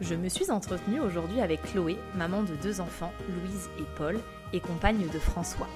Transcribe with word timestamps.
Je 0.00 0.14
me 0.14 0.28
suis 0.28 0.52
entretenue 0.52 1.00
aujourd'hui 1.00 1.40
avec 1.40 1.60
Chloé, 1.62 1.98
maman 2.14 2.44
de 2.44 2.54
deux 2.62 2.80
enfants, 2.80 3.12
Louise 3.28 3.68
et 3.80 3.86
Paul, 3.96 4.20
et 4.52 4.60
compagne 4.60 5.08
de 5.12 5.18
François. 5.18 5.66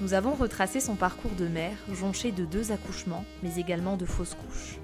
Nous 0.00 0.14
avons 0.14 0.32
retracé 0.32 0.80
son 0.80 0.96
parcours 0.96 1.30
de 1.38 1.46
mère, 1.46 1.76
jonché 1.92 2.32
de 2.32 2.44
deux 2.44 2.72
accouchements, 2.72 3.24
mais 3.44 3.60
également 3.60 3.96
de 3.96 4.04
fausses 4.04 4.34
couches. 4.34 4.78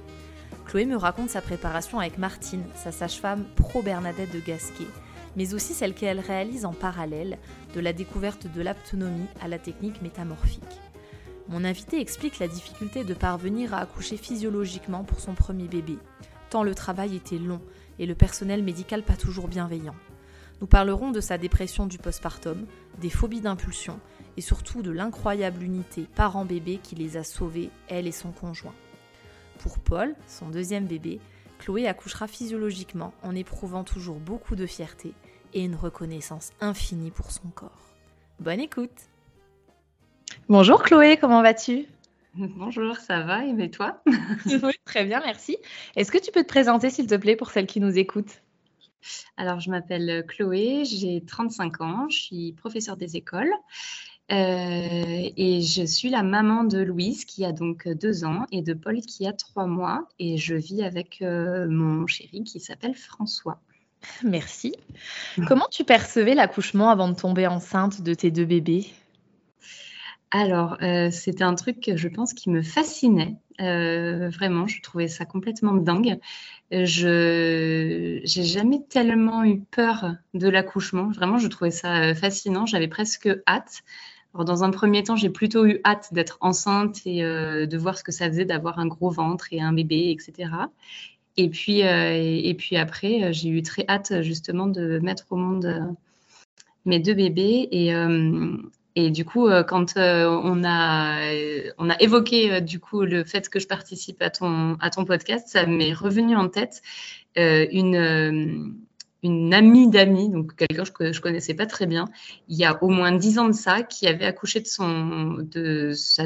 Chloé 0.64 0.86
me 0.86 0.96
raconte 0.96 1.30
sa 1.30 1.40
préparation 1.40 1.98
avec 1.98 2.18
Martine, 2.18 2.62
sa 2.76 2.92
sage-femme 2.92 3.46
pro-Bernadette 3.56 4.32
de 4.32 4.38
Gasquet, 4.38 4.86
mais 5.34 5.54
aussi 5.54 5.74
celle 5.74 5.94
qu'elle 5.94 6.20
réalise 6.20 6.64
en 6.64 6.72
parallèle, 6.72 7.38
de 7.74 7.80
la 7.80 7.92
découverte 7.92 8.46
de 8.46 8.62
l'aptonomie 8.62 9.26
à 9.40 9.48
la 9.48 9.58
technique 9.58 10.02
métamorphique. 10.02 10.62
Mon 11.48 11.64
invité 11.64 12.00
explique 12.00 12.38
la 12.38 12.46
difficulté 12.46 13.02
de 13.02 13.14
parvenir 13.14 13.74
à 13.74 13.78
accoucher 13.78 14.16
physiologiquement 14.16 15.02
pour 15.02 15.18
son 15.18 15.34
premier 15.34 15.66
bébé, 15.66 15.98
tant 16.48 16.62
le 16.62 16.76
travail 16.76 17.16
était 17.16 17.38
long 17.38 17.60
et 17.98 18.06
le 18.06 18.14
personnel 18.14 18.62
médical 18.62 19.02
pas 19.02 19.16
toujours 19.16 19.48
bienveillant. 19.48 19.94
Nous 20.60 20.66
parlerons 20.66 21.10
de 21.10 21.20
sa 21.20 21.38
dépression 21.38 21.86
du 21.86 21.98
postpartum, 21.98 22.66
des 23.00 23.10
phobies 23.10 23.40
d'impulsion 23.40 24.00
et 24.36 24.40
surtout 24.40 24.82
de 24.82 24.90
l'incroyable 24.90 25.62
unité 25.62 26.06
parent-bébé 26.14 26.80
qui 26.82 26.94
les 26.94 27.16
a 27.16 27.24
sauvés, 27.24 27.70
elle 27.88 28.06
et 28.06 28.12
son 28.12 28.32
conjoint. 28.32 28.74
Pour 29.58 29.78
Paul, 29.78 30.14
son 30.26 30.48
deuxième 30.48 30.86
bébé, 30.86 31.20
Chloé 31.58 31.86
accouchera 31.86 32.28
physiologiquement 32.28 33.12
en 33.22 33.34
éprouvant 33.34 33.84
toujours 33.84 34.18
beaucoup 34.18 34.54
de 34.54 34.66
fierté 34.66 35.12
et 35.54 35.64
une 35.64 35.74
reconnaissance 35.74 36.52
infinie 36.60 37.10
pour 37.10 37.32
son 37.32 37.48
corps. 37.48 37.94
Bonne 38.40 38.60
écoute 38.60 39.10
Bonjour 40.48 40.82
Chloé, 40.82 41.18
comment 41.20 41.42
vas-tu? 41.42 41.86
Bonjour, 42.34 42.96
ça 42.96 43.22
va 43.22 43.44
et 43.44 43.70
toi? 43.70 44.02
Oui, 44.46 44.72
très 44.84 45.04
bien, 45.04 45.20
merci. 45.24 45.56
Est-ce 45.96 46.12
que 46.12 46.18
tu 46.18 46.30
peux 46.30 46.42
te 46.42 46.48
présenter 46.48 46.90
s'il 46.90 47.06
te 47.06 47.14
plaît 47.14 47.36
pour 47.36 47.50
celles 47.50 47.66
qui 47.66 47.80
nous 47.80 47.98
écoutent? 47.98 48.42
Alors, 49.36 49.60
je 49.60 49.70
m'appelle 49.70 50.24
Chloé, 50.26 50.84
j'ai 50.84 51.24
35 51.24 51.80
ans, 51.80 52.08
je 52.08 52.18
suis 52.18 52.52
professeure 52.52 52.96
des 52.96 53.16
écoles 53.16 53.52
euh, 54.30 55.30
et 55.36 55.62
je 55.62 55.84
suis 55.84 56.10
la 56.10 56.22
maman 56.22 56.64
de 56.64 56.78
Louise 56.78 57.24
qui 57.24 57.44
a 57.46 57.52
donc 57.52 57.88
deux 57.88 58.24
ans 58.24 58.44
et 58.52 58.60
de 58.60 58.74
Paul 58.74 59.00
qui 59.00 59.26
a 59.26 59.32
trois 59.32 59.66
mois. 59.66 60.06
Et 60.18 60.36
je 60.36 60.54
vis 60.54 60.82
avec 60.82 61.22
euh, 61.22 61.66
mon 61.68 62.06
chéri 62.06 62.44
qui 62.44 62.60
s'appelle 62.60 62.94
François. 62.94 63.58
Merci. 64.22 64.74
Comment 65.46 65.66
tu 65.70 65.82
percevais 65.84 66.34
l'accouchement 66.34 66.90
avant 66.90 67.08
de 67.08 67.16
tomber 67.16 67.46
enceinte 67.46 68.02
de 68.02 68.14
tes 68.14 68.30
deux 68.30 68.44
bébés? 68.44 68.86
Alors, 70.30 70.76
euh, 70.82 71.10
c'était 71.10 71.44
un 71.44 71.54
truc 71.54 71.80
que 71.80 71.96
je 71.96 72.08
pense 72.08 72.34
qui 72.34 72.50
me 72.50 72.62
fascinait. 72.62 73.36
vraiment, 73.58 74.66
je 74.66 74.80
trouvais 74.82 75.08
ça 75.08 75.24
complètement 75.24 75.74
dingue. 75.74 76.18
Je 76.70 78.18
n'ai 78.20 78.44
jamais 78.44 78.82
tellement 78.88 79.44
eu 79.44 79.60
peur 79.60 80.16
de 80.34 80.48
l'accouchement. 80.48 81.08
Vraiment, 81.10 81.38
je 81.38 81.48
trouvais 81.48 81.70
ça 81.70 82.14
fascinant. 82.14 82.66
J'avais 82.66 82.88
presque 82.88 83.28
hâte. 83.48 83.82
Dans 84.34 84.62
un 84.62 84.70
premier 84.70 85.02
temps, 85.02 85.16
j'ai 85.16 85.30
plutôt 85.30 85.66
eu 85.66 85.80
hâte 85.84 86.12
d'être 86.12 86.38
enceinte 86.40 87.00
et 87.06 87.24
euh, 87.24 87.66
de 87.66 87.76
voir 87.76 87.98
ce 87.98 88.04
que 88.04 88.12
ça 88.12 88.28
faisait 88.28 88.44
d'avoir 88.44 88.78
un 88.78 88.86
gros 88.86 89.10
ventre 89.10 89.48
et 89.52 89.60
un 89.60 89.72
bébé, 89.72 90.10
etc. 90.10 90.50
Et 91.36 91.48
puis, 91.48 91.82
euh, 91.82 92.12
et, 92.14 92.54
puis 92.54 92.76
après, 92.76 93.24
euh, 93.24 93.32
j'ai 93.32 93.48
eu 93.48 93.62
très 93.62 93.84
hâte 93.88 94.22
justement 94.22 94.66
de 94.66 94.98
mettre 94.98 95.26
au 95.30 95.36
monde 95.36 95.96
mes 96.84 97.00
deux 97.00 97.14
bébés. 97.14 97.68
Et, 97.72 97.92
et 99.00 99.10
du 99.10 99.24
coup, 99.24 99.48
quand 99.68 99.92
on, 99.96 100.64
a, 100.64 101.20
on 101.78 101.88
a 101.88 102.00
évoqué 102.00 102.60
du 102.60 102.80
coup 102.80 103.02
le 103.02 103.22
fait 103.22 103.48
que 103.48 103.60
je 103.60 103.68
participe 103.68 104.20
à 104.20 104.28
ton, 104.28 104.76
à 104.80 104.90
ton 104.90 105.04
podcast, 105.04 105.46
ça 105.46 105.66
m'est 105.66 105.92
revenu 105.92 106.34
en 106.34 106.48
tête 106.48 106.82
une 107.36 108.74
amie 109.54 109.88
d'amis, 109.88 110.30
donc 110.30 110.56
quelqu'un 110.56 110.82
que 110.82 111.12
je 111.12 111.20
connaissais 111.20 111.54
pas 111.54 111.66
très 111.66 111.86
bien, 111.86 112.06
il 112.48 112.56
y 112.56 112.64
a 112.64 112.82
au 112.82 112.88
moins 112.88 113.12
dix 113.12 113.38
ans 113.38 113.46
de 113.46 113.52
ça, 113.52 113.84
qui 113.84 114.08
avait 114.08 114.26
accouché 114.26 114.58
de 114.58 114.66
son, 114.66 115.36
de 115.42 115.92
sa, 115.94 116.24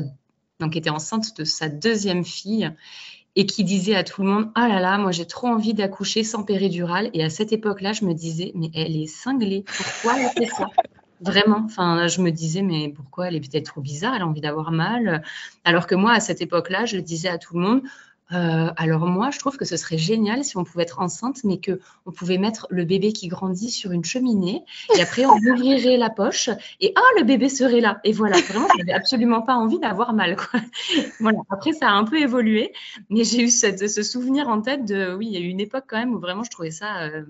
donc 0.58 0.74
était 0.74 0.88
enceinte 0.88 1.36
de 1.36 1.44
sa 1.44 1.68
deuxième 1.68 2.24
fille 2.24 2.70
et 3.36 3.44
qui 3.44 3.64
disait 3.64 3.96
à 3.96 4.04
tout 4.04 4.22
le 4.22 4.28
monde 4.28 4.50
Ah 4.54 4.66
là 4.66 4.80
là, 4.80 4.96
moi 4.96 5.10
j'ai 5.10 5.26
trop 5.26 5.48
envie 5.48 5.74
d'accoucher 5.74 6.24
sans 6.24 6.42
péridurale. 6.42 7.10
Et 7.12 7.22
à 7.22 7.28
cette 7.28 7.52
époque-là, 7.52 7.92
je 7.92 8.06
me 8.06 8.14
disais 8.14 8.52
Mais 8.54 8.70
elle 8.74 8.96
est 8.96 9.06
cinglée, 9.06 9.64
pourquoi 9.66 10.18
elle 10.18 10.30
fait 10.30 10.54
ça? 10.54 10.68
Vraiment, 11.22 11.62
enfin, 11.64 12.06
je 12.08 12.20
me 12.20 12.30
disais 12.30 12.62
Mais 12.62 12.92
pourquoi 12.94 13.28
elle 13.28 13.36
est 13.36 13.40
peut-être 13.40 13.66
trop 13.66 13.80
bizarre, 13.80 14.14
elle 14.14 14.22
a 14.22 14.26
envie 14.26 14.40
d'avoir 14.40 14.72
mal? 14.72 15.22
Alors 15.64 15.86
que 15.86 15.94
moi, 15.94 16.12
à 16.12 16.20
cette 16.20 16.42
époque-là, 16.42 16.84
je 16.84 16.96
le 16.96 17.02
disais 17.02 17.28
à 17.28 17.38
tout 17.38 17.54
le 17.54 17.60
monde 17.60 17.82
euh, 18.32 18.70
alors 18.76 19.06
moi, 19.06 19.30
je 19.30 19.38
trouve 19.38 19.56
que 19.56 19.64
ce 19.64 19.76
serait 19.76 19.98
génial 19.98 20.44
si 20.44 20.56
on 20.56 20.64
pouvait 20.64 20.84
être 20.84 21.00
enceinte, 21.00 21.44
mais 21.44 21.58
que 21.58 21.80
on 22.06 22.12
pouvait 22.12 22.38
mettre 22.38 22.66
le 22.70 22.84
bébé 22.84 23.12
qui 23.12 23.28
grandit 23.28 23.70
sur 23.70 23.92
une 23.92 24.04
cheminée, 24.04 24.64
et 24.96 25.02
après 25.02 25.26
on 25.26 25.36
ouvrirait 25.36 25.98
la 25.98 26.08
poche, 26.08 26.48
et 26.80 26.92
ah 26.96 27.18
le 27.18 27.24
bébé 27.24 27.48
serait 27.48 27.80
là. 27.80 28.00
Et 28.04 28.12
voilà, 28.12 28.40
vraiment, 28.40 28.68
j'avais 28.78 28.92
absolument 28.92 29.42
pas 29.42 29.54
envie 29.54 29.78
d'avoir 29.78 30.12
mal. 30.14 30.36
Voilà. 31.20 31.38
Après, 31.50 31.72
ça 31.72 31.88
a 31.88 31.92
un 31.92 32.04
peu 32.04 32.18
évolué, 32.18 32.72
mais 33.10 33.24
j'ai 33.24 33.42
eu 33.42 33.50
ce 33.50 34.02
souvenir 34.02 34.48
en 34.48 34.60
tête 34.60 34.84
de, 34.84 35.14
oui, 35.14 35.26
il 35.26 35.32
y 35.32 35.36
a 35.36 35.40
eu 35.40 35.48
une 35.48 35.60
époque 35.60 35.84
quand 35.88 35.98
même 35.98 36.14
où 36.14 36.18
vraiment 36.18 36.42
je 36.42 36.50
trouvais 36.50 36.70
ça 36.70 37.02
euh, 37.02 37.24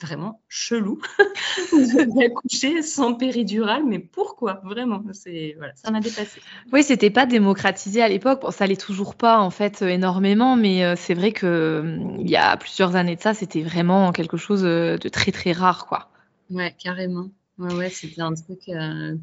vraiment 0.00 0.40
chelou 0.48 1.00
d'accoucher 2.16 2.82
sans 2.82 3.14
péridurale, 3.14 3.84
mais 3.86 3.98
pourquoi 3.98 4.60
Vraiment, 4.64 5.02
c'est 5.12 5.54
voilà, 5.58 5.72
ça 5.76 5.90
m'a 5.90 6.00
dépassé. 6.00 6.40
Oui, 6.72 6.82
c'était 6.82 7.10
pas 7.10 7.26
démocratisé 7.26 8.02
à 8.02 8.08
l'époque. 8.08 8.42
Bon, 8.42 8.50
ça 8.50 8.66
l'est 8.66 8.80
toujours 8.80 9.14
pas 9.14 9.38
en 9.38 9.50
fait 9.50 9.82
euh, 9.82 9.88
énormément, 9.88 10.56
mais 10.56 10.84
euh, 10.84 10.94
c'est 10.96 11.14
vrai 11.14 11.32
que 11.32 11.46
euh, 11.46 11.98
il 12.18 12.30
y 12.30 12.36
a 12.36 12.56
plusieurs 12.56 12.96
années 12.96 13.16
de 13.16 13.20
ça, 13.20 13.34
c'était 13.34 13.62
vraiment 13.62 14.12
quelque 14.12 14.36
chose 14.36 14.62
de 14.62 15.08
très 15.08 15.32
très 15.32 15.52
rare, 15.52 15.86
quoi. 15.86 16.10
Ouais, 16.50 16.74
carrément. 16.78 17.28
Ouais, 17.58 17.74
ouais, 17.74 17.90
c'était 17.90 18.20
un 18.20 18.34
truc 18.34 18.70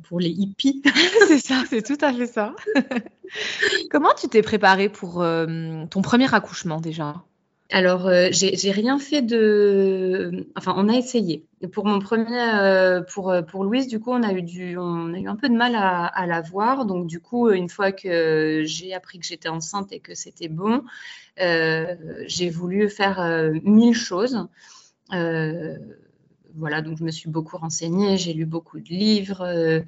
pour 0.10 0.20
les 0.20 0.30
hippies. 0.30 0.84
c'est 1.28 1.40
ça, 1.40 1.64
c'est 1.70 1.82
tout 1.82 1.98
à 2.04 2.14
fait 2.14 2.28
ça. 2.28 2.54
Comment 3.92 4.14
tu 4.20 4.28
t'es 4.28 4.42
préparée 4.42 4.90
pour 4.90 5.26
ton 5.90 6.02
premier 6.02 6.34
accouchement 6.34 6.82
déjà? 6.82 7.24
Alors, 7.72 8.08
euh, 8.08 8.30
j'ai 8.32 8.72
rien 8.72 9.00
fait 9.00 9.24
de. 9.24 10.48
Enfin, 10.56 10.76
on 10.78 10.88
a 10.88 10.94
essayé. 10.94 11.46
Pour 11.74 11.86
mon 11.86 11.98
premier, 12.00 12.40
euh, 12.40 13.02
pour, 13.02 13.32
euh, 13.32 13.42
pour 13.42 13.64
Louise, 13.64 13.88
du 13.88 14.00
coup, 14.00 14.12
on 14.12 14.22
a 14.22 14.32
eu, 14.34 14.78
un 15.28 15.36
peu 15.36 15.50
de 15.50 15.56
mal 15.56 15.76
à 15.76 16.26
la 16.28 16.42
voir. 16.42 16.86
Donc, 16.86 17.08
du 17.08 17.20
coup, 17.20 17.50
une 17.50 17.70
fois 17.70 17.92
que 17.92 18.62
j'ai 18.66 18.94
appris 18.94 19.20
que 19.20 19.26
j'étais 19.26 19.50
enceinte 19.50 19.92
et 19.92 20.00
que 20.00 20.14
c'était 20.14 20.48
bon, 20.48 20.84
j'ai 21.38 22.50
voulu 22.52 22.88
faire 22.90 23.50
mille 23.64 23.96
choses 23.96 24.48
voilà, 26.58 26.82
donc 26.82 26.98
je 26.98 27.04
me 27.04 27.12
suis 27.12 27.30
beaucoup 27.30 27.58
renseignée, 27.58 28.18
j'ai 28.18 28.34
lu 28.34 28.46
beaucoup 28.46 28.80
de 28.80 28.90
livres, 28.90 29.42
euh, 29.42 29.82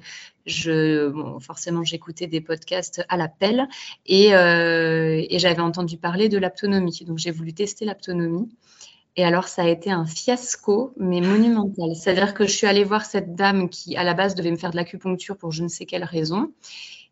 je, 0.46 1.12
forcément 1.40 1.84
j'écoutais 1.84 2.26
des 2.26 2.40
podcasts 2.40 3.04
à 3.08 3.16
l'appel 3.16 3.68
et, 4.06 4.34
euh, 4.34 5.24
et 5.28 5.38
j'avais 5.38 5.60
entendu 5.60 5.96
parler 5.96 6.28
de 6.28 6.38
l'aptonomie. 6.38 7.02
Donc 7.06 7.18
j'ai 7.18 7.30
voulu 7.30 7.52
tester 7.52 7.84
l'aptonomie. 7.84 8.48
Et 9.16 9.24
alors, 9.24 9.48
ça 9.48 9.62
a 9.62 9.68
été 9.68 9.90
un 9.90 10.06
fiasco, 10.06 10.92
mais 10.96 11.20
monumental. 11.20 11.96
C'est-à-dire 11.96 12.34
que 12.34 12.46
je 12.46 12.52
suis 12.52 12.68
allée 12.68 12.84
voir 12.84 13.04
cette 13.04 13.34
dame 13.34 13.68
qui, 13.68 13.96
à 13.96 14.04
la 14.04 14.14
base, 14.14 14.36
devait 14.36 14.52
me 14.52 14.56
faire 14.56 14.70
de 14.70 14.76
l'acupuncture 14.76 15.36
pour 15.36 15.50
je 15.50 15.64
ne 15.64 15.68
sais 15.68 15.86
quelle 15.86 16.04
raison 16.04 16.52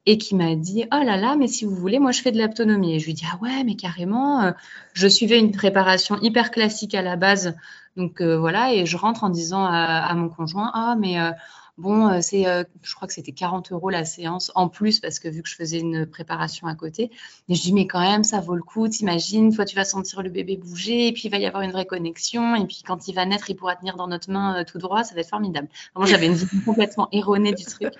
et 0.07 0.19
qui 0.19 0.35
m'a 0.35 0.55
dit 0.55 0.85
Oh 0.93 1.03
là 1.05 1.17
là, 1.17 1.37
mais 1.37 1.49
si 1.49 1.65
vous 1.65 1.75
voulez, 1.75 1.99
moi 1.99 2.13
je 2.13 2.23
fais 2.23 2.33
de 2.33 2.39
l'aptonomie. 2.39 2.95
Et 2.95 3.01
je 3.01 3.07
lui 3.07 3.15
dis 3.15 3.25
Ah 3.31 3.37
ouais, 3.43 3.65
mais 3.65 3.75
carrément, 3.75 4.43
euh, 4.43 4.53
je 4.95 5.09
suivais 5.09 5.39
une 5.39 5.53
préparation 5.53 6.17
hyper 6.23 6.51
classique 6.51 6.95
à 6.95 7.03
la 7.03 7.17
base 7.17 7.55
donc 7.97 8.21
euh, 8.21 8.39
voilà, 8.39 8.75
et 8.75 8.85
je 8.85 8.97
rentre 8.99 9.25
en 9.25 9.31
disant 9.31 9.65
à, 9.65 10.13
mon 10.15 10.29
conjoint, 10.29 10.71
ah 10.75 10.97
mais 10.99 11.19
euh, 11.19 11.31
bon, 11.79 12.21
c'est, 12.21 12.45
je 12.83 12.95
crois 12.95 13.09
que 13.09 13.15
c'était 13.15 13.33
40 13.33 13.73
euros 13.73 13.89
la 13.89 14.05
séance 14.05 14.53
en 14.55 14.69
plus 14.69 15.01
parce 15.01 15.19
que 15.19 15.29
vu 15.29 15.43
que 15.43 15.49
je 15.49 15.55
faisais 15.55 15.81
une 15.81 16.05
préparation 16.05 16.67
à 16.67 16.75
côté. 16.75 17.11
Mais 17.49 17.55
je 17.55 17.63
dis, 17.63 17.73
mais 17.73 17.87
quand 17.87 18.01
même, 18.01 18.23
ça 18.23 18.41
vaut 18.41 18.55
le 18.55 18.63
coup. 18.63 18.87
T'imagines, 18.87 19.55
toi, 19.55 19.65
tu 19.65 19.77
vas 19.77 19.87
sentir 19.87 20.23
le 20.23 20.29
bébé 20.29 20.59
bouger 20.59 21.07
et 21.07 21.13
puis 21.15 21.23
il 21.25 21.31
va 21.31 21.39
y 21.39 21.47
avoir 21.47 21.63
une 21.63 21.73
vraie 21.73 21.87
connexion. 21.87 22.55
Et 22.55 22.67
puis 22.67 22.83
quand 22.87 23.09
il 23.09 23.15
va 23.15 23.25
naître, 23.25 23.49
il 23.49 23.57
pourra 23.57 23.77
tenir 23.77 23.97
dans 23.97 24.09
notre 24.09 24.31
main 24.31 24.63
tout 24.65 24.77
droit. 24.77 25.03
Ça 25.03 25.15
va 25.15 25.23
être 25.23 25.31
formidable. 25.31 25.69
Moi, 25.95 26.05
j'avais 26.05 26.27
une 26.27 26.35
vision 26.35 26.61
complètement 26.67 27.09
erronée 27.13 27.55
du 27.55 27.65
truc. 27.65 27.95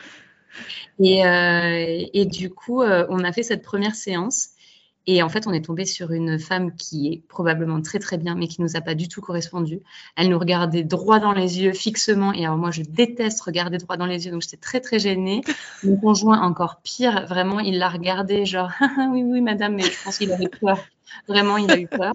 Et, 0.99 1.23
et 2.13 2.25
du 2.27 2.51
coup, 2.51 2.83
on 2.83 3.25
a 3.25 3.33
fait 3.33 3.43
cette 3.43 3.63
première 3.63 3.95
séance. 3.95 4.51
Et 5.09 5.23
en 5.23 5.29
fait, 5.29 5.47
on 5.47 5.53
est 5.53 5.65
tombé 5.65 5.85
sur 5.85 6.11
une 6.11 6.39
femme 6.39 6.75
qui 6.75 7.09
est 7.13 7.23
probablement 7.29 7.81
très 7.81 8.01
très 8.01 8.19
bien, 8.19 8.35
mais 8.35 8.49
qui 8.49 8.61
nous 8.61 8.77
a 8.77 8.81
pas 8.81 8.97
du 8.97 9.07
tout 9.07 9.21
correspondu. 9.21 9.81
Elle 10.17 10.29
nous 10.31 10.39
regardait 10.39 10.83
droit 10.83 11.21
dans 11.21 11.33
les 11.33 11.61
yeux, 11.61 11.73
fixement. 11.73 12.33
Et 12.33 12.45
alors 12.45 12.57
moi, 12.57 12.73
je 12.73 12.83
déteste 12.83 13.41
regarder 13.43 13.79
droit 13.79 13.97
dans 13.97 14.07
les 14.07 14.27
yeux, 14.27 14.33
donc 14.33 14.43
j'étais 14.43 14.57
très 14.57 14.81
très 14.81 14.99
gênée. 14.99 15.43
Mon 15.85 15.97
conjoint, 15.97 16.43
encore 16.43 16.81
pire, 16.83 17.25
vraiment, 17.27 17.61
il 17.61 17.79
l'a 17.79 17.89
regardé 17.89 18.47
genre, 18.47 18.73
ah, 18.81 19.09
oui 19.13 19.23
oui 19.23 19.41
madame, 19.41 19.77
mais 19.77 19.85
je 19.85 20.03
pense 20.03 20.19
qu'il 20.19 20.33
avait 20.33 20.49
peur. 20.49 20.79
Vraiment, 21.29 21.57
il 21.57 21.71
a 21.71 21.79
eu 21.79 21.87
peur. 21.87 22.13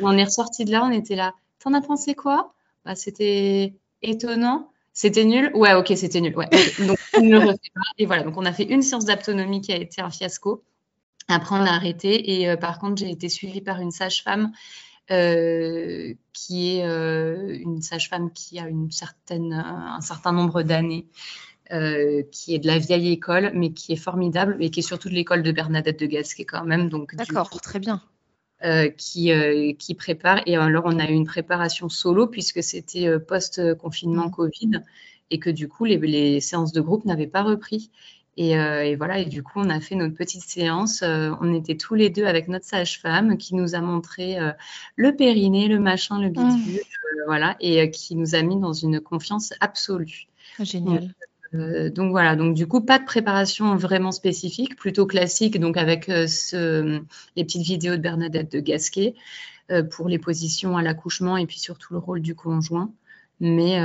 on 0.00 0.16
est 0.18 0.24
ressorti 0.24 0.64
de 0.64 0.72
là, 0.72 0.84
on 0.84 0.90
était 0.90 1.16
là. 1.16 1.34
T'en 1.60 1.74
as 1.74 1.80
pensé 1.80 2.16
quoi? 2.16 2.54
Bah, 2.84 2.96
C'était 2.96 3.74
étonnant. 4.02 4.71
C'était 4.92 5.24
nul? 5.24 5.50
Ouais, 5.54 5.74
ok, 5.74 5.92
c'était 5.96 6.20
nul. 6.20 6.36
Ouais, 6.36 6.48
Donc, 6.86 6.98
on 7.16 7.22
ne 7.22 7.30
le 7.30 7.38
refait 7.38 7.70
pas. 7.74 7.80
Et 7.98 8.06
voilà, 8.06 8.22
donc 8.24 8.36
on 8.36 8.44
a 8.44 8.52
fait 8.52 8.64
une 8.64 8.82
séance 8.82 9.04
d'autonomie 9.04 9.60
qui 9.60 9.72
a 9.72 9.76
été 9.76 10.02
un 10.02 10.10
fiasco. 10.10 10.64
Après, 11.28 11.54
on 11.54 11.64
a 11.64 11.70
arrêté. 11.70 12.32
Et 12.40 12.48
euh, 12.48 12.56
par 12.56 12.78
contre, 12.78 13.00
j'ai 13.00 13.10
été 13.10 13.28
suivie 13.28 13.60
par 13.60 13.80
une 13.80 13.90
sage-femme 13.90 14.52
euh, 15.10 16.14
qui 16.32 16.76
est 16.76 16.86
euh, 16.86 17.58
une 17.58 17.80
sage-femme 17.80 18.32
qui 18.32 18.58
a 18.58 18.68
une 18.68 18.90
certaine, 18.90 19.52
un 19.52 20.00
certain 20.00 20.32
nombre 20.32 20.62
d'années. 20.62 21.06
qui 21.70 22.54
est 22.54 22.58
de 22.58 22.66
la 22.66 22.78
vieille 22.78 23.12
école, 23.12 23.52
mais 23.54 23.72
qui 23.72 23.94
est 23.94 23.96
formidable 23.96 24.58
et 24.60 24.70
qui 24.70 24.80
est 24.80 24.82
surtout 24.82 25.08
de 25.08 25.14
l'école 25.14 25.42
de 25.42 25.52
Bernadette 25.52 25.98
de 25.98 26.06
Gasquet 26.06 26.44
quand 26.44 26.64
même. 26.64 26.90
Donc 26.90 27.14
d'accord, 27.14 27.48
très 27.48 27.78
bien. 27.78 28.02
Qui, 28.96 29.32
qui 29.78 29.94
prépare. 29.94 30.40
Et 30.46 30.56
alors, 30.56 30.84
on 30.86 30.98
a 30.98 31.08
eu 31.08 31.12
une 31.12 31.26
préparation 31.26 31.88
solo 31.88 32.26
puisque 32.26 32.62
c'était 32.62 33.18
post-confinement 33.18 34.28
mmh. 34.28 34.30
Covid 34.30 34.70
et 35.30 35.38
que 35.38 35.50
du 35.50 35.68
coup, 35.68 35.84
les, 35.84 35.98
les 35.98 36.40
séances 36.40 36.72
de 36.72 36.80
groupe 36.80 37.04
n'avaient 37.04 37.26
pas 37.26 37.42
repris. 37.42 37.90
Euh, 38.38 38.80
et, 38.80 38.96
voilà, 38.96 39.18
et 39.18 39.26
du 39.26 39.42
coup, 39.42 39.60
on 39.60 39.68
a 39.68 39.80
fait 39.80 39.94
notre 39.94 40.14
petite 40.14 40.42
séance. 40.42 41.02
Euh, 41.02 41.32
on 41.40 41.54
était 41.54 41.76
tous 41.76 41.94
les 41.94 42.10
deux 42.10 42.24
avec 42.24 42.48
notre 42.48 42.64
sage-femme 42.64 43.36
qui 43.36 43.54
nous 43.54 43.74
a 43.74 43.80
montré 43.80 44.38
euh, 44.38 44.52
le 44.96 45.14
périnée, 45.14 45.68
le 45.68 45.78
machin, 45.78 46.20
le 46.20 46.28
bidule, 46.28 46.80
mmh. 46.80 47.22
voilà, 47.26 47.56
et 47.60 47.90
qui 47.90 48.14
nous 48.16 48.34
a 48.34 48.42
mis 48.42 48.58
dans 48.58 48.72
une 48.72 49.00
confiance 49.00 49.52
absolue. 49.60 50.28
Génial. 50.60 51.00
Donc, 51.00 51.10
voilà, 51.52 52.36
donc 52.36 52.54
du 52.54 52.66
coup, 52.66 52.80
pas 52.80 52.98
de 52.98 53.04
préparation 53.04 53.76
vraiment 53.76 54.12
spécifique, 54.12 54.76
plutôt 54.76 55.06
classique, 55.06 55.60
donc 55.60 55.76
avec 55.76 56.06
ce, 56.06 57.00
les 57.36 57.44
petites 57.44 57.62
vidéos 57.62 57.96
de 57.96 58.02
Bernadette 58.02 58.50
de 58.52 58.60
Gasquet 58.60 59.14
pour 59.90 60.08
les 60.08 60.18
positions 60.18 60.76
à 60.76 60.82
l'accouchement 60.82 61.36
et 61.36 61.46
puis 61.46 61.58
surtout 61.58 61.92
le 61.92 61.98
rôle 61.98 62.20
du 62.20 62.34
conjoint. 62.34 62.90
Mais, 63.40 63.78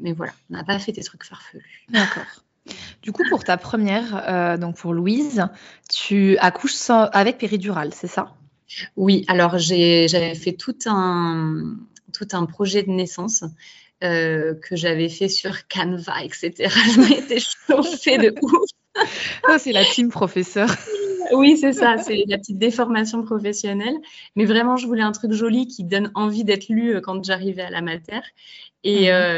mais 0.00 0.12
voilà, 0.12 0.32
on 0.50 0.54
n'a 0.54 0.64
pas 0.64 0.78
fait 0.78 0.92
des 0.92 1.02
trucs 1.02 1.24
farfelus. 1.24 1.86
D'accord. 1.88 2.44
Du 3.02 3.12
coup, 3.12 3.22
pour 3.30 3.44
ta 3.44 3.56
première, 3.56 4.28
euh, 4.28 4.56
donc 4.56 4.76
pour 4.76 4.92
Louise, 4.92 5.46
tu 5.88 6.36
accouches 6.38 6.90
avec 6.90 7.38
péridurale, 7.38 7.94
c'est 7.94 8.08
ça? 8.08 8.34
Oui, 8.96 9.24
alors 9.28 9.58
j'avais 9.58 10.34
fait 10.34 10.52
tout 10.52 10.76
un, 10.86 11.76
tout 12.12 12.28
un 12.32 12.44
projet 12.44 12.82
de 12.82 12.90
naissance 12.90 13.44
euh, 14.04 14.54
que 14.54 14.76
j'avais 14.76 15.08
fait 15.08 15.28
sur 15.28 15.66
Canva, 15.68 16.22
etc. 16.22 16.52
Je 16.94 17.00
m'étais 17.00 17.40
chauffée 17.40 18.18
de 18.18 18.34
ouf. 18.42 18.70
Oh, 19.48 19.56
c'est 19.58 19.72
la 19.72 19.84
team 19.84 20.10
professeur. 20.10 20.68
oui, 21.32 21.56
c'est 21.56 21.72
ça, 21.72 21.98
c'est 21.98 22.24
la 22.26 22.38
petite 22.38 22.58
déformation 22.58 23.22
professionnelle. 23.22 23.96
Mais 24.36 24.44
vraiment, 24.44 24.76
je 24.76 24.86
voulais 24.86 25.02
un 25.02 25.12
truc 25.12 25.32
joli 25.32 25.66
qui 25.66 25.84
donne 25.84 26.10
envie 26.14 26.44
d'être 26.44 26.68
lu 26.68 26.94
euh, 26.94 27.00
quand 27.00 27.22
j'arrivais 27.24 27.62
à 27.62 27.70
la 27.70 27.80
mater. 27.80 28.20
Et, 28.84 29.06
mmh 29.06 29.12
euh, 29.12 29.36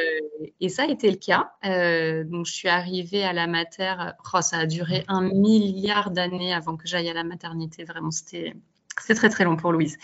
et, 0.60 0.68
ça 0.68 0.82
a 0.82 0.86
été 0.86 1.10
le 1.10 1.16
cas. 1.16 1.52
Euh, 1.64 2.24
donc, 2.24 2.46
je 2.46 2.52
suis 2.52 2.68
arrivée 2.68 3.24
à 3.24 3.32
la 3.32 3.46
mater. 3.46 3.94
Oh, 4.34 4.40
ça 4.42 4.58
a 4.58 4.66
duré 4.66 5.04
un 5.08 5.22
milliard 5.22 6.10
d'années 6.10 6.52
avant 6.52 6.76
que 6.76 6.86
j'aille 6.86 7.08
à 7.08 7.14
la 7.14 7.24
maternité. 7.24 7.84
Vraiment, 7.84 8.10
c'était 8.10 8.54
très, 8.96 9.28
très 9.28 9.44
long 9.44 9.56
pour 9.56 9.72
Louise. 9.72 9.96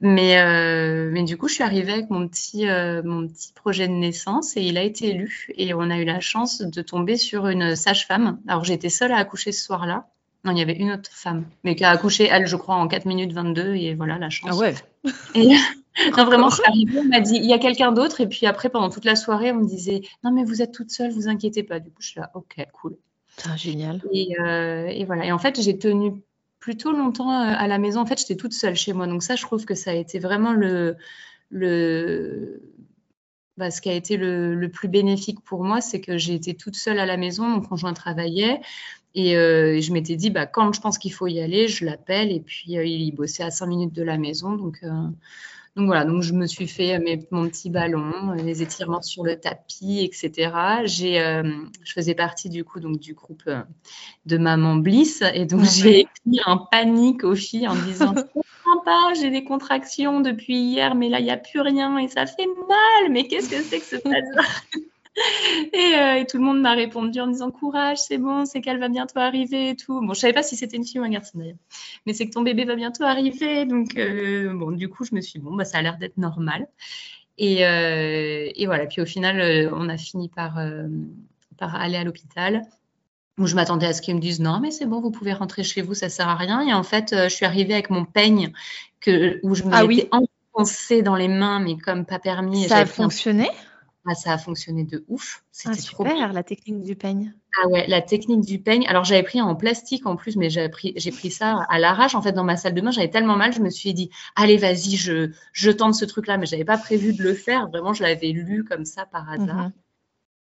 Mais, 0.00 0.42
mais 1.10 1.24
du 1.24 1.36
coup, 1.36 1.48
je 1.48 1.54
suis 1.54 1.62
arrivée 1.62 1.92
avec 1.92 2.10
mon 2.10 2.26
petit, 2.26 2.64
mon 3.04 3.28
petit 3.28 3.52
projet 3.52 3.86
de 3.86 3.92
naissance 3.92 4.56
et 4.56 4.62
il 4.62 4.78
a 4.78 4.82
été 4.82 5.12
lu. 5.12 5.48
Et 5.56 5.74
on 5.74 5.90
a 5.90 5.98
eu 5.98 6.04
la 6.04 6.20
chance 6.20 6.62
de 6.62 6.82
tomber 6.82 7.16
sur 7.16 7.48
une 7.48 7.76
sage-femme. 7.76 8.40
Alors, 8.48 8.64
j'étais 8.64 8.88
seule 8.88 9.12
à 9.12 9.18
accoucher 9.18 9.52
ce 9.52 9.62
soir-là. 9.62 10.06
Non, 10.44 10.52
il 10.52 10.58
y 10.58 10.62
avait 10.62 10.74
une 10.74 10.92
autre 10.92 11.10
femme, 11.12 11.44
mais 11.64 11.74
qui 11.74 11.84
a 11.84 11.90
accouché, 11.90 12.28
elle, 12.30 12.46
je 12.46 12.56
crois, 12.56 12.76
en 12.76 12.88
4 12.88 13.04
minutes 13.04 13.32
22, 13.32 13.74
et 13.74 13.94
voilà, 13.94 14.18
la 14.18 14.30
chance. 14.30 14.50
Ah 14.52 14.56
ouais 14.56 14.74
et, 15.34 15.54
vraiment, 16.12 16.48
je 16.48 16.56
suis 16.56 16.64
arrivée, 16.66 16.98
on 16.98 17.04
m'a 17.04 17.20
dit, 17.20 17.36
il 17.36 17.44
y 17.44 17.52
a 17.52 17.58
quelqu'un 17.58 17.92
d'autre, 17.92 18.22
et 18.22 18.26
puis 18.26 18.46
après, 18.46 18.70
pendant 18.70 18.88
toute 18.88 19.04
la 19.04 19.16
soirée, 19.16 19.52
on 19.52 19.56
me 19.56 19.66
disait, 19.66 20.00
non, 20.24 20.32
mais 20.32 20.44
vous 20.44 20.62
êtes 20.62 20.72
toute 20.72 20.90
seule, 20.90 21.10
vous 21.10 21.28
inquiétez 21.28 21.62
pas. 21.62 21.78
Du 21.78 21.90
coup, 21.90 22.00
je 22.00 22.08
suis 22.08 22.20
là, 22.20 22.30
ok, 22.34 22.56
cool. 22.72 22.96
Ah, 23.44 23.56
génial. 23.56 24.00
Et, 24.12 24.34
euh, 24.40 24.86
et, 24.86 25.04
voilà, 25.04 25.26
et 25.26 25.32
en 25.32 25.38
fait, 25.38 25.60
j'ai 25.60 25.78
tenu 25.78 26.22
plutôt 26.60 26.92
longtemps 26.92 27.30
euh, 27.30 27.54
à 27.56 27.66
la 27.66 27.78
maison. 27.78 28.00
En 28.00 28.06
fait, 28.06 28.18
j'étais 28.18 28.36
toute 28.36 28.52
seule 28.52 28.76
chez 28.76 28.92
moi, 28.92 29.06
donc 29.06 29.22
ça, 29.22 29.36
je 29.36 29.42
trouve 29.42 29.64
que 29.64 29.74
ça 29.74 29.90
a 29.90 29.94
été 29.94 30.18
vraiment 30.18 30.52
le, 30.52 30.96
le, 31.50 32.62
bah, 33.56 33.70
ce 33.70 33.80
qui 33.80 33.88
a 33.88 33.94
été 33.94 34.16
le, 34.16 34.54
le, 34.54 34.68
plus 34.68 34.88
bénéfique 34.88 35.40
pour 35.40 35.64
moi, 35.64 35.80
c'est 35.80 36.00
que 36.00 36.16
j'ai 36.18 36.34
été 36.34 36.54
toute 36.54 36.76
seule 36.76 36.98
à 36.98 37.06
la 37.06 37.16
maison, 37.16 37.44
mon 37.44 37.60
conjoint 37.60 37.94
travaillait. 37.94 38.60
Euh, 39.16 39.74
et 39.74 39.80
je 39.82 39.92
m'étais 39.92 40.16
dit, 40.16 40.30
bah, 40.30 40.46
quand 40.46 40.72
je 40.72 40.80
pense 40.80 40.98
qu'il 40.98 41.12
faut 41.12 41.26
y 41.26 41.40
aller, 41.40 41.68
je 41.68 41.84
l'appelle. 41.84 42.30
Et 42.32 42.40
puis, 42.40 42.78
euh, 42.78 42.84
il 42.84 43.12
bossait 43.12 43.42
à 43.42 43.50
5 43.50 43.66
minutes 43.66 43.92
de 43.92 44.02
la 44.02 44.18
maison. 44.18 44.52
Donc, 44.54 44.78
euh, 44.82 45.08
donc 45.76 45.86
voilà, 45.86 46.04
donc 46.04 46.22
je 46.22 46.32
me 46.32 46.46
suis 46.46 46.66
fait 46.66 46.98
mes, 46.98 47.26
mon 47.30 47.48
petit 47.48 47.70
ballon, 47.70 48.32
les 48.32 48.62
étirements 48.62 49.02
sur 49.02 49.22
le 49.22 49.38
tapis, 49.38 50.00
etc. 50.02 50.52
J'ai, 50.84 51.42
je 51.84 51.92
faisais 51.92 52.14
partie 52.14 52.48
du 52.48 52.64
coup 52.64 52.80
donc, 52.80 52.98
du 52.98 53.14
groupe 53.14 53.48
de 54.26 54.38
Maman 54.38 54.76
Bliss. 54.76 55.22
Et 55.34 55.46
donc, 55.46 55.64
j'ai 55.64 56.00
écrit 56.00 56.40
en 56.44 56.58
panique 56.58 57.22
aux 57.22 57.36
filles 57.36 57.68
en 57.68 57.76
disant, 57.76 58.14
pas, 58.84 59.12
j'ai 59.14 59.30
des 59.30 59.44
contractions 59.44 60.20
depuis 60.20 60.56
hier, 60.56 60.94
mais 60.94 61.08
là, 61.08 61.20
il 61.20 61.24
n'y 61.24 61.30
a 61.30 61.36
plus 61.36 61.60
rien 61.60 61.98
et 61.98 62.08
ça 62.08 62.26
fait 62.26 62.46
mal. 62.46 63.10
Mais 63.10 63.26
qu'est-ce 63.26 63.48
que 63.48 63.62
c'est 63.62 63.78
que 63.78 63.84
ce 63.84 63.96
Euh, 65.74 66.14
et, 66.14 66.26
tout 66.26 66.38
le 66.38 66.44
monde 66.44 66.60
m'a 66.60 66.72
répondu 66.72 67.20
en 67.20 67.26
disant 67.26 67.50
courage, 67.50 67.98
c'est 67.98 68.18
bon, 68.18 68.44
c'est 68.44 68.60
qu'elle 68.60 68.78
va 68.78 68.88
bientôt 68.88 69.18
arriver 69.18 69.70
et 69.70 69.76
tout. 69.76 70.00
Bon, 70.00 70.14
je 70.14 70.20
savais 70.20 70.32
pas 70.32 70.42
si 70.42 70.56
c'était 70.56 70.76
une 70.76 70.84
fille 70.84 71.00
ou 71.00 71.04
un 71.04 71.08
garçon 71.08 71.38
d'ailleurs, 71.38 71.56
mais 72.06 72.12
c'est 72.12 72.26
que 72.26 72.32
ton 72.32 72.42
bébé 72.42 72.64
va 72.64 72.76
bientôt 72.76 73.04
arriver. 73.04 73.64
Donc, 73.64 73.96
euh, 73.96 74.52
bon, 74.52 74.70
du 74.70 74.88
coup, 74.88 75.04
je 75.04 75.14
me 75.14 75.20
suis 75.20 75.38
dit, 75.38 75.44
bon, 75.44 75.54
bah, 75.54 75.64
ça 75.64 75.78
a 75.78 75.82
l'air 75.82 75.98
d'être 75.98 76.16
normal. 76.16 76.66
Et, 77.38 77.66
euh, 77.66 78.50
et, 78.54 78.66
voilà. 78.66 78.86
Puis 78.86 79.00
au 79.00 79.06
final, 79.06 79.70
on 79.72 79.88
a 79.88 79.96
fini 79.96 80.28
par, 80.28 80.58
par 81.58 81.74
aller 81.74 81.96
à 81.96 82.04
l'hôpital 82.04 82.62
où 83.38 83.46
je 83.46 83.54
m'attendais 83.54 83.86
à 83.86 83.92
ce 83.92 84.02
qu'ils 84.02 84.16
me 84.16 84.20
disent 84.20 84.40
non, 84.40 84.60
mais 84.60 84.70
c'est 84.70 84.86
bon, 84.86 85.00
vous 85.00 85.10
pouvez 85.10 85.32
rentrer 85.32 85.62
chez 85.62 85.82
vous, 85.82 85.94
ça 85.94 86.08
sert 86.08 86.28
à 86.28 86.36
rien. 86.36 86.60
Et 86.60 86.74
en 86.74 86.82
fait, 86.82 87.14
je 87.14 87.34
suis 87.34 87.46
arrivée 87.46 87.72
avec 87.72 87.90
mon 87.90 88.04
peigne 88.04 88.52
que, 89.00 89.40
où 89.42 89.54
je 89.54 89.64
me 89.64 89.70
ah, 89.72 89.84
oui. 89.84 90.08
enfoncée 90.12 91.02
dans 91.02 91.16
les 91.16 91.28
mains, 91.28 91.58
mais 91.60 91.76
comme 91.76 92.04
pas 92.04 92.18
permis. 92.18 92.68
Ça 92.68 92.78
a 92.78 92.86
fonctionné? 92.86 93.48
Ah, 94.06 94.14
ça 94.14 94.32
a 94.32 94.38
fonctionné 94.38 94.84
de 94.84 95.04
ouf. 95.08 95.44
C'était 95.50 95.76
ah, 95.76 95.80
super, 95.80 96.32
la 96.32 96.42
technique 96.42 96.82
du 96.82 96.96
peigne. 96.96 97.34
Ah 97.62 97.68
ouais, 97.68 97.86
la 97.86 98.00
technique 98.00 98.40
du 98.40 98.58
peigne. 98.58 98.86
Alors 98.86 99.04
j'avais 99.04 99.22
pris 99.22 99.42
en 99.42 99.54
plastique 99.54 100.06
en 100.06 100.16
plus, 100.16 100.36
mais 100.36 100.48
j'ai 100.48 100.68
pris, 100.70 100.94
j'ai 100.96 101.10
pris 101.10 101.30
ça 101.30 101.66
à 101.68 101.78
l'arrache 101.78 102.14
en 102.14 102.22
fait 102.22 102.32
dans 102.32 102.44
ma 102.44 102.56
salle 102.56 102.74
de 102.74 102.80
bain. 102.80 102.90
J'avais 102.90 103.10
tellement 103.10 103.36
mal, 103.36 103.52
je 103.52 103.60
me 103.60 103.68
suis 103.68 103.92
dit, 103.92 104.10
allez 104.36 104.56
vas-y, 104.56 104.96
je, 104.96 105.30
je 105.52 105.70
tente 105.70 105.94
ce 105.94 106.06
truc-là, 106.06 106.38
mais 106.38 106.46
j'avais 106.46 106.64
pas 106.64 106.78
prévu 106.78 107.12
de 107.12 107.22
le 107.22 107.34
faire. 107.34 107.68
Vraiment, 107.68 107.92
je 107.92 108.02
l'avais 108.02 108.28
lu 108.28 108.64
comme 108.64 108.86
ça 108.86 109.04
par 109.04 109.30
hasard. 109.30 109.64
Mhm. 109.64 109.72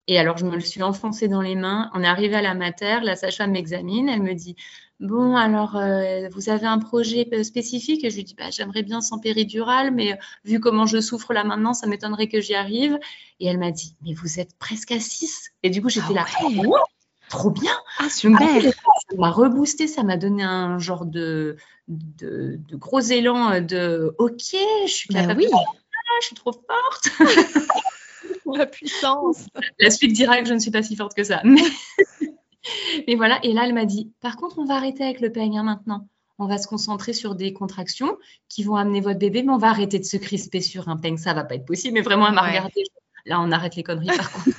Et 0.08 0.18
alors 0.18 0.38
je 0.38 0.44
me 0.44 0.54
le 0.54 0.60
suis 0.60 0.82
enfoncé 0.82 1.28
dans 1.28 1.40
les 1.40 1.54
mains. 1.54 1.90
On 1.94 2.02
est 2.02 2.06
arrivé 2.06 2.34
à 2.34 2.42
la 2.42 2.54
mater, 2.54 2.98
la 3.02 3.14
sage-femme 3.14 3.52
m'examine, 3.52 4.08
elle 4.08 4.22
me 4.22 4.34
dit, 4.34 4.56
Bon, 4.98 5.36
alors, 5.36 5.76
euh, 5.76 6.28
vous 6.30 6.48
avez 6.48 6.66
un 6.66 6.78
projet 6.78 7.28
spécifique? 7.42 8.02
Et 8.04 8.10
je 8.10 8.16
lui 8.16 8.24
dis, 8.24 8.34
bah, 8.34 8.50
j'aimerais 8.50 8.82
bien 8.82 9.00
sans 9.02 9.18
péridurale, 9.18 9.90
mais 9.92 10.12
euh, 10.12 10.16
vu 10.44 10.58
comment 10.58 10.86
je 10.86 11.00
souffre 11.00 11.34
là 11.34 11.44
maintenant, 11.44 11.74
ça 11.74 11.86
m'étonnerait 11.86 12.28
que 12.28 12.40
j'y 12.40 12.54
arrive. 12.54 12.98
Et 13.38 13.46
elle 13.46 13.58
m'a 13.58 13.70
dit, 13.70 13.94
mais 14.02 14.14
vous 14.14 14.40
êtes 14.40 14.56
presque 14.58 14.92
à 14.92 15.00
6. 15.00 15.52
Et 15.62 15.70
du 15.70 15.82
coup, 15.82 15.90
j'étais 15.90 16.14
ah 16.16 16.24
là, 16.24 16.26
oh, 16.44 16.76
trop 17.28 17.50
bien. 17.50 17.76
Ah, 17.98 18.08
super. 18.08 18.40
ça 18.40 19.16
m'a 19.18 19.30
reboosté, 19.30 19.86
ça 19.86 20.02
m'a 20.02 20.16
donné 20.16 20.42
un 20.42 20.78
genre 20.78 21.04
de, 21.04 21.56
de, 21.88 22.58
gros 22.72 23.00
élan 23.00 23.60
de, 23.60 24.14
ok, 24.18 24.56
je 24.86 24.92
suis 24.92 25.12
bah 25.12 25.20
capable 25.20 25.40
oui. 25.40 25.48
je 26.22 26.26
suis 26.26 26.36
trop 26.36 26.52
forte. 26.52 27.10
La 28.56 28.66
puissance. 28.66 29.46
La 29.78 29.90
suite 29.90 30.12
dira 30.12 30.40
que 30.40 30.48
je 30.48 30.54
ne 30.54 30.58
suis 30.58 30.70
pas 30.70 30.82
si 30.82 30.96
forte 30.96 31.14
que 31.14 31.24
ça. 31.24 31.40
Mais... 31.44 31.60
Et 33.06 33.16
voilà, 33.16 33.38
et 33.42 33.52
là, 33.52 33.62
elle 33.66 33.74
m'a 33.74 33.84
dit, 33.84 34.12
par 34.20 34.36
contre, 34.36 34.58
on 34.58 34.64
va 34.64 34.74
arrêter 34.74 35.04
avec 35.04 35.20
le 35.20 35.30
peigne 35.30 35.58
hein, 35.58 35.62
maintenant. 35.62 36.08
On 36.38 36.46
va 36.46 36.58
se 36.58 36.66
concentrer 36.66 37.14
sur 37.14 37.34
des 37.34 37.52
contractions 37.52 38.18
qui 38.48 38.62
vont 38.62 38.76
amener 38.76 39.00
votre 39.00 39.18
bébé, 39.18 39.42
mais 39.42 39.52
on 39.52 39.58
va 39.58 39.68
arrêter 39.68 39.98
de 39.98 40.04
se 40.04 40.18
crisper 40.18 40.60
sur 40.60 40.88
un 40.88 40.96
peigne. 40.96 41.16
Ça 41.16 41.32
va 41.32 41.44
pas 41.44 41.54
être 41.54 41.64
possible. 41.64 41.94
Mais 41.94 42.02
vraiment, 42.02 42.28
elle 42.28 42.34
m'a 42.34 42.46
regardé. 42.46 42.84
Là, 43.24 43.40
on 43.40 43.50
arrête 43.50 43.74
les 43.76 43.82
conneries, 43.82 44.14
par 44.16 44.30
contre. 44.30 44.50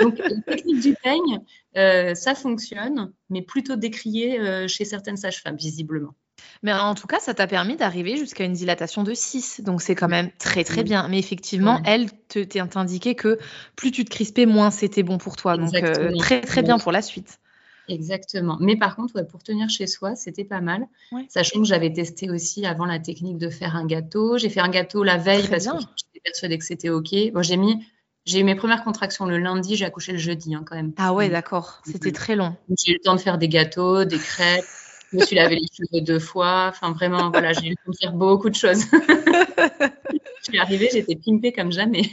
Donc, 0.00 0.18
la 0.18 0.40
technique 0.46 0.80
du 0.80 0.94
peigne, 0.94 1.40
euh, 1.76 2.14
ça 2.14 2.34
fonctionne, 2.34 3.12
mais 3.30 3.42
plutôt 3.42 3.76
décrié 3.76 4.40
euh, 4.40 4.68
chez 4.68 4.84
certaines 4.84 5.16
sages-femmes, 5.16 5.56
visiblement. 5.56 6.14
Mais 6.62 6.72
en 6.72 6.94
tout 6.94 7.06
cas, 7.06 7.20
ça 7.20 7.34
t'a 7.34 7.46
permis 7.46 7.76
d'arriver 7.76 8.16
jusqu'à 8.16 8.44
une 8.44 8.52
dilatation 8.52 9.02
de 9.02 9.14
6. 9.14 9.60
Donc, 9.62 9.82
c'est 9.82 9.94
quand 9.94 10.08
même 10.08 10.30
très, 10.38 10.64
très 10.64 10.82
bien. 10.82 11.08
Mais 11.08 11.18
effectivement, 11.18 11.80
elle 11.84 12.10
t'a 12.10 12.80
indiqué 12.80 13.14
que 13.14 13.38
plus 13.76 13.90
tu 13.90 14.04
te 14.04 14.10
crispais, 14.10 14.46
moins 14.46 14.70
c'était 14.70 15.02
bon 15.02 15.18
pour 15.18 15.36
toi. 15.36 15.56
Donc, 15.56 15.74
euh, 15.74 16.12
très, 16.18 16.40
très 16.40 16.62
bien 16.62 16.78
pour 16.78 16.92
la 16.92 17.02
suite. 17.02 17.38
Exactement. 17.88 18.56
Mais 18.60 18.76
par 18.76 18.96
contre, 18.96 19.22
pour 19.22 19.42
tenir 19.42 19.68
chez 19.68 19.86
soi, 19.86 20.14
c'était 20.14 20.44
pas 20.44 20.60
mal. 20.60 20.86
Sachant 21.28 21.60
que 21.60 21.66
j'avais 21.66 21.92
testé 21.92 22.30
aussi 22.30 22.66
avant 22.66 22.86
la 22.86 22.98
technique 22.98 23.38
de 23.38 23.50
faire 23.50 23.76
un 23.76 23.86
gâteau. 23.86 24.38
J'ai 24.38 24.48
fait 24.48 24.60
un 24.60 24.68
gâteau 24.68 25.02
la 25.02 25.16
veille 25.16 25.48
parce 25.48 25.66
que 25.66 25.72
j'étais 25.72 26.20
persuadée 26.22 26.58
que 26.58 26.64
c'était 26.64 26.90
OK. 26.90 27.14
Bon, 27.32 27.42
j'ai 27.42 27.56
mis 27.56 27.84
j'ai 28.24 28.40
eu 28.40 28.44
mes 28.44 28.54
premières 28.54 28.84
contractions 28.84 29.26
le 29.26 29.36
lundi, 29.36 29.76
j'ai 29.76 29.84
accouché 29.84 30.12
le 30.12 30.18
jeudi 30.18 30.54
hein, 30.54 30.64
quand 30.66 30.76
même. 30.76 30.92
Ah 30.96 31.12
ouais, 31.12 31.28
d'accord. 31.28 31.82
C'était 31.84 32.12
très 32.12 32.36
long. 32.36 32.56
J'ai 32.78 32.92
eu 32.92 32.94
le 32.94 33.00
temps 33.00 33.14
de 33.14 33.20
faire 33.20 33.36
des 33.36 33.48
gâteaux, 33.48 34.04
des 34.04 34.18
crêpes. 34.18 34.64
Je 35.12 35.18
me 35.18 35.24
suis 35.24 35.36
lavé 35.36 35.56
les 35.56 35.66
cheveux 35.70 36.00
deux 36.02 36.18
fois. 36.18 36.68
Enfin, 36.70 36.92
vraiment, 36.92 37.30
voilà, 37.30 37.52
j'ai 37.52 37.66
eu 37.66 37.70
le 37.70 37.76
temps 37.76 37.92
de 37.92 37.96
faire 37.96 38.12
beaucoup 38.12 38.48
de 38.48 38.54
choses. 38.54 38.86
je 38.92 40.42
suis 40.42 40.58
arrivée, 40.58 40.88
j'étais 40.90 41.16
pimpée 41.16 41.52
comme 41.52 41.70
jamais. 41.70 42.10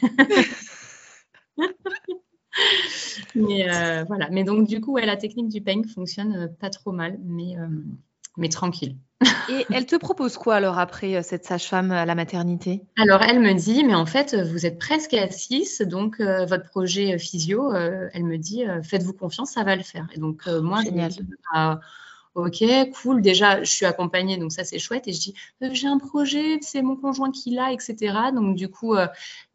mais 3.36 3.70
euh, 3.70 4.03
voilà. 4.05 4.29
Mais 4.31 4.43
donc, 4.43 4.67
du 4.67 4.81
coup, 4.81 4.98
la 4.98 5.17
technique 5.17 5.50
du 5.50 5.62
peigne 5.62 5.86
fonctionne 5.86 6.36
euh, 6.36 6.48
pas 6.48 6.70
trop 6.70 6.91
mal, 6.91 7.17
mais, 7.24 7.58
euh, 7.58 7.67
mais 8.38 8.50
tranquille. 8.50 8.96
Et 9.50 9.65
elle 9.72 9.86
te 9.86 9.96
propose 9.96 10.38
quoi 10.38 10.55
alors 10.55 10.79
après 10.79 11.22
cette 11.22 11.46
sage-femme 11.46 11.91
à 11.91 12.05
la 12.05 12.15
maternité? 12.15 12.81
Alors 12.98 13.22
elle 13.22 13.39
me 13.39 13.53
dit, 13.53 13.84
mais 13.84 13.93
en 13.93 14.08
fait, 14.08 14.36
vous 14.36 14.65
êtes 14.65 14.79
presque 14.79 15.13
à 15.13 15.29
6, 15.29 15.84
donc 15.84 16.20
votre 16.20 16.63
projet 16.70 17.20
physio, 17.20 17.72
elle 17.72 18.24
me 18.24 18.38
dit, 18.38 18.63
faites-vous 18.81 19.13
confiance, 19.13 19.51
ça 19.51 19.63
va 19.63 19.75
le 19.75 19.84
faire. 19.84 20.08
Et 20.15 20.20
donc 20.20 20.48
moi, 20.48 20.81
Génial. 20.81 21.12
Je 21.12 21.22
Ok, 22.33 22.63
cool. 23.01 23.21
Déjà, 23.21 23.61
je 23.61 23.69
suis 23.69 23.85
accompagnée, 23.85 24.38
donc 24.38 24.53
ça 24.53 24.63
c'est 24.63 24.79
chouette. 24.79 25.05
Et 25.07 25.11
je 25.11 25.19
dis, 25.19 25.33
euh, 25.63 25.69
j'ai 25.73 25.88
un 25.88 25.97
projet, 25.97 26.59
c'est 26.61 26.81
mon 26.81 26.95
conjoint 26.95 27.29
qui 27.29 27.51
l'a, 27.51 27.73
etc. 27.73 28.13
Donc 28.33 28.55
du 28.55 28.69
coup, 28.69 28.95
euh, 28.95 29.07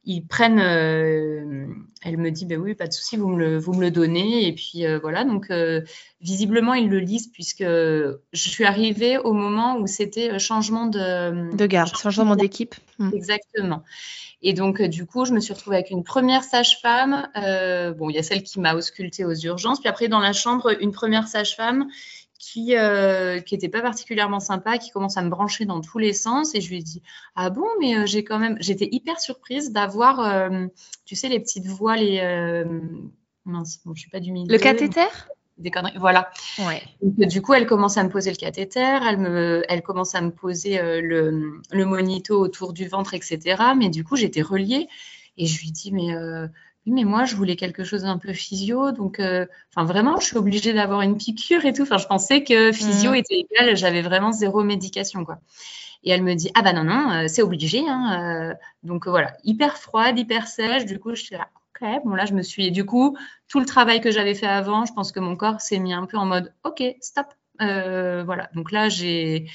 ils 0.05 0.27
prennent. 0.27 0.61
Euh, 0.61 1.67
elle 2.03 2.19
me 2.19 2.31
dit, 2.31 2.45
ben 2.45 2.61
oui, 2.61 2.75
pas 2.75 2.87
de 2.87 2.93
souci, 2.93 3.17
vous 3.17 3.29
me 3.29 3.39
le, 3.39 3.59
vous 3.59 3.73
me 3.73 3.81
le 3.81 3.91
donnez. 3.91 4.47
Et 4.47 4.53
puis 4.53 4.85
voilà. 5.01 5.25
Donc 5.25 5.51
visiblement, 6.21 6.75
ils 6.75 6.91
le 6.91 6.99
lisent 6.99 7.29
puisque 7.29 7.65
je 7.65 8.19
suis 8.33 8.65
arrivée 8.67 9.17
au 9.17 9.33
moment 9.33 9.79
où 9.79 9.87
c'était 9.87 10.39
changement 10.39 10.85
de. 10.87 11.57
De 11.57 11.67
garde, 11.67 11.97
changement 11.97 12.37
d'équipe. 12.37 12.75
Hmm. 12.99 13.11
Exactement. 13.15 13.85
Et 14.43 14.53
donc, 14.53 14.83
du 14.83 15.07
coup, 15.07 15.25
je 15.25 15.33
me 15.33 15.41
suis 15.41 15.55
retrouvée 15.55 15.77
avec 15.77 15.91
une 15.91 16.05
première 16.05 16.45
sage-femme. 16.45 17.27
bon, 17.97 18.11
il 18.11 18.17
y 18.17 18.19
a 18.19 18.23
celle 18.23 18.43
qui 18.43 18.61
m'a 18.61 18.75
auscultée 18.75 19.25
aux 19.25 19.35
urgences. 19.35 19.81
Puis 19.81 19.89
après, 19.89 20.09
dans 20.09 20.21
la 20.21 20.35
chambre, 20.35 20.77
une 20.79 20.93
première 20.93 21.27
sage-femme 21.27 21.89
qui 22.39 22.77
euh, 22.77 23.41
qui 23.41 23.55
était 23.55 23.69
pas 23.69 23.83
particulièrement 23.83 24.41
sympa, 24.41 24.79
qui 24.79 24.91
commence 24.91 25.17
à 25.17 25.23
me 25.23 25.31
brancher 25.31 25.65
dans 25.65 25.81
tous 25.81 25.99
les 25.99 26.13
sens. 26.13 26.55
Et 26.55 26.61
je 26.61 26.69
lui 26.69 26.79
ai 26.79 26.83
dit 26.83 27.03
ah 27.35 27.51
bon 27.51 27.67
mais 27.81 27.97
euh, 27.97 28.07
j'ai 28.07 28.25
quand 28.25 28.39
même 28.39 28.57
j'étais 28.61 28.89
hyper 28.91 29.21
surprise 29.21 29.73
d'avoir 29.73 30.21
euh, 30.21 30.67
tu 31.05 31.17
sais 31.17 31.29
les 31.29 31.41
petites 31.41 31.67
voix 31.67 31.97
les 31.97 32.21
mince 33.45 33.81
bon, 33.85 33.95
je 33.95 34.01
suis 34.01 34.11
pas 34.11 34.21
du 34.21 34.33
milieu. 34.33 34.53
Le 34.53 34.59
cathéter? 34.59 35.07
Des 35.59 35.71
conneries 35.71 35.97
voilà. 35.99 36.31
Ouais. 36.59 36.83
du 37.01 37.41
coup 37.41 37.55
elle 37.55 37.67
commence 37.67 37.97
à 37.97 38.05
me 38.05 38.11
poser 38.11 38.31
le 38.31 38.37
cathéter 38.37 38.81
elle 38.81 39.17
me 39.17 39.63
elle 39.69 39.81
commence 39.83 40.15
à 40.15 40.21
me 40.21 40.31
poser 40.31 40.79
le, 41.01 41.63
le 41.71 41.85
monito 41.87 42.39
autour 42.39 42.75
du 42.75 42.87
ventre 42.87 43.15
etc 43.15 43.63
mais 43.77 43.89
du 43.89 44.05
coup 44.05 44.17
j'étais 44.17 44.43
reliée. 44.43 44.89
Et 45.39 45.47
je 45.47 45.61
lui 45.61 45.71
dis 45.71 45.93
mais 45.93 46.15
oui, 46.87 46.93
mais 46.93 47.05
moi, 47.05 47.25
je 47.25 47.35
voulais 47.35 47.57
quelque 47.57 47.83
chose 47.83 48.03
d'un 48.03 48.17
peu 48.17 48.33
physio. 48.33 48.93
Donc, 48.93 49.19
euh, 49.19 49.45
enfin, 49.75 49.85
vraiment, 49.85 50.21
je 50.21 50.27
suis 50.27 50.37
obligée 50.37 50.73
d'avoir 50.73 51.01
une 51.03 51.17
piqûre 51.17 51.65
et 51.65 51.73
tout. 51.73 51.83
Enfin, 51.83 51.99
je 51.99 52.07
pensais 52.07 52.45
que 52.45 52.71
physio 52.71 53.11
mmh. 53.11 53.17
était 53.17 53.35
égal. 53.41 53.77
J'avais 53.77 54.03
vraiment 54.03 54.31
zéro 54.31 54.63
médication, 54.63 55.25
quoi. 55.25 55.39
Et 56.05 56.11
elle 56.11 56.23
me 56.23 56.35
dit, 56.35 56.51
ah 56.55 56.63
bah 56.63 56.73
non, 56.73 56.85
non, 56.85 57.11
euh, 57.11 57.25
c'est 57.27 57.43
obligé. 57.43 57.83
Hein, 57.89 58.53
euh. 58.53 58.55
donc, 58.85 59.09
voilà, 59.09 59.37
hyper 59.43 59.77
froide, 59.79 60.17
hyper 60.17 60.47
sèche. 60.47 60.85
Du 60.85 61.01
coup, 61.01 61.17
je 61.17 61.23
suis 61.23 61.35
là, 61.35 61.49
ok, 61.75 61.89
bon, 62.05 62.15
là, 62.15 62.25
je 62.25 62.35
me 62.35 62.43
suis. 62.43 62.67
Et 62.67 62.71
du 62.71 62.87
coup, 62.87 63.19
tout 63.49 63.59
le 63.59 63.67
travail 63.67 64.01
que 64.01 64.13
j'avais 64.13 64.35
fait 64.35 64.47
avant, 64.47 64.85
je 64.85 64.93
pense 64.93 65.11
que 65.11 65.19
mon 65.19 65.35
corps 65.35 65.61
s'est 65.61 65.81
mis 65.81 65.93
un 65.93 66.07
peu 66.07 66.17
en 66.19 66.27
mode, 66.27 66.53
ok, 66.63 66.85
stop. 67.01 67.27
voilà. 67.59 68.49
Donc 68.55 68.71
là, 68.71 68.89
j'ai. 68.89 69.49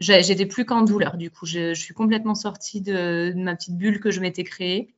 J'étais 0.00 0.46
plus 0.46 0.64
qu'en 0.64 0.80
douleur. 0.80 1.18
Du 1.18 1.30
coup, 1.30 1.44
je, 1.44 1.74
je 1.74 1.80
suis 1.80 1.92
complètement 1.92 2.34
sortie 2.34 2.80
de, 2.80 3.34
de 3.36 3.38
ma 3.38 3.54
petite 3.54 3.76
bulle 3.76 4.00
que 4.00 4.10
je 4.10 4.20
m'étais 4.20 4.44
créée 4.44 4.94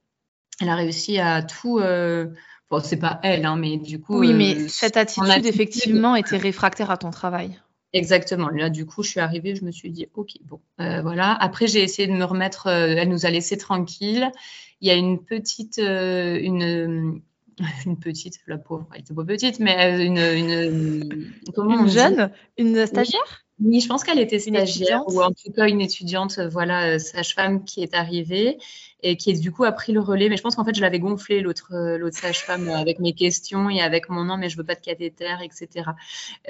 elle 0.62 0.68
a 0.68 0.76
réussi 0.76 1.18
à 1.18 1.42
tout. 1.42 1.78
Euh... 1.78 2.28
Bon, 2.70 2.80
c'est 2.82 2.96
pas 2.96 3.20
elle, 3.22 3.44
hein, 3.44 3.56
mais 3.56 3.76
du 3.76 4.00
coup. 4.00 4.18
Oui, 4.18 4.32
mais 4.32 4.56
euh, 4.56 4.66
cette 4.68 4.96
attitude, 4.96 5.44
effectivement, 5.44 6.16
était 6.16 6.38
réfractaire 6.38 6.90
à 6.90 6.96
ton 6.96 7.10
travail. 7.10 7.60
Exactement. 7.92 8.48
Là, 8.48 8.70
du 8.70 8.86
coup, 8.86 9.02
je 9.02 9.10
suis 9.10 9.20
arrivée, 9.20 9.54
je 9.54 9.64
me 9.64 9.70
suis 9.70 9.90
dit, 9.90 10.06
OK, 10.14 10.30
bon, 10.44 10.60
euh, 10.80 11.02
voilà. 11.02 11.34
Après, 11.34 11.66
j'ai 11.66 11.82
essayé 11.82 12.08
de 12.08 12.14
me 12.14 12.24
remettre, 12.24 12.68
euh, 12.68 12.94
elle 12.96 13.10
nous 13.10 13.26
a 13.26 13.30
laissé 13.30 13.58
tranquille. 13.58 14.32
Il 14.80 14.88
y 14.88 14.90
a 14.90 14.94
une 14.94 15.22
petite, 15.22 15.76
une, 15.76 17.20
une 17.86 17.98
petite, 17.98 18.40
la 18.46 18.56
pauvre, 18.56 18.88
elle 18.94 19.02
était 19.02 19.12
pas 19.12 19.24
petite, 19.24 19.60
mais 19.60 20.06
une, 20.06 20.16
une, 20.16 21.32
comment 21.54 21.80
une 21.80 21.90
jeune, 21.90 22.30
une 22.56 22.86
stagiaire? 22.86 23.44
Oui, 23.64 23.80
je 23.80 23.88
pense 23.88 24.04
qu'elle 24.04 24.18
était 24.18 24.38
stagiaire 24.38 25.02
ou 25.06 25.22
en 25.22 25.30
tout 25.30 25.52
cas 25.52 25.68
une 25.68 25.80
étudiante, 25.80 26.38
voilà, 26.38 26.98
sage-femme 26.98 27.64
qui 27.64 27.82
est 27.82 27.94
arrivée 27.94 28.58
et 29.02 29.16
qui 29.16 29.38
du 29.38 29.50
coup 29.52 29.64
a 29.64 29.72
pris 29.72 29.92
le 29.92 30.00
relais. 30.00 30.28
Mais 30.28 30.36
je 30.36 30.42
pense 30.42 30.56
qu'en 30.56 30.64
fait, 30.64 30.74
je 30.74 30.80
l'avais 30.80 30.98
gonflé 30.98 31.40
l'autre 31.40 31.72
euh, 31.72 31.98
l'autre 31.98 32.16
sage-femme 32.16 32.68
euh, 32.68 32.76
avec 32.76 32.98
mes 32.98 33.12
questions 33.12 33.68
et 33.70 33.80
avec 33.80 34.08
mon 34.08 34.24
nom, 34.24 34.36
mais 34.36 34.48
je 34.48 34.56
veux 34.56 34.64
pas 34.64 34.74
de 34.74 34.80
cathéter, 34.80 35.36
etc. 35.42 35.90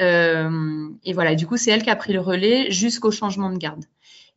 Euh, 0.00 0.88
et 1.04 1.12
voilà, 1.12 1.35
du 1.35 1.47
coup, 1.47 1.57
c'est 1.57 1.71
elle 1.71 1.83
qui 1.83 1.90
a 1.90 1.97
pris 1.97 2.12
le 2.12 2.21
relais 2.21 2.71
jusqu'au 2.71 3.11
changement 3.11 3.50
de 3.50 3.59
garde. 3.59 3.85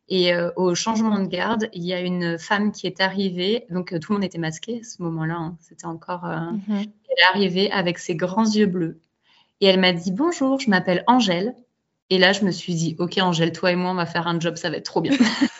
Et 0.08 0.32
euh, 0.32 0.50
au 0.56 0.74
changement 0.74 1.18
de 1.18 1.26
garde, 1.26 1.68
il 1.72 1.84
y 1.84 1.92
a 1.92 2.00
une 2.00 2.38
femme 2.38 2.70
qui 2.70 2.86
est 2.86 3.00
arrivée, 3.00 3.64
donc 3.70 3.98
tout 4.00 4.12
le 4.12 4.18
monde 4.18 4.24
était 4.24 4.38
masqué 4.38 4.80
à 4.80 4.84
ce 4.84 5.02
moment-là, 5.02 5.34
hein, 5.34 5.56
c'était 5.60 5.86
encore. 5.86 6.24
Mm-hmm. 6.24 6.60
Elle 6.68 7.18
est 7.18 7.34
arrivée 7.34 7.70
avec 7.72 7.98
ses 7.98 8.14
grands 8.14 8.46
yeux 8.46 8.66
bleus 8.66 9.00
et 9.60 9.66
elle 9.66 9.80
m'a 9.80 9.92
dit 9.92 10.12
bonjour, 10.12 10.60
je 10.60 10.70
m'appelle 10.70 11.02
Angèle. 11.06 11.54
Et 12.10 12.18
là, 12.18 12.32
je 12.32 12.44
me 12.44 12.50
suis 12.50 12.74
dit, 12.74 12.96
ok 12.98 13.18
Angèle, 13.18 13.52
toi 13.52 13.72
et 13.72 13.76
moi, 13.76 13.90
on 13.90 13.94
va 13.94 14.06
faire 14.06 14.28
un 14.28 14.38
job, 14.38 14.56
ça 14.56 14.70
va 14.70 14.76
être 14.76 14.84
trop 14.84 15.00
bien. 15.00 15.16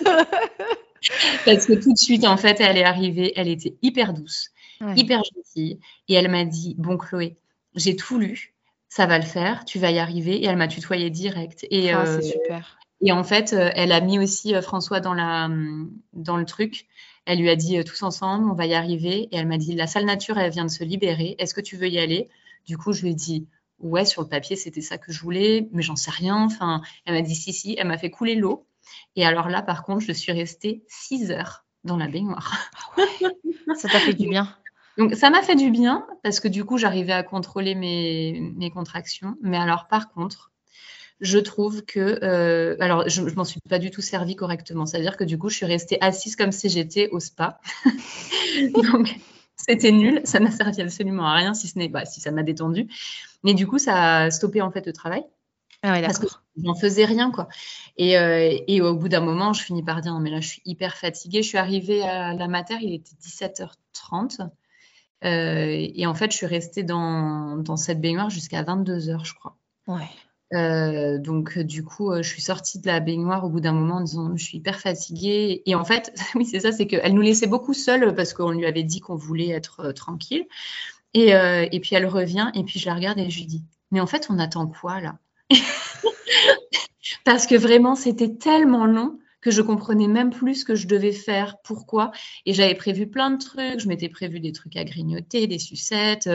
Parce 1.45 1.67
que 1.67 1.75
tout 1.75 1.93
de 1.93 1.99
suite, 1.99 2.25
en 2.25 2.37
fait, 2.37 2.61
elle 2.61 2.77
est 2.77 2.85
arrivée, 2.85 3.33
elle 3.37 3.49
était 3.49 3.77
hyper 3.83 4.13
douce, 4.13 4.51
hyper 4.97 5.23
gentille. 5.25 5.79
Et 6.09 6.15
elle 6.15 6.29
m'a 6.31 6.45
dit 6.45 6.75
Bon, 6.79 6.97
Chloé, 6.97 7.37
j'ai 7.75 7.97
tout 7.97 8.19
lu, 8.19 8.55
ça 8.89 9.07
va 9.07 9.19
le 9.19 9.25
faire, 9.25 9.65
tu 9.65 9.79
vas 9.79 9.91
y 9.91 9.99
arriver. 9.99 10.37
Et 10.43 10.47
elle 10.47 10.57
m'a 10.57 10.69
tutoyé 10.69 11.11
direct. 11.11 11.67
Et, 11.71 11.93
ah, 11.93 12.05
c'est 12.07 12.13
euh, 12.13 12.23
super. 12.23 12.79
Et 13.03 13.13
en 13.13 13.25
fait, 13.25 13.53
euh, 13.53 13.71
elle 13.75 13.93
a 13.93 14.01
mis 14.01 14.19
aussi 14.19 14.55
euh, 14.55 14.63
François 14.63 15.01
dans, 15.01 15.15
la, 15.15 15.49
dans 16.13 16.37
le 16.37 16.45
truc. 16.45 16.87
Elle 17.27 17.41
lui 17.41 17.51
a 17.51 17.57
dit 17.57 17.83
tous 17.85 18.03
ensemble, 18.03 18.49
on 18.51 18.55
va 18.55 18.67
y 18.67 18.75
arriver. 18.75 19.29
Et 19.33 19.37
elle 19.37 19.47
m'a 19.47 19.59
dit 19.59 19.75
La 19.75 19.87
salle 19.87 20.07
nature, 20.07 20.39
elle 20.39 20.53
vient 20.53 20.65
de 20.65 20.71
se 20.71 20.85
libérer. 20.85 21.35
Est-ce 21.39 21.55
que 21.55 21.61
tu 21.61 21.77
veux 21.77 21.89
y 21.89 21.99
aller? 21.99 22.29
Du 22.67 22.79
coup, 22.79 22.93
je 22.93 23.03
lui 23.03 23.11
ai 23.11 23.15
dit 23.15 23.47
Ouais, 23.79 24.05
sur 24.05 24.23
le 24.23 24.29
papier, 24.29 24.57
c'était 24.57 24.81
ça 24.81 24.99
que 24.99 25.13
je 25.13 25.21
voulais, 25.21 25.69
mais 25.73 25.83
j'en 25.83 25.97
sais 25.97 26.11
rien. 26.11 26.45
Enfin, 26.45 26.83
elle 27.05 27.15
m'a 27.15 27.23
dit 27.23 27.35
Si, 27.35 27.53
si. 27.53 27.77
Elle 27.79 27.89
m'a 27.89 27.99
fait 27.99 28.11
couler 28.11 28.35
l'eau. 28.35 28.67
Et 29.17 29.27
alors 29.27 29.49
là, 29.49 29.63
par 29.63 29.85
contre, 29.85 30.01
je 30.01 30.13
suis 30.13 30.33
restée 30.33 30.85
6 30.89 31.31
heures 31.31 31.65
dans 31.85 31.97
la 31.97 32.09
baignoire. 32.09 32.71
Ça 33.77 33.89
t'a 33.89 34.01
fait 34.01 34.15
du 34.15 34.29
bien. 34.29 34.49
Donc 34.97 35.15
ça 35.15 35.29
m'a 35.29 35.43
fait 35.43 35.57
du 35.57 35.71
bien 35.71 36.07
parce 36.23 36.41
que 36.41 36.49
du 36.49 36.65
coup, 36.65 36.79
j'arrivais 36.79 37.13
à 37.13 37.23
contrôler 37.23 37.75
mes, 37.75 38.53
mes, 38.57 38.71
contractions. 38.71 39.37
Mais 39.43 39.59
alors 39.59 39.89
par 39.89 40.11
contre, 40.11 40.53
je 41.21 41.39
trouve 41.39 41.85
que... 41.85 42.19
Euh, 42.23 42.77
alors, 42.81 43.09
je 43.09 43.23
ne 43.23 43.31
m'en 43.33 43.45
suis 43.45 43.61
pas 43.69 43.79
du 43.79 43.91
tout 43.91 44.01
servi 44.01 44.37
correctement. 44.37 44.87
C'est-à-dire 44.87 45.17
que 45.17 45.25
du 45.25 45.39
coup, 45.39 45.49
je 45.49 45.57
suis 45.57 45.67
restée 45.67 45.99
assise 46.01 46.37
comme 46.37 46.53
si 46.53 46.69
j'étais 46.69 47.09
au 47.11 47.21
spa. 47.21 47.61
Donc, 48.75 49.17
c'était 49.57 49.93
nul. 49.93 50.21
Ça 50.25 50.39
n'a 50.41 50.51
servi 50.51 50.83
absolument 50.83 51.27
à 51.27 51.35
rien, 51.35 51.55
si 51.55 51.69
ce 51.69 51.79
n'est... 51.79 51.89
Bah, 51.89 52.05
si 52.05 52.21
ça 52.21 52.31
m'a 52.31 52.43
détendu. 52.43 52.89
Mais 53.43 53.55
du 53.55 53.67
coup, 53.67 53.79
ça 53.79 54.19
a 54.19 54.31
stoppé 54.31 54.63
en 54.63 54.71
fait 54.71 54.87
le 54.87 54.93
travail. 54.93 55.25
Ah 55.83 56.01
parce 56.01 56.19
que 56.19 56.27
j'en 56.63 56.75
faisais 56.75 57.05
rien, 57.05 57.31
quoi. 57.31 57.49
Et, 57.97 58.19
euh, 58.19 58.57
et 58.67 58.81
au 58.81 58.95
bout 58.95 59.09
d'un 59.09 59.21
moment, 59.21 59.53
je 59.53 59.63
finis 59.63 59.83
par 59.83 60.01
dire, 60.01 60.13
non, 60.13 60.21
mais 60.21 60.31
là, 60.31 60.41
je 60.41 60.49
suis 60.49 60.63
hyper 60.65 60.97
fatiguée. 60.97 61.43
Je 61.43 61.49
suis 61.49 61.59
arrivée 61.59 62.03
à 62.03 62.35
la 62.35 62.49
mater, 62.49 62.77
il 62.81 62.95
était 62.95 63.15
17h30. 63.23 64.49
Euh, 65.25 65.89
et 65.95 66.07
en 66.07 66.15
fait, 66.15 66.31
je 66.33 66.37
suis 66.37 66.47
restée 66.47 66.83
dans, 66.83 67.57
dans 67.57 67.77
cette 67.77 68.01
baignoire 68.01 68.31
jusqu'à 68.31 68.63
22h, 68.63 69.25
je 69.25 69.35
crois. 69.35 69.57
Ouais. 69.87 70.09
Euh, 70.55 71.19
donc, 71.19 71.59
du 71.59 71.83
coup, 71.83 72.15
je 72.17 72.29
suis 72.29 72.43
sortie 72.43 72.81
de 72.81 72.87
la 72.87 73.01
baignoire 73.01 73.45
au 73.45 73.49
bout 73.49 73.61
d'un 73.61 73.73
moment 73.73 73.97
en 73.97 74.01
disant 74.03 74.37
je 74.37 74.45
suis 74.45 74.59
hyper 74.59 74.79
fatiguée. 74.79 75.63
Et 75.67 75.75
en 75.75 75.85
fait, 75.85 76.13
oui, 76.35 76.45
c'est 76.45 76.61
ça, 76.61 76.73
c'est 76.73 76.87
qu'elle 76.87 77.15
nous 77.15 77.23
laissait 77.23 77.47
beaucoup 77.47 77.75
seules 77.75 78.15
parce 78.15 78.33
qu'on 78.33 78.51
lui 78.51 78.67
avait 78.67 78.85
dit 78.85 79.01
qu'on 79.01 79.17
voulait 79.17 79.51
être 79.51 79.93
tranquille. 79.93 80.47
Et, 81.15 81.31
et, 81.31 81.81
puis 81.81 81.97
elle 81.97 82.05
revient 82.05 82.51
et 82.53 82.63
puis 82.63 82.79
je 82.79 82.85
la 82.85 82.95
regarde 82.95 83.19
et 83.19 83.31
je 83.31 83.39
lui 83.39 83.47
dis 83.47 83.65
mais 83.91 84.01
en 84.01 84.07
fait, 84.07 84.27
on 84.31 84.39
attend 84.39 84.67
quoi 84.67 85.01
là? 85.01 85.19
Parce 87.25 87.47
que 87.47 87.55
vraiment, 87.55 87.95
c'était 87.95 88.35
tellement 88.35 88.87
long 88.87 89.19
que 89.47 89.53
je 89.53 89.63
comprenais 89.63 90.09
même 90.09 90.31
plus 90.31 90.57
ce 90.57 90.65
que 90.65 90.75
je 90.75 90.89
devais 90.89 91.13
faire, 91.13 91.59
pourquoi. 91.63 92.11
Et 92.47 92.53
j'avais 92.53 92.75
prévu 92.75 93.07
plein 93.07 93.31
de 93.31 93.39
trucs. 93.39 93.79
Je 93.79 93.87
m'étais 93.87 94.09
prévu 94.09 94.41
des 94.41 94.51
trucs 94.51 94.75
à 94.75 94.83
grignoter, 94.83 95.47
des 95.47 95.61
sucettes, 95.61 96.29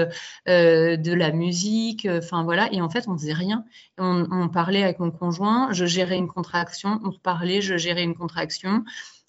euh, 0.47 0.95
de 0.95 1.11
la 1.11 1.33
musique, 1.33 2.07
enfin 2.09 2.45
voilà. 2.45 2.71
Et 2.71 2.79
en 2.79 2.89
fait, 2.89 3.09
on 3.09 3.17
faisait 3.17 3.33
rien. 3.33 3.65
On, 3.97 4.47
parlait 4.47 4.81
avec 4.81 4.99
mon 4.99 5.11
conjoint, 5.11 5.73
je 5.73 5.85
gérais 5.85 6.17
une 6.17 6.29
contraction, 6.29 7.01
on 7.03 7.09
reparlait, 7.11 7.61
je 7.61 7.75
gérais 7.75 8.03
une 8.03 8.15
contraction. 8.15 8.85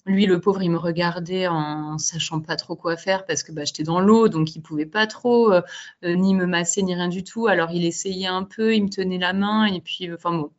Lui, 0.06 0.26
le 0.26 0.40
pauvre, 0.40 0.62
il 0.62 0.70
me 0.70 0.78
regardait 0.78 1.48
en 1.48 1.98
sachant 1.98 2.40
pas 2.40 2.54
trop 2.54 2.76
quoi 2.76 2.96
faire 2.96 3.26
parce 3.26 3.42
que 3.42 3.50
bah, 3.50 3.64
j'étais 3.64 3.82
dans 3.82 3.98
l'eau, 4.00 4.28
donc 4.28 4.54
il 4.54 4.62
pouvait 4.62 4.86
pas 4.86 5.08
trop 5.08 5.52
euh, 5.52 5.60
euh, 6.04 6.14
ni 6.14 6.34
me 6.34 6.46
masser 6.46 6.82
ni 6.84 6.94
rien 6.94 7.08
du 7.08 7.24
tout. 7.24 7.48
Alors 7.48 7.72
il 7.72 7.84
essayait 7.84 8.26
un 8.28 8.44
peu, 8.44 8.76
il 8.76 8.84
me 8.84 8.88
tenait 8.88 9.18
la 9.18 9.32
main 9.32 9.64
et 9.64 9.80
puis, 9.80 10.08
euh, 10.08 10.14
enfin 10.14 10.32
bon, 10.32 10.52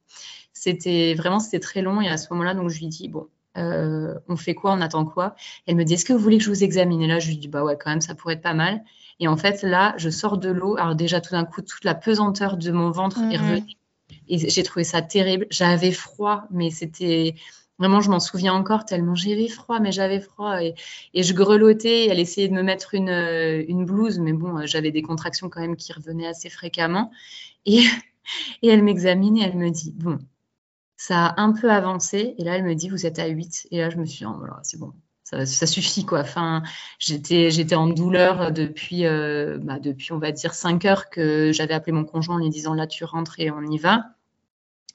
c'était 0.53 1.13
vraiment 1.15 1.39
c'était 1.39 1.59
très 1.59 1.81
long. 1.81 2.01
Et 2.01 2.07
à 2.07 2.17
ce 2.17 2.31
moment-là, 2.31 2.53
donc 2.53 2.69
je 2.69 2.79
lui 2.79 2.87
dis 2.87 3.09
bon, 3.09 3.27
on 3.55 4.35
fait 4.35 4.55
quoi, 4.55 4.73
on 4.73 4.81
attend 4.81 5.05
quoi? 5.05 5.35
Elle 5.67 5.75
me 5.75 5.83
dit 5.83 5.93
est-ce 5.93 6.05
que 6.05 6.13
vous 6.13 6.19
voulez 6.19 6.37
que 6.37 6.43
je 6.43 6.49
vous 6.49 6.63
examine? 6.63 7.01
Et 7.01 7.07
là, 7.07 7.19
je 7.19 7.27
lui 7.27 7.37
dis 7.37 7.47
bah 7.47 7.63
ouais, 7.63 7.77
quand 7.79 7.89
même, 7.89 8.01
ça 8.01 8.15
pourrait 8.15 8.35
être 8.35 8.41
pas 8.41 8.53
mal. 8.53 8.83
Et 9.19 9.27
en 9.27 9.37
fait, 9.37 9.61
là, 9.61 9.93
je 9.97 10.09
sors 10.09 10.37
de 10.37 10.49
l'eau. 10.49 10.75
Alors 10.77 10.95
déjà, 10.95 11.21
tout 11.21 11.31
d'un 11.31 11.45
coup, 11.45 11.61
toute 11.61 11.83
la 11.83 11.95
pesanteur 11.95 12.57
de 12.57 12.71
mon 12.71 12.91
ventre 12.91 13.19
est 13.19 13.37
mmh. 13.37 13.41
revenue. 13.41 13.73
Et 14.27 14.37
j'ai 14.49 14.63
trouvé 14.63 14.83
ça 14.83 15.01
terrible. 15.01 15.47
J'avais 15.49 15.91
froid, 15.91 16.43
mais 16.51 16.71
c'était 16.71 17.35
Vraiment, 17.79 18.01
je 18.01 18.09
m'en 18.09 18.19
souviens 18.19 18.53
encore 18.53 18.85
tellement 18.85 19.15
j'avais 19.15 19.47
froid, 19.47 19.79
mais 19.79 19.91
j'avais 19.91 20.19
froid 20.19 20.61
et, 20.61 20.75
je 21.15 21.33
grelottais. 21.33 22.07
Elle 22.07 22.19
essayait 22.19 22.47
de 22.47 22.53
me 22.53 22.61
mettre 22.61 22.93
une, 22.93 23.09
euh, 23.09 23.63
une 23.67 23.85
blouse, 23.85 24.19
mais 24.19 24.33
bon, 24.33 24.59
euh, 24.59 24.65
j'avais 24.65 24.91
des 24.91 25.01
contractions 25.01 25.49
quand 25.49 25.61
même 25.61 25.75
qui 25.75 25.91
revenaient 25.91 26.27
assez 26.27 26.49
fréquemment. 26.49 27.11
Et, 27.65 27.79
et 28.61 28.67
elle 28.67 28.83
m'examine 28.83 29.37
et 29.37 29.43
elle 29.43 29.57
me 29.57 29.69
dit 29.69 29.91
Bon, 29.95 30.19
ça 31.05 31.25
a 31.25 31.41
un 31.41 31.51
peu 31.51 31.69
avancé. 31.69 32.33
Et 32.37 32.45
là, 32.45 32.55
elle 32.55 32.63
me 32.63 32.75
dit 32.75 32.87
Vous 32.87 33.05
êtes 33.05 33.19
à 33.19 33.27
8. 33.27 33.67
Et 33.71 33.79
là, 33.79 33.89
je 33.89 33.97
me 33.97 34.05
suis 34.05 34.19
dit 34.19 34.25
oh, 34.25 34.41
c'est 34.63 34.79
bon. 34.79 34.93
Ça, 35.23 35.45
suffit 35.65 36.05
quoi. 36.05 36.19
Enfin, 36.19 36.61
j'étais 36.99 37.49
j'étais 37.49 37.75
en 37.75 37.87
douleur 37.87 38.51
depuis 38.51 39.05
euh, 39.05 39.57
bah, 39.59 39.79
depuis 39.79 40.11
on 40.11 40.19
va 40.19 40.31
dire 40.31 40.53
5 40.53 40.85
heures 40.85 41.09
que 41.09 41.51
j'avais 41.51 41.73
appelé 41.73 41.91
mon 41.91 42.05
conjoint 42.05 42.35
en 42.35 42.37
lui 42.37 42.49
disant 42.49 42.75
là 42.75 42.85
tu 42.85 43.03
rentres 43.03 43.39
et 43.39 43.49
on 43.49 43.63
y 43.63 43.79
va. 43.79 44.11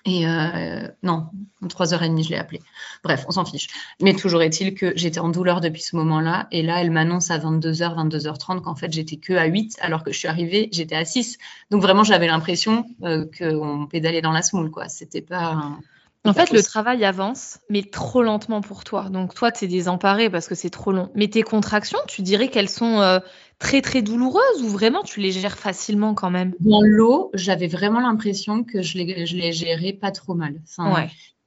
Et 0.04 0.26
euh, 0.26 0.88
non, 1.02 1.26
3h30, 1.64 2.24
je 2.24 2.30
l'ai 2.30 2.36
appelé. 2.36 2.60
Bref, 3.02 3.24
on 3.28 3.32
s'en 3.32 3.44
fiche. 3.44 3.68
Mais 4.00 4.14
toujours 4.14 4.42
est-il 4.42 4.74
que 4.74 4.92
j'étais 4.96 5.18
en 5.18 5.28
douleur 5.28 5.60
depuis 5.60 5.82
ce 5.82 5.96
moment-là. 5.96 6.46
Et 6.52 6.62
là, 6.62 6.80
elle 6.80 6.90
m'annonce 6.90 7.30
à 7.30 7.38
22h, 7.38 8.08
22h30 8.08 8.62
qu'en 8.62 8.76
fait, 8.76 8.92
j'étais 8.92 9.16
que 9.16 9.34
à 9.34 9.46
8, 9.46 9.76
alors 9.80 10.04
que 10.04 10.12
je 10.12 10.18
suis 10.18 10.28
arrivée, 10.28 10.68
j'étais 10.72 10.94
à 10.94 11.04
6. 11.04 11.36
Donc 11.70 11.82
vraiment, 11.82 12.04
j'avais 12.04 12.28
l'impression 12.28 12.86
euh, 13.02 13.26
qu'on 13.38 13.86
pédalait 13.86 14.22
dans 14.22 14.32
la 14.32 14.42
semoule, 14.42 14.70
quoi. 14.70 14.88
C'était 14.88 15.20
pas. 15.20 15.76
En 16.24 16.34
fait, 16.34 16.50
le 16.52 16.62
travail 16.62 17.04
avance, 17.04 17.58
mais 17.70 17.82
trop 17.82 18.22
lentement 18.22 18.60
pour 18.60 18.84
toi. 18.84 19.08
Donc, 19.08 19.34
toi, 19.34 19.50
tu 19.50 19.64
es 19.64 19.68
désemparé 19.68 20.28
parce 20.28 20.46
que 20.46 20.54
c'est 20.54 20.70
trop 20.70 20.92
long. 20.92 21.10
Mais 21.14 21.28
tes 21.28 21.42
contractions, 21.42 21.98
tu 22.06 22.22
dirais 22.22 22.48
qu'elles 22.48 22.68
sont 22.68 23.00
euh, 23.00 23.20
très, 23.58 23.80
très 23.80 24.02
douloureuses 24.02 24.62
ou 24.62 24.68
vraiment 24.68 25.02
tu 25.02 25.20
les 25.20 25.32
gères 25.32 25.58
facilement 25.58 26.14
quand 26.14 26.30
même? 26.30 26.54
Dans 26.60 26.82
l'eau, 26.82 27.30
j'avais 27.34 27.68
vraiment 27.68 28.00
l'impression 28.00 28.64
que 28.64 28.82
je 28.82 28.98
les, 28.98 29.26
je 29.26 29.36
les 29.36 29.52
gérais 29.52 29.92
pas 29.92 30.10
trop 30.10 30.34
mal. 30.34 30.60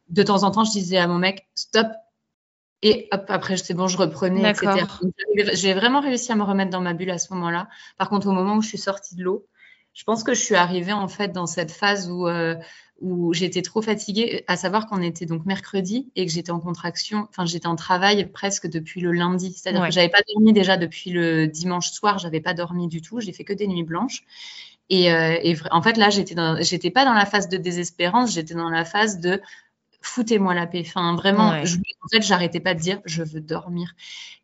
De 0.09 0.23
temps 0.23 0.43
en 0.43 0.51
temps, 0.51 0.63
je 0.63 0.71
disais 0.71 0.97
à 0.97 1.07
mon 1.07 1.19
mec, 1.19 1.47
stop. 1.53 1.87
Et 2.81 3.07
hop, 3.11 3.25
après, 3.27 3.57
c'est 3.57 3.75
bon, 3.75 3.87
je 3.87 3.97
reprenais, 3.97 4.49
etc. 4.49 4.85
J'ai 5.53 5.73
vraiment 5.73 6.01
réussi 6.01 6.31
à 6.31 6.35
me 6.35 6.43
remettre 6.43 6.71
dans 6.71 6.81
ma 6.81 6.93
bulle 6.93 7.11
à 7.11 7.19
ce 7.19 7.31
moment-là. 7.33 7.67
Par 7.97 8.09
contre, 8.09 8.27
au 8.27 8.31
moment 8.31 8.55
où 8.55 8.61
je 8.61 8.69
suis 8.69 8.79
sortie 8.79 9.15
de 9.15 9.23
l'eau, 9.23 9.45
je 9.93 10.03
pense 10.03 10.23
que 10.23 10.33
je 10.33 10.41
suis 10.41 10.55
arrivée 10.55 10.93
en 10.93 11.07
fait 11.07 11.31
dans 11.31 11.45
cette 11.45 11.71
phase 11.71 12.09
où, 12.09 12.27
euh, 12.27 12.55
où 13.01 13.33
j'étais 13.33 13.61
trop 13.61 13.81
fatiguée, 13.81 14.43
à 14.47 14.55
savoir 14.55 14.87
qu'on 14.87 15.01
était 15.01 15.25
donc 15.25 15.45
mercredi 15.45 16.11
et 16.15 16.25
que 16.25 16.31
j'étais 16.31 16.51
en 16.51 16.59
contraction, 16.59 17.27
enfin 17.29 17.45
j'étais 17.45 17.67
en 17.67 17.75
travail 17.75 18.25
presque 18.31 18.67
depuis 18.67 19.01
le 19.01 19.11
lundi. 19.11 19.53
C'est-à-dire 19.53 19.85
que 19.85 19.91
j'avais 19.91 20.09
pas 20.09 20.21
dormi 20.33 20.53
déjà 20.53 20.77
depuis 20.77 21.11
le 21.11 21.47
dimanche 21.47 21.91
soir, 21.91 22.19
j'avais 22.19 22.41
pas 22.41 22.53
dormi 22.53 22.87
du 22.87 23.01
tout, 23.01 23.19
j'ai 23.19 23.33
fait 23.33 23.43
que 23.43 23.53
des 23.53 23.67
nuits 23.67 23.83
blanches. 23.83 24.23
Et, 24.89 25.11
euh, 25.11 25.37
et 25.41 25.55
en 25.71 25.81
fait 25.81 25.97
là, 25.97 26.09
j'étais 26.09 26.35
j'étais 26.63 26.91
pas 26.91 27.05
dans 27.05 27.13
la 27.13 27.25
phase 27.25 27.47
de 27.47 27.57
désespérance, 27.57 28.33
j'étais 28.33 28.55
dans 28.55 28.69
la 28.69 28.85
phase 28.85 29.19
de 29.19 29.41
foutez-moi 30.01 30.53
la 30.53 30.67
paix. 30.67 30.83
Enfin, 30.85 31.15
vraiment, 31.15 31.63
je, 31.63 31.77
en 31.77 32.07
fait, 32.11 32.21
j'arrêtais 32.21 32.59
pas 32.59 32.73
de 32.73 32.79
dire 32.79 32.99
je 33.05 33.23
veux 33.23 33.39
dormir. 33.39 33.93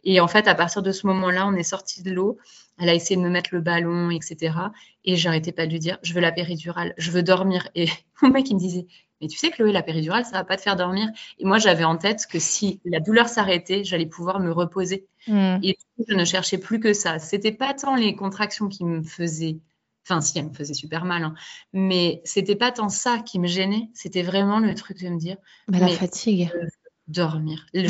Et 0.03 0.19
en 0.19 0.27
fait, 0.27 0.47
à 0.47 0.55
partir 0.55 0.81
de 0.81 0.91
ce 0.91 1.07
moment-là, 1.07 1.47
on 1.47 1.53
est 1.55 1.63
sorti 1.63 2.03
de 2.03 2.11
l'eau. 2.11 2.37
Elle 2.79 2.89
a 2.89 2.93
essayé 2.93 3.15
de 3.15 3.21
me 3.21 3.29
mettre 3.29 3.49
le 3.53 3.61
ballon, 3.61 4.11
etc. 4.11 4.55
Et 5.03 5.15
j'arrêtais 5.15 5.51
pas 5.51 5.65
de 5.65 5.71
lui 5.71 5.79
dire 5.79 5.97
je 6.03 6.13
veux 6.13 6.21
la 6.21 6.31
péridurale, 6.31 6.93
je 6.97 7.11
veux 7.11 7.23
dormir. 7.23 7.69
Et 7.75 7.87
mon 8.21 8.29
mec, 8.29 8.49
il 8.49 8.55
me 8.55 8.59
disait 8.59 8.87
mais 9.21 9.27
tu 9.27 9.37
sais, 9.37 9.49
Chloé, 9.49 9.71
la 9.71 9.81
péridurale, 9.81 10.25
ça 10.25 10.33
va 10.33 10.43
pas 10.43 10.57
te 10.57 10.61
faire 10.61 10.75
dormir. 10.75 11.09
Et 11.39 11.45
moi, 11.45 11.57
j'avais 11.57 11.83
en 11.83 11.97
tête 11.97 12.27
que 12.29 12.37
si 12.37 12.79
la 12.85 12.99
douleur 12.99 13.29
s'arrêtait, 13.29 13.83
j'allais 13.83 14.05
pouvoir 14.05 14.39
me 14.39 14.51
reposer. 14.51 15.07
Hmm. 15.27 15.57
Et 15.63 15.75
je 16.07 16.13
ne 16.13 16.23
cherchais 16.23 16.59
plus 16.59 16.79
que 16.79 16.93
ça. 16.93 17.17
C'était 17.17 17.51
pas 17.51 17.73
tant 17.73 17.95
les 17.95 18.15
contractions 18.15 18.67
qui 18.67 18.85
me 18.85 19.01
faisaient 19.01 19.57
Enfin, 20.09 20.21
si, 20.21 20.39
elle 20.39 20.45
me 20.45 20.53
faisait 20.53 20.73
super 20.73 21.03
mal. 21.03 21.23
Hein. 21.23 21.33
Mais 21.73 22.21
c'était 22.23 22.55
pas 22.55 22.71
tant 22.71 22.87
ça 22.87 23.19
qui 23.19 23.39
me 23.39 23.47
gênait. 23.47 23.89
C'était 23.93 24.23
vraiment 24.23 24.59
le 24.59 24.73
truc 24.73 25.01
de 25.03 25.09
me 25.09 25.17
dire. 25.17 25.35
Bah, 25.67 25.79
la 25.79 25.89
fatigue. 25.89 26.49
dormir. 27.07 27.65
Bah 27.73 27.81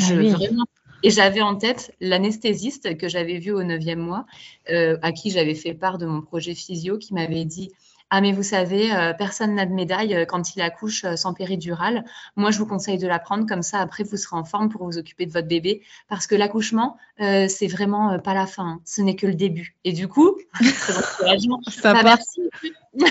et 1.02 1.10
j'avais 1.10 1.42
en 1.42 1.56
tête 1.56 1.94
l'anesthésiste 2.00 2.96
que 2.96 3.08
j'avais 3.08 3.38
vu 3.38 3.52
au 3.52 3.62
9e 3.62 3.96
mois, 3.96 4.26
euh, 4.70 4.96
à 5.02 5.12
qui 5.12 5.30
j'avais 5.30 5.54
fait 5.54 5.74
part 5.74 5.98
de 5.98 6.06
mon 6.06 6.20
projet 6.20 6.54
physio, 6.54 6.98
qui 6.98 7.14
m'avait 7.14 7.44
dit 7.44 7.72
ah, 8.10 8.22
mais 8.22 8.32
vous 8.32 8.42
savez, 8.42 8.90
euh, 8.90 9.12
personne 9.12 9.54
n'a 9.54 9.66
de 9.66 9.72
médaille 9.72 10.14
euh, 10.14 10.24
quand 10.24 10.56
il 10.56 10.62
accouche 10.62 11.04
euh, 11.04 11.16
sans 11.16 11.34
péridurale. 11.34 12.06
Moi, 12.36 12.50
je 12.50 12.58
vous 12.58 12.64
conseille 12.66 12.96
de 12.96 13.06
la 13.06 13.18
prendre 13.18 13.46
comme 13.46 13.60
ça. 13.60 13.80
Après, 13.80 14.02
vous 14.02 14.16
serez 14.16 14.36
en 14.36 14.44
forme 14.44 14.70
pour 14.70 14.84
vous 14.84 14.96
occuper 14.96 15.26
de 15.26 15.32
votre 15.32 15.46
bébé. 15.46 15.82
Parce 16.08 16.26
que 16.26 16.34
l'accouchement, 16.34 16.96
c'est 17.18 17.66
vraiment 17.66 18.18
pas 18.18 18.32
la 18.32 18.46
fin. 18.46 18.66
Hein. 18.66 18.80
Ce 18.84 19.02
n'est 19.02 19.16
que 19.16 19.26
le 19.26 19.34
début. 19.34 19.76
Et 19.84 19.92
du 19.92 20.08
coup, 20.08 20.38
ça 20.60 21.92
bah, 21.92 22.02
merci. 22.02 22.40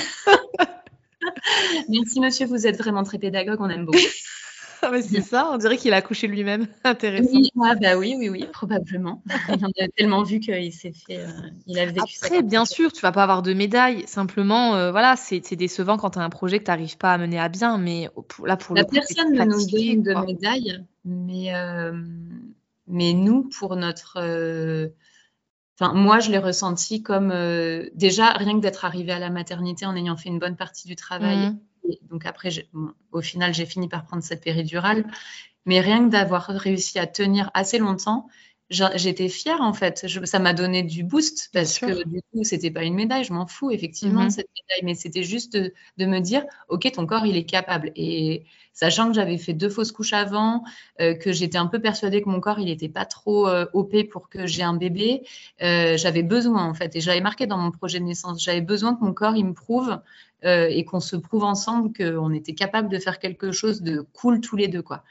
merci, 1.89 2.19
monsieur. 2.19 2.47
Vous 2.47 2.65
êtes 2.65 2.78
vraiment 2.78 3.04
très 3.04 3.19
pédagogue. 3.19 3.60
On 3.60 3.69
aime 3.69 3.86
beaucoup. 3.86 4.00
Ah, 4.82 4.92
c'est 5.02 5.22
ça, 5.22 5.50
on 5.52 5.58
dirait 5.58 5.78
qu'il 5.78 5.94
a 5.94 5.98
accouché 5.98 6.28
lui-même. 6.28 6.68
Intéressant. 6.84 7.30
Oui, 7.34 7.52
bah 7.56 7.98
oui, 7.98 8.16
oui, 8.18 8.30
oui, 8.30 8.46
probablement. 8.52 9.22
il 9.50 9.66
en 9.66 9.70
a 9.70 9.88
tellement 9.96 10.24
vu 10.24 10.40
qu'il 10.40 10.74
s'est 10.74 10.92
fait. 10.92 11.20
Euh, 11.20 11.28
il 11.66 11.80
a 11.80 11.86
vécu 11.86 12.18
Après, 12.22 12.44
bien 12.44 12.66
sûr, 12.66 12.92
tu 12.92 13.02
vas 13.02 13.12
pas 13.12 13.24
avoir 13.24 13.42
de 13.42 13.54
médaille. 13.54 14.04
Simplement, 14.08 14.76
euh, 14.76 14.92
voilà, 14.92 15.16
c'est 15.16 15.56
décevant 15.56 15.98
quand 15.98 16.12
tu 16.12 16.20
as 16.20 16.24
un 16.24 16.30
projet 16.30 16.60
que 16.60 16.66
tu 16.66 16.72
n'arrives 16.72 16.98
pas 16.98 17.13
à 17.13 17.18
mener 17.18 17.40
à 17.40 17.50
bien. 17.50 17.78
Mais 17.78 18.10
là, 18.46 18.58
pour 18.58 18.76
La 18.76 18.86
personne 18.86 19.34
ne 19.34 19.44
nous 19.44 19.66
donne 19.66 20.04
de 20.04 20.26
médaille, 20.26 20.84
mais, 21.06 21.56
euh, 21.56 21.94
mais 22.88 23.13
nous, 23.13 23.50
pour 23.58 23.76
notre. 23.76 24.20
Enfin, 25.80 25.94
moi, 25.94 26.20
je 26.20 26.32
l'ai 26.32 26.40
ressenti 26.40 27.04
comme 27.04 27.34
déjà 27.94 28.32
rien 28.34 28.54
que 28.54 28.62
d'être 28.62 28.86
arrivée 28.86 29.12
à 29.12 29.20
la 29.20 29.30
maternité 29.30 29.86
en 29.86 29.96
ayant 29.96 30.18
fait 30.18 30.30
une 30.30 30.40
bonne 30.40 30.56
partie 30.56 30.88
du 30.88 30.96
travail. 30.96 31.50
Mmh 31.50 31.60
donc 32.10 32.26
après, 32.26 32.50
au 33.12 33.21
final, 33.21 33.54
j'ai 33.54 33.65
fini 33.65 33.88
par 33.88 34.06
prendre 34.06 34.23
cette 34.23 34.43
péridurale. 34.43 35.06
Mais 35.65 35.82
rien 35.82 36.06
que 36.06 36.12
d'avoir 36.12 36.47
réussi 36.47 36.97
à 36.97 37.08
tenir 37.08 37.52
assez 37.54 37.78
longtemps, 37.78 38.28
j'étais 38.69 39.30
fière 39.30 39.62
en 39.62 39.73
fait. 39.73 40.06
ça 40.26 40.39
m'a 40.39 40.54
donné 40.54 40.84
du 40.84 41.04
boost 41.04 41.50
parce 41.54 41.80
que 41.80 42.04
du 42.08 42.21
coup, 42.32 42.43
c'était 42.43 42.71
pas 42.71 42.84
une 42.84 42.95
médaille, 42.95 43.23
je 43.23 43.34
m'en 43.34 43.47
fous 43.47 43.71
effectivement 43.71 44.23
de 44.23 44.28
mm-hmm. 44.28 44.32
cette 44.32 44.50
médaille, 44.69 44.86
mais 44.86 44.95
c'était 44.95 45.23
juste 45.23 45.56
de, 45.56 45.71
me 46.06 46.19
dire, 46.19 46.43
ok, 46.67 46.91
ton 46.91 47.06
corps 47.06 47.26
il 47.26 47.38
est 47.38 47.45
capable. 47.45 47.91
Et 47.95 48.43
sachant 48.73 49.08
que 49.08 49.13
j'avais 49.13 49.38
fait 49.38 49.54
deux 49.54 49.69
fausses 49.69 49.91
couches 49.91 50.13
avant, 50.13 50.63
euh, 51.00 51.13
que 51.15 51.32
j'étais 51.32 51.58
un 51.58 51.67
peu 51.67 51.80
persuadée 51.80 52.21
que 52.21 52.30
mon 52.30 52.41
corps 52.41 52.60
il 52.60 52.65
n'était 52.65 52.89
pas 52.89 53.06
trop 53.06 53.47
euh, 53.47 53.65
op 53.73 53.95
pour 54.12 54.30
que 54.30 54.45
j'ai 54.45 54.63
un 54.63 54.76
bébé, 54.76 55.23
euh, 55.62 55.95
j'avais 55.97 56.23
besoin 56.23 56.65
en 56.65 56.73
fait, 56.73 56.95
et 56.95 57.02
j'avais 57.02 57.21
marqué 57.21 57.47
dans 57.47 57.58
mon 57.58 57.71
projet 57.71 58.00
de 58.00 58.06
naissance, 58.06 58.43
j'avais 58.43 58.62
besoin 58.62 58.95
que 58.95 59.04
mon 59.04 59.13
corps 59.13 59.36
il 59.36 59.45
me 59.45 59.54
prouve 59.54 60.00
et 60.43 60.86
qu'on 60.86 61.00
se 61.00 61.15
prouve 61.15 61.43
ensemble 61.43 61.91
qu'on 61.93 62.32
était 62.32 62.54
capable 62.54 62.89
de 62.89 63.00
faire 63.00 63.19
quelque 63.19 63.52
chose 63.52 63.82
de 63.82 64.06
cool 64.13 64.39
tous 64.39 64.56
les 64.56 64.67
deux 64.67 64.84
quoi. 64.84 65.04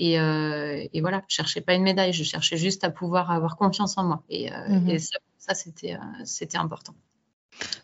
Euh, 0.00 0.86
et, 0.92 1.00
voilà, 1.00 1.22
je 1.28 1.34
cherchais 1.36 1.60
pas 1.60 1.74
une 1.74 1.82
médaille, 1.82 2.12
je 2.12 2.24
cherchais 2.24 2.56
juste 2.56 2.84
à 2.84 2.90
pouvoir 2.90 3.30
avoir 3.30 3.56
confiance 3.56 3.96
en 3.96 4.04
moi. 4.04 4.22
Et, 4.28 4.52
euh, 4.52 4.68
mhm. 4.68 4.98
ça, 5.38 5.54
c'était, 5.54 5.94
euh, 5.94 6.24
c'était 6.24 6.58
important. 6.58 6.94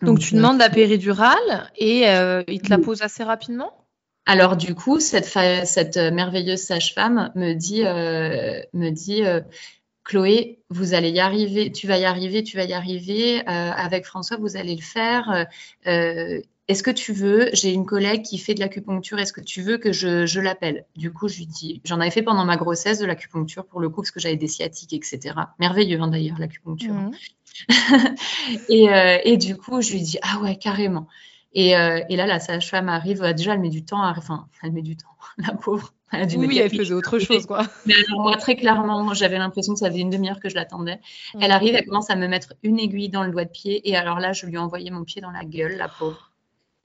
Donc, 0.03 0.19
tu 0.19 0.35
demandes 0.35 0.59
la 0.59 0.71
péridurale 0.71 1.71
et 1.77 2.01
il 2.49 2.63
te 2.63 2.71
la 2.71 2.79
pose 2.79 3.03
assez 3.03 3.23
rapidement? 3.23 3.73
Alors 4.27 4.57
du 4.57 4.75
coup, 4.75 5.01
cette, 5.01 5.27
cette 5.65 5.97
merveilleuse 5.97 6.61
sage-femme 6.61 7.33
me 7.37 7.55
dit, 7.55 7.83
me 7.83 8.91
dit 8.91 9.23
Chloé, 10.05 10.61
vous 10.71 10.95
allez 10.95 11.11
y 11.11 11.21
arriver, 11.21 11.71
tu 11.71 11.87
vas 11.87 11.99
y 11.99 12.05
arriver, 12.05 12.43
tu 12.43 12.57
vas 12.57 12.65
y 12.65 12.73
arriver. 12.73 13.47
avec 13.47 14.05
François, 14.05 14.39
vous 14.39 14.57
allez 14.57 14.75
le 14.75 14.83
faire. 14.83 15.47
Est-ce 16.71 16.85
que 16.85 16.93
tu 16.93 17.13
veux, 17.13 17.51
j'ai 17.53 17.73
une 17.73 17.85
collègue 17.85 18.23
qui 18.23 18.39
fait 18.39 18.55
de 18.55 18.61
l'acupuncture, 18.61 19.19
est-ce 19.19 19.33
que 19.33 19.41
tu 19.41 19.61
veux 19.61 19.77
que 19.77 19.91
je, 19.91 20.39
l'appelle? 20.39 20.85
Du 20.95 21.13
coup, 21.13 21.27
je 21.27 21.39
lui 21.39 21.47
dis, 21.47 21.81
j'en 21.83 21.99
avais 21.99 22.13
fait 22.13 22.23
pendant 22.23 22.45
ma 22.45 22.57
grossesse 22.57 23.01
de 23.01 23.07
l'acupuncture 23.07 23.67
pour 23.67 23.81
le 23.81 23.89
coup, 23.89 24.03
parce 24.03 24.13
que 24.13 24.21
j'avais 24.21 24.37
des 24.37 24.47
sciatiques, 24.47 24.93
etc. 24.93 25.35
Merveilleux 25.59 26.01
hein, 26.01 26.07
d'ailleurs, 26.07 26.39
l'acupuncture. 26.39 26.95
Hein. 26.95 27.11
Mmh. 27.11 27.75
Euh, 28.71 29.19
et, 29.25 29.37
du 29.37 29.57
coup, 29.57 29.83
je 29.83 29.91
lui 29.91 30.01
dis, 30.01 30.19
ah 30.23 30.39
ouais, 30.43 30.55
carrément. 30.55 31.09
Et, 31.53 31.71
et 31.71 32.17
là, 32.17 32.27
la 32.27 32.39
sage-femme 32.39 32.89
arrive. 32.89 33.21
Déjà, 33.35 33.55
elle 33.55 33.61
met 33.61 33.69
du 33.69 33.85
temps. 33.85 34.03
À... 34.03 34.15
Enfin, 34.17 34.47
elle 34.63 34.71
met 34.71 34.83
du 34.83 34.97
temps. 34.97 35.09
La 35.39 35.55
pauvre. 35.55 35.93
Elle 36.13 36.29
oui, 36.37 36.59
elle 36.59 36.71
faisait 36.71 36.95
autre 36.95 37.19
chose, 37.19 37.47
quoi. 37.47 37.67
Mais 37.87 37.95
alors, 38.07 38.21
moi, 38.21 38.37
très 38.37 38.55
clairement, 38.55 39.13
j'avais 39.13 39.39
l'impression 39.39 39.75
que 39.75 39.81
ça 39.81 39.91
faisait 39.91 40.01
une 40.01 40.11
demi-heure 40.11 40.39
que 40.39 40.49
je 40.49 40.55
l'attendais. 40.55 41.01
Elle 41.41 41.51
arrive, 41.51 41.75
elle 41.75 41.85
commence 41.85 42.11
à 42.11 42.17
me 42.17 42.29
mettre 42.29 42.55
une 42.63 42.79
aiguille 42.79 43.09
dans 43.09 43.25
le 43.25 43.33
doigt 43.33 43.45
de 43.45 43.51
pied. 43.51 43.89
Et 43.89 43.97
alors 43.97 44.21
là, 44.21 44.33
je 44.33 44.47
lui 44.47 44.55
ai 44.55 44.59
envoyé 44.59 44.91
mon 44.91 45.03
pied 45.03 45.21
dans 45.21 45.33
la 45.33 45.45
gueule, 45.45 45.77
la 45.77 45.89
pauvre. 45.89 46.30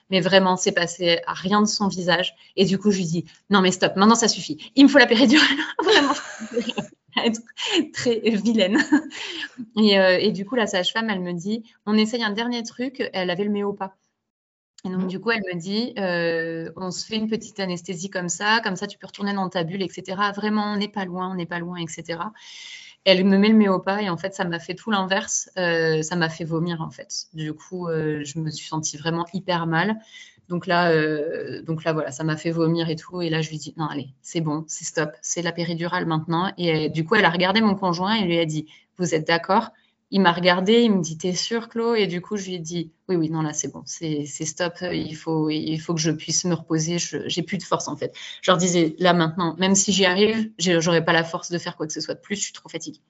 Mais 0.10 0.20
vraiment, 0.20 0.56
c'est 0.56 0.72
passé 0.72 1.20
à 1.26 1.34
rien 1.34 1.62
de 1.62 1.68
son 1.68 1.88
visage. 1.88 2.36
Et 2.56 2.66
du 2.66 2.78
coup, 2.78 2.92
je 2.92 2.98
lui 2.98 3.06
dis 3.06 3.26
Non, 3.50 3.62
mais 3.62 3.72
stop, 3.72 3.96
maintenant 3.96 4.16
ça 4.16 4.28
suffit. 4.28 4.72
Il 4.76 4.86
me 4.86 4.90
faut 4.90 5.00
la 5.00 5.08
péridurale. 5.08 5.48
vraiment. 5.84 6.14
être 7.24 7.42
très 7.94 8.20
vilaine. 8.20 8.78
Et, 9.78 9.98
euh, 9.98 10.18
et, 10.20 10.32
du 10.32 10.46
coup, 10.46 10.56
la 10.56 10.68
sage-femme, 10.68 11.10
elle 11.10 11.22
me 11.22 11.34
dit 11.34 11.64
On 11.86 11.96
essaye 11.96 12.24
un 12.24 12.32
dernier 12.32 12.64
truc. 12.64 13.10
Elle 13.14 13.30
avait 13.30 13.46
le 13.46 13.52
méopa. 13.52 13.96
Et 14.86 14.90
donc, 14.90 15.04
mmh. 15.04 15.08
du 15.08 15.20
coup, 15.20 15.32
elle 15.32 15.42
me 15.42 15.60
dit, 15.60 15.94
euh, 15.98 16.72
on 16.76 16.92
se 16.92 17.08
fait 17.08 17.16
une 17.16 17.28
petite 17.28 17.60
anesthésie 17.60 18.12
comme 18.12 18.30
ça, 18.30 18.62
comme 18.64 18.76
ça, 18.76 18.86
tu 18.86 19.00
peux 19.00 19.08
retourner 19.08 19.34
dans 19.34 19.50
ta 19.50 19.64
bulle, 19.64 19.82
etc. 19.82 20.16
Vraiment, 20.36 20.74
on 20.74 20.78
n'est 20.78 20.90
pas 20.90 21.06
loin, 21.06 21.32
on 21.32 21.34
n'est 21.34 21.48
pas 21.48 21.58
loin, 21.58 21.78
etc. 21.78 22.20
Elle 23.06 23.24
me 23.24 23.38
met 23.38 23.50
le 23.50 23.56
méopa 23.56 24.02
et 24.02 24.10
en 24.10 24.18
fait, 24.18 24.34
ça 24.34 24.44
m'a 24.46 24.60
fait 24.60 24.76
tout 24.76 24.92
l'inverse. 24.92 25.50
Euh, 25.58 26.02
ça 26.02 26.16
m'a 26.16 26.30
fait 26.30 26.44
vomir, 26.44 26.82
en 26.82 26.90
fait. 26.90 27.28
Du 27.34 27.54
coup, 27.54 27.88
euh, 27.88 28.24
je 28.26 28.40
me 28.40 28.50
suis 28.50 28.68
sentie 28.68 28.98
vraiment 28.98 29.26
hyper 29.34 29.68
mal. 29.68 29.98
Donc 30.50 30.68
là, 30.68 30.92
donc 31.64 31.84
là, 31.84 31.94
voilà, 31.94 32.12
ça 32.12 32.24
m'a 32.24 32.38
fait 32.38 32.52
vomir 32.52 32.88
et 32.90 32.96
tout. 32.96 33.20
Et 33.22 33.30
là, 33.32 33.42
je 33.42 33.50
lui 33.50 33.58
dis, 33.58 33.74
non, 33.78 33.86
allez, 33.86 34.10
c'est 34.22 34.42
bon, 34.42 34.64
c'est 34.68 34.86
stop, 34.86 35.10
c'est 35.24 35.42
la 35.42 35.52
péridurale 35.52 36.06
maintenant. 36.06 36.52
Et 36.60 36.90
du 36.90 37.04
coup, 37.04 37.16
elle 37.16 37.26
a 37.26 37.32
regardé 37.32 37.62
mon 37.62 37.74
conjoint 37.74 38.14
et 38.14 38.26
lui 38.26 38.38
a 38.38 38.46
dit, 38.46 38.68
vous 39.00 39.16
êtes 39.16 39.26
d'accord? 39.26 39.72
Il 40.16 40.22
m'a 40.22 40.32
regardé, 40.32 40.84
il 40.84 40.94
me 40.94 41.02
dit 41.02 41.18
T'es 41.18 41.34
sûr, 41.34 41.68
Chloé 41.68 42.04
Et 42.04 42.08
du 42.08 42.22
coup, 42.22 42.38
je 42.38 42.46
lui 42.46 42.56
ai 42.56 42.60
dit 42.60 42.90
Oui, 43.10 43.18
oui, 43.18 43.30
non, 43.30 43.42
là, 43.42 43.52
c'est 43.52 43.68
bon, 43.68 43.84
c'est 43.86 44.26
stop, 44.26 44.76
il 44.82 45.14
faut, 45.14 45.50
il 45.50 45.78
faut 45.78 45.94
que 45.94 46.00
je 46.00 46.10
puisse 46.10 46.46
me 46.46 46.54
reposer, 46.54 46.98
j'ai 47.00 47.44
plus 47.44 47.58
de 47.58 47.64
force 47.64 47.90
en 47.90 47.98
fait. 47.98 48.16
Je 48.42 48.50
leur 48.50 48.58
disais 48.58 48.96
Là, 48.98 49.14
maintenant, 49.14 49.58
même 49.60 49.76
si 49.76 49.92
j'y 49.92 50.06
arrive, 50.06 50.52
j'aurais 50.58 51.04
pas 51.04 51.12
la 51.12 51.26
force 51.26 51.52
de 51.52 51.58
faire 51.58 51.76
quoi 51.76 51.86
que 51.86 51.92
ce 51.92 52.00
soit 52.00 52.14
de 52.14 52.22
plus, 52.22 52.38
je 52.38 52.44
suis 52.44 52.54
trop 52.54 52.70
fatiguée. 52.70 53.02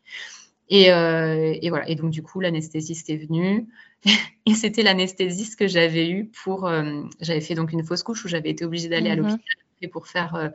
Et, 0.68 0.92
euh, 0.92 1.56
et 1.62 1.70
voilà, 1.70 1.88
et 1.88 1.94
donc 1.94 2.10
du 2.10 2.24
coup, 2.24 2.40
l'anesthésiste 2.40 3.08
est 3.12 3.18
venu, 3.18 3.68
et 4.48 4.56
c'était 4.56 4.82
l'anesthésiste 4.82 5.60
que 5.60 5.68
j'avais 5.68 6.10
eu 6.10 6.32
pour. 6.44 6.66
Euh, 6.66 7.04
j'avais 7.22 7.42
fait 7.42 7.54
donc 7.54 7.72
une 7.72 7.84
fausse 7.84 8.02
couche 8.02 8.26
où 8.26 8.28
j'avais 8.28 8.50
été 8.50 8.66
obligée 8.66 8.90
d'aller 8.90 9.12
à 9.12 9.16
mhm. 9.16 9.38
L'hôpital 9.82 9.90
pour 9.92 10.08
faire 10.08 10.36
euh, 10.36 10.50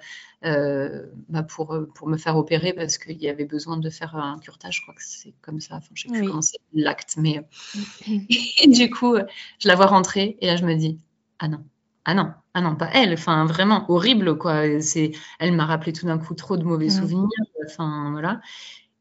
euh, 0.44 1.06
bah 1.28 1.42
pour, 1.42 1.74
euh, 1.74 1.86
pour 1.94 2.08
me 2.08 2.16
faire 2.16 2.36
opérer 2.36 2.72
parce 2.72 2.98
qu'il 2.98 3.20
y 3.20 3.28
avait 3.28 3.44
besoin 3.44 3.76
de 3.76 3.90
faire 3.90 4.16
un 4.16 4.38
curtage. 4.38 4.76
Je 4.76 4.82
crois 4.82 4.94
que 4.94 5.02
c'est 5.04 5.34
comme 5.40 5.60
ça. 5.60 5.76
Enfin, 5.76 5.90
je 5.94 6.02
sais 6.02 6.08
plus 6.08 6.26
comment 6.26 6.42
c'est 6.42 6.58
l'acte, 6.72 7.16
mais 7.16 7.46
et 8.08 8.66
du 8.66 8.90
coup, 8.90 9.16
je 9.58 9.68
la 9.68 9.74
vois 9.74 9.86
rentrer 9.86 10.36
et 10.40 10.46
là 10.46 10.56
je 10.56 10.64
me 10.64 10.74
dis 10.74 10.98
ah 11.38 11.48
non, 11.48 11.64
ah 12.04 12.14
non, 12.14 12.32
ah 12.54 12.60
non, 12.60 12.76
pas 12.76 12.90
elle. 12.92 13.12
Enfin, 13.12 13.44
vraiment 13.46 13.90
horrible 13.90 14.38
quoi. 14.38 14.80
C'est, 14.80 15.12
elle 15.38 15.52
m'a 15.52 15.66
rappelé 15.66 15.92
tout 15.92 16.06
d'un 16.06 16.18
coup 16.18 16.34
trop 16.34 16.56
de 16.56 16.64
mauvais 16.64 16.90
souvenirs. 16.90 17.28
Enfin 17.66 18.10
voilà, 18.12 18.40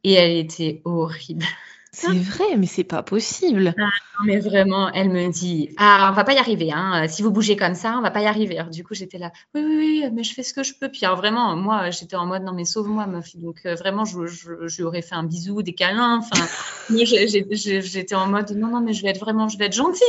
et 0.03 0.13
elle 0.13 0.38
était 0.38 0.82
horrible. 0.86 1.45
C'est 1.91 2.13
vrai, 2.13 2.56
mais 2.58 2.67
c'est 2.67 2.84
pas 2.84 3.02
possible. 3.02 3.73
Ah, 3.80 3.89
mais 4.25 4.39
vraiment, 4.39 4.91
elle 4.93 5.10
me 5.10 5.32
dit 5.32 5.73
Ah, 5.78 6.10
on 6.12 6.15
va 6.15 6.23
pas 6.23 6.34
y 6.34 6.38
arriver. 6.38 6.71
Hein. 6.71 7.08
Si 7.08 7.23
vous 7.23 7.32
bougez 7.32 7.56
comme 7.56 7.73
ça, 7.73 7.95
on 7.97 8.02
va 8.02 8.12
pas 8.12 8.21
y 8.21 8.28
arriver. 8.28 8.62
du 8.71 8.84
coup, 8.84 8.93
j'étais 8.93 9.17
là 9.17 9.32
Oui, 9.56 9.62
oui, 9.65 9.75
oui, 9.78 10.10
mais 10.13 10.23
je 10.23 10.34
fais 10.34 10.43
ce 10.43 10.54
que 10.54 10.62
je 10.62 10.73
peux. 10.80 10.89
Puis, 10.89 11.06
alors, 11.06 11.17
vraiment, 11.17 11.56
moi, 11.56 11.89
j'étais 11.89 12.15
en 12.15 12.28
mode 12.28 12.43
Non, 12.43 12.54
mais 12.54 12.65
sauve-moi, 12.65 13.08
meuf. 13.08 13.36
Donc, 13.38 13.62
euh, 13.65 13.73
vraiment, 13.73 14.06
je, 14.06 14.28
je, 14.28 14.84
aurais 14.84 15.02
fait 15.02 15.15
un 15.15 15.23
bisou, 15.23 15.63
des 15.63 15.73
câlins. 15.73 16.19
Enfin, 16.19 16.45
j'étais 16.89 18.15
en 18.15 18.28
mode 18.28 18.52
Non, 18.52 18.67
non, 18.67 18.82
mais 18.82 18.93
je 18.93 19.02
vais 19.02 19.10
être 19.10 19.19
vraiment, 19.19 19.47
je 19.47 19.58
vais 19.58 19.65
être 19.65 19.75
gentille. 19.75 20.06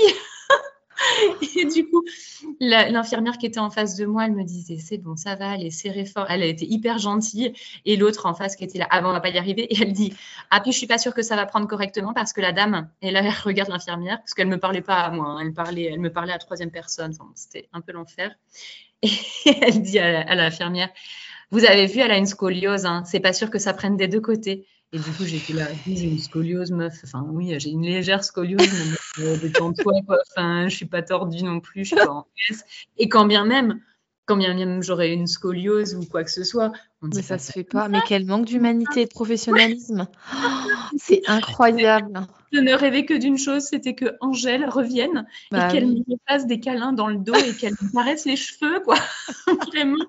Et 1.57 1.65
du 1.67 1.89
coup, 1.89 2.05
l'infirmière 2.61 3.39
qui 3.39 3.47
était 3.47 3.61
en 3.61 3.71
face 3.71 3.97
de 3.97 4.07
moi, 4.07 4.27
elle 4.27 4.33
me 4.33 4.45
disait 4.45 4.79
c'est 4.79 4.99
bon, 4.99 5.17
ça 5.17 5.35
va, 5.35 5.55
elle 5.55 5.65
est 5.65 5.71
serrée 5.71 6.05
fort. 6.05 6.27
Elle, 6.31 6.43
été 6.43 6.67
hyper 6.67 6.99
gentille. 6.99 7.53
Et 7.85 7.97
l'autre 7.97 8.27
en 8.27 8.35
face 8.35 8.57
qui 8.57 8.65
était 8.65 8.79
là, 8.79 8.87
ah 8.91 9.01
bon, 9.01 9.09
on 9.09 9.13
va 9.13 9.21
pas 9.21 9.31
y 9.31 9.39
arriver. 9.39 9.63
Et 9.73 9.83
elle 9.83 9.93
dit 9.93 10.15
ah 10.51 10.61
puis 10.61 10.73
je 10.73 10.79
suis 10.79 10.87
pas 10.87 10.99
sûre 10.99 11.15
que 11.15 11.23
ça 11.23 11.37
va 11.37 11.47
prendre 11.47 11.67
correctement 11.67 12.13
parce 12.13 12.33
que 12.33 12.41
la 12.41 12.53
dame, 12.53 12.91
elle 13.01 13.17
regarde 13.45 13.71
l'infirmière 13.71 14.19
parce 14.19 14.35
qu'elle 14.35 14.49
me 14.49 14.59
parlait 14.59 14.83
pas 14.83 15.01
à 15.01 15.11
moi, 15.11 15.27
hein. 15.27 15.39
elle 15.41 15.53
parlait, 15.53 15.85
elle 15.85 16.01
me 16.01 16.13
parlait 16.13 16.33
à 16.33 16.39
troisième 16.39 16.71
personne. 16.71 17.13
C'était 17.35 17.69
un 17.73 17.81
peu 17.81 17.93
l'enfer. 17.93 18.35
Et 19.03 19.11
elle 19.63 19.83
dit 19.83 19.99
à 19.99 20.35
l'infirmière 20.35 20.91
vous 21.51 21.65
avez 21.65 21.87
vu, 21.87 22.01
elle 22.01 22.13
a 22.13 22.17
une 22.17 22.27
scoliose. 22.27 22.87
Hein. 22.87 23.03
C'est 23.05 23.21
pas 23.21 23.33
sûr 23.33 23.51
que 23.51 23.59
ça 23.59 23.75
prenne 23.75 23.97
des 23.97 24.09
deux 24.09 24.21
côtés. 24.21 24.67
Et 24.93 24.99
du 24.99 25.11
coup, 25.13 25.25
j'étais 25.25 25.53
là, 25.53 25.69
j'ai 25.87 26.05
une 26.05 26.19
scoliose, 26.19 26.73
meuf. 26.73 27.01
Enfin, 27.05 27.25
oui, 27.29 27.55
j'ai 27.59 27.71
une 27.71 27.83
légère 27.83 28.25
scoliose, 28.25 28.69
mais 29.19 29.25
euh, 29.25 29.37
détends-toi, 29.37 29.95
quoi. 30.07 30.19
Enfin, 30.31 30.69
je 30.69 30.75
suis 30.75 30.87
pas 30.87 31.03
tordue 31.03 31.45
non 31.45 31.61
plus, 31.61 31.85
je 31.85 31.95
suis 31.95 31.97
pas 31.97 32.11
en 32.11 32.27
PS. 32.49 32.65
Et 32.99 33.09
quand 33.09 33.27
bien 33.27 33.45
même, 33.45 33.81
quand 34.27 34.37
bien 34.37 34.55
même 34.55 34.83
j'aurais 34.83 35.13
une 35.13 35.27
scoliose 35.27 35.95
ou 35.95 36.05
quoi 36.07 36.25
que 36.25 36.31
ce 36.31 36.45
soit, 36.45 36.73
on 37.03 37.09
mais 37.09 37.23
ça, 37.23 37.39
se 37.39 37.53
fait 37.53 37.65
pas. 37.65 37.89
Mais 37.89 37.99
quel 38.07 38.27
manque 38.27 38.47
d'humanité 38.47 39.03
et 39.03 39.05
de 39.07 39.11
professionnalisme. 39.11 40.07
c'est 40.97 41.23
incroyable. 41.27 42.27
Je 42.53 42.59
ne 42.59 42.73
rêvais 42.73 43.05
que 43.05 43.15
d'une 43.15 43.39
chose, 43.39 43.63
c'était 43.65 43.95
que 43.95 44.17
Angèle 44.21 44.69
revienne 44.69 45.27
et 45.53 45.57
bah 45.57 45.69
qu'elle 45.69 45.87
me 45.87 46.17
fasse 46.29 46.47
des 46.47 46.59
câlins 46.59 46.93
dans 46.93 47.07
le 47.07 47.17
dos 47.17 47.35
et 47.35 47.55
qu'elle 47.55 47.75
me 47.75 47.93
caresse 47.93 48.25
les 48.25 48.37
cheveux, 48.37 48.81
quoi. 48.81 48.97
Vraiment. 49.69 50.05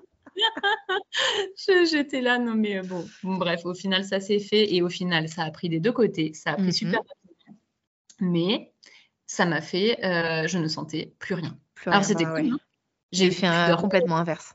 J'étais 1.90 2.20
là, 2.20 2.38
non 2.38 2.54
mais 2.54 2.78
euh, 2.78 2.82
bon, 2.82 3.06
bref, 3.22 3.64
au 3.64 3.74
final 3.74 4.04
ça 4.04 4.20
s'est 4.20 4.38
fait 4.38 4.74
et 4.74 4.82
au 4.82 4.88
final 4.88 5.28
ça 5.28 5.44
a 5.44 5.50
pris 5.50 5.68
des 5.68 5.80
deux 5.80 5.92
côtés, 5.92 6.32
ça 6.34 6.52
a 6.52 6.56
pris 6.56 6.72
super 6.72 7.00
mhm. 7.00 7.56
Mais 8.20 8.72
ça 9.26 9.46
m'a 9.46 9.60
fait, 9.60 10.04
euh, 10.04 10.46
je 10.46 10.58
ne 10.58 10.68
sentais 10.68 11.12
plus 11.18 11.34
rien. 11.34 11.58
Alors 11.86 12.04
c'était 12.04 12.24
cool. 12.24 12.52
Hein. 12.52 12.58
J'ai 13.10 13.30
fait 13.30 13.46
un 13.46 13.76
complètement 13.76 14.16
inverse. 14.16 14.54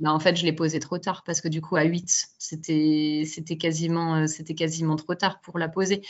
Bah, 0.00 0.12
en 0.12 0.18
fait, 0.18 0.36
je 0.36 0.44
l'ai 0.44 0.52
posé 0.52 0.80
trop 0.80 0.98
tard 0.98 1.22
parce 1.24 1.40
que 1.40 1.46
du 1.46 1.60
coup, 1.60 1.76
à 1.76 1.84
8, 1.84 2.26
c'était 2.38 3.56
quasiment, 3.56 4.16
euh, 4.16 4.26
quasiment 4.56 4.96
trop 4.96 5.14
tard 5.14 5.40
pour 5.40 5.56
la 5.56 5.68
poser. 5.68 6.02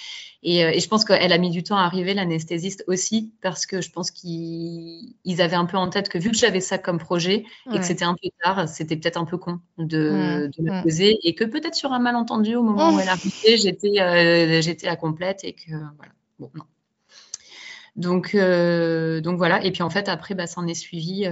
Et, 0.42 0.64
euh, 0.64 0.70
et 0.70 0.80
je 0.80 0.88
pense 0.88 1.04
qu'elle 1.04 1.32
a 1.32 1.36
mis 1.38 1.50
du 1.50 1.62
temps 1.62 1.76
à 1.76 1.82
arriver, 1.82 2.14
l'anesthésiste 2.14 2.84
aussi, 2.86 3.34
parce 3.42 3.66
que 3.66 3.82
je 3.82 3.90
pense 3.90 4.10
qu'ils 4.10 5.14
avaient 5.38 5.56
un 5.56 5.66
peu 5.66 5.76
en 5.76 5.90
tête 5.90 6.08
que 6.08 6.16
vu 6.16 6.30
que 6.30 6.36
j'avais 6.36 6.60
ça 6.60 6.78
comme 6.78 6.98
projet 6.98 7.44
et 7.72 7.78
que 7.78 7.84
c'était 7.84 8.06
un 8.06 8.14
peu 8.14 8.30
tard, 8.42 8.66
c'était 8.70 8.96
peut-être 8.96 9.18
un 9.18 9.26
peu 9.26 9.36
con 9.36 9.60
de, 9.76 10.50
de 10.56 10.64
la 10.64 10.82
poser 10.82 11.18
et 11.22 11.34
que 11.34 11.44
peut-être 11.44 11.74
sur 11.74 11.92
un 11.92 11.98
malentendu 11.98 12.56
au 12.56 12.62
moment 12.62 12.94
où 12.94 13.00
elle 13.00 13.08
arrivait, 13.08 13.58
j'étais 13.58 14.00
euh, 14.00 14.62
j'étais 14.62 14.88
à 14.88 14.96
complète 14.96 15.44
et 15.44 15.52
que 15.52 15.72
voilà. 15.96 16.12
Bon, 16.38 16.50
non. 16.54 16.64
Donc, 17.96 18.34
donc 18.34 19.36
voilà. 19.36 19.62
Et 19.62 19.72
puis 19.72 19.82
en 19.82 19.90
fait, 19.90 20.08
après, 20.08 20.34
bah, 20.34 20.46
ça 20.46 20.62
en 20.62 20.66
est 20.66 20.74
suivi 20.74 21.26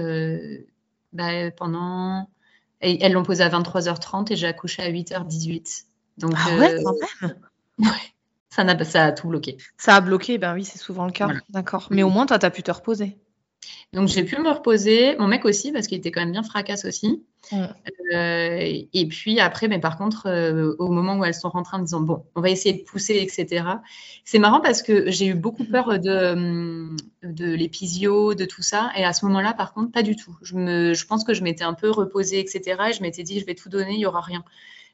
bah, 1.13 1.49
pendant 1.57 2.29
et 2.83 3.03
elles 3.03 3.13
l'ont 3.13 3.23
posé 3.23 3.43
à 3.43 3.49
23h30 3.49 4.31
et 4.31 4.35
j'ai 4.35 4.47
accouché 4.47 4.83
à 4.83 4.91
8h18. 4.91 5.85
Donc, 6.19 6.33
ah 6.35 6.57
ouais, 6.57 6.75
quand 6.83 6.95
même 7.21 7.35
Ouais. 7.79 7.87
Ça, 8.49 8.61
a, 8.61 8.83
ça 8.83 9.05
a 9.05 9.11
tout 9.11 9.29
bloqué. 9.29 9.57
Ça 9.77 9.95
a 9.95 10.01
bloqué, 10.01 10.37
ben 10.37 10.53
oui, 10.53 10.63
c'est 10.63 10.77
souvent 10.77 11.07
le 11.07 11.11
cas. 11.11 11.29
D'accord. 11.49 11.87
Mais 11.89 12.03
au 12.03 12.09
moins, 12.09 12.27
toi, 12.27 12.37
tu 12.37 12.45
as 12.45 12.51
pu 12.51 12.61
te 12.61 12.69
reposer. 12.69 13.17
Donc 13.93 14.09
j'ai 14.09 14.23
pu 14.23 14.39
me 14.39 14.49
reposer, 14.49 15.15
mon 15.17 15.27
mec 15.27 15.45
aussi, 15.45 15.71
parce 15.71 15.87
qu'il 15.87 15.97
était 15.97 16.11
quand 16.11 16.21
même 16.21 16.31
bien 16.31 16.43
fracasse 16.43 16.85
aussi. 16.85 17.23
Euh, 17.51 18.83
et 18.93 19.07
puis 19.07 19.39
après, 19.39 19.67
mais 19.67 19.79
par 19.79 19.97
contre, 19.97 20.27
euh, 20.27 20.75
au 20.79 20.89
moment 20.89 21.17
où 21.17 21.25
elles 21.25 21.33
sont 21.33 21.49
rentrées 21.49 21.77
en 21.77 21.81
disant 21.81 22.01
bon, 22.01 22.25
on 22.35 22.41
va 22.41 22.49
essayer 22.49 22.73
de 22.73 22.83
pousser, 22.83 23.15
etc. 23.15 23.65
C'est 24.23 24.39
marrant 24.39 24.61
parce 24.61 24.81
que 24.81 25.11
j'ai 25.11 25.27
eu 25.27 25.33
beaucoup 25.33 25.65
peur 25.65 25.99
de, 25.99 26.95
de 27.23 27.53
l'épisio, 27.53 28.33
de 28.33 28.45
tout 28.45 28.61
ça. 28.61 28.91
Et 28.95 29.03
à 29.03 29.13
ce 29.13 29.25
moment-là, 29.25 29.53
par 29.53 29.73
contre, 29.73 29.91
pas 29.91 30.03
du 30.03 30.15
tout. 30.15 30.35
Je, 30.41 30.55
me, 30.55 30.93
je 30.93 31.05
pense 31.05 31.23
que 31.23 31.33
je 31.33 31.43
m'étais 31.43 31.63
un 31.65 31.73
peu 31.73 31.89
reposée, 31.89 32.39
etc. 32.39 32.81
Et 32.89 32.93
je 32.93 33.01
m'étais 33.01 33.23
dit, 33.23 33.39
je 33.39 33.45
vais 33.45 33.55
tout 33.55 33.69
donner, 33.69 33.93
il 33.93 33.99
n'y 33.99 34.05
aura 34.05 34.21
rien. 34.21 34.43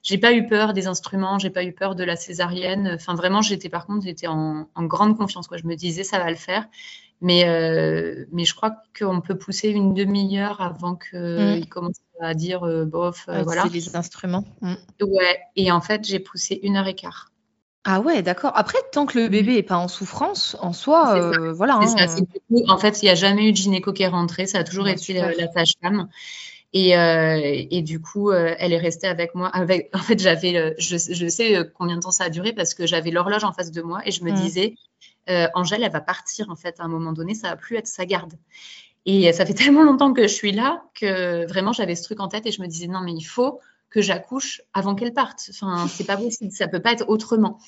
J'ai 0.01 0.17
pas 0.17 0.31
eu 0.33 0.47
peur 0.47 0.73
des 0.73 0.87
instruments, 0.87 1.39
j'ai 1.39 1.49
pas 1.49 1.63
eu 1.63 1.73
peur 1.73 1.93
de 1.93 2.03
la 2.03 2.15
césarienne. 2.15 2.91
Enfin, 2.95 3.15
vraiment, 3.15 3.41
j'étais 3.41 3.69
par 3.69 3.85
contre, 3.85 4.05
j'étais 4.05 4.27
en, 4.27 4.67
grande 4.77 5.17
confiance. 5.17 5.47
Je 5.51 5.67
me 5.67 5.75
disais, 5.75 6.03
ça 6.03 6.19
va 6.19 6.29
le 6.29 6.37
faire. 6.37 6.65
Mais, 7.21 7.47
euh, 7.47 8.25
mais 8.31 8.45
je 8.45 8.55
crois 8.55 8.77
qu'on 8.97 9.19
peut 9.19 9.37
pousser 9.37 9.69
une 9.69 9.93
demi-heure 9.93 10.61
avant 10.61 10.95
qu'il 10.95 11.19
mm. 11.19 11.65
commence 11.65 11.97
à 12.21 12.33
dire 12.33 12.63
euh, 12.63 12.85
bof, 12.85 13.25
euh, 13.27 13.43
voilà. 13.43 13.63
C'est 13.63 13.73
les 13.73 13.95
instruments. 13.95 14.45
Mm. 14.61 14.75
Ouais, 15.01 15.39
et 15.57 15.71
en 15.71 15.81
fait, 15.81 16.05
j'ai 16.05 16.19
poussé 16.19 16.59
une 16.63 16.77
heure 16.77 16.87
et 16.87 16.95
quart. 16.95 17.29
Ah 17.83 17.99
ouais, 17.99 18.21
d'accord. 18.21 18.51
Après, 18.55 18.77
tant 18.91 19.05
que 19.05 19.19
le 19.19 19.27
bébé 19.27 19.55
n'est 19.55 19.63
pas 19.63 19.77
en 19.77 19.87
souffrance, 19.87 20.55
en 20.61 20.73
soi, 20.73 21.31
voilà. 21.53 21.79
Hein. 21.81 22.25
en 22.67 22.77
fait, 22.77 23.01
il 23.01 23.05
n'y 23.05 23.11
a 23.11 23.15
jamais 23.15 23.47
eu 23.47 23.51
de 23.51 23.57
gynéco 23.57 23.93
qui 23.93 24.03
est 24.03 24.07
rentré, 24.07 24.45
ça 24.47 24.59
a 24.59 24.63
toujours 24.63 24.87
été 24.87 25.13
la, 25.13 25.51
sage-femme. 25.51 26.09
Et, 26.73 26.91
et, 26.91 27.81
du 27.81 28.01
coup, 28.01 28.31
elle 28.31 28.73
est 28.73 28.77
restée 28.77 29.07
avec 29.07 29.33
moi. 29.33 29.47
Avec, 29.47 29.89
en 29.93 29.99
fait, 29.99 30.19
j'avais, 30.19 30.75
je, 30.77 30.97
je, 30.97 31.27
sais 31.27 31.57
combien 31.73 31.95
de 31.95 32.01
temps 32.01 32.11
ça 32.11 32.25
a 32.25 32.29
duré 32.29 32.51
parce 32.51 32.73
que 32.73 32.85
j'avais 32.85 33.11
l'horloge 33.11 33.45
en 33.45 33.53
face 33.53 33.71
de 33.71 33.81
moi 33.81 34.01
et 34.05 34.11
je 34.11 34.23
me 34.25 34.31
disais, 34.31 34.75
euh, 35.29 35.47
Angèle, 35.53 35.83
elle 35.83 35.91
va 35.91 36.01
partir 36.01 36.49
en 36.49 36.55
fait 36.55 36.79
à 36.79 36.83
un 36.83 36.87
moment 36.87 37.13
donné, 37.13 37.33
ça 37.33 37.49
va 37.49 37.55
plus 37.55 37.77
être 37.77 37.87
sa 37.87 38.05
garde. 38.05 38.33
Et 39.05 39.31
ça 39.33 39.45
fait 39.45 39.53
tellement 39.55 39.83
longtemps 39.83 40.13
que 40.13 40.23
je 40.23 40.33
suis 40.33 40.51
là 40.51 40.83
que 40.93 41.45
vraiment 41.47 41.73
j'avais 41.73 41.95
ce 41.95 42.03
truc 42.03 42.19
en 42.19 42.27
tête 42.27 42.45
et 42.45 42.51
je 42.51 42.61
me 42.61 42.67
disais 42.67 42.87
non 42.87 43.01
mais 43.01 43.13
il 43.13 43.23
faut 43.23 43.59
que 43.89 44.01
j'accouche 44.01 44.61
avant 44.73 44.95
qu'elle 44.95 45.13
parte. 45.13 45.49
Enfin, 45.49 45.87
c'est 45.87 46.05
pas 46.05 46.17
possible, 46.17 46.51
ça 46.51 46.67
peut 46.67 46.81
pas 46.81 46.91
être 46.93 47.07
autrement. 47.07 47.59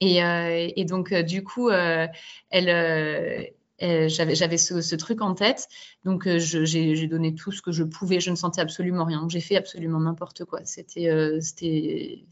Et, 0.00 0.24
euh, 0.24 0.68
donc 0.84 1.12
euh, 1.12 1.22
du 1.22 1.44
coup, 1.44 1.70
elle, 1.70 3.50
j'avais 3.80 4.56
ce, 4.56 4.94
truc 4.96 5.20
en 5.22 5.34
tête. 5.34 5.68
Donc, 6.04 6.28
j'ai 6.36 7.06
donné 7.06 7.34
tout 7.34 7.52
ce 7.52 7.62
que 7.62 7.70
je 7.70 7.84
pouvais. 7.84 8.18
Je 8.18 8.30
ne 8.30 8.36
sentais 8.36 8.60
absolument 8.60 9.04
rien. 9.04 9.26
J'ai 9.28 9.40
fait 9.40 9.56
absolument 9.56 10.00
n'importe 10.00 10.44
quoi. 10.44 10.60
C'était 10.64 12.24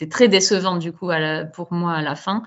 c'était 0.00 0.10
très 0.10 0.28
décevant, 0.28 0.78
du 0.78 0.92
coup, 0.92 1.10
à 1.10 1.18
la, 1.18 1.44
pour 1.44 1.74
moi 1.74 1.92
à 1.92 2.00
la 2.00 2.16
fin 2.16 2.42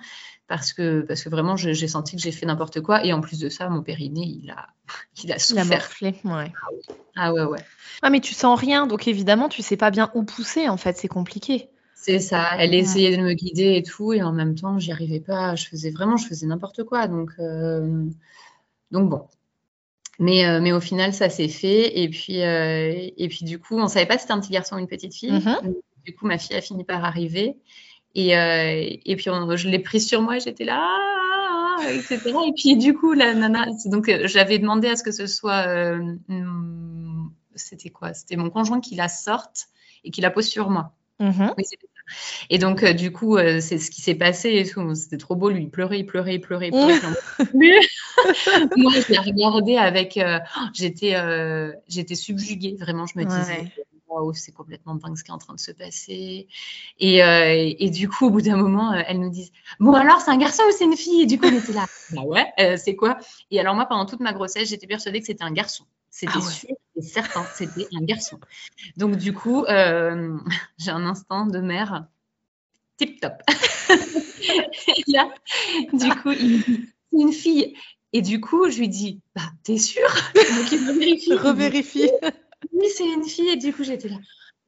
parce 0.48 0.74
que, 0.74 1.02
parce 1.02 1.24
que 1.24 1.30
vraiment, 1.30 1.56
j'ai 1.56 1.88
senti 1.88 2.16
que 2.16 2.22
j'ai 2.22 2.32
fait 2.32 2.48
n'importe 2.48 2.82
quoi. 2.82 3.06
Et 3.06 3.14
en 3.14 3.22
plus 3.22 3.40
de 3.40 3.48
ça, 3.48 3.70
mon 3.70 3.84
périnée, 3.84 4.26
il 4.44 4.50
a, 4.50 4.68
il 5.24 5.32
a 5.32 5.38
souffert. 5.38 5.90
Il 6.02 6.08
a 6.08 6.36
ouais. 6.36 6.52
Ah 7.16 7.32
ouais, 7.32 7.44
ouais. 7.44 7.60
Ah, 8.02 8.10
mais 8.10 8.22
tu 8.22 8.34
sens 8.34 8.60
rien, 8.60 8.88
donc 8.88 9.08
évidemment, 9.08 9.50
tu 9.50 9.62
sais 9.62 9.78
pas 9.78 9.92
bien 9.92 10.10
où 10.16 10.24
pousser, 10.24 10.68
en 10.68 10.78
fait, 10.78 10.98
c'est 10.98 11.08
compliqué. 11.08 11.70
C'est 11.96 12.20
ça, 12.20 12.50
elle 12.58 12.74
essayait 12.74 13.16
de 13.16 13.22
me 13.22 13.34
guider 13.34 13.76
et 13.76 13.84
tout, 13.84 14.14
et 14.14 14.24
en 14.24 14.34
même 14.34 14.56
temps, 14.56 14.80
j'y 14.80 14.92
arrivais 14.92 15.22
pas. 15.22 15.56
Je 15.56 15.68
faisais 15.68 15.92
vraiment, 15.92 16.18
je 16.18 16.28
faisais 16.28 16.48
n'importe 16.48 16.84
quoi. 16.84 17.08
Donc, 17.08 17.30
euh, 17.40 18.04
donc 18.90 19.10
bon. 19.10 19.28
Mais, 20.20 20.46
euh, 20.46 20.60
mais 20.60 20.74
au 20.74 20.82
final, 20.82 21.14
ça 21.14 21.30
s'est 21.30 21.48
fait. 21.48 22.02
Et 22.02 22.10
puis, 22.10 22.42
euh, 22.42 23.10
et 23.16 23.28
puis, 23.30 23.46
du 23.46 23.60
coup, 23.60 23.78
on 23.78 23.88
savait 23.88 24.08
pas 24.08 24.16
si 24.16 24.22
c'était 24.22 24.34
un 24.34 24.40
petit 24.40 24.52
garçon 24.52 24.76
ou 24.76 24.80
une 24.80 24.88
petite 24.88 25.14
fille. 25.14 25.32
Mm-hmm. 25.32 25.74
Du 26.06 26.16
coup, 26.16 26.28
ma 26.28 26.38
fille 26.38 26.56
a 26.56 26.62
fini 26.62 26.84
par 26.84 27.04
arriver. 27.06 27.58
Et, 28.16 28.38
euh, 28.38 28.98
et 29.06 29.16
puis, 29.16 29.26
je 29.26 29.70
l'ai 29.70 29.80
prise 29.80 30.08
sur 30.08 30.22
moi, 30.22 30.38
j'étais 30.38 30.66
là, 30.66 30.80
ah, 30.80 31.92
etc. 31.92 32.22
Et 32.48 32.54
puis, 32.56 32.78
du 32.78 32.94
coup, 32.94 33.14
la 33.14 33.34
nana, 33.34 33.66
donc, 33.86 34.08
euh, 34.08 34.28
j'avais 34.28 34.60
demandé 34.60 34.88
à 34.88 34.96
ce 34.96 35.04
que 35.04 35.12
ce 35.12 35.26
soit, 35.26 35.68
euh, 35.68 36.16
c'était 37.56 37.90
quoi? 37.90 38.14
C'était 38.14 38.36
mon 38.36 38.50
conjoint 38.50 38.82
qui 38.82 38.96
la 38.96 39.10
sorte 39.10 39.68
et 40.04 40.12
qui 40.12 40.22
la 40.22 40.30
pose 40.30 40.48
sur 40.48 40.70
moi. 40.70 40.94
Mm-hmm. 41.20 41.54
Oui, 41.58 41.64
et 42.50 42.58
donc, 42.58 42.84
du 42.84 43.12
coup, 43.14 43.38
c'est 43.38 43.78
ce 43.78 43.90
qui 43.90 44.02
s'est 44.02 44.14
passé 44.14 44.70
C'était 44.94 45.18
trop 45.18 45.36
beau, 45.36 45.50
lui. 45.50 45.64
Il 45.64 45.70
pleurait, 45.70 46.00
il 46.00 46.06
pleurait, 46.06 46.36
il 46.36 46.42
pleurait. 46.42 46.68
Il 46.68 46.72
pleurait. 46.72 47.00
Moi, 48.78 48.92
je 48.92 49.12
l'ai 49.12 49.20
regardé 49.20 49.78
avec. 49.78 50.20
j'étais, 50.74 51.16
j'étais 51.88 52.16
subjuguée, 52.16 52.76
vraiment. 52.78 53.06
Je 53.06 53.18
me 53.18 53.24
disais, 53.24 53.72
c'est 54.34 54.52
complètement 54.52 54.96
dingue 54.96 55.18
ce 55.18 55.24
qui 55.24 55.32
est 55.32 55.34
en 55.34 55.38
train 55.38 55.54
de 55.54 55.60
se 55.60 55.72
passer. 55.72 56.48
Et, 57.00 57.24
euh, 57.24 57.74
et 57.78 57.90
du 57.90 58.10
coup, 58.10 58.28
au 58.28 58.30
bout 58.30 58.42
d'un 58.42 58.58
moment, 58.58 58.94
euh, 58.94 59.02
elles 59.08 59.20
nous 59.20 59.30
disent 59.30 59.52
Bon, 59.80 59.94
alors, 59.94 60.22
c'est 60.22 60.32
un 60.32 60.38
garçon 60.38 60.64
ou 60.68 60.72
c'est 60.72 60.86
une 60.86 60.98
fille 60.98 61.22
Et 61.22 61.26
du 61.26 61.40
coup, 61.40 61.48
on 61.48 61.58
était 61.58 61.74
là 61.74 61.86
Bah 62.12 62.22
ouais, 62.24 62.46
euh, 62.60 62.78
c'est 62.78 62.96
quoi 62.96 63.18
Et 63.52 63.60
alors, 63.60 63.76
moi, 63.76 63.86
pendant 63.86 64.06
toute 64.06 64.20
ma 64.20 64.34
grossesse, 64.34 64.70
j'étais 64.70 64.88
persuadée 64.88 65.20
que 65.20 65.26
c'était 65.26 65.44
un 65.44 65.52
garçon. 65.52 65.86
C'était 66.10 66.34
ah 66.36 66.42
sûr 66.42 66.70
et 66.96 67.02
certain, 67.02 67.44
c'était 67.56 67.88
un 67.96 68.04
garçon. 68.04 68.40
Donc, 68.98 69.16
du 69.16 69.34
coup, 69.34 69.66
j'ai 69.68 70.92
un 70.92 71.06
instant 71.06 71.48
de 71.48 71.60
mère 71.60 72.08
tip 72.98 73.20
top. 73.20 73.34
et 73.90 75.04
là, 75.12 75.30
du 75.92 76.10
coup, 76.22 76.32
il 76.32 76.88
une 77.14 77.32
fille. 77.32 77.76
Et 78.16 78.22
du 78.22 78.40
coup, 78.40 78.70
je 78.70 78.78
lui 78.78 78.90
dis, 78.90 79.22
bah, 79.36 79.42
t'es 79.64 79.78
sûr 79.78 80.08
Donc, 80.36 80.72
il 80.72 80.88
revérifie. 80.88 81.34
revérifie 81.34 82.12
oui, 82.72 82.88
c'est 82.96 83.06
une 83.06 83.24
fille. 83.24 83.50
Et 83.50 83.58
du 83.58 83.74
coup, 83.74 83.84
j'étais 83.84 84.10
là, 84.10 84.18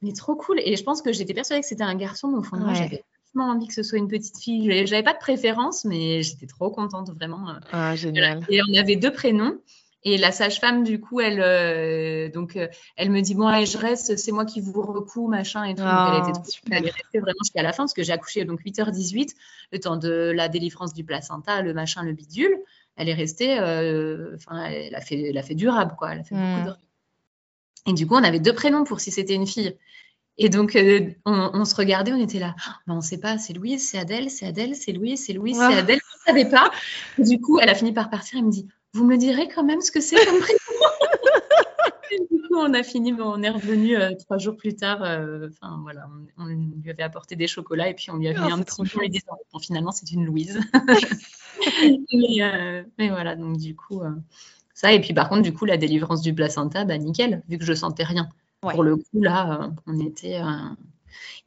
mais 0.02 0.14
trop 0.14 0.36
cool. 0.36 0.60
Et 0.60 0.76
je 0.76 0.84
pense 0.84 1.02
que 1.02 1.14
j'étais 1.14 1.34
persuadée 1.34 1.62
que 1.62 1.68
c'était 1.68 1.84
un 1.84 1.96
garçon, 1.96 2.30
mais 2.30 2.38
au 2.38 2.44
fond, 2.44 2.58
moi, 2.58 2.74
j'avais 2.74 3.04
vraiment 3.34 3.52
envie 3.52 3.68
que 3.68 3.74
ce 3.74 3.84
soit 3.84 3.98
une 3.98 4.08
petite 4.08 4.38
fille. 4.38 4.86
J'avais 4.86 5.04
pas 5.04 5.14
de 5.14 5.20
préférence, 5.20 5.86
mais 5.86 6.22
j'étais 6.24 6.48
trop 6.48 6.70
contente, 6.70 7.12
vraiment. 7.12 7.54
Ah, 7.72 7.96
génial. 7.96 8.46
Et 8.50 8.62
on 8.62 8.74
avait 8.78 8.96
deux 8.96 9.12
prénoms. 9.12 9.60
Et 10.08 10.18
la 10.18 10.32
sage-femme, 10.32 10.84
du 10.84 11.02
coup, 11.02 11.20
elle, 11.20 11.42
euh, 11.42 12.30
donc, 12.30 12.56
euh, 12.58 12.68
elle 12.96 13.10
me 13.10 13.22
dit 13.22 13.34
bon, 13.34 13.48
allez, 13.48 13.66
je 13.66 13.80
reste, 13.80 14.18
c'est 14.18 14.32
moi 14.32 14.46
qui 14.46 14.62
vous 14.62 14.80
recoue, 14.84 15.28
machin 15.28 15.64
et 15.64 15.74
tout. 15.74 15.82
elle 15.82 16.20
était 16.20 16.32
trop, 16.32 16.44
elle 16.70 16.86
est 16.86 16.92
restée 16.92 17.20
vraiment 17.20 17.40
jusqu'à 17.42 17.64
la 17.64 17.74
fin 17.74 17.84
parce 17.84 17.94
que 17.96 18.04
j'ai 18.04 18.14
accouché 18.14 18.46
donc 18.46 18.62
8h18, 18.62 19.34
le 19.72 19.80
temps 19.80 19.98
de 19.98 20.32
la 20.36 20.48
délivrance 20.48 20.94
du 20.94 21.04
placenta, 21.04 21.64
le 21.64 21.74
machin, 21.74 22.04
le 22.04 22.14
bidule. 22.14 22.56
Elle 22.98 23.10
est 23.10 23.16
restée, 23.16 23.60
euh, 23.60 24.36
enfin, 24.36 24.66
elle 24.66 24.94
a 24.94 25.02
fait, 25.02 25.20
elle 25.30 25.38
a 25.40 25.44
fait 25.44 25.56
durable 25.56 25.96
quoi. 25.98 26.14
Elle 26.14 26.20
a 26.20 26.24
fait 26.24 26.36
beaucoup 26.36 26.62
hmm. 26.62 26.66
de 26.66 26.70
et 27.86 27.94
du 27.94 28.08
coup, 28.08 28.16
on 28.16 28.24
avait 28.24 28.40
deux 28.40 28.54
prénoms 28.54 28.84
pour 28.84 29.00
si 29.00 29.12
c'était 29.12 29.36
une 29.36 29.48
fille. 29.48 29.78
Et 30.38 30.50
donc, 30.50 30.76
euh, 30.76 31.12
on, 31.26 31.64
se 31.64 31.76
regardait, 31.76 32.12
on 32.12 32.20
était 32.20 32.40
là, 32.40 32.56
ben, 32.88 32.96
on 32.96 32.98
ne 32.98 33.02
sait 33.02 33.20
pas, 33.20 33.38
c'est 33.38 33.54
Louise, 33.54 33.88
c'est 33.88 33.98
Adèle, 33.98 34.30
c'est 34.30 34.46
Adèle, 34.46 34.76
c'est 34.76 34.92
Louise, 34.92 35.24
c'est 35.26 35.34
Louise, 35.34 35.56
c'est 35.58 35.78
Adèle. 35.78 36.00
On 36.28 36.32
ne 36.32 36.38
savait 36.38 36.50
pas. 36.50 36.72
du 37.18 37.40
coup, 37.40 37.60
elle 37.60 37.70
a 37.70 37.76
fini 37.76 37.94
par 37.94 38.10
partir. 38.10 38.40
Elle 38.40 38.46
me 38.46 38.52
dit, 38.52 38.68
vous 38.94 39.06
me 39.06 39.16
direz 39.16 39.48
quand 39.48 39.64
même 39.64 39.80
ce 39.80 39.92
que 39.92 40.02
c'est 40.02 40.24
comme 40.26 40.40
prénom 40.40 40.60
Du 42.32 42.42
coup, 42.42 42.58
on 42.58 42.74
a 42.74 42.84
fini, 42.84 43.14
on 43.14 43.42
est 43.44 43.50
revenu 43.50 43.96
euh, 43.96 44.12
trois 44.20 44.38
jours 44.38 44.58
plus 44.58 44.76
tard. 44.76 45.04
Euh, 45.04 45.48
enfin, 45.50 45.80
voilà, 45.84 46.06
on, 46.38 46.46
lui 46.48 46.90
avait 46.90 47.04
apporté 47.04 47.38
des 47.38 47.48
chocolats 47.48 47.90
et 47.90 47.94
puis 47.94 48.12
on 48.12 48.18
lui 48.18 48.28
a 48.28 48.34
mis 48.34 48.52
oh, 48.52 48.56
un 48.56 48.62
petit 48.62 48.84
peu 48.84 49.00
lui 49.00 49.10
disant, 49.10 49.38
bon, 49.54 49.60
finalement, 49.60 49.92
c'est 49.92 50.12
une 50.12 50.26
Louise. 50.26 50.60
mais, 52.14 52.84
mais, 52.98 53.10
voilà, 53.10 53.38
donc 53.38 53.58
du 53.58 53.74
coup, 53.74 54.02
ça, 54.76 54.92
et 54.92 55.00
puis 55.00 55.14
par 55.14 55.30
contre, 55.30 55.42
du 55.42 55.54
coup, 55.54 55.66
la 55.66 55.78
délivrance 55.78 56.22
du 56.22 56.36
placenta, 56.36 56.84
bah 56.84 56.98
nickel, 56.98 57.42
vu 57.48 57.58
que 57.58 57.66
je 57.66 57.74
sentais 57.74 58.04
rien. 58.04 58.30
Pour 58.60 58.84
le 58.84 58.98
coup, 58.98 59.22
là, 59.22 59.62
euh, 59.62 59.68
on 59.88 60.00
était. 60.00 60.42
Euh, 60.42 60.46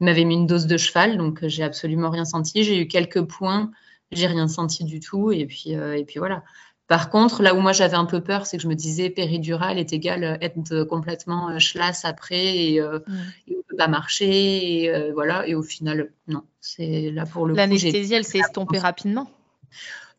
il 0.00 0.04
m'avait 0.04 0.24
mis 0.24 0.34
une 0.34 0.46
dose 0.46 0.66
de 0.66 0.76
cheval, 0.78 1.18
donc 1.18 1.44
euh, 1.44 1.48
j'ai 1.48 1.62
absolument 1.62 2.08
rien 2.08 2.24
senti. 2.24 2.64
J'ai 2.64 2.80
eu 2.80 2.88
quelques 2.88 3.22
points, 3.22 3.70
j'ai 4.12 4.26
rien 4.26 4.48
senti 4.48 4.84
du 4.84 5.00
tout, 5.00 5.30
et 5.30 5.44
puis, 5.44 5.72
et 5.72 6.04
puis 6.06 6.18
voilà. 6.18 6.42
Par 6.86 7.10
contre, 7.10 7.42
là 7.42 7.54
où 7.54 7.60
moi 7.60 7.72
j'avais 7.72 7.96
un 7.96 8.06
peu 8.06 8.22
peur, 8.22 8.46
c'est 8.46 8.56
que 8.56 8.62
je 8.62 8.68
me 8.68 8.74
disais 8.74 9.10
péridurale 9.10 9.78
est 9.78 9.92
égal 9.92 10.38
être 10.40 10.84
complètement 10.84 11.58
schlass 11.58 12.06
après 12.06 12.56
et, 12.56 12.82
on 12.82 12.92
ne 12.94 13.62
peut 13.68 13.76
pas 13.76 13.88
marcher. 13.88 14.84
Et, 14.84 15.12
voilà. 15.12 15.46
Et 15.46 15.54
au 15.54 15.62
final, 15.62 16.12
non. 16.28 16.44
C'est 16.62 17.10
là 17.10 17.26
pour 17.26 17.44
le 17.44 17.54
L'anesthésie, 17.54 18.14
elle 18.14 18.24
s'est 18.24 18.38
estompée 18.38 18.78
rapidement. 18.78 19.30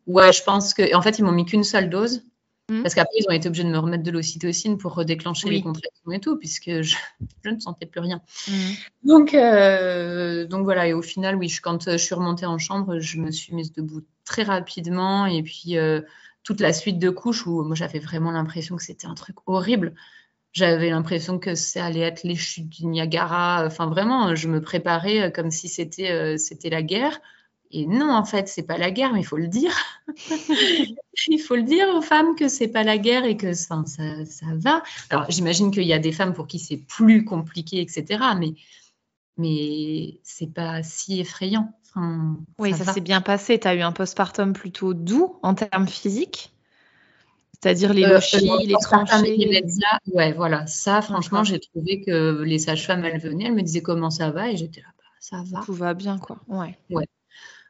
Ouais, 0.06 0.32
je 0.32 0.44
pense 0.44 0.76
que. 0.76 0.96
En 0.96 1.02
fait, 1.02 1.18
ils 1.18 1.24
m'ont 1.24 1.32
mis 1.32 1.46
qu'une 1.46 1.64
seule 1.64 1.90
dose. 1.90 2.22
Mmh. 2.70 2.84
Parce 2.84 2.94
qu'après, 2.94 3.16
ils 3.18 3.26
ont 3.28 3.32
été 3.32 3.48
obligés 3.48 3.64
de 3.64 3.70
me 3.70 3.78
remettre 3.78 4.04
de 4.04 4.12
l'ocytocine 4.12 4.78
pour 4.78 4.94
redéclencher 4.94 5.50
les 5.50 5.62
contractions 5.62 6.12
et 6.12 6.20
tout, 6.20 6.38
puisque 6.38 6.70
je, 6.82 6.96
ne 7.46 7.60
sentais 7.60 7.86
plus 7.86 8.00
rien. 8.00 8.22
Mmh. 8.48 8.52
Donc, 9.04 9.34
euh, 9.34 10.46
donc 10.46 10.64
voilà, 10.64 10.88
et 10.88 10.94
au 10.94 11.02
final, 11.02 11.36
oui, 11.36 11.52
quand 11.62 11.88
euh, 11.88 11.94
je 11.94 12.04
suis 12.04 12.16
remontée 12.16 12.46
en 12.46 12.58
chambre, 12.58 13.00
je 13.00 13.18
me 13.18 13.32
suis 13.32 13.54
mise 13.56 13.74
debout 13.74 14.04
très 14.24 14.44
rapidement. 14.44 15.26
Et 15.26 15.42
puis, 15.42 15.78
euh, 15.78 16.02
toute 16.44 16.62
la 16.62 16.72
suite 16.74 17.00
de 17.00 17.10
couches 17.10 17.48
où 17.48 17.64
moi, 17.64 17.76
j'avais 17.76 18.00
vraiment 18.00 18.32
l'impression 18.32 18.76
que 18.76 18.84
c'était 18.84 19.08
un 19.08 19.16
truc 19.16 19.38
horrible. 19.48 19.96
J'avais 20.52 20.90
l'impression 20.90 21.38
que 21.40 21.56
ça 21.56 21.86
allait 21.86 22.00
être 22.00 22.24
les 22.24 22.36
chutes 22.36 22.70
du 22.70 22.86
Niagara. 22.86 23.64
Enfin, 23.66 23.88
vraiment, 23.88 24.36
je 24.36 24.48
me 24.48 24.62
préparais 24.62 25.32
comme 25.32 25.52
si 25.52 25.68
c'était 25.68 26.40
c'était 26.40 26.72
la 26.72 26.82
guerre. 26.82 27.20
Et 27.72 27.86
non, 27.86 28.12
en 28.12 28.26
fait, 28.26 28.48
c'est 28.48 28.64
pas 28.64 28.78
la 28.78 28.90
guerre, 28.90 29.14
mais 29.14 29.20
il 29.20 29.26
faut 29.26 29.38
le 29.38 29.48
dire. 29.48 29.72
il 31.28 31.40
faut 31.40 31.56
le 31.56 31.64
dire 31.64 31.88
aux 31.90 32.02
femmes 32.02 32.36
que 32.36 32.48
c'est 32.48 32.68
pas 32.68 32.84
la 32.84 32.98
guerre 32.98 33.26
et 33.26 33.38
que 33.38 33.54
ça, 33.54 33.84
ça, 33.86 34.46
va. 34.56 34.82
Alors, 35.12 35.30
j'imagine 35.30 35.70
qu'il 35.70 35.84
y 35.84 35.94
a 35.94 36.00
des 36.00 36.12
femmes 36.12 36.34
pour 36.34 36.48
qui 36.48 36.58
c'est 36.58 36.78
plus 36.78 37.26
compliqué, 37.26 37.80
etc. 37.80 38.24
Mais, 38.40 38.54
mais 39.38 40.20
c'est 40.24 40.52
pas 40.52 40.82
si 40.82 41.20
effrayant. 41.20 41.72
oui, 42.58 42.74
ça, 42.74 42.92
s'est 42.92 43.02
bien 43.02 43.22
passé. 43.22 43.60
Tu 43.60 43.68
as 43.68 43.76
eu 43.76 43.82
un 43.82 43.92
postpartum 43.92 44.54
plutôt 44.54 44.96
doux 44.96 45.38
en 45.44 45.54
termes 45.54 45.88
physiques 45.88 46.52
c'est-à-dire 47.62 47.94
les 47.94 48.06
euh, 48.06 48.14
lochis, 48.14 48.50
les 48.66 48.74
tranchées. 48.82 49.36
Les 49.36 49.64
ouais, 50.14 50.32
voilà. 50.32 50.66
Ça, 50.68 51.02
franchement, 51.02 51.44
j'ai 51.44 51.60
trouvé 51.60 52.02
que 52.02 52.42
les 52.42 52.58
sages-femmes, 52.58 53.04
elles 53.04 53.20
venaient, 53.20 53.46
elles 53.46 53.54
me 53.54 53.62
disaient 53.62 53.82
comment 53.82 54.10
ça 54.10 54.32
va, 54.32 54.50
et 54.50 54.56
j'étais 54.56 54.80
là, 54.80 54.88
bah, 54.98 55.04
ça 55.20 55.44
va. 55.46 55.62
Tout 55.66 55.74
va 55.74 55.94
bien, 55.94 56.18
quoi. 56.20 56.38
Ouais. 56.48 56.78
Ouais. 56.90 57.06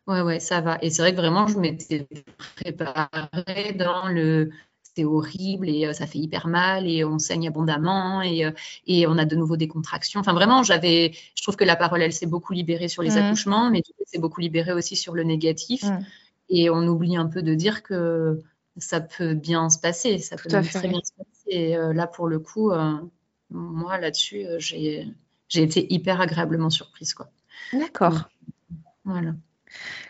Ouais, 0.09 0.21
ouais, 0.21 0.39
ça 0.39 0.59
va. 0.59 0.79
Et 0.81 0.89
c'est 0.89 1.03
vrai 1.03 1.11
que 1.11 1.17
vraiment, 1.17 1.45
je 1.45 1.59
m'étais 1.59 2.07
préparée 2.55 3.73
dans 3.75 4.07
le 4.07 4.49
c'est 4.95 5.05
horrible 5.05 5.69
et 5.69 5.85
euh, 5.85 5.93
ça 5.93 6.07
fait 6.07 6.17
hyper 6.17 6.47
mal 6.47 6.87
et 6.87 7.03
on 7.05 7.19
saigne 7.19 7.47
abondamment 7.47 8.23
et, 8.23 8.43
euh, 8.43 8.51
et 8.87 9.05
on 9.05 9.19
a 9.19 9.25
de 9.25 9.35
nouveau 9.35 9.55
des 9.55 9.67
contractions. 9.67 10.19
Enfin, 10.19 10.33
vraiment, 10.33 10.63
j'avais, 10.63 11.11
je 11.35 11.43
trouve 11.43 11.55
que 11.55 11.63
la 11.63 11.75
parole, 11.75 12.01
elle 12.01 12.11
s'est 12.11 12.25
beaucoup 12.25 12.53
libérée 12.53 12.87
sur 12.87 13.03
les 13.03 13.11
mmh. 13.11 13.17
accouchements, 13.17 13.69
mais 13.69 13.83
c'est 14.07 14.17
beaucoup 14.17 14.41
libérée 14.41 14.73
aussi 14.73 14.95
sur 14.95 15.13
le 15.13 15.23
négatif. 15.23 15.83
Mmh. 15.83 15.99
Et 16.49 16.69
on 16.71 16.87
oublie 16.87 17.15
un 17.15 17.27
peu 17.27 17.43
de 17.43 17.53
dire 17.53 17.83
que 17.83 18.39
ça 18.77 18.99
peut 18.99 19.35
bien 19.35 19.69
se 19.69 19.77
passer, 19.77 20.17
ça 20.17 20.37
peut 20.37 20.49
très 20.49 20.61
bien 20.87 21.01
se 21.03 21.13
passer. 21.13 21.45
Et 21.45 21.77
euh, 21.77 21.93
là, 21.93 22.07
pour 22.07 22.27
le 22.27 22.39
coup, 22.39 22.71
moi, 23.51 23.97
là-dessus, 23.99 24.47
j'ai, 24.57 25.07
j'ai 25.49 25.61
été 25.61 25.93
hyper 25.93 26.19
agréablement 26.19 26.71
surprise. 26.71 27.13
Quoi. 27.13 27.29
D'accord. 27.73 28.27
Voilà. 29.05 29.33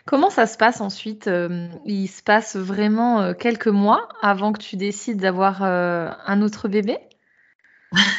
Comment 0.06 0.30
ça 0.30 0.46
se 0.46 0.56
passe 0.56 0.80
ensuite 0.80 1.26
euh, 1.26 1.68
Il 1.84 2.08
se 2.08 2.22
passe 2.22 2.56
vraiment 2.56 3.20
euh, 3.20 3.34
quelques 3.34 3.68
mois 3.68 4.08
avant 4.22 4.52
que 4.52 4.60
tu 4.60 4.76
décides 4.76 5.18
d'avoir 5.18 5.62
euh, 5.62 6.10
un 6.26 6.42
autre 6.42 6.68
bébé? 6.68 6.98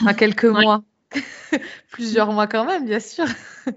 Enfin, 0.01 0.13
quelques 0.13 0.45
mois. 0.45 0.83
Plusieurs 1.91 2.31
mois 2.31 2.47
quand 2.47 2.65
même, 2.65 2.85
bien 2.85 3.01
sûr. 3.01 3.25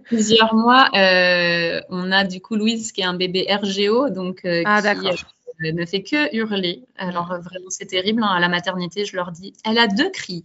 Plusieurs 0.04 0.54
mois. 0.54 0.88
on 0.92 2.12
a 2.12 2.24
du 2.24 2.40
coup 2.40 2.54
Louise 2.54 2.92
qui 2.92 3.00
est 3.00 3.04
un 3.04 3.14
bébé 3.14 3.46
RGO, 3.50 4.10
donc 4.10 4.42
ah, 4.44 4.80
Elle 4.84 5.14
ne 5.60 5.84
fait 5.86 6.02
que 6.02 6.34
hurler. 6.34 6.84
Alors 6.96 7.26
vraiment, 7.26 7.70
c'est 7.70 7.86
terrible. 7.86 8.22
Hein. 8.22 8.28
À 8.28 8.40
la 8.40 8.48
maternité, 8.48 9.04
je 9.04 9.16
leur 9.16 9.32
dis, 9.32 9.54
elle 9.64 9.78
a 9.78 9.86
deux 9.86 10.10
cris. 10.10 10.44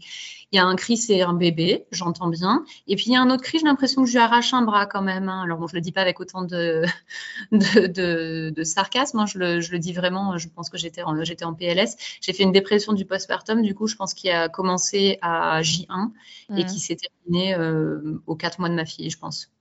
Il 0.51 0.55
y 0.55 0.59
a 0.59 0.65
un 0.65 0.75
cri, 0.75 0.97
c'est 0.97 1.21
un 1.21 1.33
bébé, 1.33 1.85
j'entends 1.91 2.27
bien. 2.27 2.65
Et 2.87 2.95
puis 2.95 3.05
il 3.07 3.13
y 3.13 3.15
a 3.15 3.21
un 3.21 3.29
autre 3.29 3.43
cri, 3.43 3.59
j'ai 3.59 3.65
l'impression 3.65 4.03
que 4.03 4.07
je 4.07 4.13
lui 4.13 4.19
arrache 4.19 4.51
un 4.53 4.63
bras 4.63 4.87
quand 4.87 5.03
même. 5.03 5.29
Hein. 5.29 5.43
Alors 5.43 5.59
bon, 5.59 5.67
je 5.67 5.75
le 5.75 5.81
dis 5.81 5.91
pas 5.91 6.01
avec 6.01 6.19
autant 6.19 6.41
de, 6.41 6.85
de, 7.51 8.63
sarcasme. 8.63 9.19
Hein. 9.19 9.25
Je, 9.27 9.37
le, 9.37 9.77
dis 9.77 9.93
vraiment. 9.93 10.37
Je 10.37 10.49
pense 10.49 10.69
que 10.69 10.77
j'étais 10.77 11.03
en, 11.03 11.23
j'étais 11.23 11.45
en 11.45 11.53
PLS. 11.53 11.97
J'ai 12.21 12.33
fait 12.33 12.43
une 12.43 12.51
dépression 12.51 12.93
du 12.93 13.05
postpartum. 13.05 13.61
Du 13.61 13.75
coup, 13.75 13.87
je 13.87 13.95
pense 13.95 14.13
qu'il 14.15 14.31
a 14.31 14.49
commencé 14.49 15.19
à 15.21 15.61
J1 15.61 16.11
et 16.57 16.65
qui 16.65 16.79
s'est 16.79 16.97
terminé 16.97 17.53
euh, 17.53 18.19
aux 18.25 18.35
4 18.35 18.59
mois 18.59 18.69
de 18.69 18.75
ma 18.75 18.85
fille, 18.85 19.09
je 19.09 19.19
pense. 19.19 19.51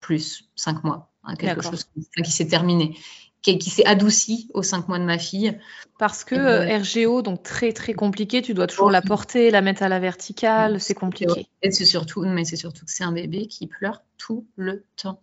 Plus 0.00 0.50
5 0.56 0.82
mois. 0.82 1.12
quelque 1.38 1.62
chose 1.62 1.84
qui 2.24 2.30
s'est 2.30 2.48
terminé 2.48 2.96
qui, 3.44 3.70
s'est 3.70 3.84
adouci 3.84 4.48
aux 4.54 4.62
cinq 4.62 4.88
mois 4.88 4.98
de 4.98 5.04
ma 5.04 5.18
fille. 5.18 5.58
Parce 5.98 6.24
que 6.24 6.34
euh, 6.34 6.78
RGO, 6.78 7.22
donc 7.22 7.42
très 7.42 7.72
très 7.72 7.92
compliqué, 7.92 8.42
tu 8.42 8.54
dois 8.54 8.66
toujours 8.66 8.90
la 8.90 9.02
porter, 9.02 9.50
la 9.50 9.60
mettre 9.60 9.82
à 9.82 9.88
la 9.88 10.00
verticale, 10.00 10.80
c'est 10.80 10.94
compliqué. 10.94 11.46
Et 11.62 11.70
c'est 11.70 11.84
surtout, 11.84 12.24
mais 12.24 12.44
c'est 12.44 12.56
surtout 12.56 12.84
que 12.84 12.90
c'est 12.90 13.04
un 13.04 13.12
bébé 13.12 13.46
qui 13.46 13.66
pleure 13.66 14.02
tout 14.18 14.46
le 14.56 14.84
temps. 14.96 15.20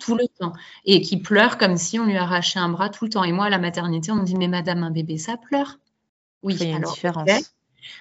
Tout 0.00 0.16
le 0.16 0.26
temps. 0.38 0.54
Et 0.86 1.02
qui 1.02 1.18
pleure 1.18 1.58
comme 1.58 1.76
si 1.76 1.98
on 1.98 2.06
lui 2.06 2.16
arrachait 2.16 2.58
un 2.58 2.70
bras 2.70 2.88
tout 2.88 3.04
le 3.04 3.10
temps. 3.10 3.22
Et 3.22 3.32
moi, 3.32 3.46
à 3.46 3.50
la 3.50 3.58
maternité, 3.58 4.12
on 4.12 4.16
me 4.16 4.24
dit, 4.24 4.34
mais 4.34 4.48
madame, 4.48 4.82
un 4.82 4.90
bébé, 4.90 5.18
ça 5.18 5.36
pleure. 5.36 5.78
Oui, 6.42 6.56
il 6.58 6.68
y 6.68 6.72
a 6.72 6.76
une 6.76 6.84
différence. 6.84 7.28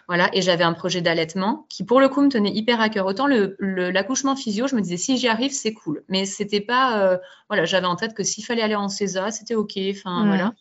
Voilà, 0.07 0.29
et 0.33 0.41
j'avais 0.41 0.63
un 0.63 0.73
projet 0.73 1.01
d'allaitement 1.01 1.65
qui, 1.69 1.83
pour 1.83 1.99
le 1.99 2.09
coup, 2.09 2.21
me 2.21 2.29
tenait 2.29 2.51
hyper 2.51 2.81
à 2.81 2.89
cœur. 2.89 3.05
Autant 3.05 3.27
l'accouchement 3.59 4.35
physio, 4.35 4.67
je 4.67 4.75
me 4.75 4.81
disais, 4.81 4.97
si 4.97 5.17
j'y 5.17 5.27
arrive, 5.27 5.51
c'est 5.51 5.73
cool. 5.73 6.03
Mais 6.09 6.25
c'était 6.25 6.61
pas, 6.61 6.99
euh, 6.99 7.17
voilà, 7.49 7.65
j'avais 7.65 7.87
en 7.87 7.95
tête 7.95 8.13
que 8.13 8.23
s'il 8.23 8.45
fallait 8.45 8.61
aller 8.61 8.75
en 8.75 8.89
César, 8.89 9.31
c'était 9.31 9.55
OK. 9.55 9.77
Enfin, 9.91 10.25
voilà. 10.27 10.53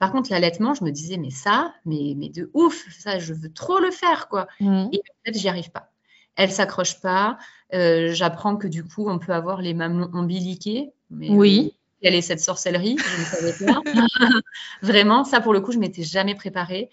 Par 0.00 0.12
contre, 0.12 0.30
l'allaitement, 0.30 0.72
je 0.72 0.82
me 0.82 0.90
disais, 0.90 1.18
mais 1.18 1.30
ça, 1.30 1.74
mais, 1.84 2.14
mais 2.16 2.30
de 2.30 2.50
ouf, 2.54 2.86
ça, 2.98 3.18
je 3.18 3.34
veux 3.34 3.52
trop 3.52 3.78
le 3.80 3.90
faire, 3.90 4.28
quoi. 4.28 4.48
Mmh. 4.58 4.86
Et 4.92 5.02
fait, 5.26 5.38
j'y 5.38 5.48
arrive 5.48 5.70
pas. 5.70 5.90
Elle 6.36 6.50
s'accroche 6.50 7.00
pas. 7.02 7.36
Euh, 7.74 8.14
j'apprends 8.14 8.56
que 8.56 8.66
du 8.66 8.82
coup, 8.82 9.10
on 9.10 9.18
peut 9.18 9.32
avoir 9.32 9.60
les 9.60 9.74
mamelons 9.74 10.10
ombiliqués. 10.14 10.90
Mais, 11.10 11.28
oui. 11.28 11.72
Euh, 11.72 11.76
quelle 12.02 12.14
est 12.14 12.22
cette 12.22 12.40
sorcellerie? 12.40 12.96
Je 12.98 13.20
ne 13.20 13.52
savais 13.52 13.66
pas. 13.66 13.82
Vraiment, 14.82 15.24
ça, 15.24 15.42
pour 15.42 15.52
le 15.52 15.60
coup, 15.60 15.72
je 15.72 15.78
m'étais 15.78 16.02
jamais 16.02 16.34
préparée. 16.34 16.88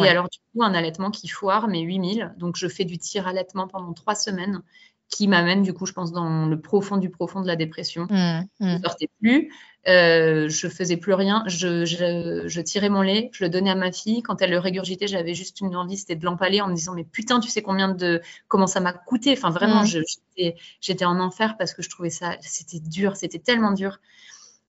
Et 0.00 0.08
alors, 0.08 0.28
du 0.28 0.38
coup, 0.38 0.62
un 0.62 0.72
allaitement 0.72 1.10
qui 1.10 1.28
foire, 1.28 1.68
mais 1.68 1.80
8000. 1.80 2.34
Donc, 2.38 2.56
je 2.56 2.66
fais 2.66 2.84
du 2.84 2.98
tir 2.98 3.28
allaitement 3.28 3.68
pendant 3.68 3.92
trois 3.92 4.14
semaines, 4.14 4.62
qui 5.08 5.28
m'amène, 5.28 5.62
du 5.62 5.74
coup, 5.74 5.84
je 5.84 5.92
pense, 5.92 6.12
dans 6.12 6.46
le 6.46 6.60
profond 6.60 6.96
du 6.96 7.10
profond 7.10 7.42
de 7.42 7.46
la 7.46 7.56
dépression. 7.56 8.06
Mmh, 8.08 8.40
mmh. 8.60 8.68
Je 8.68 8.76
ne 8.76 8.82
sortais 8.82 9.08
plus, 9.20 9.52
euh, 9.86 10.48
je 10.48 10.68
faisais 10.68 10.96
plus 10.96 11.12
rien. 11.12 11.44
Je, 11.46 11.84
je, 11.84 12.60
tirais 12.62 12.88
mon 12.88 13.02
lait, 13.02 13.28
je 13.34 13.44
le 13.44 13.50
donnais 13.50 13.70
à 13.70 13.74
ma 13.74 13.92
fille. 13.92 14.22
Quand 14.22 14.40
elle 14.40 14.50
le 14.50 14.58
régurgitait, 14.58 15.06
j'avais 15.06 15.34
juste 15.34 15.60
une 15.60 15.76
envie, 15.76 15.98
c'était 15.98 16.16
de 16.16 16.24
l'empaler 16.24 16.62
en 16.62 16.68
me 16.68 16.74
disant, 16.74 16.94
mais 16.94 17.04
putain, 17.04 17.40
tu 17.40 17.50
sais 17.50 17.60
combien 17.60 17.88
de. 17.88 18.22
comment 18.48 18.66
ça 18.66 18.80
m'a 18.80 18.94
coûté? 18.94 19.32
Enfin, 19.32 19.50
vraiment, 19.50 19.82
mmh. 19.82 20.54
j'étais 20.80 21.04
en 21.04 21.20
enfer 21.20 21.56
parce 21.58 21.74
que 21.74 21.82
je 21.82 21.90
trouvais 21.90 22.10
ça. 22.10 22.38
C'était 22.40 22.80
dur, 22.80 23.16
c'était 23.16 23.38
tellement 23.38 23.72
dur 23.72 23.98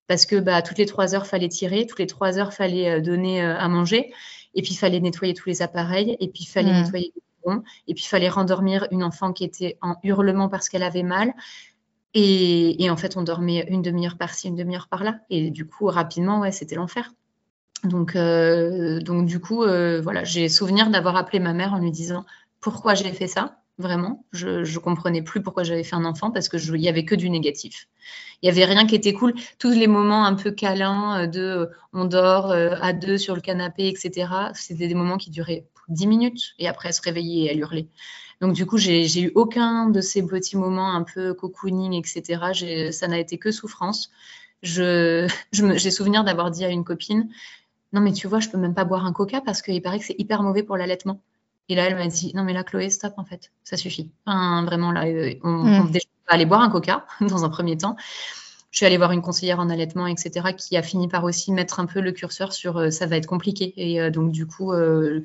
parce 0.07 0.25
que 0.25 0.35
bah, 0.35 0.61
toutes 0.61 0.77
les 0.77 0.85
trois 0.85 1.15
heures, 1.15 1.27
fallait 1.27 1.49
tirer, 1.49 1.85
toutes 1.85 1.99
les 1.99 2.07
trois 2.07 2.37
heures, 2.37 2.53
fallait 2.53 2.89
euh, 2.89 3.01
donner 3.01 3.41
euh, 3.41 3.57
à 3.57 3.67
manger. 3.67 4.13
Et 4.55 4.61
puis, 4.61 4.73
il 4.73 4.77
fallait 4.77 4.99
nettoyer 4.99 5.33
tous 5.33 5.49
les 5.49 5.61
appareils. 5.61 6.17
Et 6.19 6.27
puis, 6.27 6.43
il 6.43 6.47
fallait 6.47 6.71
mmh. 6.71 6.83
nettoyer 6.83 7.13
les 7.15 7.21
biberons. 7.21 7.63
Et 7.87 7.93
puis, 7.93 8.03
il 8.03 8.07
fallait 8.07 8.29
rendormir 8.29 8.87
une 8.91 9.03
enfant 9.03 9.33
qui 9.33 9.43
était 9.43 9.77
en 9.81 9.95
hurlement 10.03 10.49
parce 10.49 10.69
qu'elle 10.69 10.83
avait 10.83 11.03
mal. 11.03 11.33
Et, 12.13 12.89
en 12.89 12.97
fait, 12.97 13.17
on 13.17 13.23
dormait 13.23 13.65
une 13.69 13.81
demi-heure 13.81 14.17
par-ci, 14.17 14.47
une 14.47 14.55
demi-heure 14.55 14.87
par-là. 14.87 15.19
Et 15.29 15.49
du 15.49 15.65
coup, 15.65 15.87
rapidement, 15.87 16.41
ouais, 16.41 16.51
c'était 16.51 16.75
l'enfer. 16.75 17.11
Donc, 17.83 18.15
euh, 18.15 18.99
donc, 19.01 19.25
du 19.25 19.39
coup, 19.39 19.63
euh, 19.63 19.99
voilà, 19.99 20.23
j'ai 20.23 20.47
souvenir 20.47 20.89
d'avoir 20.89 21.15
appelé 21.15 21.39
ma 21.39 21.53
mère 21.53 21.73
en 21.73 21.79
lui 21.79 21.91
disant 21.91 22.25
pourquoi 22.61 22.93
j'ai 22.93 23.11
fait 23.11 23.27
ça? 23.27 23.62
Vraiment, 23.79 24.23
je 24.31 24.59
ne 24.59 24.79
comprenais 24.79 25.23
plus 25.23 25.41
pourquoi 25.41 25.63
j'avais 25.63 25.83
fait 25.83 25.95
un 25.95 26.05
enfant 26.05 26.29
parce 26.29 26.47
que 26.47 26.57
il 26.57 26.81
y 26.81 26.89
avait 26.89 27.05
que 27.05 27.15
du 27.15 27.29
négatif. 27.31 27.87
Il 28.43 28.45
y 28.45 28.49
avait 28.49 28.65
rien 28.65 28.85
qui 28.85 28.93
était 28.93 29.13
cool. 29.13 29.33
Tous 29.57 29.71
les 29.71 29.87
moments 29.87 30.25
un 30.25 30.35
peu 30.35 30.51
câlins 30.51 31.23
euh, 31.23 31.27
de 31.27 31.41
euh, 31.41 31.65
on 31.91 32.05
dort 32.05 32.51
euh, 32.51 32.75
à 32.81 32.93
deux 32.93 33.17
sur 33.17 33.33
le 33.33 33.41
canapé, 33.41 33.87
etc. 33.87 34.27
C'était 34.53 34.87
des 34.87 34.93
moments 34.93 35.17
qui 35.17 35.31
duraient 35.31 35.65
dix 35.87 36.05
minutes 36.05 36.53
et 36.59 36.67
après 36.67 36.91
se 36.91 37.01
réveillait 37.01 37.45
et 37.45 37.51
elle 37.51 37.59
hurlait. 37.59 37.87
Donc 38.41 38.53
du 38.53 38.65
coup, 38.67 38.77
j'ai 38.77 39.21
eu 39.21 39.31
aucun 39.33 39.89
de 39.89 40.01
ces 40.01 40.23
petits 40.23 40.57
moments 40.57 40.93
un 40.93 41.03
peu 41.03 41.33
cocooning, 41.33 41.93
etc. 41.93 42.91
Ça 42.91 43.07
n'a 43.07 43.17
été 43.17 43.37
que 43.39 43.51
souffrance. 43.51 44.11
Je, 44.61 45.27
j'ai 45.51 45.91
souvenir 45.91 46.23
d'avoir 46.23 46.51
dit 46.51 46.63
à 46.63 46.69
une 46.69 46.83
copine, 46.83 47.29
non 47.91 48.01
mais 48.01 48.13
tu 48.13 48.27
vois, 48.27 48.39
je 48.39 48.49
peux 48.49 48.57
même 48.57 48.73
pas 48.73 48.85
boire 48.85 49.05
un 49.05 49.13
coca 49.13 49.41
parce 49.41 49.61
qu'il 49.61 49.81
paraît 49.81 49.99
que 49.99 50.05
c'est 50.05 50.19
hyper 50.19 50.43
mauvais 50.43 50.63
pour 50.63 50.77
l'allaitement. 50.77 51.21
Et 51.69 51.75
là, 51.75 51.87
elle 51.87 51.95
m'a 51.95 52.07
dit, 52.07 52.31
non 52.35 52.43
mais 52.43 52.53
là, 52.53 52.63
Chloé, 52.63 52.89
stop 52.89 53.13
en 53.17 53.25
fait, 53.25 53.51
ça 53.63 53.77
suffit. 53.77 54.11
vraiment 54.25 54.91
là, 54.91 55.05
on, 55.43 55.49
mm. 55.49 55.89
on, 55.89 55.91
aller 56.27 56.45
boire 56.45 56.61
un 56.61 56.69
coca 56.69 57.05
dans 57.21 57.45
un 57.45 57.49
premier 57.49 57.77
temps. 57.77 57.95
Je 58.71 58.77
suis 58.77 58.85
allée 58.87 58.97
voir 58.97 59.11
une 59.11 59.21
conseillère 59.21 59.59
en 59.59 59.69
allaitement, 59.69 60.07
etc., 60.07 60.49
qui 60.57 60.75
a 60.77 60.81
fini 60.81 61.07
par 61.07 61.23
aussi 61.23 61.51
mettre 61.51 61.79
un 61.79 61.85
peu 61.85 62.01
le 62.01 62.11
curseur 62.11 62.53
sur 62.53 62.77
euh, 62.77 62.89
ça 62.89 63.05
va 63.05 63.17
être 63.17 63.27
compliqué. 63.27 63.71
Et 63.77 64.01
euh, 64.01 64.09
donc, 64.09 64.31
du 64.31 64.47
coup, 64.47 64.73
euh, 64.73 65.21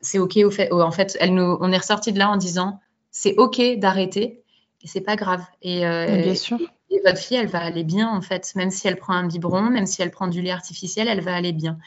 c'est 0.00 0.18
OK. 0.18 0.36
Au 0.38 0.50
fait, 0.50 0.72
en 0.72 0.90
fait, 0.90 1.16
elle 1.20 1.34
nous, 1.34 1.58
on 1.60 1.70
est 1.70 1.78
ressorti 1.78 2.12
de 2.12 2.18
là 2.18 2.28
en 2.28 2.36
disant 2.36 2.80
c'est 3.12 3.36
OK 3.36 3.60
d'arrêter 3.76 4.42
et 4.82 4.88
c'est 4.88 5.00
pas 5.00 5.14
grave. 5.14 5.44
Et, 5.62 5.80
bien 5.80 6.34
sûr. 6.34 6.58
Et, 6.90 7.00
votre 7.04 7.18
fille, 7.18 7.36
elle 7.36 7.46
va 7.46 7.60
aller 7.60 7.84
bien, 7.84 8.08
en 8.08 8.20
fait. 8.20 8.52
Même 8.56 8.70
si 8.70 8.88
elle 8.88 8.96
prend 8.96 9.14
un 9.14 9.28
biberon, 9.28 9.62
même 9.70 9.86
si 9.86 10.02
elle 10.02 10.10
prend 10.10 10.26
du 10.26 10.42
lait 10.42 10.50
artificiel, 10.50 11.06
elle 11.06 11.20
va 11.20 11.36
aller 11.36 11.52
bien. 11.52 11.78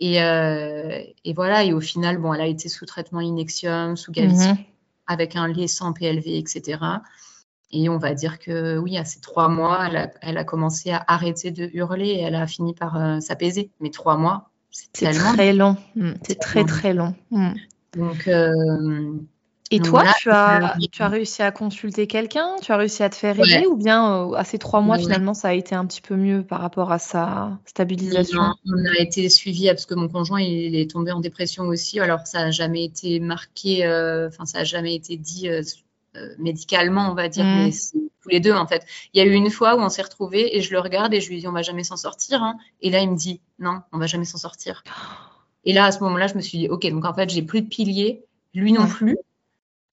Et, 0.00 0.16
et 0.16 1.32
voilà. 1.34 1.64
Et 1.64 1.72
au 1.72 1.80
final, 1.80 2.18
bon, 2.18 2.34
elle 2.34 2.40
a 2.40 2.46
été 2.46 2.68
sous 2.68 2.86
traitement 2.86 3.20
Inexium, 3.20 3.96
sous 3.96 4.12
Gaviscon, 4.12 4.50
mhm. 4.50 4.64
avec 5.06 5.36
un 5.36 5.48
lait 5.48 5.68
sans 5.68 5.92
PLV, 5.92 6.36
etc. 6.36 6.78
Et 7.76 7.88
on 7.88 7.98
va 7.98 8.14
dire 8.14 8.38
que 8.38 8.78
oui, 8.78 8.96
à 8.96 9.04
ces 9.04 9.20
trois 9.20 9.48
mois, 9.48 9.88
elle 10.22 10.38
a, 10.38 10.44
commencé 10.44 10.92
à 10.92 11.04
arrêter 11.08 11.50
de 11.50 11.68
hurler 11.74 12.06
et 12.06 12.20
elle 12.20 12.36
a 12.36 12.46
fini 12.46 12.72
par 12.72 12.96
euh, 12.96 13.18
s'apaiser. 13.18 13.70
Mais 13.80 13.90
trois 13.90 14.16
mois, 14.16 14.50
c'est 14.70 14.92
très 14.92 15.52
long. 15.52 15.76
Mm, 15.96 16.12
c'est 16.22 16.38
très, 16.38 16.64
très 16.64 16.94
long. 16.94 17.14
Mm. 17.32 17.54
Donc, 17.96 18.28
euh, 18.28 19.18
et 19.76 19.80
toi, 19.80 20.04
tu, 20.18 20.30
as, 20.30 20.76
tu 20.90 21.02
as 21.02 21.08
réussi 21.08 21.42
à 21.42 21.50
consulter 21.50 22.06
quelqu'un 22.06 22.56
Tu 22.62 22.72
as 22.72 22.76
réussi 22.76 23.02
à 23.02 23.10
te 23.10 23.16
faire 23.16 23.38
aider 23.38 23.66
Ou 23.66 23.76
bien 23.76 24.28
euh, 24.28 24.34
à 24.34 24.44
ces 24.44 24.58
trois 24.58 24.80
mois, 24.80 24.98
finalement, 24.98 25.34
ça 25.34 25.48
a 25.48 25.52
été 25.52 25.74
un 25.74 25.86
petit 25.86 26.00
peu 26.00 26.16
mieux 26.16 26.42
par 26.42 26.60
rapport 26.60 26.92
à 26.92 26.98
sa 26.98 27.58
stabilisation? 27.66 28.40
On 28.66 28.84
a 28.86 28.98
été 28.98 29.28
suivi 29.28 29.66
parce 29.66 29.86
que 29.86 29.94
mon 29.94 30.08
conjoint, 30.08 30.40
il 30.40 30.76
est 30.76 30.90
tombé 30.90 31.12
en 31.12 31.20
dépression 31.20 31.64
aussi. 31.64 32.00
Alors, 32.00 32.26
ça 32.26 32.44
n'a 32.44 32.50
jamais 32.50 32.84
été 32.84 33.20
marqué, 33.20 33.84
enfin, 34.28 34.44
ça 34.44 34.58
n'a 34.58 34.64
jamais 34.64 34.94
été 34.94 35.16
dit 35.16 35.48
euh, 36.16 36.34
médicalement, 36.38 37.10
on 37.10 37.14
va 37.14 37.28
dire, 37.28 37.44
mm. 37.44 37.64
mais 37.64 37.70
tous 37.72 38.28
les 38.28 38.38
deux 38.38 38.52
en 38.52 38.68
fait. 38.68 38.86
Il 39.12 39.18
y 39.18 39.20
a 39.20 39.28
eu 39.28 39.32
une 39.32 39.50
fois 39.50 39.74
où 39.74 39.80
on 39.80 39.88
s'est 39.88 40.02
retrouvés 40.02 40.56
et 40.56 40.60
je 40.60 40.72
le 40.72 40.78
regarde 40.78 41.12
et 41.12 41.20
je 41.20 41.28
lui 41.28 41.40
dis 41.40 41.48
on 41.48 41.52
va 41.52 41.62
jamais 41.62 41.82
s'en 41.82 41.96
sortir. 41.96 42.42
Hein. 42.42 42.56
Et 42.80 42.90
là 42.90 43.00
il 43.00 43.10
me 43.10 43.16
dit 43.16 43.40
non, 43.58 43.80
on 43.92 43.98
va 43.98 44.06
jamais 44.06 44.24
s'en 44.24 44.38
sortir. 44.38 44.84
Et 45.64 45.72
là 45.72 45.86
à 45.86 45.92
ce 45.92 45.98
moment-là 46.04 46.28
je 46.28 46.34
me 46.34 46.40
suis 46.40 46.58
dit 46.58 46.68
ok 46.68 46.88
donc 46.90 47.04
en 47.04 47.12
fait 47.14 47.30
j'ai 47.30 47.42
plus 47.42 47.62
de 47.62 47.68
piliers, 47.68 48.24
lui 48.54 48.72
non 48.72 48.86
plus. 48.86 49.16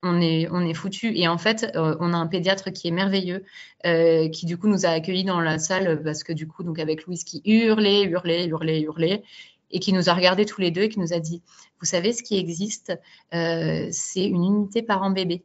On 0.04 0.20
est, 0.20 0.50
on 0.50 0.74
foutu. 0.74 1.16
Et 1.16 1.28
en 1.28 1.38
fait, 1.38 1.72
euh, 1.76 1.96
on 2.00 2.14
a 2.14 2.18
un 2.18 2.28
pédiatre 2.28 2.72
qui 2.72 2.88
est 2.88 2.92
merveilleux, 2.92 3.44
euh, 3.86 4.30
qui 4.30 4.46
du 4.46 4.58
coup 4.58 4.68
nous 4.68 4.86
a 4.86 4.90
accueillis 4.90 5.26
dans 5.26 5.40
la 5.40 5.60
salle 5.60 6.02
parce 6.04 6.24
que 6.24 6.34
du 6.34 6.48
coup, 6.48 6.64
donc 6.64 6.80
avec 6.80 7.06
Louise 7.06 7.24
qui 7.24 7.42
hurlait, 7.46 8.04
hurlait, 8.04 8.48
hurlait, 8.48 8.82
hurlait, 8.82 9.24
et 9.70 9.80
qui 9.80 9.94
nous 9.94 10.10
a 10.10 10.14
regardés 10.14 10.46
tous 10.46 10.60
les 10.60 10.72
deux 10.72 10.82
et 10.82 10.90
qui 10.90 11.00
nous 11.00 11.14
a 11.14 11.20
dit, 11.20 11.42
vous 11.80 11.86
savez, 11.86 12.14
ce 12.14 12.24
qui 12.24 12.38
existe, 12.38 12.94
c'est 13.32 14.26
une 14.26 14.44
unité 14.44 14.82
parent-bébé. 14.82 15.44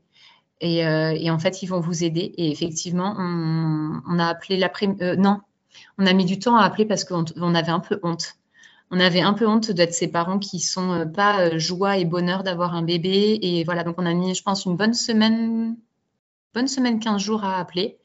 Euh, 0.62 1.11
et, 1.11 1.31
en 1.31 1.38
fait, 1.38 1.62
ils 1.62 1.66
vont 1.66 1.81
vous 1.81 2.05
aider. 2.05 2.33
Et 2.37 2.51
effectivement, 2.51 3.14
on, 3.19 4.19
a 4.19 4.27
appelé 4.27 4.57
l'après. 4.57 4.88
Euh, 5.01 5.16
non, 5.16 5.40
on 5.99 6.07
a 6.07 6.12
mis 6.12 6.25
du 6.25 6.38
temps 6.38 6.57
à 6.57 6.64
appeler 6.64 6.87
parce 6.87 7.05
qu'on 7.05 7.55
avait 7.55 7.73
un 7.73 7.81
peu 7.81 8.01
honte. 8.03 8.37
On 8.90 9.01
avait 9.01 9.20
un 9.20 9.33
peu 9.33 9.46
honte 9.46 9.70
d'être 9.70 9.94
ces 9.94 10.09
parents 10.09 10.38
qui 10.38 10.61
sont 10.61 10.92
euh, 10.92 11.05
pas 11.07 11.59
joie 11.59 11.99
et 11.99 12.05
bonheur 12.05 12.42
d'avoir 12.42 12.75
un 12.75 12.83
bébé. 12.83 13.38
Et 13.42 13.64
voilà, 13.64 13.85
donc 13.85 13.96
on 13.99 14.07
a 14.07 14.14
mis, 14.14 14.35
je 14.35 14.42
pense, 14.42 14.64
une 14.64 14.77
bonne 14.77 14.94
semaine, 14.94 15.77
bonne 16.55 16.68
semaine, 16.68 17.01
15 17.01 17.20
jours 17.20 17.44
à 17.44 17.59
appeler. 17.59 17.99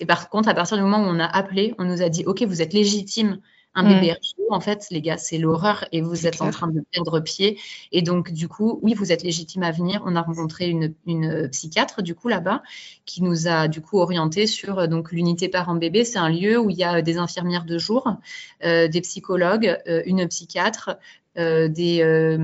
Et 0.00 0.06
par 0.06 0.28
contre, 0.28 0.48
à 0.48 0.54
partir 0.54 0.76
du 0.76 0.82
moment 0.82 0.98
où 1.00 1.06
on 1.06 1.18
a 1.18 1.26
appelé, 1.26 1.74
on 1.78 1.84
nous 1.84 2.02
a 2.02 2.08
dit, 2.08 2.24
OK, 2.24 2.42
vous 2.42 2.62
êtes 2.62 2.72
légitime 2.72 3.40
un 3.78 3.82
mm. 3.84 4.00
bébé 4.00 4.16
en 4.50 4.60
fait, 4.60 4.86
les 4.90 5.00
gars, 5.00 5.16
c'est 5.16 5.38
l'horreur 5.38 5.84
et 5.92 6.00
vous 6.00 6.26
êtes 6.26 6.40
en 6.40 6.50
train 6.50 6.68
de 6.68 6.82
perdre 6.92 7.20
pied. 7.20 7.58
Et 7.92 8.02
donc, 8.02 8.32
du 8.32 8.48
coup, 8.48 8.78
oui, 8.82 8.94
vous 8.94 9.12
êtes 9.12 9.22
légitime 9.22 9.62
à 9.62 9.70
venir. 9.70 10.02
On 10.06 10.16
a 10.16 10.22
rencontré 10.22 10.68
une, 10.68 11.48
psychiatre, 11.50 12.02
du 12.02 12.14
coup, 12.14 12.28
là-bas, 12.28 12.62
qui 13.04 13.22
nous 13.22 13.48
a, 13.48 13.68
du 13.68 13.80
coup, 13.80 13.98
orienté 13.98 14.46
sur 14.46 14.78
euh, 14.78 14.86
donc 14.86 15.12
l'unité 15.12 15.48
parent-bébé. 15.48 16.04
C'est 16.04 16.18
un 16.18 16.30
lieu 16.30 16.58
où 16.58 16.70
il 16.70 16.76
y 16.76 16.84
a 16.84 17.02
des 17.02 17.18
infirmières 17.18 17.64
de 17.64 17.78
jour, 17.78 18.16
euh, 18.64 18.88
des 18.88 19.00
psychologues, 19.00 19.78
euh, 19.86 20.02
une 20.06 20.26
psychiatre, 20.28 20.98
des, 21.36 22.36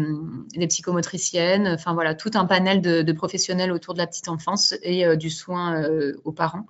psychomotriciennes, 0.68 1.66
enfin 1.66 1.94
voilà, 1.94 2.14
tout 2.14 2.30
un 2.34 2.44
panel 2.44 2.80
de, 2.80 3.02
de, 3.02 3.12
professionnels 3.12 3.72
autour 3.72 3.92
de 3.94 3.98
la 3.98 4.06
petite 4.06 4.28
enfance 4.28 4.72
et 4.84 5.16
du 5.16 5.30
soin 5.30 5.84
aux 6.22 6.30
parents. 6.30 6.66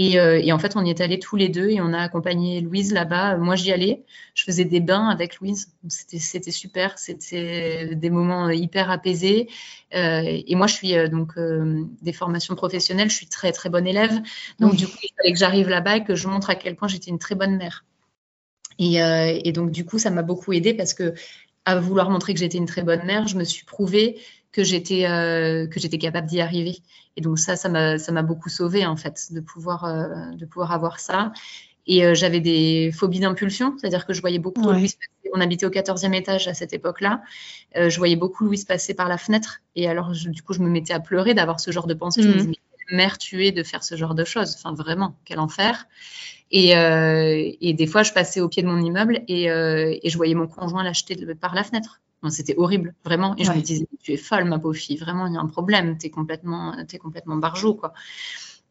Euh, 0.00 0.40
et, 0.42 0.52
en 0.52 0.58
fait, 0.58 0.76
on 0.76 0.84
y 0.84 0.90
est 0.90 1.00
allés 1.00 1.18
tous 1.18 1.36
les 1.36 1.48
deux 1.48 1.68
et 1.68 1.80
on 1.80 1.92
a 1.92 1.98
accompagné 1.98 2.60
Louise 2.60 2.92
là-bas. 2.92 3.36
Moi, 3.36 3.56
j'y 3.56 3.72
allais. 3.72 4.02
Je 4.34 4.44
faisais 4.44 4.64
des 4.64 4.80
bains 4.80 5.08
avec 5.08 5.38
Louise. 5.38 5.72
C'était 5.88 6.50
super. 6.50 6.98
C'était 6.98 7.94
des 7.94 8.10
moments 8.10 8.50
hyper 8.50 8.90
apaisés. 8.90 9.48
Euh, 9.94 10.22
et 10.24 10.54
moi, 10.54 10.66
je 10.66 10.74
suis 10.74 10.96
euh, 10.96 11.08
donc 11.08 11.34
des 12.02 12.12
formations 12.12 12.54
professionnelles. 12.54 13.10
Je 13.10 13.16
suis 13.16 13.28
très, 13.28 13.52
très 13.52 13.68
bonne 13.68 13.86
élève. 13.86 14.20
Donc, 14.58 14.76
du 14.76 14.86
coup, 14.86 14.98
il 15.02 15.10
fallait 15.16 15.32
que 15.32 15.38
j'arrive 15.38 15.68
là-bas 15.68 15.98
et 15.98 16.04
que 16.04 16.14
je 16.14 16.28
montre 16.28 16.50
à 16.50 16.54
quel 16.54 16.76
point 16.76 16.88
j'étais 16.88 17.10
une 17.10 17.18
très 17.18 17.34
bonne 17.34 17.56
mère. 17.56 17.84
Et, 18.78 18.96
et 18.96 19.52
donc, 19.52 19.70
du 19.70 19.84
coup, 19.84 19.98
ça 19.98 20.10
m'a 20.10 20.22
beaucoup 20.22 20.52
aidée 20.52 20.74
parce 20.74 20.94
que 20.94 21.14
à 21.64 21.78
vouloir 21.78 22.10
montrer 22.10 22.34
que 22.34 22.40
j'étais 22.40 22.58
une 22.58 22.66
très 22.66 22.82
bonne 22.82 23.04
mère, 23.04 23.28
je 23.28 23.36
me 23.36 23.44
suis 23.44 23.64
prouvé 23.64 24.18
que 24.52 24.62
j'étais 24.62 25.06
euh, 25.06 25.66
que 25.66 25.80
j'étais 25.80 25.98
capable 25.98 26.26
d'y 26.26 26.40
arriver. 26.40 26.78
Et 27.16 27.20
donc 27.20 27.38
ça, 27.38 27.56
ça 27.56 27.68
m'a 27.68 27.98
ça 27.98 28.12
m'a 28.12 28.22
beaucoup 28.22 28.50
sauvé 28.50 28.86
en 28.86 28.96
fait 28.96 29.32
de 29.32 29.40
pouvoir 29.40 29.84
euh, 29.84 30.30
de 30.32 30.44
pouvoir 30.46 30.72
avoir 30.72 31.00
ça. 31.00 31.32
Et 31.86 32.04
euh, 32.04 32.14
j'avais 32.14 32.40
des 32.40 32.92
phobies 32.92 33.18
d'impulsion, 33.18 33.74
c'est-à-dire 33.76 34.06
que 34.06 34.12
je 34.12 34.20
voyais 34.20 34.38
beaucoup 34.38 34.70
Louise 34.70 34.94
passer. 34.94 35.30
On 35.34 35.40
habitait 35.40 35.66
au 35.66 35.70
14e 35.70 36.12
étage 36.12 36.46
à 36.46 36.54
cette 36.54 36.72
époque-là. 36.74 37.22
je 37.74 37.96
voyais 37.96 38.16
beaucoup 38.16 38.44
Louise 38.44 38.64
passer 38.64 38.94
par 38.94 39.08
la 39.08 39.18
fenêtre. 39.18 39.62
Et 39.74 39.88
alors, 39.88 40.12
du 40.12 40.42
coup, 40.42 40.52
je 40.52 40.60
me 40.60 40.68
mettais 40.68 40.92
à 40.92 41.00
pleurer 41.00 41.34
d'avoir 41.34 41.58
ce 41.58 41.70
genre 41.72 41.86
de 41.86 41.94
pensée. 41.94 42.22
Je 42.22 42.28
me 42.28 42.34
mmh. 42.34 42.38
disais, 42.38 42.52
mère 42.92 43.16
tuée 43.18 43.50
de 43.50 43.62
faire 43.62 43.82
ce 43.82 43.96
genre 43.96 44.14
de 44.14 44.24
choses? 44.24 44.54
Enfin, 44.56 44.74
vraiment, 44.74 45.16
quel 45.24 45.40
enfer. 45.40 45.88
Et, 46.50 46.72
et, 47.60 47.72
des 47.72 47.86
fois, 47.86 48.02
je 48.02 48.12
passais 48.12 48.40
au 48.40 48.48
pied 48.48 48.62
de 48.62 48.68
mon 48.68 48.78
immeuble 48.78 49.22
et, 49.26 49.46
et 49.46 50.08
je 50.08 50.16
voyais 50.16 50.34
mon 50.34 50.46
conjoint 50.46 50.84
l'acheter 50.84 51.16
par 51.34 51.54
la 51.54 51.64
fenêtre. 51.64 52.00
C'était 52.30 52.54
horrible, 52.56 52.94
vraiment. 53.04 53.34
Et 53.36 53.44
je 53.44 53.52
me 53.52 53.60
disais, 53.60 53.86
tu 54.02 54.12
es 54.12 54.16
folle, 54.16 54.44
ma 54.44 54.58
pauvre 54.58 54.74
fille, 54.74 54.96
vraiment, 54.96 55.26
il 55.26 55.34
y 55.34 55.36
a 55.36 55.40
un 55.40 55.46
problème, 55.46 55.98
tu 55.98 56.06
es 56.06 56.10
complètement, 56.10 56.76
es 56.78 56.98
complètement 56.98 57.36
barjot, 57.36 57.74
quoi. 57.74 57.92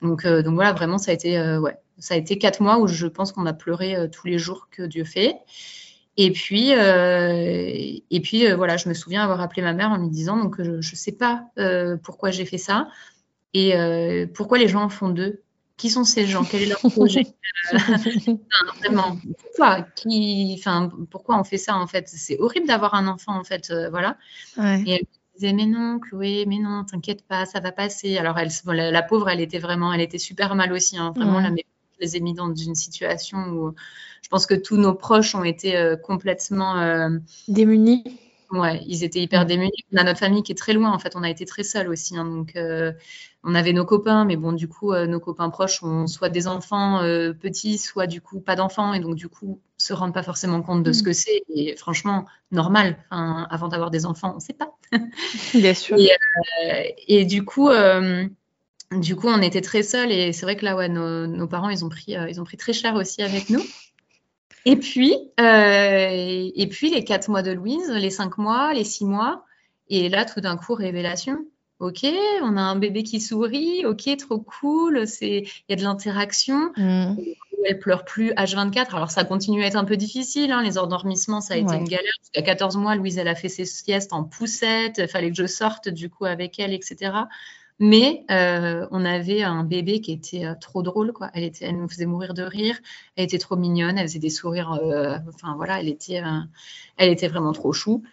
Donc, 0.01 0.25
euh, 0.25 0.41
donc 0.41 0.55
voilà, 0.55 0.73
vraiment, 0.73 0.97
ça 0.97 1.11
a 1.11 1.13
été, 1.13 1.37
euh, 1.37 1.59
ouais, 1.59 1.77
ça 1.97 2.15
a 2.15 2.17
été 2.17 2.37
quatre 2.37 2.61
mois 2.61 2.79
où 2.79 2.87
je 2.87 3.07
pense 3.07 3.31
qu'on 3.31 3.45
a 3.45 3.53
pleuré 3.53 3.95
euh, 3.95 4.07
tous 4.07 4.27
les 4.27 4.37
jours 4.37 4.67
que 4.71 4.83
Dieu 4.83 5.03
fait. 5.03 5.35
Et 6.17 6.31
puis, 6.31 6.71
et 6.71 8.21
puis 8.21 8.51
voilà, 8.51 8.75
je 8.75 8.89
me 8.89 8.93
souviens 8.93 9.23
avoir 9.23 9.39
appelé 9.39 9.61
ma 9.61 9.73
mère 9.73 9.91
en 9.91 9.97
lui 9.97 10.09
disant, 10.09 10.35
donc 10.35 10.61
je 10.61 10.71
ne 10.71 10.81
sais 10.81 11.13
pas 11.13 11.45
pourquoi 12.03 12.31
j'ai 12.31 12.45
fait 12.45 12.57
ça 12.57 12.89
et 13.53 13.73
pourquoi 14.33 14.57
les 14.57 14.67
gens 14.67 14.83
en 14.83 14.89
font 14.89 15.07
deux 15.07 15.41
qui 15.81 15.89
sont 15.89 16.03
ces 16.03 16.27
gens? 16.27 16.43
Quel 16.43 16.61
est 16.61 16.65
leur 16.67 16.79
projet? 16.91 17.25
Euh, 17.73 17.77
Vraiment, 18.79 19.17
pourquoi? 19.39 19.81
Qui, 19.81 20.55
enfin, 20.59 20.91
pourquoi 21.09 21.39
on 21.39 21.43
fait 21.43 21.57
ça 21.57 21.75
en 21.75 21.87
fait? 21.87 22.07
C'est 22.07 22.39
horrible 22.39 22.67
d'avoir 22.67 22.93
un 22.93 23.07
enfant 23.07 23.35
en 23.35 23.43
fait, 23.43 23.71
euh, 23.71 23.89
voilà. 23.89 24.15
Et 24.57 24.91
elle 24.91 25.01
me 25.01 25.33
disait 25.33 25.53
mais 25.53 25.65
non, 25.65 25.99
Chloé, 25.99 26.45
mais 26.47 26.59
non, 26.59 26.83
t'inquiète 26.83 27.25
pas, 27.25 27.47
ça 27.47 27.59
va 27.59 27.71
passer. 27.71 28.19
Alors 28.19 28.37
elle, 28.37 28.51
la, 28.67 29.01
pauvre, 29.01 29.27
elle 29.29 29.41
était 29.41 29.57
vraiment, 29.57 29.91
elle 29.91 30.01
était 30.01 30.19
super 30.19 30.53
mal 30.53 30.71
aussi. 30.71 30.99
Hein, 30.99 31.13
vraiment, 31.15 31.39
la, 31.39 31.49
je 31.49 31.99
les 31.99 32.15
ai 32.15 32.19
mis 32.19 32.35
dans 32.35 32.53
une 32.53 32.75
situation 32.75 33.39
où 33.49 33.73
je 34.21 34.29
pense 34.29 34.45
que 34.45 34.53
tous 34.53 34.77
nos 34.77 34.93
proches 34.93 35.33
ont 35.33 35.43
été 35.43 35.75
euh, 35.77 35.95
complètement 35.95 37.09
démunis. 37.47 38.03
Ouais, 38.51 38.81
ils 38.85 39.03
étaient 39.03 39.21
hyper 39.21 39.45
démunis. 39.45 39.71
On 39.93 39.97
a 39.97 40.03
notre 40.03 40.19
famille 40.19 40.43
qui 40.43 40.51
est 40.51 40.55
très 40.55 40.73
loin, 40.73 40.91
en 40.91 40.99
fait. 40.99 41.15
On 41.15 41.23
a 41.23 41.29
été 41.29 41.45
très 41.45 41.63
seuls 41.63 41.87
aussi. 41.87 42.17
Hein, 42.17 42.25
donc, 42.25 42.55
euh, 42.57 42.91
on 43.43 43.55
avait 43.55 43.71
nos 43.71 43.85
copains, 43.85 44.25
mais 44.25 44.35
bon, 44.35 44.51
du 44.51 44.67
coup, 44.67 44.91
euh, 44.91 45.07
nos 45.07 45.21
copains 45.21 45.49
proches 45.49 45.81
ont 45.83 46.05
soit 46.05 46.29
des 46.29 46.47
enfants 46.47 47.01
euh, 47.01 47.31
petits, 47.33 47.77
soit 47.77 48.07
du 48.07 48.19
coup 48.19 48.41
pas 48.41 48.57
d'enfants, 48.57 48.93
et 48.93 48.99
donc 48.99 49.15
du 49.15 49.29
coup, 49.29 49.61
se 49.77 49.93
rendent 49.93 50.13
pas 50.13 50.21
forcément 50.21 50.61
compte 50.61 50.83
de 50.83 50.91
ce 50.91 51.01
mm. 51.01 51.05
que 51.05 51.13
c'est. 51.13 51.43
Et 51.55 51.75
franchement, 51.77 52.25
normal. 52.51 52.97
avant 53.09 53.69
d'avoir 53.69 53.89
des 53.89 54.05
enfants, 54.05 54.31
on 54.33 54.35
ne 54.35 54.41
sait 54.41 54.53
pas. 54.53 54.75
Bien 55.53 55.73
sûr. 55.73 55.97
Et, 57.07 57.25
du 57.25 57.45
coup. 57.45 57.69
du 58.91 59.15
coup, 59.15 59.27
on 59.29 59.41
était 59.41 59.61
très 59.61 59.83
seuls 59.83 60.11
et 60.11 60.33
c'est 60.33 60.45
vrai 60.45 60.57
que 60.57 60.65
là, 60.65 60.75
ouais, 60.75 60.89
nos, 60.89 61.25
nos 61.25 61.47
parents, 61.47 61.69
ils 61.69 61.85
ont 61.85 61.89
pris, 61.89 62.17
ils 62.27 62.41
ont 62.41 62.43
pris 62.43 62.57
très 62.57 62.73
cher 62.73 62.95
aussi 62.95 63.23
avec 63.23 63.49
nous. 63.49 63.63
Et 64.65 64.75
puis, 64.75 65.13
euh, 65.39 66.49
et 66.55 66.67
puis 66.67 66.91
les 66.91 67.03
quatre 67.03 67.29
mois 67.29 67.41
de 67.41 67.51
Louise, 67.51 67.89
les 67.89 68.09
cinq 68.09 68.37
mois, 68.37 68.73
les 68.73 68.83
six 68.83 69.05
mois, 69.05 69.45
et 69.89 70.09
là 70.09 70.25
tout 70.25 70.41
d'un 70.41 70.57
coup 70.57 70.73
révélation. 70.73 71.45
Ok, 71.79 72.05
on 72.43 72.57
a 72.57 72.61
un 72.61 72.75
bébé 72.75 73.01
qui 73.01 73.19
sourit. 73.19 73.87
Ok, 73.87 74.07
trop 74.17 74.39
cool. 74.39 75.07
C'est, 75.07 75.39
il 75.39 75.63
y 75.69 75.73
a 75.73 75.75
de 75.75 75.81
l'interaction. 75.81 76.71
Mm. 76.77 77.15
Elle 77.65 77.79
pleure 77.79 78.05
plus 78.05 78.31
H24. 78.33 78.95
Alors 78.95 79.09
ça 79.09 79.23
continue 79.23 79.63
à 79.63 79.67
être 79.67 79.75
un 79.75 79.83
peu 79.83 79.97
difficile. 79.97 80.51
Hein. 80.51 80.61
Les 80.61 80.77
endormissements, 80.77 81.41
ça 81.41 81.55
a 81.55 81.57
été 81.57 81.73
une 81.73 81.87
galère. 81.87 82.13
À 82.35 82.43
14 82.43 82.77
mois, 82.77 82.95
Louise, 82.95 83.17
elle 83.17 83.27
a 83.27 83.33
fait 83.33 83.49
ses 83.49 83.65
siestes 83.65 84.13
en 84.13 84.23
poussette. 84.23 84.99
Il 84.99 85.07
fallait 85.07 85.31
que 85.31 85.37
je 85.37 85.47
sorte 85.47 85.89
du 85.89 86.11
coup 86.11 86.25
avec 86.25 86.59
elle, 86.59 86.73
etc. 86.73 87.13
Mais 87.83 88.23
euh, 88.29 88.85
on 88.91 89.03
avait 89.05 89.41
un 89.41 89.63
bébé 89.63 90.01
qui 90.01 90.11
était 90.11 90.45
euh, 90.45 90.53
trop 90.53 90.83
drôle, 90.83 91.13
quoi. 91.13 91.31
Elle, 91.33 91.43
était, 91.43 91.65
elle 91.65 91.77
nous 91.77 91.89
faisait 91.89 92.05
mourir 92.05 92.35
de 92.35 92.43
rire. 92.43 92.77
Elle 93.15 93.23
était 93.23 93.39
trop 93.39 93.55
mignonne. 93.55 93.97
Elle 93.97 94.07
faisait 94.07 94.19
des 94.19 94.29
sourires. 94.29 94.73
Euh, 94.73 95.17
enfin 95.33 95.55
voilà, 95.55 95.79
elle 95.79 95.89
était, 95.89 96.21
elle 96.97 97.09
était 97.09 97.27
vraiment 97.27 97.53
trop 97.53 97.73
chou. 97.73 98.03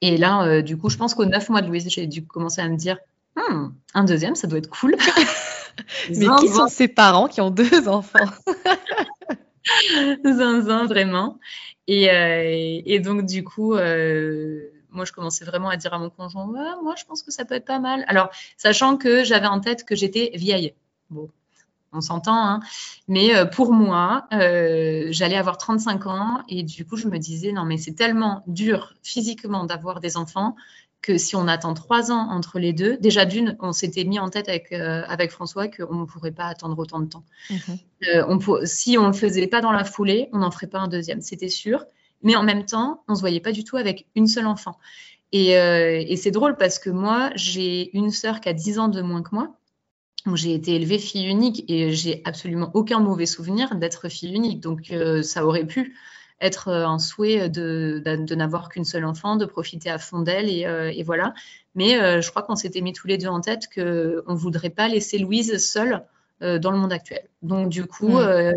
Et 0.00 0.16
là, 0.16 0.62
du 0.62 0.78
coup, 0.78 0.88
je 0.88 0.96
pense 0.96 1.12
qu'au 1.12 1.26
neuf 1.26 1.50
mois 1.50 1.60
de 1.60 1.68
Louise, 1.68 1.86
j'ai 1.90 2.06
dû 2.06 2.24
commencer 2.24 2.62
à 2.62 2.68
me 2.70 2.76
dire, 2.76 2.96
hmm, 3.36 3.66
un 3.92 4.04
deuxième, 4.04 4.34
ça 4.34 4.46
doit 4.46 4.58
être 4.58 4.70
cool. 4.70 4.96
Mais 6.08 6.26
qui 6.40 6.48
sont 6.48 6.68
ces 6.68 6.88
parents 6.88 7.28
qui 7.28 7.42
ont 7.42 7.50
deux 7.50 7.88
enfants? 7.88 8.18
Zinzin, 10.24 10.86
vraiment. 10.86 11.38
Et, 11.88 12.06
et, 12.86 13.00
donc, 13.00 13.26
du 13.26 13.44
coup, 13.44 13.74
moi, 14.92 15.04
je 15.04 15.12
commençais 15.12 15.44
vraiment 15.44 15.68
à 15.68 15.76
dire 15.76 15.94
à 15.94 15.98
mon 15.98 16.10
conjoint, 16.10 16.46
moi, 16.82 16.94
je 16.96 17.04
pense 17.04 17.22
que 17.22 17.30
ça 17.30 17.44
peut 17.44 17.54
être 17.54 17.64
pas 17.64 17.78
mal. 17.78 18.04
Alors, 18.08 18.30
sachant 18.56 18.96
que 18.96 19.24
j'avais 19.24 19.46
en 19.46 19.60
tête 19.60 19.84
que 19.84 19.94
j'étais 19.94 20.30
vieille. 20.34 20.74
Bon, 21.10 21.28
on 21.92 22.00
s'entend, 22.00 22.36
hein. 22.36 22.60
mais 23.08 23.34
euh, 23.34 23.44
pour 23.44 23.72
moi, 23.72 24.26
euh, 24.32 25.08
j'allais 25.10 25.36
avoir 25.36 25.58
35 25.58 26.06
ans 26.06 26.42
et 26.48 26.62
du 26.62 26.84
coup, 26.84 26.96
je 26.96 27.08
me 27.08 27.18
disais, 27.18 27.52
non, 27.52 27.64
mais 27.64 27.78
c'est 27.78 27.94
tellement 27.94 28.42
dur 28.46 28.94
physiquement 29.02 29.64
d'avoir 29.64 30.00
des 30.00 30.16
enfants 30.16 30.56
que 31.02 31.16
si 31.16 31.34
on 31.34 31.48
attend 31.48 31.72
trois 31.72 32.12
ans 32.12 32.28
entre 32.30 32.58
les 32.58 32.74
deux, 32.74 32.98
déjà 32.98 33.24
d'une, 33.24 33.56
on 33.60 33.72
s'était 33.72 34.04
mis 34.04 34.18
en 34.18 34.28
tête 34.28 34.48
avec, 34.50 34.70
euh, 34.72 35.02
avec 35.08 35.30
François 35.30 35.66
qu'on 35.66 35.94
ne 35.94 36.04
pourrait 36.04 36.30
pas 36.30 36.44
attendre 36.44 36.78
autant 36.78 37.00
de 37.00 37.06
temps. 37.06 37.24
Mhm. 37.50 37.78
on 38.28 38.66
si 38.66 38.98
on 38.98 39.02
ne 39.02 39.06
le 39.08 39.12
faisait 39.14 39.46
pas 39.46 39.62
dans 39.62 39.72
la 39.72 39.84
foulée, 39.84 40.28
on 40.32 40.38
n'en 40.38 40.50
ferait 40.50 40.66
pas 40.66 40.78
un 40.78 40.88
deuxième, 40.88 41.22
c'était 41.22 41.48
sûr. 41.48 41.86
Mais 42.22 42.36
en 42.36 42.42
même 42.42 42.64
temps, 42.64 43.02
on 43.08 43.12
ne 43.12 43.16
se 43.16 43.20
voyait 43.20 43.40
pas 43.40 43.52
du 43.52 43.64
tout 43.64 43.76
avec 43.76 44.06
une 44.14 44.26
seule 44.26 44.46
enfant. 44.46 44.76
Euh, 45.34 46.04
et, 46.06 46.16
c'est 46.16 46.30
drôle 46.30 46.56
parce 46.56 46.78
que 46.78 46.90
moi, 46.90 47.30
j'ai 47.34 47.96
une 47.96 48.10
sœur 48.10 48.40
qui 48.40 48.48
a 48.48 48.52
10 48.52 48.78
ans 48.78 48.88
de 48.88 49.00
moins 49.00 49.22
que 49.22 49.34
moi. 49.34 49.56
J'ai 50.34 50.52
été 50.52 50.74
élevée 50.74 50.98
fille 50.98 51.26
unique 51.26 51.64
et 51.68 51.92
j'ai 51.92 52.20
absolument 52.24 52.70
aucun 52.74 53.00
mauvais 53.00 53.26
souvenir 53.26 53.74
d'être 53.76 54.08
fille 54.08 54.34
unique. 54.34 54.60
Donc, 54.60 54.90
euh, 54.90 55.22
ça 55.22 55.46
aurait 55.46 55.66
pu 55.66 55.96
être 56.40 56.68
un 56.68 56.98
souhait 56.98 57.48
de, 57.48 58.02
n'avoir 58.34 58.70
qu'une 58.70 58.84
seule 58.84 59.04
enfant, 59.04 59.36
de 59.36 59.44
profiter 59.44 59.90
à 59.90 59.98
fond 59.98 60.20
d'elle 60.20 60.48
et, 60.48 60.66
euh, 60.66 60.92
voilà. 61.04 61.32
Mais 61.74 62.20
je 62.20 62.30
crois 62.30 62.42
qu'on 62.42 62.56
s'était 62.56 62.80
mis 62.80 62.92
tous 62.92 63.06
les 63.06 63.18
deux 63.18 63.28
en 63.28 63.40
tête 63.40 63.68
qu'on 63.72 63.80
ne 63.82 64.36
voudrait 64.36 64.70
pas 64.70 64.88
laisser 64.88 65.18
Louise 65.18 65.56
seule 65.64 66.04
dans 66.40 66.70
le 66.70 66.78
monde 66.78 66.92
actuel. 66.92 67.28
Donc 67.42 67.68
du 67.68 67.86
coup, 67.86 68.08
mm. 68.08 68.16
euh, 68.16 68.52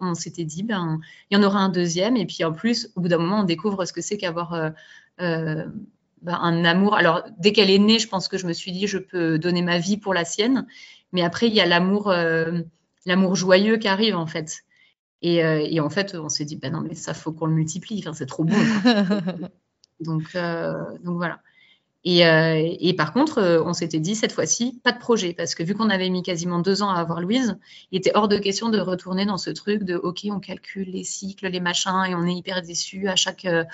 on 0.00 0.14
s'était 0.14 0.44
dit, 0.44 0.62
ben, 0.62 1.00
il 1.30 1.36
y 1.36 1.40
en 1.40 1.42
aura 1.42 1.58
un 1.60 1.68
deuxième. 1.68 2.16
Et 2.16 2.26
puis 2.26 2.44
en 2.44 2.52
plus, 2.52 2.90
au 2.96 3.00
bout 3.00 3.08
d'un 3.08 3.18
moment, 3.18 3.40
on 3.40 3.44
découvre 3.44 3.84
ce 3.84 3.92
que 3.92 4.00
c'est 4.00 4.16
qu'avoir 4.16 4.54
euh, 4.54 5.64
ben, 6.22 6.38
un 6.40 6.64
amour. 6.64 6.94
Alors 6.94 7.24
dès 7.38 7.52
qu'elle 7.52 7.70
est 7.70 7.78
née, 7.78 7.98
je 7.98 8.08
pense 8.08 8.28
que 8.28 8.38
je 8.38 8.46
me 8.46 8.52
suis 8.52 8.72
dit, 8.72 8.86
je 8.86 8.98
peux 8.98 9.38
donner 9.38 9.62
ma 9.62 9.78
vie 9.78 9.96
pour 9.96 10.14
la 10.14 10.24
sienne. 10.24 10.66
Mais 11.12 11.22
après, 11.22 11.48
il 11.48 11.54
y 11.54 11.60
a 11.60 11.66
l'amour, 11.66 12.12
l'amour 13.06 13.36
joyeux 13.36 13.76
qui 13.76 13.88
arrive 13.88 14.16
en 14.16 14.26
fait. 14.26 14.64
Et, 15.22 15.36
et 15.36 15.80
en 15.80 15.88
fait, 15.88 16.14
on 16.14 16.28
s'est 16.28 16.44
dit, 16.44 16.56
ben 16.56 16.72
non, 16.72 16.80
mais 16.80 16.94
ça 16.94 17.14
faut 17.14 17.32
qu'on 17.32 17.46
le 17.46 17.54
multiplie. 17.54 18.00
Enfin, 18.00 18.12
c'est 18.12 18.26
trop 18.26 18.44
donc, 20.00 20.34
donc 20.34 21.16
voilà. 21.16 21.40
Euh, 22.06 22.76
et, 22.80 22.94
par 22.94 23.12
contre, 23.12 23.38
euh, 23.38 23.62
on 23.64 23.72
s'était 23.72 23.98
dit 23.98 24.14
cette 24.14 24.32
fois-ci, 24.32 24.80
pas 24.84 24.92
de 24.92 24.98
projet, 24.98 25.34
parce 25.34 25.56
que 25.56 25.64
vu 25.64 25.74
qu'on 25.74 25.90
avait 25.90 26.08
mis 26.08 26.22
quasiment 26.22 26.60
deux 26.60 26.82
ans 26.82 26.90
à 26.90 27.00
avoir 27.00 27.20
Louise, 27.20 27.58
il 27.90 27.98
était 27.98 28.12
hors 28.14 28.28
de 28.28 28.38
question 28.38 28.68
de 28.68 28.78
retourner 28.78 29.26
dans 29.26 29.38
ce 29.38 29.50
truc 29.50 29.82
de 29.82 29.96
OK, 29.96 30.20
on 30.30 30.38
calcule 30.38 30.88
les 30.88 31.02
cycles, 31.02 31.48
les 31.48 31.60
machins, 31.60 32.04
et 32.08 32.14
on 32.14 32.24
est 32.24 32.34
hyper 32.34 32.62
déçu 32.62 33.08
à 33.08 33.16
chaque. 33.16 33.44
Euh, 33.44 33.64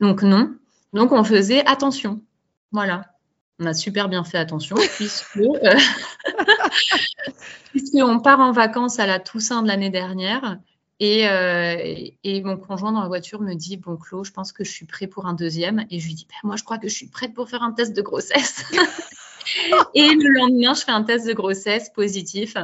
donc 0.00 0.22
non. 0.22 0.54
Donc 0.92 1.12
on 1.12 1.24
faisait 1.24 1.64
attention. 1.66 2.20
Voilà. 2.70 3.06
On 3.60 3.66
a 3.66 3.72
super 3.72 4.10
bien 4.10 4.24
fait 4.24 4.38
attention 4.38 4.76
puisque 4.96 5.38
puisqu'on 7.70 8.20
part 8.20 8.40
en 8.40 8.52
vacances 8.52 8.98
à 8.98 9.06
la 9.06 9.20
Toussaint 9.20 9.62
de 9.62 9.68
l'année 9.68 9.90
dernière 9.90 10.58
euh, 11.00 11.76
et, 12.24 12.42
mon 12.42 12.56
conjoint 12.56 12.92
dans 12.92 13.02
la 13.02 13.08
voiture 13.08 13.40
me 13.40 13.54
dit 13.54 13.76
Bon, 13.76 13.96
Claude, 13.96 14.24
je 14.24 14.32
pense 14.32 14.52
que 14.52 14.64
je 14.64 14.70
suis 14.70 14.86
prêt 14.86 15.06
pour 15.06 15.26
un 15.26 15.34
deuxième. 15.34 15.86
Et 15.90 16.00
je 16.00 16.06
lui 16.06 16.14
dis 16.14 16.26
bah, 16.28 16.36
Moi, 16.42 16.56
je 16.56 16.64
crois 16.64 16.78
que 16.78 16.88
je 16.88 16.94
suis 16.94 17.06
prête 17.06 17.34
pour 17.34 17.48
faire 17.48 17.62
un 17.62 17.72
test 17.72 17.96
de 17.96 18.02
grossesse. 18.02 18.64
et 19.94 20.08
le 20.08 20.28
lendemain, 20.34 20.74
je 20.74 20.82
fais 20.82 20.90
un 20.90 21.04
test 21.04 21.26
de 21.26 21.32
grossesse 21.32 21.90
positif. 21.90 22.56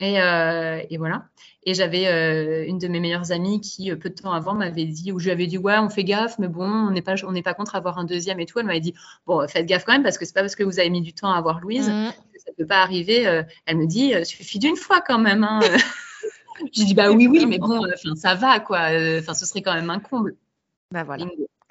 Et, 0.00 0.20
euh, 0.20 0.82
voilà. 0.98 1.26
Et 1.66 1.72
j'avais 1.72 2.06
euh, 2.08 2.64
une 2.66 2.78
de 2.78 2.88
mes 2.88 3.00
meilleures 3.00 3.32
amies 3.32 3.60
qui, 3.60 3.94
peu 3.96 4.10
de 4.10 4.14
temps 4.14 4.32
avant, 4.32 4.54
m'avait 4.54 4.84
dit, 4.84 5.12
ou 5.12 5.18
je 5.18 5.24
lui 5.24 5.30
avais 5.32 5.46
dit, 5.46 5.56
ouais, 5.56 5.78
on 5.78 5.88
fait 5.88 6.04
gaffe, 6.04 6.38
mais 6.38 6.48
bon, 6.48 6.66
on 6.66 6.90
n'est 6.90 7.02
pas, 7.02 7.14
on 7.26 7.42
pas 7.42 7.54
contre 7.54 7.74
avoir 7.74 7.98
un 7.98 8.04
deuxième 8.04 8.38
et 8.38 8.46
tout. 8.46 8.58
Elle 8.58 8.66
m'avait 8.66 8.80
dit, 8.80 8.94
bon, 9.26 9.46
faites 9.48 9.66
gaffe 9.66 9.84
quand 9.84 9.92
même, 9.92 10.02
parce 10.02 10.18
que 10.18 10.26
c'est 10.26 10.34
pas 10.34 10.42
parce 10.42 10.56
que 10.56 10.64
vous 10.64 10.78
avez 10.78 10.90
mis 10.90 11.00
du 11.00 11.14
temps 11.14 11.32
à 11.32 11.38
avoir 11.38 11.60
Louise 11.60 11.88
mmh. 11.88 12.10
que 12.34 12.40
ça 12.40 12.52
peut 12.56 12.66
pas 12.66 12.82
arriver. 12.82 13.42
elle 13.66 13.76
me 13.76 13.86
dit, 13.86 14.12
suffit 14.24 14.58
d'une 14.58 14.76
fois 14.76 15.00
quand 15.00 15.18
même. 15.18 15.42
Hein. 15.42 15.60
J'ai 16.72 16.84
dit, 16.84 16.94
bah 16.94 17.10
oui, 17.10 17.26
oui, 17.26 17.46
mais 17.46 17.58
bon, 17.58 17.80
enfin, 17.84 18.14
ça 18.16 18.34
va, 18.34 18.60
quoi. 18.60 18.88
Enfin, 19.18 19.34
ce 19.34 19.46
serait 19.46 19.62
quand 19.62 19.74
même 19.74 19.90
un 19.90 20.00
comble. 20.00 20.36
Bah 20.90 21.04
voilà. 21.04 21.26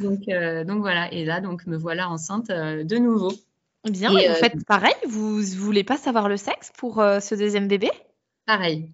donc, 0.00 0.24
donc 0.66 0.80
voilà. 0.80 1.12
Et 1.12 1.24
là, 1.24 1.40
donc, 1.40 1.66
me 1.66 1.76
voilà 1.76 2.08
enceinte 2.08 2.48
de 2.48 2.96
nouveau. 2.98 3.32
Bien, 3.84 4.16
et, 4.16 4.28
vous 4.28 4.34
faites 4.34 4.64
pareil 4.66 4.94
Vous 5.08 5.40
ne 5.40 5.56
voulez 5.56 5.84
pas 5.84 5.96
savoir 5.96 6.28
le 6.28 6.36
sexe 6.36 6.72
pour 6.76 6.96
ce 6.96 7.34
deuxième 7.34 7.68
bébé? 7.68 7.90
Pareil. 8.46 8.90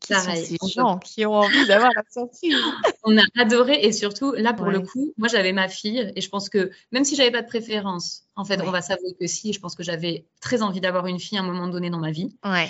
Qui 0.00 0.14
sont 0.14 0.34
ces 0.34 0.56
gens 0.74 0.98
qui 0.98 1.26
ont 1.26 1.34
envie 1.34 1.66
d'avoir 1.66 1.90
la 1.96 2.02
surprise 2.10 2.54
On 3.04 3.16
a 3.16 3.22
adoré 3.38 3.80
et 3.82 3.92
surtout, 3.92 4.32
là, 4.32 4.52
pour 4.52 4.66
le 4.66 4.80
coup, 4.80 5.12
moi, 5.16 5.28
j'avais 5.28 5.52
ma 5.52 5.68
fille 5.68 6.12
et 6.14 6.20
je 6.20 6.28
pense 6.28 6.48
que 6.48 6.70
même 6.92 7.04
si 7.04 7.16
j'avais 7.16 7.30
pas 7.30 7.42
de 7.42 7.46
préférence, 7.46 8.24
en 8.36 8.44
fait, 8.44 8.60
on 8.60 8.70
va 8.70 8.82
savoir 8.82 9.12
que 9.18 9.26
si, 9.26 9.52
je 9.52 9.60
pense 9.60 9.74
que 9.74 9.82
j'avais 9.82 10.26
très 10.40 10.62
envie 10.62 10.80
d'avoir 10.80 11.06
une 11.06 11.18
fille 11.18 11.38
à 11.38 11.42
un 11.42 11.46
moment 11.46 11.68
donné 11.68 11.90
dans 11.90 11.98
ma 11.98 12.10
vie. 12.10 12.36
Ouais. 12.44 12.68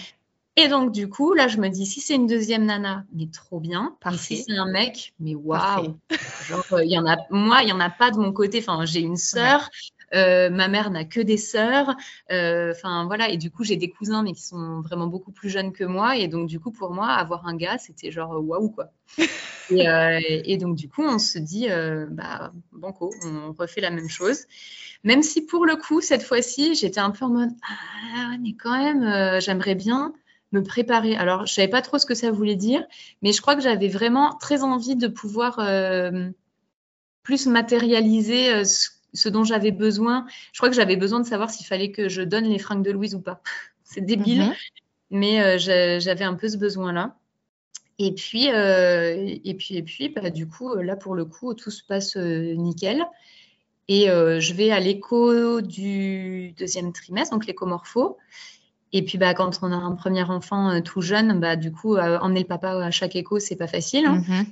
Et 0.58 0.68
donc, 0.68 0.90
du 0.90 1.08
coup, 1.08 1.34
là, 1.34 1.48
je 1.48 1.58
me 1.58 1.68
dis, 1.68 1.84
si 1.84 2.00
c'est 2.00 2.14
une 2.14 2.26
deuxième 2.26 2.64
nana, 2.64 3.04
mais 3.12 3.26
trop 3.26 3.60
bien. 3.60 3.94
Et 4.10 4.16
si 4.16 4.38
c'est 4.38 4.56
un 4.56 4.70
mec, 4.70 5.12
mais 5.20 5.34
waouh. 5.34 5.98
Genre, 6.48 6.64
euh, 6.72 6.84
il 6.84 6.90
y 6.90 6.98
en 6.98 7.06
a, 7.06 7.18
moi, 7.30 7.62
il 7.62 7.68
y 7.68 7.72
en 7.72 7.80
a 7.80 7.90
pas 7.90 8.10
de 8.10 8.16
mon 8.16 8.32
côté. 8.32 8.60
Enfin, 8.60 8.86
j'ai 8.86 9.00
une 9.00 9.18
sœur. 9.18 9.68
Euh, 10.14 10.50
ma 10.50 10.68
mère 10.68 10.90
n'a 10.90 11.04
que 11.04 11.20
des 11.20 11.36
sœurs. 11.36 11.94
Euh, 12.30 12.72
enfin, 12.72 13.06
voilà. 13.06 13.28
Et 13.30 13.36
du 13.36 13.50
coup, 13.50 13.64
j'ai 13.64 13.76
des 13.76 13.90
cousins, 13.90 14.22
mais 14.22 14.32
qui 14.32 14.42
sont 14.42 14.80
vraiment 14.80 15.06
beaucoup 15.06 15.32
plus 15.32 15.48
jeunes 15.48 15.72
que 15.72 15.84
moi. 15.84 16.16
Et 16.16 16.28
donc, 16.28 16.48
du 16.48 16.60
coup, 16.60 16.70
pour 16.70 16.92
moi, 16.92 17.08
avoir 17.08 17.46
un 17.46 17.56
gars, 17.56 17.78
c'était 17.78 18.10
genre 18.10 18.40
waouh, 18.42 18.70
quoi. 18.70 18.92
et, 19.70 20.56
donc, 20.58 20.76
du 20.76 20.88
coup, 20.88 21.02
on 21.02 21.18
se 21.18 21.38
dit, 21.38 21.68
bah, 22.10 22.52
banco, 22.72 23.12
on 23.24 23.52
refait 23.52 23.80
la 23.80 23.90
même 23.90 24.08
chose. 24.08 24.44
Même 25.04 25.22
si 25.22 25.44
pour 25.44 25.66
le 25.66 25.76
coup, 25.76 26.00
cette 26.00 26.22
fois-ci, 26.22 26.74
j'étais 26.74 27.00
un 27.00 27.10
peu 27.10 27.24
en 27.24 27.30
mode, 27.30 27.50
ah, 27.68 28.36
mais 28.40 28.54
quand 28.54 28.76
même, 28.76 29.40
j'aimerais 29.40 29.74
bien 29.74 30.14
me 30.52 30.62
préparer. 30.62 31.16
Alors, 31.16 31.46
je 31.46 31.52
savais 31.52 31.68
pas 31.68 31.82
trop 31.82 31.98
ce 31.98 32.06
que 32.06 32.14
ça 32.14 32.30
voulait 32.30 32.56
dire, 32.56 32.84
mais 33.22 33.32
je 33.32 33.40
crois 33.40 33.54
que 33.54 33.62
j'avais 33.62 33.88
vraiment 33.88 34.34
très 34.34 34.62
envie 34.62 34.96
de 34.96 35.06
pouvoir 35.06 35.60
plus 37.22 37.46
matérialiser 37.46 38.64
ce 38.64 38.95
ce 39.16 39.28
dont 39.28 39.44
j'avais 39.44 39.72
besoin. 39.72 40.26
Je 40.52 40.58
crois 40.58 40.68
que 40.68 40.76
j'avais 40.76 40.96
besoin 40.96 41.20
de 41.20 41.26
savoir 41.26 41.50
s'il 41.50 41.66
fallait 41.66 41.90
que 41.90 42.08
je 42.08 42.22
donne 42.22 42.44
les 42.44 42.58
fringues 42.58 42.84
de 42.84 42.90
Louise 42.90 43.14
ou 43.14 43.20
pas. 43.20 43.40
C'est 43.84 44.00
débile, 44.00 44.42
mhm. 44.42 44.54
mais 45.10 45.40
euh, 45.40 45.98
j'avais 45.98 46.24
un 46.24 46.34
peu 46.34 46.48
ce 46.48 46.56
besoin-là. 46.56 47.16
Et 47.98 48.12
puis, 48.12 48.50
euh, 48.50 49.36
et 49.44 49.54
puis, 49.54 49.76
et 49.76 49.82
puis, 49.82 50.08
bah, 50.10 50.28
du 50.30 50.46
coup, 50.46 50.74
là 50.74 50.96
pour 50.96 51.14
le 51.14 51.24
coup, 51.24 51.54
tout 51.54 51.70
se 51.70 51.82
passe 51.82 52.16
euh, 52.16 52.54
nickel. 52.54 53.04
Et 53.88 54.06
je 54.06 54.52
vais 54.52 54.72
à 54.72 54.80
l'écho 54.80 55.60
du 55.60 56.52
deuxième 56.58 56.92
trimestre, 56.92 57.32
donc 57.32 57.46
l'écomorpho. 57.46 58.16
Et 58.92 59.04
puis, 59.04 59.16
bah, 59.16 59.32
quand 59.32 59.60
on 59.62 59.70
a 59.70 59.76
un 59.76 59.92
premier 59.92 60.24
enfant 60.24 60.80
tout 60.82 61.02
jeune, 61.02 61.38
bah, 61.38 61.54
du 61.54 61.70
coup, 61.70 61.96
emmener 61.96 62.40
le 62.40 62.46
papa 62.46 62.72
à 62.84 62.90
chaque 62.90 63.14
écho, 63.14 63.38
c'est 63.38 63.54
pas 63.54 63.68
facile. 63.68 64.06
Hein. 64.06 64.24
Mhm 64.26 64.46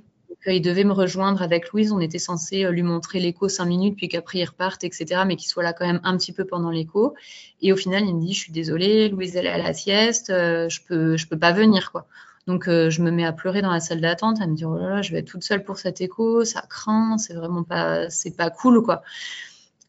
il 0.53 0.61
devait 0.61 0.85
me 0.85 0.93
rejoindre 0.93 1.43
avec 1.43 1.71
Louise. 1.71 1.93
On 1.93 2.01
était 2.01 2.19
censé 2.19 2.65
euh, 2.65 2.71
lui 2.71 2.83
montrer 2.83 3.21
l'écho 3.21 3.49
cinq 3.49 3.67
minutes, 3.67 3.97
puis 3.97 4.09
qu'après 4.09 4.39
il 4.39 4.45
reparte, 4.45 4.85
etc. 4.85 5.23
Mais 5.27 5.37
qu'il 5.37 5.49
soit 5.49 5.63
là 5.63 5.73
quand 5.73 5.87
même 5.87 6.01
un 6.05 6.17
petit 6.17 6.33
peu 6.33 6.45
pendant 6.45 6.71
l'écho. 6.71 7.15
Et 7.63 7.73
au 7.73 7.77
final, 7.77 8.05
il 8.07 8.15
me 8.15 8.21
dit, 8.21 8.35
je 8.35 8.39
suis 8.39 8.53
désolée, 8.53 9.09
Louise, 9.09 9.37
elle 9.37 9.47
est 9.47 9.51
à 9.51 9.59
la 9.59 9.73
sieste, 9.73 10.31
euh, 10.31 10.69
je 10.69 10.81
peux, 10.87 11.17
je 11.17 11.27
peux 11.27 11.39
pas 11.39 11.53
venir, 11.53 11.93
quoi. 11.93 12.07
Donc, 12.47 12.69
euh, 12.69 12.91
je 12.91 13.01
me 13.01 13.11
mets 13.11 13.25
à 13.25 13.33
pleurer 13.33 13.63
dans 13.63 13.73
la 13.73 13.81
salle 13.81 14.03
d'attente, 14.03 14.41
à 14.43 14.47
me 14.47 14.55
dire, 14.55 14.69
oh 14.69 15.03
je 15.03 15.13
vais 15.13 15.21
être 15.21 15.29
toute 15.29 15.45
seule 15.45 15.65
pour 15.65 15.79
cet 15.79 16.01
écho, 16.03 16.45
ça 16.45 16.63
craint, 16.69 17.17
c'est 17.17 17.35
vraiment 17.35 17.63
pas, 17.63 18.11
c'est 18.11 18.37
pas 18.37 18.51
cool, 18.51 18.83
quoi. 18.83 19.03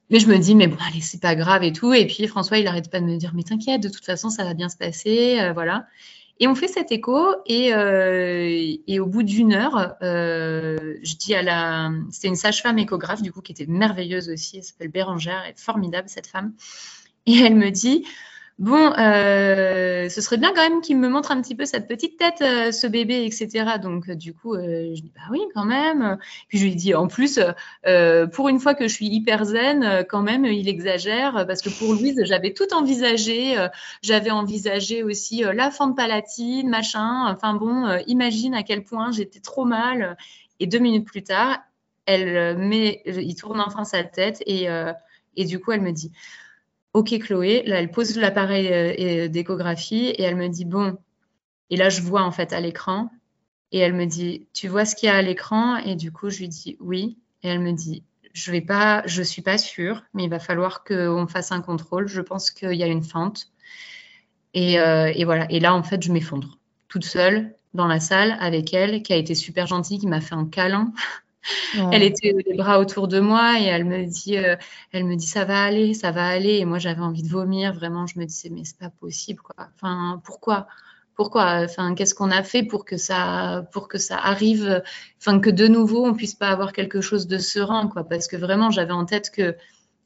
Mais 0.09 0.19
je 0.19 0.27
me 0.27 0.37
dis, 0.37 0.55
mais 0.55 0.67
bon, 0.67 0.77
allez, 0.87 1.01
c'est 1.01 1.21
pas 1.21 1.35
grave 1.35 1.63
et 1.63 1.73
tout. 1.73 1.93
Et 1.93 2.05
puis, 2.07 2.27
François, 2.27 2.59
il 2.59 2.67
arrête 2.67 2.89
pas 2.89 2.99
de 3.01 3.05
me 3.05 3.17
dire, 3.17 3.33
mais 3.35 3.43
t'inquiète, 3.43 3.81
de 3.81 3.89
toute 3.89 4.05
façon, 4.05 4.29
ça 4.29 4.43
va 4.43 4.53
bien 4.53 4.69
se 4.69 4.77
passer, 4.77 5.51
voilà. 5.53 5.87
Et 6.39 6.47
on 6.47 6.55
fait 6.55 6.67
cet 6.67 6.91
écho 6.91 7.17
et, 7.45 7.73
euh, 7.73 8.99
au 8.99 9.05
bout 9.05 9.23
d'une 9.23 9.53
heure, 9.53 9.95
euh, 10.01 10.97
je 11.01 11.15
dis 11.15 11.33
à 11.33 11.41
la, 11.41 11.91
c'était 12.11 12.27
une 12.27 12.35
sage-femme 12.35 12.77
échographe 12.77 13.21
du 13.21 13.31
coup 13.31 13.41
qui 13.41 13.53
était 13.53 13.65
merveilleuse 13.67 14.29
aussi, 14.29 14.57
elle 14.57 14.63
s'appelle 14.63 14.89
Bérangère, 14.89 15.43
elle 15.45 15.51
est 15.51 15.59
formidable 15.59 16.09
cette 16.09 16.27
femme, 16.27 16.53
et 17.25 17.37
elle 17.39 17.55
me 17.55 17.69
dit, 17.69 18.05
bon, 18.57 18.93
euh, 18.97 20.07
ce 20.09 20.21
serait 20.21 20.37
bien 20.37 20.53
quand 20.53 20.61
même 20.61 20.81
qu'il 20.81 20.97
me 20.97 21.09
montre 21.09 21.31
un 21.31 21.41
petit 21.41 21.55
peu 21.55 21.65
cette 21.65 21.87
petite 21.87 22.17
tête, 22.17 22.41
euh, 22.41 22.71
ce 22.71 22.87
bébé, 22.87 23.25
etc. 23.25 23.77
Donc, 23.81 24.09
euh, 24.09 24.15
du 24.15 24.33
coup, 24.33 24.55
je 24.55 24.93
dis, 25.01 25.11
bah 25.13 25.21
oui, 25.31 25.41
quand 25.53 25.65
même. 25.65 26.17
Puis 26.47 26.57
je 26.59 26.65
lui 26.65 26.75
dis, 26.75 26.95
en 26.95 27.07
plus, 27.07 27.39
pour 28.33 28.49
une 28.49 28.59
fois 28.59 28.73
que 28.75 28.87
je 28.87 28.93
suis 28.93 29.07
hyper 29.07 29.45
zen, 29.45 30.05
quand 30.09 30.21
même, 30.21 30.45
il 30.45 30.67
exagère, 30.69 31.45
parce 31.47 31.61
que 31.61 31.69
pour 31.69 31.93
Louise, 31.93 32.21
j'avais 32.25 32.53
tout 32.53 32.73
envisagé. 32.73 33.55
j'avais 34.01 34.31
envisagé 34.31 35.03
aussi 35.03 35.43
la 35.53 35.71
fente 35.71 35.95
palatine, 35.95 36.69
machin. 36.69 37.27
Enfin 37.27 37.53
bon, 37.53 37.97
imagine 38.07 38.53
à 38.55 38.63
quel 38.63 38.83
point 38.83 39.11
j'étais 39.11 39.39
trop 39.39 39.65
mal. 39.65 40.17
Et 40.59 40.67
deux 40.67 40.79
minutes 40.79 41.05
plus 41.05 41.23
tard, 41.23 41.59
elle 42.05 42.57
met, 42.57 43.01
il 43.05 43.35
tourne 43.35 43.59
enfin 43.59 43.83
sa 43.83 44.03
tête 44.03 44.41
et, 44.45 44.67
et 45.35 45.45
du 45.45 45.59
coup, 45.59 45.71
elle 45.71 45.81
me 45.81 45.91
dit, 45.91 46.11
Ok 46.95 47.19
Chloé, 47.19 47.61
là 47.65 47.81
elle 47.81 47.91
pose 47.91 48.15
l'appareil 48.15 48.69
euh, 48.71 49.27
d'échographie 49.27 50.05
et 50.17 50.23
elle 50.23 50.37
me 50.37 50.47
dit 50.47 50.63
bon, 50.63 50.97
et 51.69 51.75
là 51.75 51.89
je 51.89 51.99
vois 52.01 52.23
en 52.23 52.31
fait 52.31 52.53
à 52.53 52.61
l'écran. 52.61 53.11
Et 53.73 53.79
elle 53.79 53.91
me 53.91 54.05
dit 54.05 54.47
tu 54.53 54.69
vois 54.69 54.85
ce 54.85 54.95
qu'il 54.95 55.07
y 55.07 55.09
a 55.09 55.15
à 55.15 55.21
l'écran? 55.21 55.75
Et 55.75 55.97
du 55.97 56.13
coup 56.13 56.29
je 56.29 56.39
lui 56.39 56.47
dis 56.47 56.77
oui. 56.79 57.17
Et 57.43 57.49
elle 57.49 57.59
me 57.59 57.73
dit 57.73 58.03
je 58.31 58.49
vais 58.49 58.61
pas, 58.61 59.03
je 59.07 59.21
suis 59.21 59.41
pas 59.41 59.57
sûre, 59.57 60.03
mais 60.13 60.23
il 60.23 60.29
va 60.29 60.39
falloir 60.39 60.85
qu'on 60.85 61.27
fasse 61.27 61.51
un 61.51 61.59
contrôle. 61.59 62.07
Je 62.07 62.21
pense 62.21 62.49
qu'il 62.49 62.75
y 62.75 62.83
a 62.83 62.87
une 62.87 63.03
fente 63.03 63.49
et, 64.53 64.79
euh, 64.79 65.11
et 65.13 65.25
voilà. 65.25 65.51
Et 65.51 65.59
là 65.59 65.75
en 65.75 65.83
fait 65.83 66.01
je 66.01 66.13
m'effondre. 66.13 66.59
Toute 66.87 67.03
seule 67.03 67.53
dans 67.73 67.87
la 67.87 67.99
salle 67.99 68.37
avec 68.39 68.73
elle 68.73 69.03
qui 69.03 69.11
a 69.11 69.17
été 69.17 69.35
super 69.35 69.67
gentille, 69.67 69.99
qui 69.99 70.07
m'a 70.07 70.21
fait 70.21 70.35
un 70.35 70.45
câlin. 70.45 70.93
Elle 71.91 72.03
était 72.03 72.35
les 72.45 72.55
bras 72.55 72.79
autour 72.79 73.07
de 73.07 73.19
moi 73.19 73.59
et 73.59 73.65
elle 73.65 73.85
me 73.85 74.05
dit, 74.05 74.37
euh, 74.37 74.55
elle 74.91 75.05
me 75.05 75.15
dit 75.15 75.27
ça 75.27 75.45
va 75.45 75.63
aller, 75.63 75.93
ça 75.93 76.11
va 76.11 76.25
aller. 76.25 76.57
Et 76.57 76.65
moi 76.65 76.79
j'avais 76.79 77.01
envie 77.01 77.23
de 77.23 77.29
vomir. 77.29 77.73
Vraiment, 77.73 78.07
je 78.07 78.19
me 78.19 78.25
disais 78.25 78.49
mais 78.49 78.63
c'est 78.63 78.77
pas 78.77 78.89
possible 78.89 79.41
quoi. 79.41 79.67
Enfin 79.75 80.21
pourquoi, 80.23 80.67
pourquoi? 81.15 81.61
Enfin 81.63 81.95
qu'est-ce 81.95 82.15
qu'on 82.15 82.31
a 82.31 82.43
fait 82.43 82.63
pour 82.63 82.85
que 82.85 82.97
ça, 82.97 83.67
pour 83.71 83.87
que 83.87 83.97
ça 83.97 84.17
arrive 84.17 84.83
Enfin 85.19 85.39
que 85.39 85.49
de 85.49 85.67
nouveau 85.67 86.05
on 86.05 86.13
puisse 86.13 86.35
pas 86.35 86.49
avoir 86.49 86.73
quelque 86.73 87.01
chose 87.01 87.27
de 87.27 87.37
serein 87.37 87.87
quoi? 87.87 88.03
Parce 88.03 88.27
que 88.27 88.37
vraiment 88.37 88.71
j'avais 88.71 88.93
en 88.93 89.05
tête 89.05 89.31
que 89.31 89.55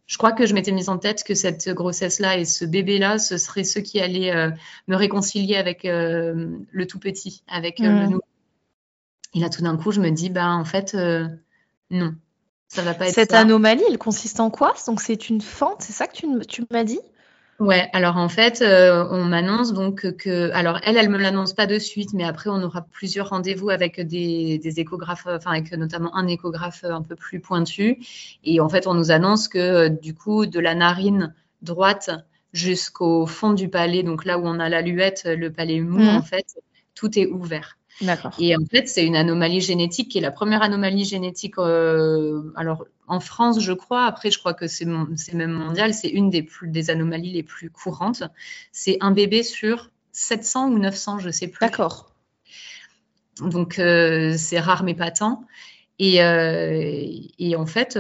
je 0.10 0.18
crois 0.18 0.32
que 0.32 0.48
je 0.48 0.56
m'étais 0.56 0.72
mise 0.72 0.90
en 0.90 0.98
tête 0.98 1.24
que 1.24 1.36
cette 1.36 1.70
grossesse-là 1.70 2.40
et 2.40 2.46
ce 2.46 2.66
bébé-là, 2.66 3.20
ce 3.20 3.38
serait 3.38 3.64
ceux 3.64 3.82
qui 3.82 4.00
allaient 4.00 4.36
euh, 4.36 4.50
me 4.88 4.96
réconcilier 4.96 5.56
avec 5.56 5.86
euh, 5.86 6.58
le 6.72 6.88
tout 6.88 6.98
petit, 6.98 7.44
avec 7.48 7.78
le 7.78 7.90
mmh. 7.90 8.04
nouveau 8.06 8.24
et 9.34 9.40
là, 9.40 9.50
tout 9.50 9.62
d'un 9.62 9.78
coup, 9.78 9.92
je 9.92 10.02
me 10.02 10.10
dis, 10.10 10.30
bah, 10.30 10.50
en 10.50 10.66
fait, 10.66 10.96
euh, 10.96 11.28
non, 11.90 12.16
ça 12.68 12.82
va 12.82 12.94
pas 12.94 13.08
être 13.08 13.14
Cette 13.14 13.34
anomalie, 13.34 13.84
elle 13.90 13.98
consiste 13.98 14.40
en 14.40 14.50
quoi? 14.50 14.74
Donc, 14.88 15.02
c'est 15.02 15.30
une 15.30 15.42
fente, 15.42 15.82
c'est 15.82 15.94
ça 15.94 16.08
que 16.08 16.14
tu, 16.14 16.28
tu 16.48 16.64
m'as 16.72 16.84
dit? 16.84 17.00
Ouais, 17.60 17.90
alors 17.92 18.16
en 18.16 18.30
fait, 18.30 18.62
euh, 18.62 19.06
on 19.12 19.26
m'annonce 19.26 19.74
donc 19.74 20.16
que, 20.16 20.50
alors 20.52 20.80
elle, 20.84 20.96
elle 20.96 21.10
me 21.10 21.18
l'annonce 21.18 21.52
pas 21.52 21.68
de 21.68 21.78
suite, 21.78 22.14
mais 22.14 22.24
après 22.24 22.50
on 22.50 22.64
aura 22.64 22.84
plusieurs 22.84 23.30
rendez-vous 23.32 23.70
avec 23.70 24.00
des, 24.00 24.60
des, 24.60 24.80
échographes, 24.80 25.28
enfin 25.28 25.52
avec 25.52 25.70
notamment 25.74 26.16
un 26.16 26.26
échographe 26.28 26.86
un 26.86 27.02
peu 27.02 27.18
plus 27.18 27.42
pointu, 27.42 27.98
et 28.46 28.62
en 28.62 28.70
fait 28.70 28.88
on 28.88 28.94
nous 28.94 29.12
annonce 29.12 29.50
que 29.50 29.90
du 29.90 30.14
coup 30.14 30.46
de 30.46 30.58
la 30.58 30.74
narine 30.74 31.34
droite 31.62 32.12
jusqu'au 32.54 33.26
fond 33.26 33.52
du 33.52 33.68
palais, 33.68 34.04
donc 34.04 34.24
là 34.24 34.40
où 34.40 34.44
on 34.46 34.58
a 34.62 34.70
la 34.70 34.82
luette, 34.82 35.24
le 35.26 35.52
palais 35.52 35.82
mou 35.82 36.00
mmh. 36.00 36.16
en 36.16 36.22
fait, 36.22 36.56
tout 36.96 37.20
est 37.20 37.28
ouvert. 37.28 37.78
Et 38.40 38.56
en 38.56 38.66
fait, 38.66 38.88
c'est 38.88 39.06
une 39.06 39.16
anomalie 39.16 39.62
génétique 39.62 40.10
qui 40.12 40.18
est 40.20 40.22
la 40.22 40.32
première 40.32 40.62
anomalie 40.62 41.06
génétique. 41.06 41.58
Euh, 41.58 42.52
alors, 42.56 42.86
en 43.08 43.20
France, 43.20 43.60
je 43.60 43.74
crois. 43.74 44.06
Après, 44.06 44.32
je 44.32 44.40
crois 44.40 44.54
que 44.54 44.68
c'est 44.68 44.86
même 44.86 45.52
mondial. 45.52 45.94
C'est 45.94 46.10
une 46.10 46.30
des, 46.30 46.44
plus, 46.44 46.70
des 46.70 46.90
anomalies 46.90 47.34
les 47.34 47.44
plus 47.44 47.70
courantes. 47.70 48.24
C'est 48.72 48.98
un 49.02 49.12
bébé 49.12 49.44
sur 49.44 49.90
700 50.12 50.70
ou 50.70 50.80
900, 50.80 51.20
je 51.20 51.28
ne 51.28 51.32
sais 51.32 51.48
plus. 51.48 51.60
D'accord. 51.60 52.14
Donc, 53.42 53.80
euh, 53.80 54.36
c'est 54.38 54.60
rare 54.60 54.84
mais 54.84 54.96
pas 54.96 55.12
tant. 55.12 55.44
Et, 55.98 56.24
euh, 56.24 57.06
et 57.40 57.56
en 57.56 57.66
fait, 57.66 57.98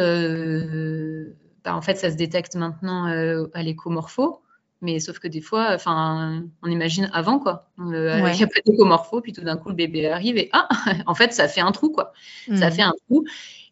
bah, 1.63 1.75
en 1.75 1.81
fait, 1.81 1.95
ça 1.95 2.09
se 2.09 2.15
détecte 2.15 2.55
maintenant 2.55 3.05
à 3.53 3.63
l'écomorpho. 3.63 4.41
Mais 4.82 4.99
sauf 4.99 5.19
que 5.19 5.27
des 5.27 5.41
fois, 5.41 5.71
enfin, 5.73 6.43
on 6.63 6.69
imagine 6.69 7.09
avant, 7.13 7.39
quoi. 7.39 7.67
Euh, 7.80 8.19
il 8.32 8.38
n'y 8.38 8.43
a 8.43 8.47
pas 8.47 8.61
d'écomorpho, 8.65 9.19
puis 9.21 9.34
tout 9.34 9.41
d'un 9.41 9.57
coup, 9.57 9.69
le 9.69 9.75
bébé 9.75 10.07
arrive 10.07 10.38
et 10.38 10.49
ah, 10.53 10.69
en 11.05 11.15
fait, 11.15 11.34
ça 11.34 11.47
fait 11.47 11.61
un 11.61 11.71
trou, 11.71 11.89
quoi. 11.89 12.13
Ça 12.55 12.69
mm. 12.69 12.71
fait 12.71 12.82
un 12.82 12.93
trou. 13.05 13.25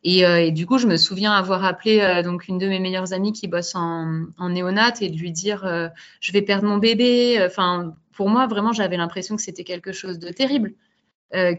Euh, 0.06 0.38
et, 0.38 0.52
du 0.52 0.66
coup, 0.66 0.78
je 0.78 0.88
me 0.88 0.98
souviens 0.98 1.32
avoir 1.32 1.66
appelé 1.66 2.00
euh, 2.00 2.24
donc 2.24 2.48
une 2.48 2.58
de 2.58 2.68
mes 2.68 2.80
meilleures 2.80 3.14
amies 3.14 3.34
qui 3.34 3.48
bosse 3.48 3.74
en, 3.76 4.26
en 4.38 4.50
néonat 4.50 4.94
et 5.02 5.10
de 5.10 5.18
lui 5.18 5.32
dire 5.32 5.66
je 6.20 6.32
vais 6.32 6.42
perdre 6.42 6.68
mon 6.68 6.78
bébé. 6.78 7.42
Enfin, 7.46 7.96
pour 8.14 8.30
moi, 8.30 8.48
vraiment, 8.48 8.74
j'avais 8.74 8.98
l'impression 8.98 9.36
que 9.36 9.42
c'était 9.42 9.64
quelque 9.64 9.94
chose 9.94 10.20
de 10.20 10.30
terrible. 10.30 10.74
euh, 11.36 11.56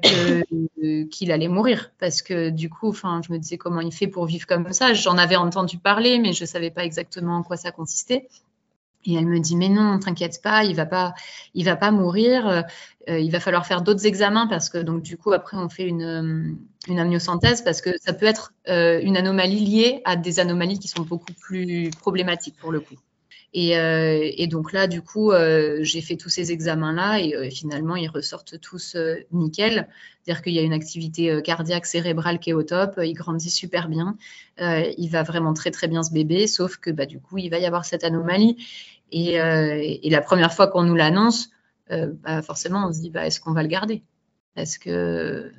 qu'il 1.11 1.31
allait 1.31 1.49
mourir 1.49 1.93
parce 1.99 2.23
que 2.23 2.49
du 2.49 2.71
coup, 2.71 2.89
enfin, 2.89 3.21
je 3.27 3.33
me 3.33 3.39
disais 3.39 3.59
comment 3.59 3.81
il 3.81 3.93
fait 3.93 4.07
pour 4.07 4.25
vivre 4.25 4.47
comme 4.47 4.73
ça. 4.73 4.95
J'en 4.95 5.19
avais 5.19 5.37
entendu 5.37 5.77
parler, 5.77 6.19
mais 6.19 6.33
je 6.33 6.47
savais 6.47 6.71
pas 6.71 6.85
exactement 6.85 7.37
en 7.37 7.43
quoi 7.43 7.59
ça 7.59 7.71
consistait. 7.71 8.29
Et 9.09 9.15
elle 9.15 9.27
me 9.27 9.41
dit 9.41 9.57
mais 9.57 9.69
non, 9.69 9.99
t'inquiète 9.99 10.41
pas, 10.43 10.65
il 10.65 10.77
va 10.77 10.87
pas, 10.87 11.15
il 11.55 11.65
va 11.65 11.77
pas 11.77 11.91
mourir. 11.91 12.47
Euh, 13.09 13.19
il 13.19 13.31
va 13.31 13.41
falloir 13.41 13.67
faire 13.67 13.83
d'autres 13.83 14.05
examens 14.07 14.47
parce 14.47 14.69
que 14.69 14.79
donc 14.79 15.03
du 15.03 15.17
coup 15.17 15.33
après 15.33 15.57
on 15.57 15.71
fait 15.71 15.87
une, 15.87 16.03
euh, 16.03 16.53
une 16.89 16.99
amniosynthèse 16.99 17.63
parce 17.63 17.81
que 17.81 17.91
ça 18.01 18.13
peut 18.13 18.27
être 18.27 18.53
une 18.67 19.17
anomalie 19.17 19.61
liée 19.61 20.03
à 20.05 20.17
des 20.17 20.41
anomalies 20.41 20.79
qui 20.79 20.89
sont 20.89 21.03
beaucoup 21.03 21.33
plus 21.33 21.91
problématiques 22.01 22.57
pour 22.59 22.71
le 22.71 22.81
coup. 22.81 22.97
Euh, 23.57 24.31
et, 24.37 24.47
donc 24.47 24.73
là, 24.73 24.87
du 24.87 25.03
coup, 25.03 25.33
euh, 25.33 25.79
j'ai 25.83 26.01
fait 26.01 26.17
tous 26.17 26.29
ces 26.29 26.53
examens-là 26.53 27.21
et 27.21 27.35
euh, 27.35 27.51
finalement, 27.51 27.97
ils 27.97 28.09
ressortent 28.09 28.61
tous 28.61 28.97
nickel. 29.33 29.89
C'est-à-dire 30.23 30.43
qu'il 30.43 30.53
y 30.53 30.59
a 30.59 30.63
une 30.63 30.75
activité 30.75 31.41
cardiaque 31.43 31.87
cérébrale 31.87 32.39
qui 32.39 32.51
est 32.51 32.53
au 32.53 32.63
top, 32.63 33.01
il 33.03 33.15
grandit 33.15 33.51
super 33.51 33.89
bien, 33.89 34.19
il 34.59 35.09
va 35.09 35.23
vraiment 35.23 35.55
très 35.55 35.71
très 35.71 35.89
bien 35.89 36.03
ce 36.03 36.13
bébé, 36.13 36.47
sauf 36.47 36.77
que 36.77 36.91
bah, 36.91 37.07
du 37.07 37.19
coup, 37.19 37.39
il 37.39 37.49
va 37.49 37.59
y 37.59 37.65
avoir 37.65 37.87
cette 37.87 38.05
anomalie. 38.05 38.59
Et, 39.13 40.11
la 40.11 40.21
première 40.21 40.53
fois 40.53 40.69
qu'on 40.69 40.83
nous 40.83 40.95
l'annonce, 40.95 41.51
bah, 41.91 42.43
forcément, 42.43 42.87
on 42.89 42.93
se 42.93 43.01
dit, 43.01 43.11
bah, 43.11 43.27
est-ce 43.27 43.41
qu'on 43.41 43.53
va 43.53 43.63
le 43.63 43.69
garder? 43.69 44.03
Est-ce 44.57 44.79
que 44.79 45.53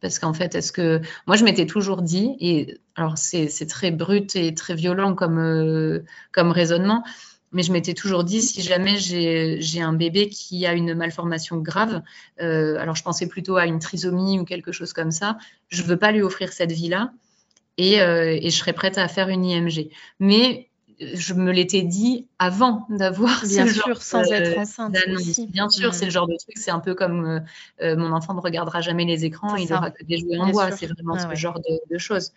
parce 0.00 0.18
qu'en 0.18 0.32
fait, 0.32 0.56
est-ce 0.56 0.72
que 0.72 1.00
moi 1.28 1.36
je 1.36 1.44
m'étais 1.44 1.64
toujours 1.64 2.02
dit, 2.02 2.34
et 2.40 2.80
alors 2.96 3.16
c'est 3.16 3.48
très 3.68 3.92
brut 3.92 4.34
et 4.34 4.52
très 4.52 4.74
violent 4.74 5.14
comme, 5.14 6.02
comme 6.32 6.50
raisonnement, 6.50 7.04
mais 7.52 7.62
je 7.62 7.72
m'étais 7.72 7.94
toujours 7.94 8.24
dit, 8.24 8.40
si 8.40 8.62
jamais 8.62 8.96
j'ai 8.96 9.82
un 9.82 9.92
bébé 9.92 10.28
qui 10.28 10.66
a 10.66 10.72
une 10.72 10.94
malformation 10.94 11.58
grave, 11.58 12.02
euh, 12.40 12.78
alors 12.78 12.96
je 12.96 13.02
pensais 13.02 13.28
plutôt 13.28 13.56
à 13.56 13.66
une 13.66 13.78
trisomie 13.78 14.38
ou 14.38 14.44
quelque 14.44 14.72
chose 14.72 14.92
comme 14.92 15.10
ça, 15.10 15.36
je 15.68 15.82
ne 15.82 15.86
veux 15.86 15.98
pas 15.98 16.12
lui 16.12 16.22
offrir 16.22 16.52
cette 16.52 16.72
vie-là 16.72 17.12
et, 17.76 18.00
euh, 18.00 18.38
et, 18.40 18.50
je 18.50 18.56
serais 18.56 18.72
prête 18.72 18.98
à 18.98 19.06
faire 19.08 19.28
une 19.28 19.44
IMG. 19.44 19.90
Mais 20.18 20.70
je 21.14 21.34
me 21.34 21.52
l'étais 21.52 21.82
dit 21.82 22.26
avant 22.38 22.86
d'avoir 22.88 23.42
Bien 23.44 23.66
sûr, 23.66 24.02
sans 24.02 24.22
être 24.32 24.58
enceinte. 24.58 24.96
Bien 25.48 25.68
sûr, 25.68 25.94
c'est 25.94 26.04
le 26.04 26.10
genre 26.10 26.26
de 26.26 26.36
truc, 26.36 26.56
c'est 26.56 26.70
un 26.70 26.80
peu 26.80 26.94
comme 26.94 27.42
euh, 27.82 27.96
mon 27.96 28.12
enfant 28.12 28.34
ne 28.34 28.40
regardera 28.40 28.80
jamais 28.80 29.04
les 29.04 29.24
écrans, 29.24 29.56
il 29.56 29.68
n'aura 29.68 29.90
que 29.90 30.04
des 30.04 30.18
jouets 30.18 30.38
en 30.38 30.50
bois, 30.50 30.70
c'est 30.72 30.86
vraiment 30.86 31.14
ah 31.16 31.28
ce 31.30 31.34
genre 31.38 31.58
de, 31.58 31.94
de 31.94 31.98
choses. 31.98 32.32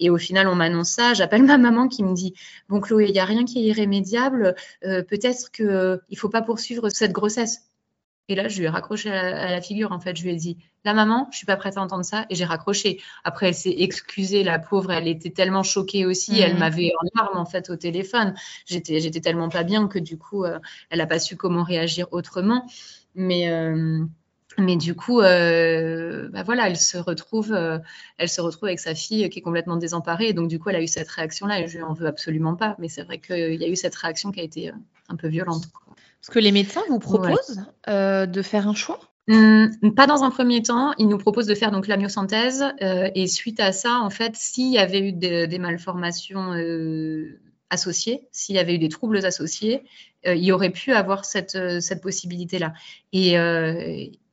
Et 0.00 0.08
au 0.10 0.16
final, 0.16 0.48
on 0.48 0.54
m'annonce 0.54 0.90
ça. 0.90 1.14
J'appelle 1.14 1.42
ma 1.44 1.58
maman 1.58 1.86
qui 1.86 2.02
me 2.02 2.14
dit 2.14 2.34
Bon, 2.68 2.80
Chloé, 2.80 3.06
il 3.08 3.12
n'y 3.12 3.20
a 3.20 3.24
rien 3.24 3.44
qui 3.44 3.60
est 3.60 3.68
irrémédiable. 3.70 4.54
Euh, 4.84 5.02
peut-être 5.02 5.50
qu'il 5.52 5.66
ne 5.66 6.16
faut 6.16 6.30
pas 6.30 6.42
poursuivre 6.42 6.88
cette 6.88 7.12
grossesse. 7.12 7.69
Et 8.30 8.36
là, 8.36 8.46
je 8.46 8.58
lui 8.58 8.66
ai 8.66 8.68
raccroché 8.68 9.10
à 9.10 9.50
la, 9.50 9.60
figure, 9.60 9.90
en 9.90 9.98
fait. 9.98 10.16
Je 10.16 10.22
lui 10.22 10.30
ai 10.30 10.36
dit 10.36 10.56
La 10.84 10.94
maman, 10.94 11.26
je 11.30 11.34
ne 11.34 11.38
suis 11.38 11.46
pas 11.46 11.56
prête 11.56 11.76
à 11.76 11.82
entendre 11.82 12.04
ça. 12.04 12.26
Et 12.30 12.36
j'ai 12.36 12.44
raccroché. 12.44 13.00
Après, 13.24 13.48
elle 13.48 13.54
s'est 13.54 13.74
excusée, 13.78 14.44
la 14.44 14.60
pauvre. 14.60 14.92
Elle 14.92 15.08
était 15.08 15.30
tellement 15.30 15.64
choquée 15.64 16.06
aussi. 16.06 16.40
Elle 16.40 16.54
mhm. 16.54 16.60
m'avait 16.60 16.92
en 17.00 17.20
larmes, 17.20 17.38
en 17.38 17.44
fait, 17.44 17.70
au 17.70 17.76
téléphone. 17.76 18.34
J'étais, 18.66 19.00
j'étais 19.00 19.20
tellement 19.20 19.48
pas 19.48 19.64
bien 19.64 19.88
que, 19.88 19.98
du 19.98 20.16
coup, 20.16 20.44
euh, 20.44 20.60
elle 20.90 20.98
n'a 20.98 21.08
pas 21.08 21.18
su 21.18 21.36
comment 21.36 21.64
réagir 21.64 22.06
autrement. 22.12 22.66
Mais. 23.16 23.50
Euh, 23.50 24.04
mais 24.58 24.76
du 24.76 24.94
coup, 24.94 25.20
euh, 25.20 26.28
bah 26.30 26.42
voilà, 26.42 26.68
elle 26.68 26.76
se 26.76 26.98
retrouve, 26.98 27.52
euh, 27.52 27.78
elle 28.18 28.28
se 28.28 28.40
retrouve 28.40 28.66
avec 28.68 28.80
sa 28.80 28.94
fille 28.94 29.28
qui 29.30 29.38
est 29.38 29.42
complètement 29.42 29.76
désemparée. 29.76 30.28
Et 30.28 30.32
donc, 30.32 30.48
du 30.48 30.58
coup, 30.58 30.70
elle 30.70 30.76
a 30.76 30.82
eu 30.82 30.88
cette 30.88 31.08
réaction-là. 31.08 31.60
Et 31.60 31.68
je 31.68 31.78
n'en 31.78 31.94
veux 31.94 32.06
absolument 32.06 32.56
pas. 32.56 32.76
Mais 32.78 32.88
c'est 32.88 33.02
vrai 33.02 33.18
qu'il 33.18 33.60
y 33.60 33.64
a 33.64 33.68
eu 33.68 33.76
cette 33.76 33.94
réaction 33.94 34.32
qui 34.32 34.40
a 34.40 34.42
été 34.42 34.72
un 35.08 35.16
peu 35.16 35.28
violente. 35.28 35.64
Est-ce 36.22 36.30
que 36.30 36.38
les 36.38 36.52
médecins 36.52 36.82
vous 36.88 36.98
proposent 36.98 37.62
de 37.86 38.42
faire 38.42 38.68
un 38.68 38.74
choix? 38.74 39.00
Mmh, 39.28 39.92
pas 39.94 40.06
dans 40.06 40.24
un 40.24 40.30
premier 40.30 40.60
temps, 40.62 40.92
ils 40.98 41.06
nous 41.06 41.18
proposent 41.18 41.46
de 41.46 41.54
faire 41.54 41.70
donc 41.70 41.86
l'amyosynthèse 41.86 42.64
et 42.80 43.26
suite 43.26 43.60
à 43.60 43.72
ça, 43.72 44.00
en 44.00 44.10
fait, 44.10 44.34
s'il 44.34 44.72
y 44.72 44.78
avait 44.78 45.00
eu 45.00 45.12
des 45.12 45.58
malformations 45.58 46.52
associées, 47.70 48.26
s'il 48.32 48.56
y 48.56 48.58
avait 48.58 48.74
eu 48.74 48.78
des 48.78 48.88
troubles 48.88 49.24
associés, 49.24 49.84
il 50.24 50.52
aurait 50.52 50.70
pu 50.70 50.92
avoir 50.92 51.24
cette, 51.24 51.56
cette 51.80 52.02
possibilité-là. 52.02 52.74
Et, 53.12 53.34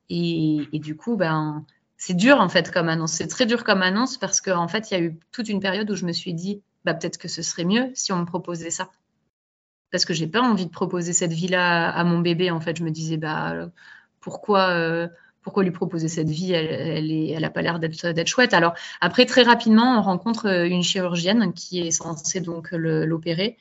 et, 0.10 0.80
du 0.80 0.96
coup, 0.96 1.16
ben, 1.16 1.66
c'est 1.98 2.16
dur 2.16 2.40
en 2.40 2.50
fait 2.50 2.72
comme 2.72 2.90
annonce. 2.90 3.14
C'est 3.14 3.28
très 3.28 3.46
dur 3.46 3.64
comme 3.64 3.82
annonce 3.82 4.18
parce 4.18 4.42
qu'en 4.42 4.68
fait, 4.68 4.92
il 4.92 4.94
y 4.94 4.98
a 4.98 5.02
eu 5.02 5.20
toute 5.32 5.50
une 5.50 5.60
période 5.60 5.90
où 5.90 5.96
je 5.96 6.06
me 6.06 6.12
suis 6.12 6.34
dit, 6.34 6.62
bah, 6.86 6.94
peut-être 6.94 7.18
que 7.18 7.28
ce 7.28 7.42
serait 7.42 7.66
mieux 7.66 7.92
si 7.94 8.12
on 8.12 8.20
me 8.20 8.26
proposait 8.26 8.70
ça. 8.70 8.90
Parce 9.92 10.06
que 10.06 10.14
j'ai 10.14 10.28
pas 10.28 10.42
envie 10.42 10.66
de 10.66 10.72
proposer 10.72 11.14
cette 11.14 11.32
vie-là 11.32 11.90
à, 11.90 12.04
mon 12.04 12.20
bébé. 12.20 12.52
En 12.52 12.60
fait, 12.60 12.78
je 12.78 12.84
me 12.84 12.92
disais, 12.92 13.18
bah, 13.18 13.70
pourquoi, 14.20 14.70
euh, 14.72 15.08
pourquoi 15.42 15.64
lui 15.64 15.72
proposer 15.72 16.10
cette 16.10 16.30
vie? 16.30 16.52
Elle, 16.52 17.12
elle, 17.12 17.46
a 17.46 17.50
pas 17.50 17.62
l'air 17.62 17.80
d'être 17.80 18.28
chouette. 18.28 18.54
Alors 18.54 18.74
après, 19.00 19.26
très 19.26 19.44
rapidement, 19.44 19.98
on 19.98 20.02
rencontre 20.02 20.48
euh, 20.48 20.68
une 20.68 20.84
chirurgienne 20.84 21.54
qui 21.54 21.80
est 21.80 21.92
censée 21.92 22.42
donc 22.42 22.72
l'opérer. 22.72 23.58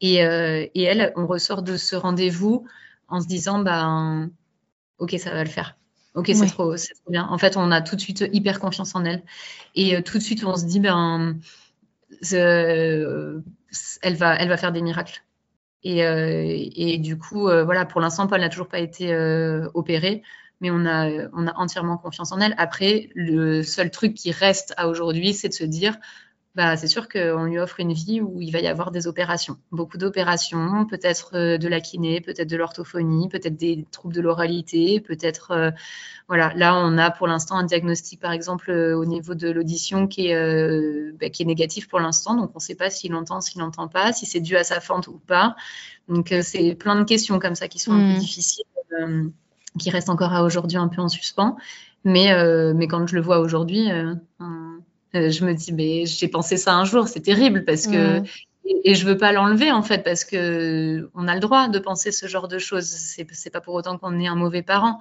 Et, 0.00 0.24
euh, 0.24 0.66
et, 0.74 0.82
elle, 0.82 1.12
on 1.16 1.26
ressort 1.26 1.62
de 1.62 1.76
ce 1.76 1.96
rendez-vous 1.96 2.66
en 3.08 3.20
se 3.20 3.26
disant, 3.26 3.60
ben, 3.60 4.30
ok, 4.98 5.14
ça 5.18 5.30
va 5.30 5.44
le 5.44 5.50
faire. 5.50 5.76
Ok, 6.14 6.30
c'est 6.34 6.46
trop, 6.46 6.74
bien. 7.08 7.28
En 7.28 7.38
fait, 7.38 7.56
on 7.56 7.70
a 7.70 7.80
tout 7.80 7.94
de 7.94 8.00
suite 8.00 8.24
hyper 8.32 8.58
confiance 8.58 8.96
en 8.96 9.04
elle. 9.04 9.22
Et 9.76 9.96
euh, 9.96 10.02
tout 10.02 10.18
de 10.18 10.22
suite, 10.22 10.44
on 10.44 10.56
se 10.56 10.64
dit, 10.64 10.80
ben, 10.80 11.38
elle, 12.32 13.42
va, 14.16 14.34
elle 14.34 14.48
va 14.48 14.56
faire 14.56 14.72
des 14.72 14.82
miracles. 14.82 15.22
Et, 15.84 16.04
euh, 16.04 16.98
du 16.98 17.18
coup, 17.18 17.48
euh, 17.48 17.64
voilà, 17.64 17.84
pour 17.84 18.00
l'instant, 18.00 18.26
Paul 18.26 18.40
n'a 18.40 18.48
toujours 18.48 18.68
pas 18.68 18.80
été 18.80 19.14
opéré, 19.74 20.22
mais 20.60 20.70
on 20.70 20.84
a, 20.86 21.28
on 21.32 21.46
a 21.46 21.54
entièrement 21.56 21.98
confiance 21.98 22.32
en 22.32 22.40
elle. 22.40 22.54
Après, 22.58 23.10
le 23.14 23.62
seul 23.62 23.90
truc 23.90 24.14
qui 24.14 24.32
reste 24.32 24.74
à 24.76 24.88
aujourd'hui, 24.88 25.32
c'est 25.34 25.48
de 25.48 25.54
se 25.54 25.64
dire, 25.64 25.96
bah, 26.58 26.76
c'est 26.76 26.88
sûr 26.88 27.08
qu'on 27.08 27.44
lui 27.44 27.60
offre 27.60 27.78
une 27.78 27.92
vie 27.92 28.20
où 28.20 28.42
il 28.42 28.50
va 28.50 28.58
y 28.58 28.66
avoir 28.66 28.90
des 28.90 29.06
opérations, 29.06 29.58
beaucoup 29.70 29.96
d'opérations, 29.96 30.86
peut-être 30.86 31.36
euh, 31.36 31.56
de 31.56 31.68
la 31.68 31.80
kiné, 31.80 32.20
peut-être 32.20 32.50
de 32.50 32.56
l'orthophonie, 32.56 33.28
peut-être 33.28 33.56
des 33.56 33.86
troubles 33.92 34.12
de 34.12 34.20
l'oralité, 34.20 34.98
peut-être, 34.98 35.52
euh, 35.52 35.70
voilà, 36.26 36.52
là 36.56 36.74
on 36.74 36.98
a 36.98 37.12
pour 37.12 37.28
l'instant 37.28 37.58
un 37.58 37.62
diagnostic 37.62 38.18
par 38.18 38.32
exemple 38.32 38.72
euh, 38.72 38.98
au 38.98 39.04
niveau 39.04 39.36
de 39.36 39.48
l'audition 39.48 40.08
qui, 40.08 40.30
est, 40.30 41.12
bah, 41.20 41.30
qui 41.30 41.44
est 41.44 41.46
négatif 41.46 41.86
pour 41.86 42.00
l'instant, 42.00 42.34
donc 42.34 42.50
on 42.54 42.58
ne 42.58 42.60
sait 42.60 42.74
pas 42.74 42.90
s'il 42.90 43.14
entend, 43.14 43.40
s'il 43.40 43.60
n'entend 43.60 43.86
pas, 43.86 44.12
si 44.12 44.26
c'est 44.26 44.40
dû 44.40 44.56
à 44.56 44.64
sa 44.64 44.80
fente 44.80 45.06
ou 45.06 45.20
pas. 45.28 45.54
Donc 46.08 46.34
c'est 46.42 46.74
plein 46.74 46.96
de 46.96 47.04
questions 47.04 47.38
comme 47.38 47.54
ça 47.54 47.68
qui 47.68 47.78
sont 47.78 47.92
un 47.92 48.14
peu 48.14 48.16
mmh. 48.16 48.18
difficiles, 48.18 48.64
qui 49.78 49.90
restent 49.90 50.10
encore 50.10 50.32
à 50.32 50.42
aujourd'hui 50.42 50.76
un 50.76 50.88
peu 50.88 51.02
en 51.02 51.08
suspens. 51.08 51.56
Mais, 52.02 52.32
mais 52.74 52.88
quand 52.88 53.06
je 53.06 53.14
le 53.14 53.20
vois 53.20 53.38
aujourd'hui, 53.38 53.90
euh, 55.14 55.30
je 55.30 55.44
me 55.44 55.54
dis, 55.54 55.72
mais 55.72 56.06
j'ai 56.06 56.28
pensé 56.28 56.56
ça 56.56 56.74
un 56.74 56.84
jour, 56.84 57.08
c'est 57.08 57.20
terrible 57.20 57.64
parce 57.64 57.86
que. 57.86 58.22
Et, 58.84 58.94
je 58.94 59.06
veux 59.06 59.16
pas 59.16 59.32
l'enlever 59.32 59.72
en 59.72 59.82
fait 59.82 60.04
parce 60.04 60.26
que 60.26 61.08
on 61.14 61.26
a 61.26 61.32
le 61.32 61.40
droit 61.40 61.68
de 61.68 61.78
penser 61.78 62.12
ce 62.12 62.26
genre 62.26 62.48
de 62.48 62.58
choses. 62.58 62.84
C'est 62.84 63.50
pas 63.50 63.62
pour 63.62 63.72
autant 63.72 63.96
qu'on 63.96 64.20
est 64.20 64.26
un 64.26 64.34
mauvais 64.34 64.62
parent. 64.62 65.00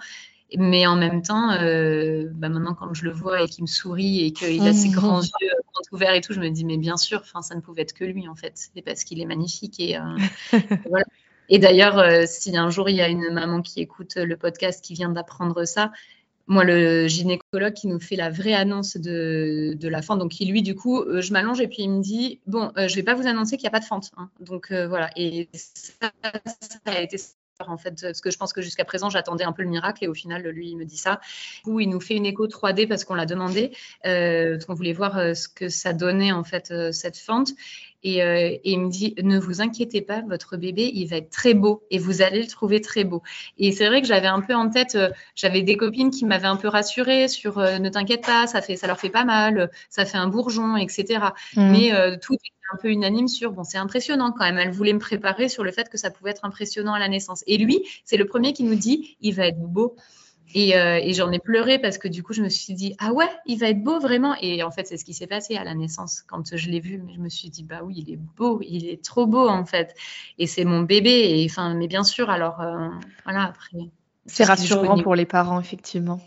Mais 0.57 0.87
en 0.87 0.95
même 0.95 1.21
temps, 1.21 1.51
euh, 1.51 2.29
bah 2.31 2.47
maintenant 2.47 2.73
quand 2.73 2.93
je 2.93 3.03
le 3.03 3.11
vois 3.11 3.41
et 3.41 3.47
qu'il 3.49 3.63
me 3.65 3.67
sourit 3.67 4.25
et 4.25 4.31
qu'il 4.31 4.65
a 4.65 4.71
ses 4.71 4.87
grands 4.87 5.21
yeux 5.21 5.51
ouverts 5.91 6.13
et 6.13 6.21
tout, 6.21 6.31
je 6.31 6.39
me 6.39 6.49
dis 6.49 6.63
mais 6.63 6.77
bien 6.77 6.95
sûr, 6.95 7.19
enfin 7.19 7.41
ça 7.41 7.55
ne 7.55 7.59
pouvait 7.59 7.81
être 7.81 7.91
que 7.91 8.05
lui 8.05 8.29
en 8.29 8.35
fait. 8.35 8.53
C'est 8.55 8.81
parce 8.81 9.03
qu'il 9.03 9.19
est 9.19 9.25
magnifique 9.25 9.77
et, 9.81 9.97
euh, 9.97 10.01
voilà. 10.89 11.05
Et 11.49 11.59
d'ailleurs, 11.59 12.25
si 12.25 12.55
un 12.55 12.69
jour 12.69 12.87
il 12.89 12.95
y 12.95 13.01
a 13.01 13.09
une 13.09 13.29
maman 13.31 13.61
qui 13.61 13.81
écoute 13.81 14.15
le 14.15 14.37
podcast 14.37 14.83
qui 14.83 14.93
vient 14.93 15.09
d'apprendre 15.09 15.65
ça, 15.65 15.91
moi, 16.47 16.63
le 16.63 17.07
gynécologue 17.07 17.73
qui 17.73 17.87
nous 17.87 17.99
fait 17.99 18.15
la 18.15 18.29
vraie 18.29 18.53
annonce 18.53 18.95
de, 18.97 19.77
la 19.81 20.01
fente, 20.01 20.19
donc 20.19 20.31
qui 20.31 20.45
lui, 20.45 20.61
du 20.61 20.75
coup, 20.75 21.01
euh, 21.01 21.21
je 21.21 21.33
m'allonge 21.33 21.59
et 21.59 21.67
puis 21.67 21.83
il 21.83 21.89
me 21.89 22.01
dit 22.01 22.39
Bon, 22.47 22.71
euh, 22.77 22.87
je 22.87 22.93
ne 22.93 22.95
vais 22.95 23.03
pas 23.03 23.15
vous 23.15 23.27
annoncer 23.27 23.57
qu'il 23.57 23.65
n'y 23.65 23.69
a 23.69 23.71
pas 23.71 23.81
de 23.81 23.85
fente. 23.85 24.11
Hein. 24.17 24.29
Donc 24.39 24.71
euh, 24.71 24.87
voilà. 24.87 25.09
Et 25.17 25.49
ça, 25.53 26.09
ça 26.23 26.79
a 26.85 27.01
été 27.01 27.17
en 27.59 27.77
fait, 27.77 27.99
parce 27.99 28.21
que 28.21 28.29
je 28.29 28.37
pense 28.37 28.53
que 28.53 28.61
jusqu'à 28.61 28.85
présent, 28.85 29.09
j'attendais 29.09 29.43
un 29.43 29.51
peu 29.51 29.63
le 29.63 29.69
miracle 29.69 30.03
et 30.03 30.07
au 30.07 30.13
final, 30.13 30.43
lui, 30.43 30.69
il 30.69 30.77
me 30.77 30.85
dit 30.85 30.97
ça. 30.97 31.19
Coup, 31.63 31.79
il 31.79 31.89
nous 31.89 31.99
fait 31.99 32.15
une 32.15 32.27
écho 32.27 32.47
3D 32.47 32.87
parce 32.87 33.03
qu'on 33.03 33.15
l'a 33.15 33.25
demandé, 33.25 33.71
parce 34.03 34.65
qu'on 34.65 34.75
voulait 34.75 34.93
voir 34.93 35.35
ce 35.35 35.47
que 35.49 35.67
ça 35.67 35.91
donnait 35.91 36.31
en 36.31 36.43
fait 36.43 36.71
cette 36.91 37.17
fente. 37.17 37.49
Euh, 38.05 38.09
et, 38.09 38.61
il 38.63 38.79
me 38.79 38.89
dit 38.89 39.15
ne 39.21 39.39
vous 39.39 39.61
inquiétez 39.61 40.01
pas, 40.01 40.21
votre 40.21 40.55
bébé 40.55 40.91
il 40.93 41.07
va 41.07 41.17
être 41.17 41.29
très 41.29 41.53
beau 41.53 41.83
et 41.89 41.97
vous 41.97 42.21
allez 42.21 42.41
le 42.41 42.47
trouver 42.47 42.79
très 42.79 43.03
beau. 43.03 43.23
Et 43.57 43.71
c'est 43.71 43.87
vrai 43.87 44.01
que 44.01 44.07
j'avais 44.07 44.27
un 44.27 44.41
peu 44.41 44.53
en 44.53 44.69
tête, 44.69 44.95
euh, 44.95 45.09
j'avais 45.35 45.63
des 45.63 45.77
copines 45.77 46.11
qui 46.11 46.25
m'avaient 46.25 46.47
un 46.47 46.57
peu 46.57 46.67
rassurée 46.67 47.27
sur 47.27 47.57
euh, 47.57 47.79
ne 47.79 47.89
t'inquiète 47.89 48.23
pas, 48.25 48.45
ça 48.45 48.61
fait, 48.61 48.75
ça 48.75 48.87
leur 48.87 48.99
fait 48.99 49.09
pas 49.09 49.25
mal, 49.25 49.71
ça 49.89 50.05
fait 50.05 50.17
un 50.17 50.27
bourgeon, 50.27 50.77
etc. 50.77 51.19
Mmh. 51.55 51.71
Mais 51.71 52.19
tout 52.19 52.33
était 52.33 52.53
un 52.73 52.77
peu 52.77 52.89
unanime 52.89 53.27
sur 53.27 53.51
bon 53.51 53.63
c'est 53.63 53.77
impressionnant 53.77 54.31
quand 54.31 54.45
même. 54.45 54.57
Elle 54.57 54.71
voulait 54.71 54.93
me 54.93 54.99
préparer 54.99 55.49
sur 55.49 55.63
le 55.63 55.71
fait 55.71 55.89
que 55.89 55.97
ça 55.97 56.11
pouvait 56.11 56.31
être 56.31 56.45
impressionnant 56.45 56.93
à 56.93 56.99
la 56.99 57.07
naissance. 57.07 57.43
Et 57.47 57.57
lui 57.57 57.83
c'est 58.05 58.17
le 58.17 58.25
premier 58.25 58.53
qui 58.53 58.63
nous 58.63 58.75
dit 58.75 59.17
il 59.21 59.33
va 59.33 59.47
être 59.47 59.59
beau. 59.59 59.95
Euh, 60.55 60.99
et, 61.01 61.13
j'en 61.13 61.31
ai 61.31 61.39
pleuré 61.39 61.79
parce 61.79 61.97
que 61.97 62.07
du 62.07 62.23
coup, 62.23 62.33
je 62.33 62.41
me 62.41 62.49
suis 62.49 62.73
dit, 62.73 62.95
ah 62.99 63.11
ouais, 63.11 63.29
il 63.45 63.59
va 63.59 63.69
être 63.69 63.83
beau 63.83 63.99
vraiment. 63.99 64.35
Et 64.41 64.63
en 64.63 64.71
fait, 64.71 64.87
c'est 64.87 64.97
ce 64.97 65.05
qui 65.05 65.13
s'est 65.13 65.27
passé 65.27 65.55
à 65.55 65.63
la 65.63 65.75
naissance 65.75 66.23
quand 66.27 66.55
je 66.55 66.69
l'ai 66.69 66.79
vu. 66.79 67.01
Mais 67.05 67.13
je 67.13 67.19
me 67.19 67.29
suis 67.29 67.49
dit, 67.49 67.63
bah 67.63 67.81
oui, 67.83 68.03
il 68.05 68.13
est 68.13 68.19
beau, 68.37 68.61
il 68.61 68.87
est 68.87 69.03
trop 69.03 69.27
beau 69.27 69.47
en 69.47 69.65
fait. 69.65 69.95
Et 70.37 70.47
c'est 70.47 70.65
mon 70.65 70.81
bébé. 70.81 71.09
Et 71.09 71.45
enfin, 71.49 71.73
mais 71.73 71.87
bien 71.87 72.03
sûr, 72.03 72.29
alors 72.29 72.61
euh, 72.61 72.89
voilà, 73.25 73.43
après. 73.43 73.77
C'est 74.25 74.43
rassurant 74.43 75.01
pour 75.01 75.15
les 75.15 75.25
parents, 75.25 75.59
effectivement. 75.59 76.19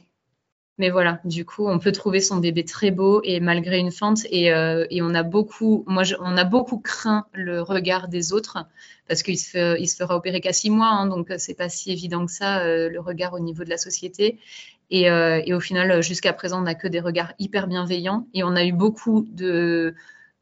Mais 0.81 0.89
voilà, 0.89 1.20
du 1.26 1.45
coup, 1.45 1.68
on 1.68 1.78
peut 1.78 1.93
trouver 1.93 2.20
son 2.20 2.39
bébé 2.39 2.64
très 2.64 2.91
beau 2.91 3.20
et 3.22 3.39
malgré 3.39 3.76
une 3.76 3.93
fente. 3.93 4.20
Et, 4.31 4.51
euh, 4.51 4.87
on 5.03 5.14
a 5.14 5.22
beaucoup, 5.22 5.85
moi, 5.87 6.05
on 6.20 6.39
a 6.39 6.45
beaucoup 6.45 6.78
craint 6.78 7.26
le 7.35 7.61
regard 7.61 8.09
des 8.09 8.33
autres 8.33 8.64
parce 9.07 9.22
qu'il 9.22 9.39
se, 9.39 9.78
il 9.78 9.87
se 9.87 9.97
fera 9.97 10.16
opérer 10.16 10.41
qu'à 10.41 10.55
six 10.55 10.70
mois, 10.70 10.89
hein, 10.89 11.07
donc 11.07 11.31
c'est 11.37 11.53
pas 11.53 11.68
si 11.68 11.93
évident 11.93 12.24
que 12.24 12.33
ça 12.33 12.61
euh, 12.61 12.89
le 12.89 12.99
regard 12.99 13.35
au 13.35 13.41
niveau 13.41 13.62
de 13.62 13.68
la 13.68 13.76
société. 13.76 14.39
Et, 14.89 15.11
euh, 15.11 15.43
et 15.45 15.53
au 15.53 15.61
final, 15.61 16.03
jusqu'à 16.03 16.33
présent, 16.33 16.61
on 16.61 16.62
n'a 16.62 16.74
que 16.74 16.89
des 16.89 17.01
regards 17.01 17.35
hyper 17.39 17.66
bienveillants 17.66 18.26
et 18.33 18.43
on 18.43 18.57
a 18.57 18.64
eu 18.64 18.72
beaucoup 18.72 19.28
de 19.31 19.95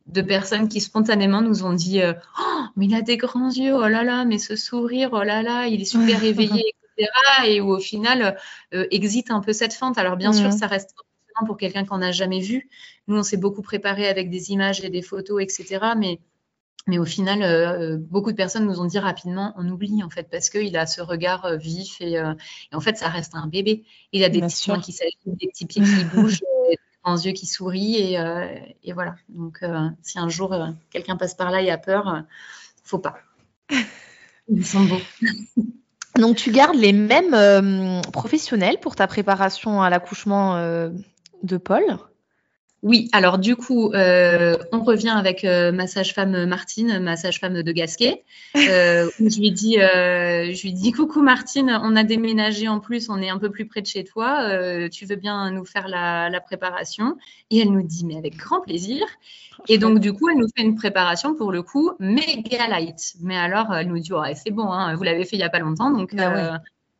de 0.07 0.23
personnes 0.23 0.69
qui 0.69 0.81
spontanément 0.81 1.43
nous 1.43 1.65
ont 1.65 1.75
dit 1.75 2.01
oh, 2.03 2.63
mais 2.77 2.87
il 2.87 2.95
a 2.95 3.03
des 3.03 3.19
grands 3.19 3.51
yeux, 3.51 3.75
oh 3.75 3.89
là 3.89 4.05
là, 4.05 4.25
mais 4.25 4.39
ce 4.39 4.57
sourire, 4.57 5.11
oh 5.13 5.23
là 5.23 5.43
là, 5.43 5.67
il 5.67 5.83
est 5.83 5.85
super 5.85 6.23
éveillé, 6.25 6.73
et 7.47 7.61
où 7.61 7.71
au 7.71 7.79
final 7.79 8.37
euh, 8.75 8.87
existe 8.91 9.31
un 9.31 9.41
peu 9.41 9.53
cette 9.53 9.75
fente. 9.75 9.99
Alors 9.99 10.17
bien 10.17 10.33
sûr, 10.33 10.47
mhm. 10.47 10.53
ça 10.53 10.67
reste 10.67 10.95
pour 11.47 11.57
quelqu'un 11.57 11.85
qu'on 11.85 11.99
n'a 11.99 12.11
jamais 12.11 12.41
vu. 12.41 12.69
Nous, 13.07 13.17
on 13.17 13.23
s'est 13.23 13.37
beaucoup 13.37 13.63
préparé 13.63 14.09
avec 14.09 14.29
des 14.29 14.51
images 14.51 14.85
et 14.85 14.91
des 14.91 15.03
photos, 15.03 15.41
etc. 15.41 15.93
Mais 15.97 16.21
mais 16.89 16.99
au 16.99 17.05
final, 17.05 17.43
euh, 17.43 17.99
beaucoup 17.99 18.33
de 18.33 18.37
personnes 18.37 18.65
nous 18.65 18.81
ont 18.81 18.87
dit 18.87 18.99
rapidement, 18.99 19.53
on 19.57 19.69
oublie 19.69 20.03
en 20.03 20.09
fait, 20.09 20.27
parce 20.31 20.49
qu'il 20.49 20.75
a 20.77 20.87
ce 20.87 21.03
regard 21.03 21.45
euh, 21.45 21.57
vif 21.57 22.01
et, 22.01 22.19
en 22.73 22.81
fait, 22.81 22.97
ça 22.97 23.09
reste 23.09 23.35
un 23.35 23.47
bébé. 23.47 23.85
Il 24.13 24.25
a 24.25 24.31
des 24.31 24.41
petits 24.41 24.71
mains 24.71 24.81
qui 24.81 24.93
s'agitent, 24.93 25.19
des 25.27 25.49
petits 25.49 25.67
pieds 25.67 25.83
qui 25.83 26.05
bougent, 26.07 26.41
des 26.71 26.79
grands 27.05 27.19
yeux 27.19 27.33
qui 27.33 27.47
sourient 27.47 27.97
et, 27.97 28.19
et 28.85 28.93
voilà. 28.95 29.17
Donc, 29.29 29.61
si 30.03 30.19
un 30.19 30.31
jour 30.31 30.57
quelqu'un 30.91 31.17
passe 31.17 31.35
par 31.35 31.51
là 31.51 31.61
et 31.61 31.71
a 31.71 31.77
peur, 31.77 32.23
faut 32.83 32.99
pas. 32.99 33.19
Ils 34.49 34.65
sont 34.65 34.85
beaux. 34.85 35.01
Donc, 36.19 36.37
tu 36.37 36.51
gardes 36.51 36.77
les 36.77 36.93
mêmes 36.93 37.33
euh, 37.33 38.01
professionnels 38.13 38.79
pour 38.81 38.97
ta 38.97 39.07
préparation 39.07 39.81
à 39.83 39.89
l'accouchement 39.89 40.57
euh, 40.57 40.91
de 41.45 41.57
Paul? 41.57 41.85
Oui, 42.83 43.09
alors 43.13 43.39
du 43.39 43.57
coup, 43.57 43.93
euh, 43.93 44.57
on 44.73 44.83
revient 44.83 45.09
avec 45.11 45.45
ma 45.45 45.87
sage-femme 45.87 46.47
Martine, 46.47 47.01
ma 47.01 47.17
sage-femme 47.17 47.63
de 47.63 47.73
Gasquet, 47.73 48.25
où 48.55 48.59
je 48.59 49.41
lui 49.41 49.51
dis, 49.51 49.75
je 49.75 50.63
lui 50.63 50.73
dis 50.73 50.93
coucou 50.93 51.23
Martine, 51.23 51.81
on 51.83 51.97
a 51.97 52.05
déménagé 52.05 52.69
en 52.69 52.81
plus, 52.81 53.11
on 53.11 53.21
est 53.21 53.31
un 53.31 53.39
peu 53.39 53.51
plus 53.51 53.67
près 53.67 53.83
de 53.83 53.87
chez 53.87 54.05
toi, 54.05 54.89
tu 54.91 55.07
veux 55.07 55.17
bien 55.17 55.51
nous 55.51 55.65
faire 55.65 55.89
la, 55.89 56.31
la, 56.31 56.41
préparation? 56.41 57.17
Et 57.51 57.59
elle 57.61 57.73
nous 57.73 57.83
dit 57.83 58.05
mais 58.05 58.17
avec 58.17 58.37
grand 58.37 58.61
plaisir. 58.61 59.05
Et 59.67 59.79
donc, 59.79 59.99
du 59.99 60.13
coup, 60.13 60.29
elle 60.29 60.39
nous 60.39 60.49
fait 60.57 60.63
une 60.63 60.77
préparation 60.77 61.35
pour 61.35 61.51
le 61.51 61.63
coup 61.63 61.93
méga 61.99 62.69
light. 62.69 63.15
Mais 63.21 63.37
alors, 63.37 63.75
elle 63.75 63.89
nous 63.89 63.99
dit, 63.99 64.13
ouais, 64.13 64.35
c'est 64.35 64.51
bon, 64.51 64.71
hein, 64.71 64.95
vous 64.95 65.03
l'avez 65.03 65.25
fait 65.25 65.37
il 65.37 65.41
n'y 65.41 65.45
a 65.45 65.51
pas 65.51 65.59
longtemps. 65.59 65.91
Donc, 65.91 66.15
bah 66.15 66.55
euh, 66.55 66.59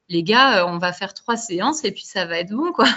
les 0.09 0.23
gars, 0.23 0.63
euh, 0.63 0.67
on 0.69 0.79
va 0.79 0.93
faire 0.93 1.15
trois 1.15 1.37
séances 1.37 1.85
et 1.85 1.93
puis 1.93 2.05
ça 2.05 2.25
va 2.25 2.39
être 2.39 2.51
bon, 2.51 2.73
quoi. 2.73 2.89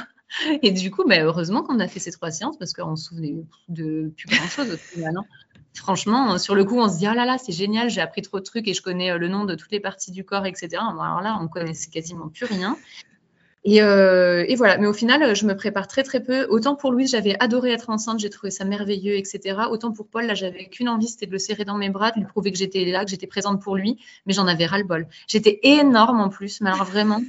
Et 0.62 0.72
du 0.72 0.92
coup, 0.92 1.04
bah, 1.06 1.22
heureusement 1.22 1.64
qu'on 1.64 1.80
a 1.80 1.88
fait 1.88 2.00
ces 2.00 2.12
trois 2.12 2.32
séances 2.32 2.58
parce 2.58 2.74
qu'on 2.74 2.96
se 2.96 3.10
souvenait 3.10 3.36
de 3.70 4.12
plus 4.16 4.28
grand 4.28 4.48
chose 4.48 4.72
au 4.72 4.78
final. 4.78 5.16
Hein. 5.18 5.26
Franchement, 5.74 6.38
sur 6.38 6.56
le 6.56 6.66
coup, 6.66 6.80
on 6.80 6.90
se 6.90 6.98
dit, 6.98 7.08
oh 7.10 7.14
là 7.14 7.26
là, 7.26 7.38
c'est 7.38 7.54
génial, 7.54 7.90
j'ai 7.90 8.02
appris 8.02 8.22
trop 8.22 8.40
de 8.40 8.44
trucs 8.44 8.68
et 8.68 8.74
je 8.74 8.82
connais 8.82 9.12
euh, 9.12 9.18
le 9.18 9.30
nom 9.30 9.46
de 9.46 9.56
toutes 9.56 9.72
les 9.72 9.80
parties 9.80 10.12
du 10.12 10.26
corps, 10.26 10.46
etc. 10.46 10.70
alors 10.78 11.22
là, 11.22 11.40
on 11.42 11.48
connaissait 11.48 11.90
quasiment 11.90 12.28
plus 12.28 12.46
rien. 12.46 12.78
Euh, 13.68 14.44
et, 14.48 14.56
voilà, 14.56 14.78
mais 14.78 14.88
au 14.88 14.94
final, 14.94 15.36
je 15.36 15.46
me 15.46 15.56
prépare 15.56 15.88
très 15.88 16.04
très 16.04 16.22
peu. 16.22 16.46
Autant 16.46 16.76
pour 16.76 16.92
Louise, 16.92 17.12
j'avais 17.12 17.36
adoré 17.40 17.72
être 17.72 17.90
enceinte, 17.90 18.20
j'ai 18.20 18.30
trouvé 18.30 18.50
ça 18.50 18.66
merveilleux, 18.66 19.16
etc. 19.16 19.60
Autant 19.70 19.92
pour 19.92 20.08
Paul, 20.08 20.26
là, 20.26 20.34
j'avais 20.34 20.66
qu'une 20.66 20.90
envie, 20.90 21.08
c'était 21.08 21.28
de 21.28 21.32
le 21.32 21.40
serrer 21.40 21.64
dans 21.64 21.78
mes 21.78 21.90
bras, 21.90 22.12
de 22.12 22.20
lui 22.20 22.26
prouver 22.26 22.52
que 22.52 22.58
j'étais 22.58 22.86
là, 22.86 23.06
que 23.06 23.12
j'étais 23.12 23.28
présente 23.28 23.62
pour 23.62 23.76
lui, 23.76 24.00
mais 24.26 24.34
j'en 24.34 24.48
avais 24.48 24.66
ras-le-bol. 24.66 25.08
J'étais 25.28 25.60
énorme 25.64 26.22
en 26.22 26.30
plus, 26.30 26.62
mais 26.62 26.72
alors 26.72 26.86
vraiment, 26.86 27.22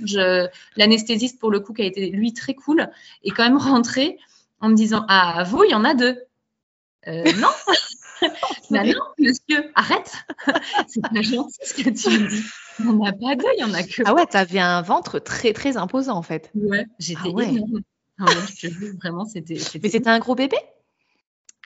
l'anesthésiste 0.76 1.39
pour 1.39 1.51
le 1.51 1.61
coup, 1.61 1.74
qui 1.74 1.83
a 1.83 1.87
été 1.87 2.11
lui 2.11 2.33
très 2.33 2.55
cool, 2.55 2.89
est 3.24 3.30
quand 3.30 3.45
même 3.45 3.59
rentré 3.59 4.18
en 4.61 4.70
me 4.70 4.74
disant 4.74 5.05
Ah, 5.09 5.45
vous, 5.47 5.64
il 5.64 5.70
y 5.70 5.74
en 5.74 5.85
a 5.85 5.95
deux. 5.95 6.18
Euh, 7.09 7.24
non 7.39 7.49
bah 8.70 8.84
non, 8.84 9.00
monsieur, 9.18 9.70
arrête. 9.74 10.12
C'est 10.88 11.02
pas 11.02 11.22
gentil 11.22 11.58
ce 11.64 11.74
que 11.74 11.90
tu 11.90 12.18
me 12.18 12.28
dis. 12.28 12.42
On 12.86 12.92
n'a 12.94 13.12
pas 13.12 13.36
d'œil, 13.36 13.64
on 13.64 13.74
a 13.74 13.82
que. 13.82 14.02
Ah 14.04 14.14
ouais, 14.14 14.26
t'avais 14.26 14.60
un 14.60 14.82
ventre 14.82 15.18
très 15.18 15.52
très 15.52 15.76
imposant 15.76 16.16
en 16.16 16.22
fait. 16.22 16.50
Ouais, 16.54 16.86
j'étais 16.98 17.20
ah 17.24 17.30
ouais. 17.30 17.48
énorme. 17.48 17.80
Ah 18.18 18.26
vraiment, 19.00 19.24
c'était. 19.24 19.58
Mais 19.82 19.88
c'était 19.88 20.08
un 20.08 20.18
gros 20.18 20.34
bébé? 20.34 20.56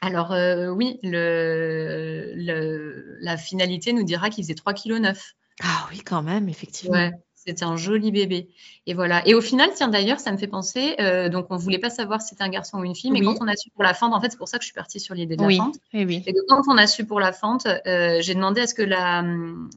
Alors 0.00 0.32
euh, 0.32 0.68
oui, 0.68 0.98
le, 1.02 2.32
le, 2.36 3.16
la 3.20 3.36
finalité 3.36 3.92
nous 3.92 4.04
dira 4.04 4.30
qu'il 4.30 4.44
faisait 4.44 4.54
3,9 4.54 5.14
kg. 5.14 5.18
Ah 5.62 5.88
oui, 5.90 6.00
quand 6.00 6.22
même, 6.22 6.48
effectivement. 6.48 6.96
Ouais. 6.96 7.12
C'était 7.46 7.64
un 7.64 7.76
joli 7.76 8.10
bébé. 8.10 8.48
Et 8.86 8.94
voilà. 8.94 9.26
Et 9.26 9.34
au 9.34 9.40
final, 9.40 9.70
tiens, 9.74 9.88
d'ailleurs, 9.88 10.18
ça 10.18 10.32
me 10.32 10.36
fait 10.36 10.46
penser, 10.46 10.96
euh, 11.00 11.28
donc 11.28 11.46
on 11.50 11.56
voulait 11.56 11.78
pas 11.78 11.90
savoir 11.90 12.20
si 12.20 12.30
c'était 12.30 12.42
un 12.42 12.48
garçon 12.48 12.78
ou 12.78 12.84
une 12.84 12.94
fille, 12.94 13.10
mais 13.10 13.20
quand 13.20 13.36
on 13.40 13.48
a 13.48 13.56
su 13.56 13.70
pour 13.70 13.82
la 13.82 13.94
fente, 13.94 14.14
en 14.14 14.20
fait, 14.20 14.30
c'est 14.30 14.38
pour 14.38 14.48
ça 14.48 14.58
que 14.58 14.64
je 14.64 14.68
suis 14.68 14.74
partie 14.74 15.00
sur 15.00 15.14
l'idée 15.14 15.36
de 15.36 15.42
la 15.42 15.56
fente. 15.56 15.76
Et, 15.92 16.04
oui. 16.04 16.22
et 16.26 16.34
quand 16.48 16.62
on 16.68 16.76
a 16.76 16.86
su 16.86 17.04
pour 17.04 17.20
la 17.20 17.32
fente, 17.32 17.66
euh, 17.66 18.18
j'ai 18.20 18.34
demandé 18.34 18.60
à 18.60 18.66
ce 18.66 18.74
que 18.74 18.82
la, 18.82 19.24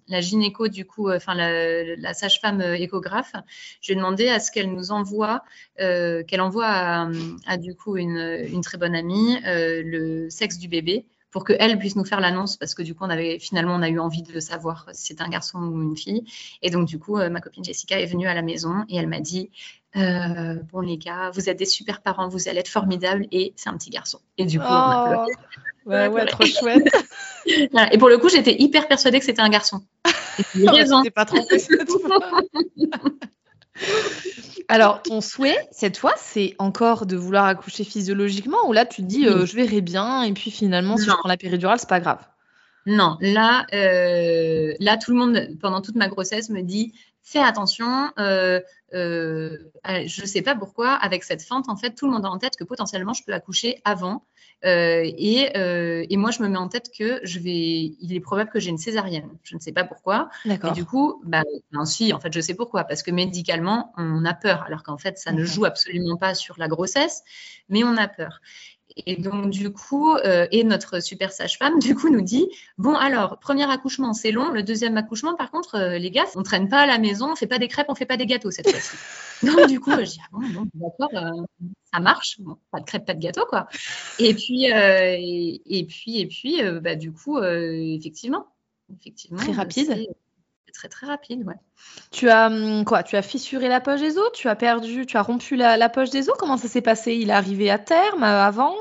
la 0.07 0.21
gynéco, 0.21 0.67
du 0.67 0.85
coup, 0.85 1.09
euh, 1.09 1.17
enfin 1.17 1.35
la, 1.35 2.13
sage-femme 2.13 2.61
échographe, 2.61 3.33
j'ai 3.81 3.95
demandé 3.95 4.29
à 4.29 4.39
ce 4.39 4.51
qu'elle 4.51 4.71
nous 4.71 4.91
envoie, 4.91 5.43
qu'elle 5.77 6.41
envoie 6.41 6.67
à, 6.67 7.09
à, 7.45 7.57
du 7.57 7.75
coup 7.75 7.97
une, 7.97 8.45
une 8.51 8.61
très 8.61 8.77
bonne 8.77 8.95
amie 8.95 9.37
le 9.45 10.29
sexe 10.29 10.57
du 10.57 10.67
bébé 10.67 11.05
pour 11.31 11.43
qu'elle 11.43 11.77
puisse 11.77 11.95
nous 11.95 12.05
faire 12.05 12.19
l'annonce, 12.19 12.57
parce 12.57 12.73
que 12.73 12.81
du 12.81 12.95
coup, 12.95 13.03
on 13.03 13.09
avait 13.09 13.39
finalement, 13.39 13.75
on 13.75 13.81
a 13.81 13.89
eu 13.89 13.99
envie 13.99 14.23
de 14.23 14.39
savoir 14.39 14.87
si 14.93 15.07
c'était 15.07 15.23
un 15.23 15.29
garçon 15.29 15.59
ou 15.59 15.81
une 15.81 15.95
fille. 15.95 16.23
Et 16.61 16.69
donc, 16.69 16.87
du 16.87 16.99
coup, 16.99 17.17
euh, 17.17 17.29
ma 17.29 17.41
copine 17.41 17.63
Jessica 17.63 17.99
est 17.99 18.05
venue 18.05 18.27
à 18.27 18.33
la 18.33 18.41
maison 18.41 18.83
et 18.89 18.97
elle 18.97 19.07
m'a 19.07 19.19
dit 19.19 19.51
euh, 19.95 20.55
Bon, 20.71 20.81
les 20.81 20.97
gars, 20.97 21.29
vous 21.33 21.49
êtes 21.49 21.57
des 21.57 21.65
super 21.65 22.01
parents, 22.01 22.27
vous 22.27 22.49
allez 22.49 22.59
être 22.59 22.67
formidables, 22.67 23.27
et 23.31 23.53
c'est 23.55 23.69
un 23.69 23.77
petit 23.77 23.91
garçon. 23.91 24.19
Et 24.37 24.45
du 24.45 24.59
coup, 24.59 24.65
on 24.65 24.69
a 24.69 25.25
oh. 25.27 25.31
Ouais, 25.85 26.07
ouais, 26.07 26.25
trop 26.25 26.45
chouette. 26.45 26.87
Et 27.91 27.97
pour 27.97 28.09
le 28.09 28.17
coup, 28.17 28.29
j'étais 28.29 28.55
hyper 28.61 28.87
persuadée 28.87 29.19
que 29.19 29.25
c'était 29.25 29.41
un 29.41 29.49
garçon. 29.49 29.81
Et 30.55 30.69
raison. 30.69 31.03
pas 31.15 31.25
trompée 31.25 31.57
Alors, 34.69 35.01
ton 35.01 35.19
souhait, 35.19 35.57
cette 35.71 35.97
fois, 35.97 36.13
c'est 36.15 36.55
encore 36.59 37.07
de 37.07 37.17
vouloir 37.17 37.45
accoucher 37.45 37.83
physiologiquement 37.83 38.67
ou 38.67 38.73
là, 38.73 38.85
tu 38.85 39.01
te 39.01 39.07
dis, 39.07 39.27
euh, 39.27 39.47
je 39.47 39.55
verrai 39.55 39.81
bien 39.81 40.21
et 40.21 40.31
puis 40.31 40.51
finalement, 40.51 40.95
si 40.95 41.05
je 41.05 41.11
prends 41.11 41.27
la 41.27 41.37
péridurale, 41.37 41.79
c'est 41.79 41.89
pas 41.89 41.99
grave? 41.99 42.23
Non, 42.85 43.17
là, 43.19 43.65
euh, 43.73 44.73
là, 44.79 44.97
tout 44.97 45.11
le 45.11 45.17
monde, 45.17 45.57
pendant 45.59 45.81
toute 45.81 45.95
ma 45.95 46.07
grossesse, 46.07 46.51
me 46.51 46.61
dit, 46.61 46.93
fais 47.29 47.39
attention. 47.39 48.11
Euh, 48.93 49.57
je 49.83 50.21
ne 50.21 50.27
sais 50.27 50.41
pas 50.41 50.55
pourquoi, 50.55 50.93
avec 50.93 51.23
cette 51.23 51.41
fente, 51.41 51.69
en 51.69 51.75
fait, 51.75 51.91
tout 51.91 52.05
le 52.05 52.11
monde 52.11 52.25
a 52.25 52.29
en 52.29 52.37
tête 52.37 52.55
que 52.55 52.63
potentiellement, 52.63 53.13
je 53.13 53.23
peux 53.23 53.33
accoucher 53.33 53.81
avant. 53.85 54.25
Euh, 54.65 55.03
euh, 55.55 56.05
et, 56.09 56.17
moi, 56.17 56.31
je 56.31 56.41
me 56.41 56.47
mets 56.47 56.57
en 56.57 56.67
tête 56.67 56.89
que 56.97 57.19
je 57.23 57.39
vais, 57.39 57.95
il 57.99 58.13
est 58.13 58.19
probable 58.19 58.49
que 58.49 58.59
j'ai 58.59 58.69
une 58.69 58.77
césarienne. 58.77 59.29
Je 59.43 59.55
ne 59.55 59.61
sais 59.61 59.71
pas 59.71 59.83
pourquoi. 59.83 60.29
Et 60.45 60.71
du 60.71 60.85
coup, 60.85 61.21
bah, 61.25 61.43
ben, 61.71 61.85
si, 61.85 62.13
en 62.13 62.19
fait, 62.19 62.33
je 62.33 62.41
sais 62.41 62.55
pourquoi. 62.55 62.83
Parce 62.83 63.03
que 63.03 63.11
médicalement, 63.11 63.93
on 63.97 64.25
a 64.25 64.33
peur, 64.33 64.63
alors 64.63 64.83
qu'en 64.83 64.97
fait, 64.97 65.17
ça 65.17 65.31
ne 65.31 65.43
joue 65.43 65.65
absolument 65.65 66.17
pas 66.17 66.33
sur 66.33 66.55
la 66.57 66.67
grossesse, 66.67 67.23
mais 67.69 67.83
on 67.83 67.95
a 67.97 68.07
peur. 68.07 68.41
Et 69.05 69.15
donc, 69.15 69.49
du 69.49 69.71
coup, 69.71 70.15
euh, 70.15 70.47
et 70.51 70.63
notre 70.63 71.01
super 71.01 71.31
sage-femme, 71.31 71.79
du 71.79 71.95
coup, 71.95 72.09
nous 72.09 72.21
dit 72.21 72.49
Bon, 72.77 72.93
alors, 72.93 73.39
premier 73.39 73.69
accouchement, 73.69 74.13
c'est 74.13 74.31
long. 74.31 74.51
Le 74.51 74.63
deuxième 74.63 74.97
accouchement, 74.97 75.35
par 75.35 75.51
contre, 75.51 75.75
euh, 75.75 75.97
les 75.97 76.11
gars, 76.11 76.25
on 76.35 76.39
ne 76.39 76.43
traîne 76.43 76.69
pas 76.69 76.81
à 76.81 76.85
la 76.85 76.97
maison, 76.97 77.27
on 77.27 77.31
ne 77.31 77.35
fait 77.35 77.47
pas 77.47 77.59
des 77.59 77.67
crêpes, 77.67 77.87
on 77.89 77.93
ne 77.93 77.97
fait 77.97 78.05
pas 78.05 78.17
des 78.17 78.25
gâteaux 78.25 78.51
cette 78.51 78.69
fois-ci. 78.69 78.97
donc, 79.45 79.67
du 79.67 79.79
coup, 79.79 79.91
je 79.91 80.03
dis 80.03 80.19
ah, 80.21 80.37
bon, 80.53 80.67
d'accord, 80.73 81.09
euh, 81.13 81.43
ça 81.93 81.99
marche. 81.99 82.39
pas 82.71 82.79
de 82.79 82.85
crêpes, 82.85 83.05
pas 83.05 83.13
de 83.13 83.19
gâteaux, 83.19 83.45
quoi. 83.47 83.67
Et 84.17 84.33
puis, 84.33 84.65
et, 84.65 85.85
puis, 85.87 86.19
et 86.19 86.27
puis, 86.27 86.61
bah, 86.81 86.95
du 86.95 87.11
coup, 87.11 87.39
effectivement, 87.41 88.47
effectivement. 88.99 89.37
Très 89.37 89.51
rapide 89.51 90.07
très 90.71 90.89
très 90.89 91.07
rapide, 91.07 91.43
ouais. 91.45 91.55
Tu 92.11 92.29
as 92.29 92.47
hum, 92.47 92.85
quoi 92.85 93.03
Tu 93.03 93.15
as 93.15 93.21
fissuré 93.21 93.67
la 93.67 93.81
poche 93.81 94.01
des 94.01 94.17
os? 94.17 94.31
Tu 94.33 94.47
as 94.47 94.55
perdu 94.55 95.05
Tu 95.05 95.17
as 95.17 95.21
rompu 95.21 95.55
la, 95.55 95.89
poche 95.89 96.09
des 96.09 96.29
os? 96.29 96.35
Comment 96.37 96.57
ça 96.57 96.67
s'est 96.67 96.81
passé? 96.81 97.13
Il 97.13 97.29
est 97.29 97.33
arrivé 97.33 97.69
à 97.69 97.79
terme 97.79 98.23
avant? 98.23 98.75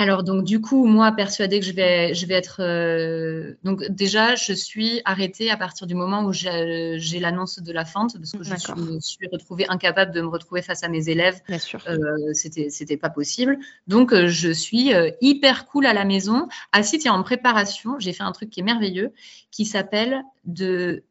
Alors 0.00 0.22
donc 0.22 0.44
du 0.44 0.60
coup 0.60 0.86
moi 0.86 1.12
persuadée 1.12 1.60
que 1.60 1.66
je 1.66 1.72
vais 1.72 2.14
je 2.14 2.24
vais 2.24 2.34
être 2.34 2.62
euh, 2.62 3.54
donc 3.64 3.84
déjà 3.90 4.34
je 4.34 4.52
suis 4.54 5.02
arrêtée 5.04 5.50
à 5.50 5.58
partir 5.58 5.86
du 5.86 5.94
moment 5.94 6.24
où 6.24 6.32
j'ai 6.32 7.18
l'annonce 7.20 7.58
de 7.58 7.72
la 7.72 7.84
fente 7.84 8.16
parce 8.16 8.32
que 8.32 8.42
je 8.42 8.80
me 8.80 9.00
suis 9.00 9.28
retrouvée 9.30 9.66
incapable 9.68 10.12
de 10.12 10.22
me 10.22 10.28
retrouver 10.28 10.62
face 10.62 10.84
à 10.84 10.88
mes 10.88 11.10
élèves. 11.10 11.40
Bien 11.48 11.58
sûr. 11.58 11.84
Euh, 11.86 12.32
c'était 12.32 12.70
c'était 12.70 12.96
pas 12.96 13.10
possible. 13.10 13.58
Donc 13.88 14.14
euh, 14.14 14.28
je 14.28 14.50
suis 14.50 14.94
euh, 14.94 15.10
hyper 15.20 15.66
cool 15.66 15.84
à 15.84 15.92
la 15.92 16.06
maison. 16.06 16.48
Assise 16.72 17.00
tiens 17.00 17.12
en 17.12 17.22
préparation 17.22 17.98
j'ai 17.98 18.14
fait 18.14 18.22
un 18.22 18.32
truc 18.32 18.48
qui 18.48 18.60
est 18.60 18.64
merveilleux 18.64 19.12
qui 19.50 19.66
s'appelle 19.66 20.22
de 20.44 21.04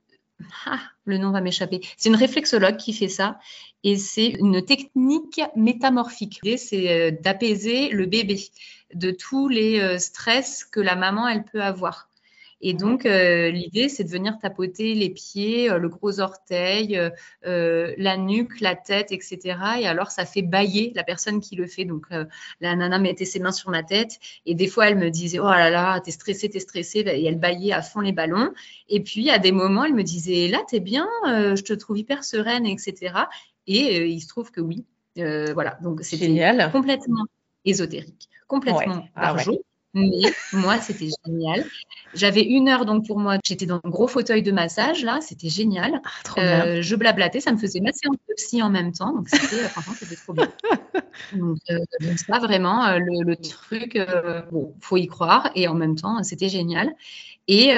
ah, 0.65 0.79
le 1.05 1.17
nom 1.17 1.31
va 1.31 1.41
m'échapper. 1.41 1.81
C'est 1.97 2.09
une 2.09 2.15
réflexologue 2.15 2.77
qui 2.77 2.93
fait 2.93 3.09
ça 3.09 3.39
et 3.83 3.97
c'est 3.97 4.27
une 4.27 4.63
technique 4.63 5.41
métamorphique. 5.55 6.39
C'est 6.57 6.91
euh, 6.91 7.11
d'apaiser 7.21 7.89
le 7.89 8.05
bébé 8.05 8.41
de 8.93 9.11
tous 9.11 9.47
les 9.47 9.79
euh, 9.79 9.97
stress 9.97 10.65
que 10.65 10.79
la 10.79 10.95
maman 10.95 11.27
elle 11.27 11.43
peut 11.43 11.61
avoir. 11.61 12.08
Et 12.61 12.73
donc, 12.73 13.05
euh, 13.05 13.49
l'idée, 13.49 13.87
c'est 13.87 14.03
de 14.03 14.09
venir 14.09 14.37
tapoter 14.39 14.93
les 14.93 15.09
pieds, 15.09 15.71
euh, 15.71 15.77
le 15.77 15.87
gros 15.87 16.19
orteil, 16.19 16.99
euh, 17.45 17.93
la 17.97 18.17
nuque, 18.17 18.59
la 18.59 18.75
tête, 18.75 19.11
etc. 19.11 19.57
Et 19.79 19.87
alors, 19.87 20.11
ça 20.11 20.25
fait 20.25 20.41
bailler 20.41 20.91
la 20.95 21.03
personne 21.03 21.39
qui 21.39 21.55
le 21.55 21.67
fait. 21.67 21.85
Donc, 21.85 22.07
la 22.59 22.75
nana 22.75 22.99
mettait 22.99 23.25
ses 23.25 23.39
mains 23.39 23.51
sur 23.51 23.69
ma 23.69 23.83
tête. 23.83 24.19
Et 24.45 24.55
des 24.55 24.67
fois, 24.67 24.89
elle 24.89 24.97
me 24.97 25.09
disait, 25.09 25.39
oh 25.39 25.49
là 25.49 25.69
là, 25.69 25.99
t'es 26.01 26.11
stressée, 26.11 26.49
t'es 26.49 26.59
stressée. 26.59 26.99
Et 26.99 27.25
elle 27.25 27.39
baillait 27.39 27.73
à 27.73 27.81
fond 27.81 28.01
les 28.01 28.11
ballons. 28.11 28.51
Et 28.89 29.01
puis, 29.01 29.29
à 29.29 29.39
des 29.39 29.51
moments, 29.51 29.85
elle 29.85 29.95
me 29.95 30.03
disait, 30.03 30.49
là, 30.49 30.59
t'es 30.67 30.81
bien, 30.81 31.07
je 31.25 31.61
te 31.61 31.73
trouve 31.73 31.97
hyper 31.97 32.23
sereine, 32.23 32.65
etc. 32.65 33.13
Et 33.67 34.05
il 34.07 34.19
se 34.19 34.27
trouve 34.27 34.51
que 34.51 34.61
oui. 34.61 34.85
voilà. 35.15 35.77
Donc, 35.81 36.01
c'était 36.03 36.69
complètement 36.71 37.25
ésotérique, 37.63 38.29
complètement 38.47 39.05
ah 39.15 39.33
par 39.33 39.39
jour. 39.39 39.59
Mais 39.93 40.21
moi, 40.53 40.79
c'était 40.79 41.09
génial. 41.25 41.65
J'avais 42.13 42.43
une 42.43 42.69
heure 42.69 42.85
donc 42.85 43.07
pour 43.07 43.19
moi. 43.19 43.37
J'étais 43.43 43.65
dans 43.65 43.79
un 43.83 43.89
gros 43.89 44.07
fauteuil 44.07 44.43
de 44.43 44.51
massage 44.51 45.03
là, 45.03 45.19
c'était 45.21 45.49
génial. 45.49 46.01
Ah, 46.37 46.41
euh, 46.41 46.81
je 46.81 46.95
blablatais, 46.95 47.39
ça 47.39 47.51
me 47.51 47.57
faisait 47.57 47.79
masser 47.79 48.07
en 48.07 48.13
psy 48.35 48.61
en 48.61 48.69
même 48.69 48.91
temps, 48.91 49.13
donc 49.13 49.29
c'était 49.29 49.63
euh, 49.63 49.67
franchement 49.69 49.93
c'était 49.97 50.15
trop 50.15 50.33
bien. 50.33 50.51
Donc, 51.33 51.57
euh, 51.69 51.79
ça 52.15 52.39
vraiment 52.39 52.97
le, 52.97 53.35
truc, 53.35 53.99
bon, 54.51 54.73
faut 54.79 54.97
y 54.97 55.07
croire 55.07 55.51
et 55.53 55.67
en 55.67 55.73
même 55.73 55.95
temps 55.95 56.23
c'était 56.23 56.49
génial. 56.49 56.93
Et, 57.47 57.69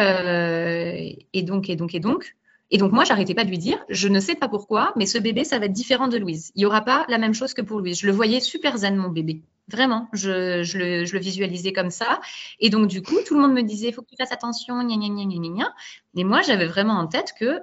et 1.33 1.43
donc 1.43 1.69
et 1.69 1.75
donc 1.75 1.95
et 1.95 1.99
donc 1.99 2.35
et 2.73 2.77
donc, 2.77 2.93
moi, 2.93 3.03
j'arrêtais 3.03 3.33
pas 3.33 3.43
de 3.43 3.49
lui 3.49 3.57
dire, 3.57 3.83
je 3.89 4.07
ne 4.07 4.21
sais 4.21 4.33
pas 4.33 4.47
pourquoi, 4.47 4.93
mais 4.95 5.05
ce 5.05 5.17
bébé, 5.17 5.43
ça 5.43 5.59
va 5.59 5.65
être 5.65 5.73
différent 5.73 6.07
de 6.07 6.17
Louise. 6.17 6.53
Il 6.55 6.59
n'y 6.59 6.65
aura 6.65 6.79
pas 6.79 7.05
la 7.09 7.17
même 7.17 7.33
chose 7.33 7.53
que 7.53 7.61
pour 7.61 7.79
Louise. 7.79 7.99
Je 7.99 8.07
le 8.07 8.13
voyais 8.13 8.39
super 8.39 8.77
zen, 8.77 8.95
mon 8.95 9.09
bébé. 9.09 9.41
Vraiment, 9.67 10.09
je, 10.11 10.77
le, 10.77 11.19
visualisais 11.19 11.71
comme 11.71 11.91
ça. 11.91 12.19
Et 12.59 12.69
donc, 12.69 12.87
du 12.87 13.01
coup, 13.01 13.15
tout 13.25 13.35
le 13.35 13.41
monde 13.41 13.53
me 13.53 13.61
disait, 13.61 13.89
il 13.89 13.93
faut 13.93 14.01
que 14.01 14.09
tu 14.09 14.17
fasses 14.17 14.31
attention, 14.31 14.83
gna, 14.83 14.95
gna, 14.95 15.07
gna, 15.07 15.25
gna, 15.25 15.49
gna. 15.49 15.73
Et 16.15 16.23
moi, 16.23 16.41
j'avais 16.41 16.65
vraiment 16.65 16.95
en 16.95 17.07
tête 17.07 17.33
que 17.39 17.59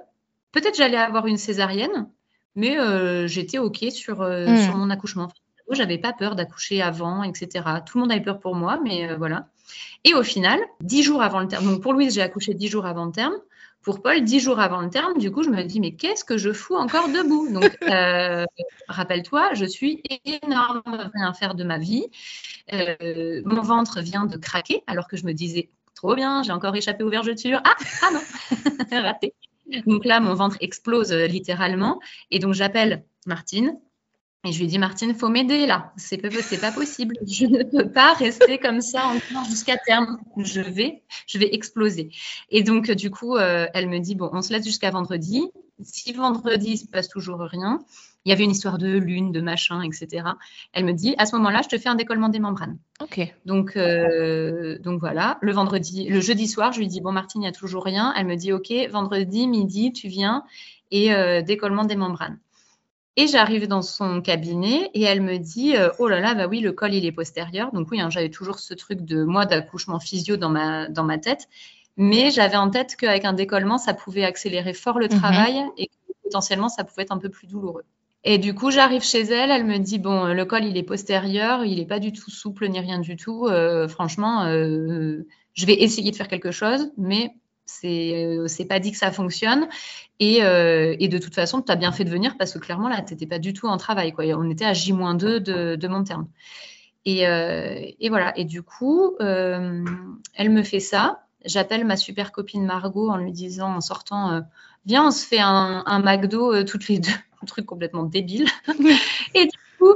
peut-être 0.51 0.75
j'allais 0.75 0.97
avoir 0.97 1.27
une 1.27 1.37
césarienne, 1.37 2.09
mais 2.55 2.79
euh, 2.79 3.27
j'étais 3.27 3.57
OK 3.59 3.85
sur, 3.91 4.21
euh, 4.21 4.47
hmm. 4.47 4.57
sur 4.65 4.75
mon 4.75 4.89
accouchement. 4.89 5.29
J'avais 5.71 5.99
pas 5.99 6.13
peur 6.13 6.35
d'accoucher 6.35 6.81
avant, 6.81 7.21
etc. 7.21 7.63
Tout 7.85 7.99
le 7.99 8.01
monde 8.01 8.11
avait 8.11 8.23
peur 8.23 8.39
pour 8.39 8.55
moi, 8.55 8.79
mais 8.83 9.07
euh, 9.07 9.17
voilà. 9.17 9.49
Et 10.03 10.15
au 10.15 10.23
final, 10.23 10.59
dix 10.81 11.03
jours 11.03 11.21
avant 11.21 11.41
le 11.41 11.47
terme, 11.47 11.65
donc 11.65 11.81
pour 11.83 11.93
Louise, 11.93 12.15
j'ai 12.15 12.23
accouché 12.23 12.55
dix 12.55 12.69
jours 12.69 12.87
avant 12.87 13.05
le 13.05 13.11
terme 13.11 13.35
pour 13.81 14.01
Paul 14.01 14.23
dix 14.23 14.39
jours 14.39 14.59
avant 14.59 14.81
le 14.81 14.89
terme. 14.89 15.17
Du 15.17 15.31
coup, 15.31 15.43
je 15.43 15.49
me 15.49 15.63
dis, 15.63 15.79
mais 15.79 15.93
qu'est-ce 15.93 16.23
que 16.23 16.37
je 16.37 16.51
fous 16.51 16.75
encore 16.75 17.07
debout? 17.07 17.51
Donc, 17.51 17.77
euh, 17.89 18.45
rappelle-toi, 18.87 19.53
je 19.53 19.65
suis 19.65 20.03
énorme 20.25 20.81
à 20.85 21.09
rien 21.13 21.33
faire 21.33 21.55
de 21.55 21.63
ma 21.63 21.77
vie. 21.77 22.05
Euh, 22.73 23.41
mon 23.45 23.61
ventre 23.61 24.01
vient 24.01 24.25
de 24.25 24.37
craquer 24.37 24.83
alors 24.87 25.07
que 25.07 25.17
je 25.17 25.25
me 25.25 25.33
disais, 25.33 25.69
trop 25.95 26.15
bien, 26.15 26.43
j'ai 26.43 26.51
encore 26.51 26.75
échappé 26.75 27.03
aux 27.03 27.09
vergetures. 27.09 27.61
Ah, 27.63 27.75
ah 28.03 28.09
non, 28.13 29.01
raté. 29.01 29.33
Donc 29.85 30.05
là, 30.05 30.19
mon 30.19 30.33
ventre 30.33 30.57
explose 30.61 31.11
euh, 31.11 31.27
littéralement. 31.27 31.99
Et 32.31 32.39
donc, 32.39 32.53
j'appelle 32.53 33.03
Martine, 33.25 33.77
et 34.45 34.53
je 34.53 34.57
lui 34.57 34.65
ai 34.65 34.67
dit, 34.67 34.79
Martine, 34.79 35.13
faut 35.13 35.27
m'aider 35.27 35.65
là. 35.65 35.91
C'est 35.97 36.17
pas, 36.17 36.29
pas 36.29 36.71
possible. 36.71 37.17
Je 37.27 37.45
ne 37.45 37.63
peux 37.63 37.91
pas 37.91 38.13
rester 38.13 38.57
comme 38.57 38.79
ça 38.79 39.07
encore 39.07 39.43
jusqu'à 39.49 39.75
terme. 39.75 40.17
Je 40.37 40.61
vais, 40.61 41.03
je 41.27 41.37
vais 41.37 41.53
exploser. 41.53 42.09
Et 42.49 42.63
donc, 42.63 42.89
du 42.91 43.11
coup, 43.11 43.35
euh, 43.35 43.67
elle 43.73 43.89
me 43.89 43.99
dit, 43.99 44.15
bon, 44.15 44.29
on 44.31 44.41
se 44.41 44.53
laisse 44.53 44.63
jusqu'à 44.63 44.91
vendredi. 44.91 45.49
Si 45.83 46.13
vendredi, 46.13 46.71
il 46.71 46.77
se 46.77 46.87
passe 46.87 47.09
toujours 47.09 47.39
rien, 47.39 47.79
il 48.23 48.29
y 48.29 48.31
avait 48.31 48.45
une 48.45 48.51
histoire 48.51 48.77
de 48.77 48.97
lune, 48.97 49.33
de 49.33 49.41
machin, 49.41 49.81
etc. 49.81 50.25
Elle 50.71 50.85
me 50.85 50.93
dit, 50.93 51.15
à 51.17 51.25
ce 51.25 51.35
moment-là, 51.35 51.61
je 51.61 51.67
te 51.67 51.77
fais 51.77 51.89
un 51.89 51.95
décollement 51.95 52.29
des 52.29 52.39
membranes. 52.39 52.77
Ok. 53.01 53.19
Donc, 53.45 53.75
euh, 53.75 54.79
donc 54.79 55.01
voilà. 55.01 55.37
Le 55.41 55.51
vendredi, 55.51 56.07
le 56.07 56.21
jeudi 56.21 56.47
soir, 56.47 56.71
je 56.71 56.79
lui 56.79 56.87
dis, 56.87 57.01
bon, 57.01 57.11
Martine, 57.11 57.41
il 57.41 57.45
n'y 57.45 57.49
a 57.49 57.53
toujours 57.53 57.83
rien. 57.83 58.13
Elle 58.15 58.27
me 58.27 58.35
dit, 58.35 58.53
ok, 58.53 58.71
vendredi 58.89 59.47
midi, 59.47 59.91
tu 59.91 60.07
viens 60.07 60.43
et 60.91 61.13
euh, 61.13 61.41
décollement 61.41 61.83
des 61.83 61.95
membranes. 61.95 62.39
Et 63.19 63.27
j'arrive 63.27 63.67
dans 63.67 63.81
son 63.81 64.21
cabinet 64.21 64.89
et 64.93 65.03
elle 65.03 65.19
me 65.19 65.37
dit 65.39 65.75
euh, 65.75 65.89
Oh 65.99 66.07
là 66.07 66.21
là, 66.21 66.35
bah 66.35 66.47
oui, 66.47 66.61
le 66.61 66.71
col, 66.71 66.93
il 66.93 67.05
est 67.05 67.11
postérieur. 67.11 67.73
Donc, 67.73 67.91
oui, 67.91 67.99
hein, 67.99 68.09
j'avais 68.09 68.29
toujours 68.29 68.59
ce 68.59 68.73
truc 68.73 69.01
de 69.01 69.25
moi 69.25 69.45
d'accouchement 69.45 69.99
physio 69.99 70.37
dans 70.37 70.47
ma, 70.47 70.87
dans 70.87 71.03
ma 71.03 71.17
tête. 71.17 71.49
Mais 71.97 72.31
j'avais 72.31 72.55
en 72.55 72.69
tête 72.69 72.95
qu'avec 72.95 73.25
un 73.25 73.33
décollement, 73.33 73.77
ça 73.77 73.93
pouvait 73.93 74.23
accélérer 74.23 74.73
fort 74.73 74.99
le 74.99 75.07
mhm. 75.07 75.19
travail 75.19 75.61
et 75.75 75.87
que 75.87 76.13
potentiellement, 76.23 76.69
ça 76.69 76.85
pouvait 76.85 77.01
être 77.01 77.11
un 77.11 77.17
peu 77.17 77.27
plus 77.27 77.47
douloureux. 77.47 77.83
Et 78.23 78.37
du 78.37 78.55
coup, 78.55 78.71
j'arrive 78.71 79.03
chez 79.03 79.23
elle, 79.23 79.51
elle 79.51 79.65
me 79.65 79.79
dit 79.79 79.99
Bon, 79.99 80.33
le 80.33 80.45
col, 80.45 80.63
il 80.63 80.77
est 80.77 80.83
postérieur, 80.83 81.65
il 81.65 81.79
n'est 81.79 81.85
pas 81.85 81.99
du 81.99 82.13
tout 82.13 82.31
souple 82.31 82.69
ni 82.69 82.79
rien 82.79 82.99
du 82.99 83.17
tout. 83.17 83.47
Euh, 83.47 83.89
franchement, 83.89 84.45
euh, 84.45 85.27
je 85.55 85.65
vais 85.65 85.73
essayer 85.73 86.11
de 86.11 86.15
faire 86.15 86.29
quelque 86.29 86.51
chose, 86.51 86.89
mais 86.95 87.33
c'est 87.69 88.37
c'est 88.47 88.65
pas 88.65 88.79
dit 88.79 88.91
que 88.91 88.97
ça 88.97 89.11
fonctionne 89.11 89.67
euh, 90.21 90.95
et, 90.99 91.07
de 91.07 91.17
toute 91.17 91.33
façon, 91.33 91.61
tu 91.61 91.71
as 91.71 91.75
bien 91.75 91.91
fait 91.91 92.03
de 92.03 92.09
venir 92.09 92.35
parce 92.37 92.53
que 92.53 92.59
clairement, 92.59 92.89
là, 92.89 93.01
tu 93.01 93.13
n'étais 93.13 93.25
pas 93.25 93.39
du 93.39 93.53
tout 93.53 93.67
en 93.67 93.77
travail. 93.77 94.11
Quoi. 94.11 94.25
On 94.35 94.49
était 94.49 94.65
à 94.65 94.73
J-2 94.73 95.39
de, 95.39 95.87
mon 95.87 96.03
terme. 96.03 96.27
Euh, 97.07 97.79
et, 97.99 98.09
voilà. 98.09 98.37
Et 98.37 98.45
du 98.45 98.61
coup, 98.61 99.15
euh, 99.21 99.83
elle 100.35 100.49
me 100.49 100.63
fait 100.63 100.81
ça. 100.81 101.23
J'appelle 101.45 101.85
ma 101.85 101.95
super 101.95 102.33
copine 102.33 102.65
Margot 102.65 103.09
en 103.09 103.17
lui 103.17 103.31
disant, 103.31 103.75
en 103.75 103.81
sortant, 103.81 104.41
viens, 104.85 105.07
on 105.07 105.11
se 105.11 105.25
fait 105.25 105.39
un, 105.39 105.83
un 105.85 105.99
McDo 105.99 106.63
toutes 106.63 106.89
les 106.89 106.99
deux. 106.99 107.11
Un 107.41 107.45
truc 107.45 107.65
complètement 107.65 108.03
débile. 108.03 108.47
et 109.33 109.45
du 109.45 109.57
coup, 109.79 109.93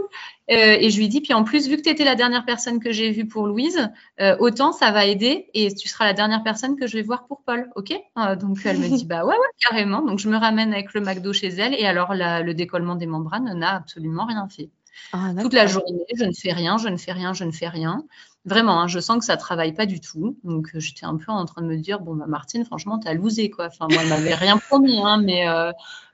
euh, 0.52 0.78
et 0.80 0.90
je 0.90 0.98
lui 0.98 1.08
dis, 1.10 1.22
puis 1.22 1.34
en 1.34 1.44
plus, 1.44 1.68
vu 1.68 1.78
que 1.78 1.82
tu 1.82 1.90
étais 1.90 2.04
la 2.04 2.16
dernière 2.16 2.46
personne 2.46 2.80
que 2.80 2.92
j'ai 2.92 3.12
vue 3.12 3.28
pour 3.28 3.48
Louise, 3.48 3.90
euh, 4.20 4.36
autant 4.40 4.72
ça 4.72 4.92
va 4.92 5.06
aider 5.06 5.50
et 5.54 5.74
tu 5.74 5.88
seras 5.88 6.06
la 6.06 6.14
dernière 6.14 6.44
personne 6.44 6.76
que 6.76 6.88
je 6.88 6.98
vais 6.98 7.04
voir 7.04 7.26
pour 7.28 7.44
Paul, 7.46 7.70
ok? 7.76 7.94
Euh, 8.18 8.36
Donc 8.36 8.60
elle 8.66 8.80
me 8.80 8.88
dit, 8.88 9.06
bah 9.06 9.26
ouais, 9.26 9.36
ouais, 9.36 9.48
carrément. 9.60 10.02
Donc 10.02 10.20
je 10.20 10.30
me 10.30 10.38
ramène 10.38 10.74
avec 10.74 10.94
le 10.94 11.02
McDo 11.02 11.34
chez 11.34 11.50
elle 11.50 11.74
et 11.76 11.86
alors 11.86 12.14
le 12.16 12.54
décollement 12.54 12.96
des 12.96 13.06
membranes 13.06 13.58
n'a 13.58 13.76
absolument 13.76 14.26
rien 14.26 14.48
fait. 14.50 14.70
Ah, 15.12 15.32
Toute 15.40 15.54
la 15.54 15.68
journée, 15.68 16.06
je 16.16 16.26
ne 16.26 16.34
fais 16.34 16.54
rien, 16.54 16.78
je 16.78 16.88
ne 16.88 16.98
fais 16.98 17.12
rien, 17.12 17.34
je 17.34 17.44
ne 17.44 17.52
fais 17.52 17.68
rien. 17.68 18.06
Vraiment, 18.46 18.82
hein, 18.82 18.88
je 18.88 19.00
sens 19.00 19.20
que 19.20 19.26
ça 19.26 19.38
travaille 19.38 19.74
pas 19.74 19.86
du 19.86 20.00
tout. 20.02 20.38
Donc 20.44 20.70
j'étais 20.76 21.06
un 21.06 21.18
peu 21.18 21.32
en 21.32 21.46
train 21.46 21.62
de 21.62 21.68
me 21.68 21.78
dire, 21.78 22.00
bon, 22.00 22.16
bah, 22.16 22.26
Martine, 22.28 22.66
franchement, 22.66 23.00
tu 23.00 23.08
as 23.08 23.14
lousé 23.14 23.50
quoi. 23.50 23.68
Enfin, 23.68 23.88
moi, 23.90 24.02
elle 24.02 24.10
m'avait 24.10 24.36
rien 24.36 24.58
promis, 24.70 25.00
hein, 25.02 25.22
mais 25.24 25.46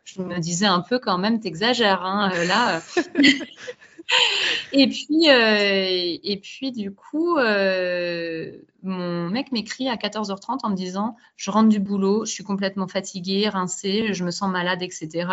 je 0.04 0.22
me 0.22 0.40
disais 0.40 0.66
un 0.66 0.82
peu 0.82 1.00
quand 1.00 1.18
même, 1.18 1.40
t'exagères. 1.40 2.04
Hein, 2.04 2.32
là, 2.46 2.82
et 4.74 4.88
puis, 4.88 5.30
euh, 5.30 6.18
et 6.24 6.40
puis 6.42 6.72
du 6.72 6.94
coup, 6.94 7.38
euh, 7.38 8.52
mon 8.84 9.30
mec 9.30 9.52
m'écrit 9.52 9.88
à 9.88 9.96
14h30 9.96 10.60
en 10.64 10.70
me 10.70 10.76
disant 10.76 11.16
Je 11.36 11.52
rentre 11.52 11.70
du 11.70 11.80
boulot, 11.80 12.26
je 12.26 12.32
suis 12.32 12.44
complètement 12.44 12.88
fatiguée, 12.88 13.50
rincée, 13.50 14.14
je 14.14 14.24
me 14.24 14.32
sens 14.32 14.50
malade, 14.52 14.82
etc. 14.82 15.30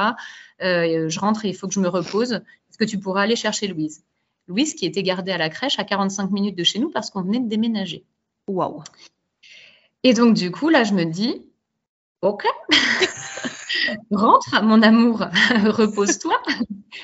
Euh, 0.63 1.09
je 1.09 1.21
rentre 1.21 1.45
et 1.45 1.49
il 1.49 1.55
faut 1.55 1.69
que 1.69 1.75
je 1.75 1.81
me 1.81 1.89
repose. 1.89 2.33
Est-ce 2.33 2.79
que 2.79 2.85
tu 2.85 2.99
pourras 2.99 3.23
aller 3.23 3.37
chercher 3.37 3.69
Louise? 3.69 4.03
Louise 4.49 4.75
qui 4.75 4.87
était 4.87 5.03
gardée 5.03 5.33
à 5.33 5.39
la 5.39 5.49
crèche 5.49 5.79
à 5.79 5.85
45 5.85 6.31
minutes 6.31 6.57
de 6.57 6.65
chez 6.65 6.79
nous 6.79 6.91
parce 6.91 7.11
qu'on 7.11 7.23
venait 7.23 7.41
de 7.41 7.49
déménager. 7.49 8.05
Waouh 8.47 8.83
Et 10.03 10.15
donc, 10.15 10.35
du 10.35 10.51
coup, 10.51 10.69
là, 10.69 10.85
je 10.85 10.95
me 10.95 11.05
dis 11.05 11.43
Ok 12.23 12.45
rentre, 14.11 14.63
mon 14.63 14.83
amour, 14.83 15.19
repose-toi. 15.65 16.41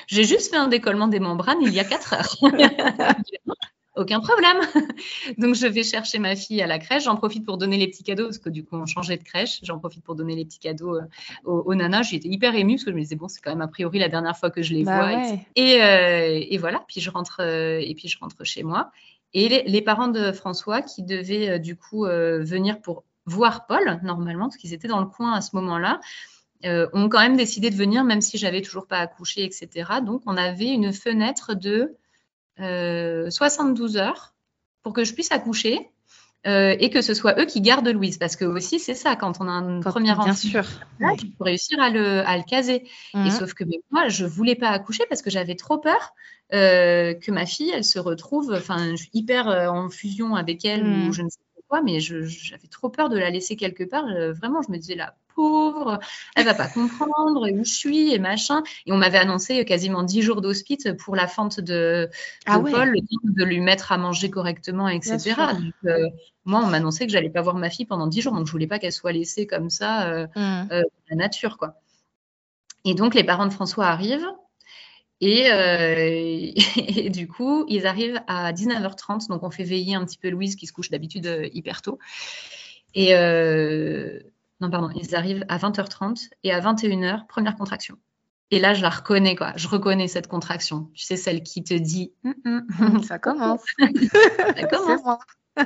J'ai 0.07 0.23
juste 0.23 0.51
fait 0.51 0.57
un 0.57 0.67
décollement 0.67 1.07
des 1.07 1.19
membranes 1.19 1.61
il 1.61 1.73
y 1.73 1.79
a 1.79 1.83
4 1.83 2.13
heures. 2.13 2.35
Aucun 3.95 4.21
problème. 4.21 4.57
Donc, 5.37 5.53
je 5.53 5.67
vais 5.67 5.83
chercher 5.83 6.17
ma 6.17 6.35
fille 6.35 6.61
à 6.63 6.67
la 6.67 6.79
crèche. 6.79 7.03
J'en 7.03 7.15
profite 7.15 7.45
pour 7.45 7.57
donner 7.57 7.77
les 7.77 7.87
petits 7.87 8.03
cadeaux 8.03 8.25
parce 8.25 8.39
que 8.39 8.49
du 8.49 8.63
coup, 8.65 8.75
on 8.75 8.87
changeait 8.87 9.17
de 9.17 9.23
crèche. 9.23 9.59
J'en 9.61 9.77
profite 9.77 10.03
pour 10.03 10.15
donner 10.15 10.35
les 10.35 10.45
petits 10.45 10.57
cadeaux 10.57 10.95
euh, 10.95 11.01
aux, 11.43 11.75
nanas. 11.75 12.03
J'étais 12.03 12.27
hyper 12.27 12.55
émue 12.55 12.75
parce 12.75 12.85
que 12.85 12.91
je 12.91 12.95
me 12.95 13.01
disais, 13.01 13.15
bon, 13.15 13.27
c'est 13.27 13.39
quand 13.39 13.51
même 13.51 13.61
a 13.61 13.67
priori 13.67 13.99
la 13.99 14.09
dernière 14.09 14.35
fois 14.35 14.49
que 14.49 14.63
je 14.63 14.73
les 14.73 14.83
bah 14.83 14.97
vois. 14.97 15.21
Euh, 15.27 15.37
et, 15.55 16.57
voilà. 16.57 16.83
Puis 16.87 17.01
je 17.01 17.11
rentre, 17.11 17.37
euh, 17.41 17.79
et 17.79 17.93
puis 17.93 18.07
je 18.07 18.17
rentre 18.17 18.43
chez 18.43 18.63
moi. 18.63 18.91
Et 19.35 19.63
les, 19.67 19.81
parents 19.81 20.07
de 20.07 20.31
François 20.31 20.81
qui 20.81 21.03
devaient 21.03 21.59
du 21.59 21.75
coup 21.75 22.05
venir 22.05 22.81
pour 22.81 23.03
voir 23.25 23.65
Paul, 23.65 23.99
normalement, 24.03 24.45
parce 24.45 24.57
qu'ils 24.57 24.73
étaient 24.73 24.87
dans 24.87 24.99
le 24.99 25.07
coin 25.07 25.33
à 25.33 25.41
ce 25.41 25.55
moment-là, 25.55 25.99
ont 26.63 27.09
quand 27.09 27.19
même 27.19 27.35
décidé 27.35 27.71
de 27.71 27.75
venir, 27.75 28.03
même 28.03 28.21
si 28.21 28.37
j'avais 28.37 28.61
toujours 28.61 28.85
pas 28.85 28.99
accouché, 28.99 29.43
etc. 29.43 29.89
Donc, 30.05 30.21
on 30.27 30.37
avait 30.37 30.69
une 30.69 30.93
fenêtre 30.93 31.55
de 31.55 31.95
72 32.57 33.97
euh, 33.97 33.99
heures 33.99 34.33
pour 34.81 34.93
que 34.93 35.03
je 35.03 35.13
puisse 35.13 35.31
accoucher. 35.31 35.89
Euh, 36.45 36.75
et 36.77 36.89
que 36.89 37.01
ce 37.01 37.13
soit 37.13 37.39
eux 37.39 37.45
qui 37.45 37.61
gardent 37.61 37.87
Louise. 37.87 38.17
Parce 38.17 38.35
que 38.35 38.43
aussi, 38.43 38.77
c'est 38.77 38.95
ça, 38.95 39.15
quand 39.15 39.39
on 39.39 39.47
a 39.47 39.53
une 39.53 39.79
première 39.79 40.19
enfant, 40.19 40.25
bien 40.25 40.33
sûr. 40.33 40.65
il 40.99 41.31
faut 41.37 41.45
réussir 41.45 41.79
à 41.79 41.89
le, 41.89 42.19
à 42.27 42.35
le 42.35 42.43
caser. 42.43 42.83
Et 43.13 43.17
mhm. 43.17 43.31
sauf 43.31 43.53
que 43.53 43.63
moi, 43.91 44.09
je 44.09 44.25
voulais 44.25 44.55
pas 44.55 44.67
accoucher 44.67 45.05
parce 45.07 45.21
que 45.21 45.29
j'avais 45.29 45.55
trop 45.55 45.77
peur 45.77 46.13
que 46.51 47.31
ma 47.31 47.45
fille, 47.45 47.71
elle 47.73 47.85
se 47.85 47.97
retrouve, 47.97 48.53
enfin, 48.53 48.91
je 48.91 49.03
suis 49.03 49.09
hyper 49.13 49.47
en 49.47 49.89
fusion 49.89 50.35
avec 50.35 50.65
elle 50.65 50.83
ou 50.83 51.05
mhm. 51.05 51.13
je 51.13 51.21
ne 51.21 51.29
sais 51.29 51.39
pas 51.55 51.61
quoi, 51.69 51.81
mais 51.81 52.01
j'avais 52.01 52.67
trop 52.69 52.89
peur 52.89 53.07
de 53.07 53.17
la 53.17 53.29
laisser 53.29 53.55
quelque 53.55 53.85
part. 53.85 54.05
vraiment, 54.33 54.61
je 54.61 54.69
me 54.69 54.77
disais, 54.77 54.95
la 54.95 55.15
pauvre, 55.35 55.99
elle 56.35 56.45
va 56.45 56.53
pas 56.53 56.67
comprendre 56.73 57.49
où 57.51 57.63
je 57.63 57.71
suis 57.71 58.13
et 58.13 58.19
machin. 58.19 58.63
Et 58.85 58.91
on 58.91 58.97
m'avait 58.97 59.17
annoncé 59.17 59.63
quasiment 59.65 60.03
dix 60.03 60.21
jours 60.21 60.41
d'hospice 60.41 60.87
pour 60.99 61.15
la 61.15 61.27
fente 61.27 61.59
de, 61.59 62.09
Ah 62.45 62.57
de 62.57 62.63
ouais. 62.63 62.71
Paul, 62.71 62.89
le 62.89 62.99
temps 63.01 63.17
de 63.23 63.43
lui 63.43 63.59
mettre 63.59 63.91
à 63.91 63.97
manger 63.97 64.29
correctement, 64.29 64.87
etc. 64.89 65.33
Donc, 65.53 65.73
euh, 65.85 66.09
moi, 66.45 66.61
on 66.63 66.67
m'annonçait 66.67 67.05
que 67.05 67.11
j'allais 67.11 67.29
pas 67.29 67.41
voir 67.41 67.55
ma 67.55 67.69
fille 67.69 67.85
pendant 67.85 68.07
dix 68.07 68.21
jours, 68.21 68.33
donc 68.33 68.47
je 68.47 68.51
voulais 68.51 68.67
pas 68.67 68.79
qu'elle 68.79 68.91
soit 68.91 69.11
laissée 69.13 69.47
comme 69.47 69.69
ça. 69.69 70.09
euh, 70.09 70.27
Mm. 70.35 70.67
euh, 70.71 70.83
la 71.09 71.15
nature, 71.15 71.57
quoi. 71.57 71.75
Et 72.85 72.95
donc, 72.95 73.15
les 73.15 73.23
parents 73.23 73.45
de 73.45 73.53
François 73.53 73.85
arrivent. 73.87 74.27
Et, 75.21 75.49
euh, 75.51 76.51
et 77.05 77.09
du 77.09 77.27
coup, 77.29 77.65
ils 77.69 77.87
arrivent 77.87 78.19
à 78.27 78.51
19h30. 78.51 79.27
Donc, 79.29 79.43
on 79.43 79.49
fait 79.51 79.63
veiller 79.63 79.95
un 79.95 80.03
petit 80.05 80.17
peu 80.17 80.29
Louise 80.29 80.55
qui 80.57 80.67
se 80.67 80.73
couche 80.73 80.89
d'habitude 80.89 81.49
hyper 81.53 81.81
tôt. 81.81 81.97
Et 82.93 83.15
euh, 83.15 84.19
non, 84.63 84.69
pardon, 84.69 84.89
ils 84.95 85.13
arrivent 85.13 85.43
à 85.49 85.57
20h30 85.57 86.29
et 86.43 86.53
à 86.53 86.61
21h, 86.61 87.27
première 87.27 87.57
contraction. 87.57 87.97
Et 88.49 88.59
là, 88.59 88.73
je 88.73 88.81
la 88.81 88.89
reconnais, 88.89 89.35
quoi. 89.35 89.51
Je 89.57 89.67
reconnais 89.67 90.07
cette 90.07 90.27
contraction. 90.27 90.89
Tu 90.93 91.03
sais, 91.03 91.17
celle 91.17 91.43
qui 91.43 91.65
te 91.65 91.73
dit 91.73 92.13
Hum, 92.23 92.65
hum, 92.79 93.03
Ça 93.03 93.19
commence. 93.19 93.61
ça 93.77 94.67
commence. 94.67 95.01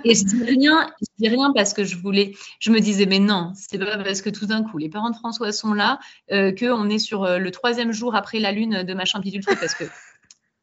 Et 0.04 0.16
je 0.16 0.24
dis 0.26 0.44
rien, 0.44 0.90
je 1.00 1.08
dis 1.20 1.30
rien 1.30 1.54
parce 1.54 1.74
que 1.74 1.84
je 1.84 1.96
voulais, 1.96 2.34
je 2.60 2.72
me 2.72 2.80
disais, 2.80 3.06
mais 3.06 3.20
non, 3.20 3.54
c'est 3.56 3.78
pas 3.78 3.98
parce 4.04 4.22
que 4.22 4.32
tout 4.32 4.48
d'un 4.48 4.64
coup, 4.64 4.80
les 4.80 4.90
parents 4.90 5.12
de 5.12 5.16
François 5.16 5.52
sont 5.52 5.74
là, 5.74 6.00
euh, 6.32 6.52
qu'on 6.52 6.90
est 6.90 7.00
sur 7.00 7.24
euh, 7.24 7.38
le 7.38 7.52
troisième 7.52 7.92
jour 7.92 8.16
après 8.16 8.40
la 8.40 8.52
lune 8.52 8.84
de 8.84 8.94
machin 8.96 9.20
bidule 9.20 9.46
truc, 9.46 9.60
parce 9.60 9.76
que 9.76 9.86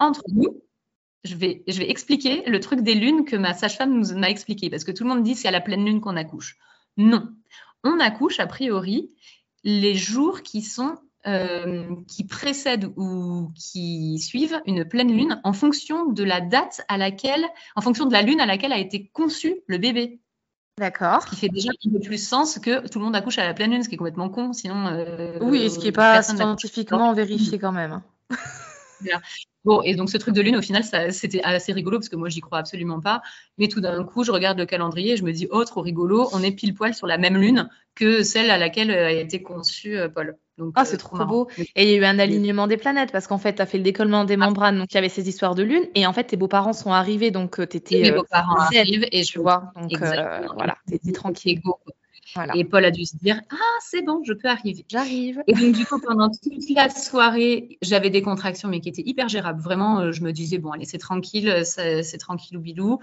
entre 0.01 0.25
nous, 0.33 0.61
je 1.23 1.37
vais, 1.37 1.63
je 1.69 1.79
vais 1.79 1.89
expliquer 1.89 2.43
le 2.47 2.61
truc 2.61 2.81
des 2.81 2.95
lunes 2.95 3.25
que 3.25 3.37
ma 3.37 3.55
sage-femme 3.55 3.95
nous 3.95 4.19
m'a 4.19 4.29
expliqué, 4.29 4.69
parce 4.69 4.85
que 4.85 4.93
tout 4.93 5.05
le 5.05 5.09
monde 5.09 5.23
dit 5.23 5.37
c'est 5.37 5.49
à 5.49 5.53
la 5.53 5.63
pleine 5.63 5.87
lune 5.87 6.01
qu'on 6.03 6.17
accouche. 6.17 6.59
Non, 6.97 7.29
on 7.85 8.01
accouche 8.01 8.41
a 8.41 8.47
priori 8.47 9.11
les 9.63 9.95
jours 9.95 10.43
qui 10.43 10.63
sont 10.63 10.97
euh, 11.27 11.87
qui 12.07 12.25
précèdent 12.27 12.93
ou 12.97 13.51
qui 13.55 14.19
suivent 14.19 14.61
une 14.67 14.85
pleine 14.85 15.11
lune 15.11 15.41
en 15.43 15.55
fonction 15.55 16.05
de 16.11 16.23
la 16.23 16.43
date 16.43 16.83
à 16.89 16.99
laquelle, 16.99 17.47
en 17.77 17.81
fonction 17.81 18.05
de 18.05 18.13
la 18.13 18.21
lune 18.21 18.41
à 18.41 18.47
laquelle 18.47 18.75
a 18.75 18.79
été 18.79 19.09
conçu 19.09 19.63
le 19.67 19.79
bébé. 19.79 20.21
D'accord. 20.77 21.23
Ce 21.23 21.29
qui 21.29 21.37
fait 21.37 21.49
déjà 21.49 21.71
un 21.71 21.91
peu 21.91 22.01
plus 22.01 22.23
sens 22.23 22.59
que 22.59 22.87
tout 22.89 22.99
le 22.99 23.07
monde 23.07 23.17
accouche 23.17 23.39
à 23.39 23.47
la 23.47 23.55
pleine 23.55 23.71
lune, 23.71 23.83
ce 23.83 23.89
qui 23.89 23.95
est 23.95 23.99
complètement 23.99 24.29
con. 24.29 24.53
Sinon, 24.53 24.87
euh, 24.89 25.39
Oui, 25.41 25.63
et 25.63 25.71
ce 25.71 25.79
qui 25.79 25.87
n'est 25.87 25.93
pas 25.93 26.23
scientifiquement 26.23 27.15
vérifié 27.15 27.59
quand 27.59 27.73
même. 27.73 28.03
Bon, 29.65 29.81
et 29.83 29.95
donc 29.95 30.11
ce 30.11 30.19
truc 30.19 30.35
de 30.35 30.43
lune, 30.43 30.57
au 30.57 30.63
final, 30.63 30.85
c'était 31.11 31.43
assez 31.43 31.73
rigolo 31.73 31.99
parce 31.99 32.09
que 32.11 32.17
moi, 32.17 32.29
j'y 32.29 32.41
crois 32.41 32.59
absolument 32.59 33.01
pas. 33.01 33.23
Mais 33.57 33.69
tout 33.69 33.81
d'un 33.81 34.05
coup, 34.05 34.23
je 34.23 34.31
regarde 34.31 34.59
le 34.59 34.67
calendrier 34.67 35.13
et 35.13 35.17
je 35.17 35.25
me 35.25 35.33
dis, 35.33 35.49
oh, 35.51 35.65
trop 35.65 35.81
rigolo, 35.81 36.29
on 36.33 36.43
est 36.43 36.53
pile 36.53 36.75
poil 36.75 36.93
sur 36.95 37.07
la 37.07 37.17
même 37.17 37.37
lune 37.39 37.69
que 37.95 38.23
celle 38.23 38.51
à 38.51 38.59
laquelle 38.59 38.91
euh, 38.91 39.07
a 39.07 39.13
été 39.13 39.43
conçu 39.43 39.97
euh, 39.97 40.09
Paul. 40.09 40.37
Donc, 40.59 40.73
Ah, 40.77 40.83
euh, 40.83 40.85
c'est 40.85 40.99
trop 40.99 41.17
marrant. 41.17 41.31
beau. 41.31 41.49
Et 41.75 41.85
il 41.85 41.89
y 41.91 41.95
a 41.95 41.97
eu 41.97 42.05
un 42.05 42.19
alignement 42.19 42.67
des 42.67 42.77
planètes 42.77 43.11
parce 43.11 43.27
qu'en 43.27 43.39
fait, 43.39 43.55
tu 43.55 43.63
as 43.63 43.67
fait 43.67 43.79
le 43.79 43.85
décollement 43.85 44.25
des 44.25 44.37
membranes, 44.37 44.79
donc 44.79 44.93
il 44.93 44.97
y 44.97 44.99
avait 44.99 45.09
ces 45.09 45.29
histoires 45.29 45.55
de 45.55 45.63
lune. 45.63 45.85
Et 45.95 46.07
en 46.07 46.13
fait, 46.13 46.25
tes 46.25 46.37
beaux-parents 46.37 46.73
sont 46.75 46.93
arrivés, 46.93 47.31
donc 47.31 47.57
tu 47.69 47.77
étais. 47.77 48.03
mes 48.03 48.13
beaux-parents 48.13 48.57
arrivent 48.57 49.07
et 49.11 49.23
je 49.25 49.39
vois. 49.41 49.73
Donc 49.81 49.93
euh, 50.03 50.47
voilà, 50.55 50.77
tu 50.87 50.95
étais 50.95 51.13
tranquille. 51.13 51.61
Go. 51.61 51.79
Voilà. 52.35 52.57
Et 52.57 52.65
Paul 52.65 52.85
a 52.85 52.91
dû 52.91 53.05
se 53.05 53.17
dire, 53.17 53.41
ah, 53.51 53.57
c'est 53.81 54.03
bon, 54.03 54.23
je 54.25 54.33
peux 54.33 54.49
arriver. 54.49 54.85
J'arrive. 54.89 55.43
Et 55.47 55.53
donc, 55.55 55.73
du 55.75 55.87
coup, 55.87 56.01
pendant 56.01 56.29
toute 56.31 56.53
la 56.71 56.89
soirée, 56.91 57.79
j'avais 57.83 58.11
des 58.11 58.23
contractions, 58.23 58.69
mais 58.69 58.81
qui 58.81 58.89
étaient 58.89 59.03
hyper 59.07 59.29
gérables. 59.29 59.61
Vraiment, 59.61 60.01
euh, 60.01 60.13
je 60.13 60.23
me 60.23 60.33
disais, 60.33 60.59
bon, 60.59 60.71
allez, 60.73 60.85
c'est 60.85 60.99
tranquille, 60.99 61.49
euh, 61.49 61.63
c'est 62.03 62.19
tranquille 62.19 62.57
ou 62.57 62.61
bilou. 62.61 62.99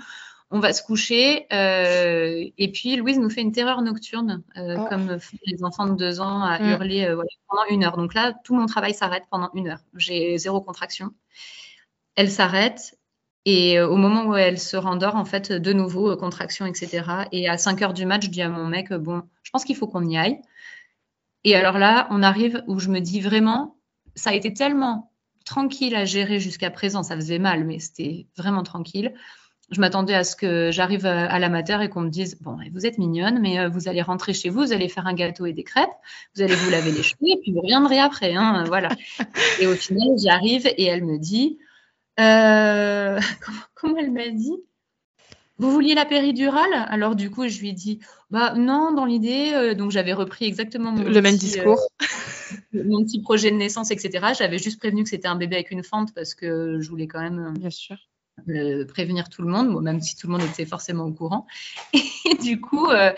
On 0.53 0.59
va 0.59 0.73
se 0.73 0.83
coucher. 0.83 1.45
euh, 1.53 2.43
et 2.57 2.71
puis, 2.73 2.97
Louise 2.97 3.19
nous 3.19 3.29
fait 3.29 3.39
une 3.41 3.53
terreur 3.53 3.81
nocturne, 3.81 4.43
euh, 4.57 4.75
Oh. 4.79 4.85
comme 4.89 5.17
font 5.17 5.37
les 5.45 5.63
enfants 5.63 5.85
de 5.87 5.95
deux 5.95 6.19
ans 6.19 6.41
à 6.43 6.59
Mm. 6.59 6.69
hurler 6.69 7.05
euh, 7.05 7.15
voilà, 7.15 7.29
pendant 7.47 7.63
une 7.69 7.85
heure. 7.85 7.95
Donc 7.95 8.13
là, 8.13 8.33
tout 8.43 8.53
mon 8.53 8.65
travail 8.65 8.93
s'arrête 8.93 9.23
pendant 9.31 9.49
une 9.53 9.69
heure. 9.69 9.79
J'ai 9.95 10.37
zéro 10.37 10.59
contraction. 10.59 11.11
Elle 12.15 12.29
s'arrête. 12.29 12.95
Et 13.45 13.79
euh, 13.79 13.87
au 13.87 13.95
moment 13.95 14.25
où 14.25 14.35
elle 14.35 14.59
se 14.59 14.77
rendort, 14.77 15.15
en 15.15 15.25
fait, 15.25 15.51
de 15.51 15.73
nouveau, 15.73 16.11
euh, 16.11 16.15
contraction, 16.15 16.65
etc. 16.65 17.03
Et 17.31 17.49
à 17.49 17.57
5 17.57 17.81
heures 17.81 17.93
du 17.93 18.05
match, 18.05 18.25
je 18.25 18.29
dis 18.29 18.41
à 18.41 18.49
mon 18.49 18.67
mec, 18.67 18.91
euh, 18.91 18.99
bon, 18.99 19.23
je 19.43 19.49
pense 19.49 19.65
qu'il 19.65 19.75
faut 19.75 19.87
qu'on 19.87 20.07
y 20.07 20.17
aille. 20.17 20.39
Et 21.43 21.55
alors 21.55 21.79
là, 21.79 22.07
on 22.11 22.21
arrive 22.21 22.63
où 22.67 22.79
je 22.79 22.89
me 22.89 22.99
dis 22.99 23.19
vraiment, 23.19 23.77
ça 24.15 24.29
a 24.29 24.33
été 24.33 24.53
tellement 24.53 25.11
tranquille 25.43 25.95
à 25.95 26.05
gérer 26.05 26.39
jusqu'à 26.39 26.69
présent, 26.69 27.01
ça 27.01 27.15
faisait 27.15 27.39
mal, 27.39 27.65
mais 27.65 27.79
c'était 27.79 28.27
vraiment 28.37 28.61
tranquille. 28.61 29.13
Je 29.71 29.81
m'attendais 29.81 30.13
à 30.13 30.23
ce 30.23 30.35
que 30.35 30.69
j'arrive 30.71 31.05
à 31.05 31.25
à 31.25 31.39
la 31.39 31.49
mater 31.49 31.81
et 31.81 31.89
qu'on 31.89 32.01
me 32.01 32.09
dise, 32.09 32.37
bon, 32.41 32.57
vous 32.73 32.85
êtes 32.85 32.99
mignonne, 32.99 33.39
mais 33.39 33.67
vous 33.69 33.87
allez 33.87 34.01
rentrer 34.03 34.33
chez 34.33 34.49
vous, 34.49 34.65
vous 34.65 34.73
allez 34.73 34.89
faire 34.89 35.07
un 35.07 35.13
gâteau 35.13 35.45
et 35.47 35.53
des 35.53 35.63
crêpes, 35.63 35.89
vous 36.35 36.43
allez 36.43 36.53
vous 36.53 36.69
laver 36.69 36.91
les 36.91 37.01
cheveux 37.01 37.29
et 37.29 37.39
puis 37.41 37.53
vous 37.53 37.61
reviendrez 37.61 37.97
après, 37.97 38.35
hein, 38.35 38.65
voilà. 38.67 38.89
Et 39.61 39.65
au 39.65 39.73
final, 39.73 40.09
j'arrive 40.21 40.67
et 40.67 40.85
elle 40.85 41.05
me 41.05 41.17
dit, 41.17 41.57
euh, 42.21 43.19
comment, 43.75 43.97
elle 43.97 44.11
m'a 44.11 44.29
dit? 44.29 44.55
Vous 45.57 45.71
vouliez 45.71 45.93
la 45.93 46.05
péridurale? 46.05 46.73
Alors 46.87 47.15
du 47.15 47.29
coup, 47.29 47.47
je 47.47 47.59
lui 47.59 47.69
ai 47.69 47.73
dit, 47.73 47.99
bah 48.31 48.55
non, 48.55 48.91
dans 48.93 49.05
l'idée. 49.05 49.51
euh, 49.53 49.75
donc 49.75 49.91
j'avais 49.91 50.13
repris 50.13 50.45
exactement 50.45 50.91
mon 50.91 51.03
Le 51.03 51.21
même 51.21 51.35
euh, 51.35 51.37
discours. 51.37 51.87
mon 52.73 53.03
petit 53.03 53.21
projet 53.21 53.51
de 53.51 53.57
naissance, 53.57 53.91
etc. 53.91 54.33
J'avais 54.37 54.57
juste 54.57 54.79
prévenu 54.79 55.03
que 55.03 55.09
c'était 55.09 55.27
un 55.27 55.35
bébé 55.35 55.57
avec 55.57 55.71
une 55.71 55.83
fente 55.83 56.13
parce 56.15 56.33
que 56.33 56.79
je 56.79 56.89
voulais 56.89 57.07
quand 57.07 57.21
même 57.21 57.53
Bien 57.57 57.69
sûr. 57.69 57.97
Prévenir 58.87 59.29
tout 59.29 59.41
le 59.41 59.49
monde, 59.49 59.71
bon, 59.71 59.81
même 59.81 60.01
si 60.01 60.15
tout 60.15 60.27
le 60.27 60.33
monde 60.33 60.43
était 60.43 60.65
forcément 60.65 61.05
au 61.05 61.11
courant. 61.11 61.47
Et 61.93 62.35
du 62.35 62.61
coup, 62.61 62.87
euh, 62.87 63.11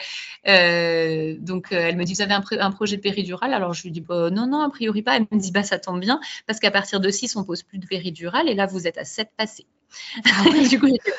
euh, 0.47 1.35
donc 1.39 1.71
euh, 1.71 1.77
elle 1.77 1.97
me 1.97 2.03
dit, 2.03 2.13
vous 2.13 2.21
avez 2.21 2.33
un, 2.33 2.71
projet 2.71 2.97
de 2.97 3.01
péridurale 3.01 3.53
Alors 3.53 3.73
je 3.73 3.83
lui 3.83 3.91
dis, 3.91 4.01
bah, 4.01 4.29
non, 4.29 4.47
non, 4.47 4.61
a 4.61 4.69
priori 4.69 5.01
pas. 5.01 5.17
Elle 5.17 5.27
me 5.31 5.39
dit, 5.39 5.51
bah 5.51 5.63
ça 5.63 5.79
tombe 5.79 5.99
bien 5.99 6.19
parce 6.47 6.59
qu'à 6.59 6.71
partir 6.71 6.99
de 6.99 7.09
6, 7.09 7.35
on 7.35 7.43
pose 7.43 7.63
plus 7.63 7.79
de 7.79 7.85
péridurale 7.85 8.49
et 8.49 8.55
là, 8.55 8.65
vous 8.65 8.87
êtes 8.87 8.97
à 8.97 9.05
7 9.05 9.29
passés. 9.37 9.65
du 10.69 10.79
coup, 10.79 10.87
j'étais, 10.87 11.13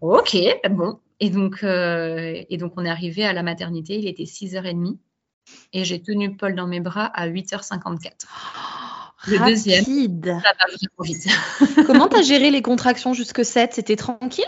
ok, 0.00 0.36
bon. 0.70 0.98
Et 1.20 1.30
donc, 1.30 1.62
euh, 1.62 2.42
et 2.48 2.56
donc, 2.56 2.72
on 2.76 2.84
est 2.84 2.90
arrivé 2.90 3.24
à 3.24 3.32
la 3.32 3.44
maternité, 3.44 3.96
il 3.96 4.08
était 4.08 4.24
6h30 4.24 4.96
et 5.72 5.84
j'ai 5.84 6.02
tenu 6.02 6.36
Paul 6.36 6.54
dans 6.54 6.66
mes 6.66 6.80
bras 6.80 7.06
à 7.06 7.28
8h54. 7.28 8.10
Le 9.26 9.38
deuxième. 9.46 9.84
Rapide. 9.84 10.26
Ça 10.26 10.52
va 10.58 10.66
vraiment 10.66 11.02
vite. 11.02 11.28
Comment 11.86 12.08
t'as 12.08 12.22
géré 12.22 12.50
les 12.50 12.62
contractions 12.62 13.14
jusque 13.14 13.44
7 13.44 13.74
C'était 13.74 13.96
tranquille? 13.96 14.44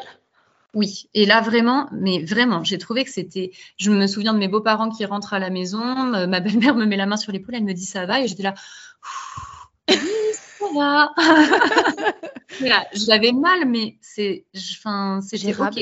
Oui, 0.74 1.08
et 1.14 1.24
là 1.24 1.40
vraiment, 1.40 1.88
mais 1.92 2.24
vraiment, 2.24 2.64
j'ai 2.64 2.78
trouvé 2.78 3.04
que 3.04 3.10
c'était. 3.10 3.52
Je 3.76 3.90
me 3.90 4.06
souviens 4.08 4.34
de 4.34 4.38
mes 4.38 4.48
beaux-parents 4.48 4.90
qui 4.90 5.04
rentrent 5.04 5.32
à 5.32 5.38
la 5.38 5.50
maison, 5.50 6.14
euh, 6.14 6.26
ma 6.26 6.40
belle-mère 6.40 6.74
me 6.74 6.84
met 6.84 6.96
la 6.96 7.06
main 7.06 7.16
sur 7.16 7.32
l'épaule, 7.32 7.54
elle 7.54 7.64
me 7.64 7.74
dit 7.74 7.86
ça 7.86 8.06
va, 8.06 8.20
et 8.20 8.26
j'étais 8.26 8.42
là. 8.42 8.54
Oui, 9.88 9.96
ça 10.32 10.66
va. 10.74 11.12
j'avais 12.92 13.32
mal, 13.32 13.68
mais 13.68 13.98
c'est, 14.00 14.46
enfin, 14.56 15.20
c'était 15.22 15.54
ok. 15.56 15.80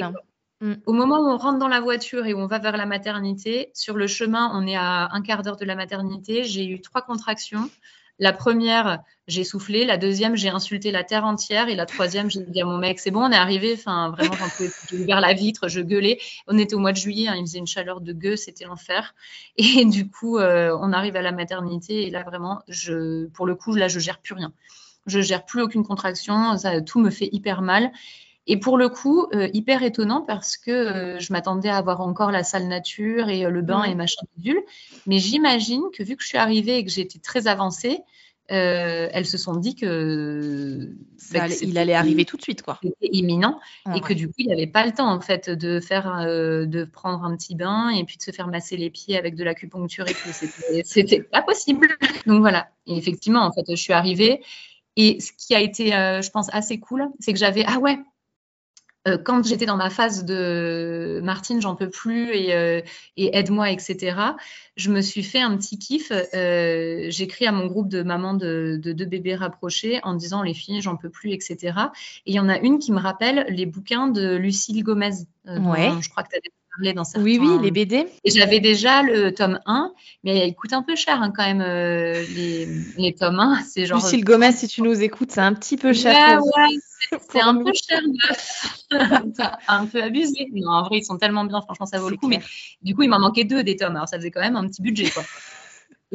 Mm. 0.60 0.74
Au 0.86 0.92
moment 0.92 1.18
où 1.20 1.28
on 1.28 1.38
rentre 1.38 1.58
dans 1.58 1.68
la 1.68 1.80
voiture 1.80 2.26
et 2.26 2.34
où 2.34 2.38
on 2.38 2.46
va 2.46 2.58
vers 2.58 2.76
la 2.76 2.86
maternité, 2.86 3.70
sur 3.74 3.96
le 3.96 4.06
chemin, 4.06 4.50
on 4.54 4.66
est 4.66 4.76
à 4.76 5.08
un 5.12 5.22
quart 5.22 5.42
d'heure 5.42 5.56
de 5.56 5.64
la 5.64 5.74
maternité. 5.74 6.44
J'ai 6.44 6.66
eu 6.66 6.80
trois 6.80 7.02
contractions. 7.02 7.68
La 8.18 8.32
première, 8.32 9.00
j'ai 9.26 9.44
soufflé. 9.44 9.84
La 9.84 9.96
deuxième, 9.96 10.36
j'ai 10.36 10.48
insulté 10.48 10.90
la 10.90 11.04
terre 11.04 11.24
entière. 11.24 11.68
Et 11.68 11.74
la 11.74 11.86
troisième, 11.86 12.30
j'ai 12.30 12.40
dit 12.40 12.60
à 12.60 12.64
mon 12.64 12.78
mec, 12.78 13.00
c'est 13.00 13.10
bon, 13.10 13.24
on 13.24 13.30
est 13.30 13.36
arrivé. 13.36 13.74
Enfin, 13.74 14.10
vraiment. 14.10 14.34
J'ai 14.90 14.98
ouvert 14.98 15.20
la 15.20 15.32
vitre, 15.32 15.68
je 15.68 15.80
gueulais. 15.80 16.18
On 16.46 16.58
était 16.58 16.74
au 16.74 16.78
mois 16.78 16.92
de 16.92 16.98
juillet, 16.98 17.28
hein, 17.28 17.34
il 17.36 17.42
faisait 17.42 17.58
une 17.58 17.66
chaleur 17.66 18.00
de 18.00 18.12
gueux, 18.12 18.36
c'était 18.36 18.64
l'enfer. 18.64 19.14
Et 19.56 19.84
du 19.84 20.08
coup, 20.08 20.38
euh, 20.38 20.76
on 20.80 20.92
arrive 20.92 21.16
à 21.16 21.22
la 21.22 21.32
maternité. 21.32 22.06
Et 22.06 22.10
là, 22.10 22.22
vraiment, 22.22 22.62
pour 23.34 23.46
le 23.46 23.54
coup, 23.54 23.74
là, 23.74 23.88
je 23.88 23.98
gère 23.98 24.18
plus 24.18 24.34
rien. 24.34 24.52
Je 25.06 25.20
gère 25.20 25.44
plus 25.44 25.62
aucune 25.62 25.84
contraction. 25.84 26.56
Tout 26.86 27.00
me 27.00 27.10
fait 27.10 27.28
hyper 27.32 27.62
mal. 27.62 27.92
Et 28.48 28.56
pour 28.58 28.76
le 28.76 28.88
coup, 28.88 29.26
euh, 29.34 29.48
hyper 29.52 29.82
étonnant 29.84 30.22
parce 30.22 30.56
que 30.56 30.70
euh, 30.70 31.18
je 31.20 31.32
m'attendais 31.32 31.68
à 31.68 31.76
avoir 31.76 32.00
encore 32.00 32.32
la 32.32 32.42
salle 32.42 32.66
nature 32.66 33.28
et 33.28 33.44
euh, 33.44 33.50
le 33.50 33.62
bain 33.62 33.84
et 33.84 33.94
machin 33.94 34.22
bidule. 34.36 34.60
Mais 35.06 35.18
j'imagine 35.18 35.82
que 35.96 36.02
vu 36.02 36.16
que 36.16 36.22
je 36.22 36.28
suis 36.28 36.38
arrivée 36.38 36.78
et 36.78 36.84
que 36.84 36.90
j'étais 36.90 37.20
très 37.20 37.46
avancée, 37.46 38.00
elles 38.48 39.24
se 39.24 39.38
sont 39.38 39.56
dit 39.56 39.74
que, 39.76 40.90
Ça 41.16 41.38
bah, 41.38 41.44
allait- 41.44 41.56
Il 41.62 41.78
allait 41.78 41.94
arriver 41.94 42.24
tout 42.26 42.36
de 42.36 42.42
suite, 42.42 42.60
quoi. 42.62 42.78
c'était 42.82 43.08
imminent 43.12 43.58
Ouais, 43.86 43.96
et 43.96 44.00
que 44.00 44.12
du 44.12 44.26
coup, 44.28 44.34
il 44.38 44.48
n'y 44.48 44.52
avait 44.52 44.66
pas 44.66 44.84
le 44.84 44.92
temps 44.92 45.10
en 45.10 45.20
fait 45.20 45.48
de 45.48 45.80
faire, 45.80 46.26
de 46.26 46.84
prendre 46.84 47.24
un 47.24 47.34
petit 47.36 47.54
bain 47.54 47.88
et 47.90 48.04
puis 48.04 48.18
de 48.18 48.22
se 48.22 48.30
faire 48.30 48.48
masser 48.48 48.76
les 48.76 48.90
pieds 48.90 49.16
avec 49.16 49.36
de 49.36 49.44
l'acupuncture 49.44 50.06
et 50.08 50.12
tout. 50.12 50.28
C'était- 50.84 51.20
pas 51.32 51.40
possible. 51.42 51.88
Donc 52.26 52.40
voilà. 52.40 52.68
Et 52.86 52.96
effectivement, 52.96 53.40
en 53.40 53.52
fait, 53.52 53.64
je 53.70 53.76
suis 53.80 53.92
arrivée 53.94 54.42
et 54.96 55.20
ce 55.20 55.32
qui 55.32 55.54
a 55.54 55.60
été, 55.60 55.90
je 55.92 56.30
pense, 56.30 56.52
assez 56.52 56.78
cool, 56.78 57.08
c'est 57.20 57.32
que 57.32 57.38
j'avais, 57.38 57.64
ah 57.66 57.78
ouais. 57.78 57.98
Euh, 59.08 59.18
quand 59.18 59.44
j'étais 59.44 59.66
dans 59.66 59.76
ma 59.76 59.90
phase 59.90 60.24
de 60.24 61.20
Martine, 61.24 61.60
j'en 61.60 61.74
peux 61.74 61.90
plus 61.90 62.30
et, 62.34 62.54
euh, 62.54 62.80
et 63.16 63.36
aide-moi, 63.36 63.70
etc., 63.70 64.16
je 64.76 64.90
me 64.90 65.00
suis 65.00 65.22
fait 65.22 65.40
un 65.40 65.56
petit 65.56 65.78
kiff. 65.78 66.12
Euh, 66.12 67.06
J'écris 67.10 67.46
à 67.46 67.52
mon 67.52 67.66
groupe 67.66 67.88
de 67.88 68.02
mamans 68.02 68.34
de, 68.34 68.78
de 68.80 68.92
deux 68.92 69.04
bébés 69.04 69.34
rapprochés 69.34 70.00
en 70.02 70.14
disant 70.14 70.42
les 70.42 70.54
filles, 70.54 70.80
j'en 70.80 70.96
peux 70.96 71.10
plus, 71.10 71.32
etc. 71.32 71.74
Et 72.26 72.32
il 72.32 72.34
y 72.34 72.40
en 72.40 72.48
a 72.48 72.58
une 72.58 72.78
qui 72.78 72.92
me 72.92 73.00
rappelle 73.00 73.44
les 73.48 73.66
bouquins 73.66 74.08
de 74.08 74.36
Lucille 74.36 74.82
Gomez. 74.82 75.10
dont 75.44 75.72
Ouais. 75.72 75.90
Je 76.00 76.08
crois 76.08 76.22
que 76.22 76.30
tu 76.30 76.36
as 76.36 76.40
parlé 76.76 76.92
dans 76.92 77.04
certains... 77.04 77.24
Oui, 77.24 77.38
oui, 77.40 77.58
les 77.62 77.70
BD. 77.70 78.06
J'avais 78.24 78.60
déjà 78.60 79.02
le 79.02 79.32
tome 79.32 79.60
1, 79.66 79.92
mais 80.24 80.48
il 80.48 80.54
coûte 80.54 80.72
un 80.72 80.82
peu 80.82 80.96
cher 80.96 81.20
hein, 81.22 81.32
quand 81.34 81.44
même, 81.44 81.60
euh, 81.60 82.22
les, 82.34 82.66
les 82.98 83.14
tomes 83.14 83.38
1. 83.38 83.62
C'est 83.62 83.86
genre... 83.86 84.02
Lucille 84.02 84.24
Gomez, 84.24 84.52
si 84.52 84.68
tu 84.68 84.82
nous 84.82 85.02
écoutes, 85.02 85.32
c'est 85.32 85.40
un 85.40 85.54
petit 85.54 85.76
peu 85.76 85.92
cher. 85.92 86.40
Ouais, 86.42 86.62
ouais, 86.62 87.18
c'est- 87.30 87.40
un 87.40 87.56
peu 87.56 87.72
cher, 87.74 88.00
un 89.68 89.86
peu 89.86 90.02
abusé. 90.02 90.48
Non, 90.52 90.70
en 90.72 90.82
vrai, 90.82 90.98
ils 90.98 91.04
sont 91.04 91.18
tellement 91.18 91.44
bien, 91.44 91.60
franchement, 91.60 91.86
ça 91.86 91.98
vaut 91.98 92.10
le 92.10 92.16
coup. 92.16 92.28
Mais 92.28 92.40
du 92.82 92.94
coup, 92.94 93.02
il 93.02 93.08
m'en 93.08 93.18
manquait 93.18 93.44
deux 93.44 93.62
des 93.62 93.76
tomes, 93.76 93.96
alors 93.96 94.08
ça 94.08 94.16
faisait 94.16 94.30
quand 94.30 94.40
même 94.40 94.56
un 94.56 94.66
petit 94.66 94.82
budget, 94.82 95.10
quoi. 95.10 95.22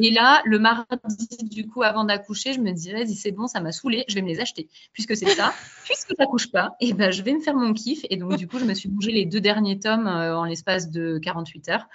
Et 0.00 0.10
là, 0.12 0.42
le 0.44 0.60
mardi, 0.60 1.26
du 1.50 1.66
coup, 1.66 1.82
avant 1.82 2.04
d'accoucher, 2.04 2.52
je 2.52 2.60
me 2.60 2.70
dis, 2.72 2.92
vas-y, 2.92 3.14
c'est 3.16 3.32
bon, 3.32 3.48
ça 3.48 3.60
m'a 3.60 3.72
saoulé, 3.72 4.04
je 4.08 4.14
vais 4.14 4.22
me 4.22 4.28
les 4.28 4.38
acheter. 4.40 4.68
Puisque 4.92 5.16
c'est 5.16 5.26
ça, 5.28 5.52
puisque 5.84 6.14
t'accouches 6.14 6.52
pas, 6.52 6.76
et 6.80 6.92
ben, 6.92 7.10
je 7.10 7.22
vais 7.22 7.32
me 7.32 7.40
faire 7.40 7.56
mon 7.56 7.72
kiff. 7.74 8.06
Et 8.08 8.16
donc, 8.16 8.36
du 8.36 8.46
coup, 8.46 8.58
je 8.60 8.64
me 8.64 8.74
suis 8.74 8.88
bougé 8.88 9.10
les 9.10 9.26
deux 9.26 9.40
derniers 9.40 9.78
tomes 9.80 10.06
euh, 10.06 10.36
en 10.36 10.44
l'espace 10.44 10.90
de 10.90 11.18
48 11.18 11.68
heures. 11.70 11.86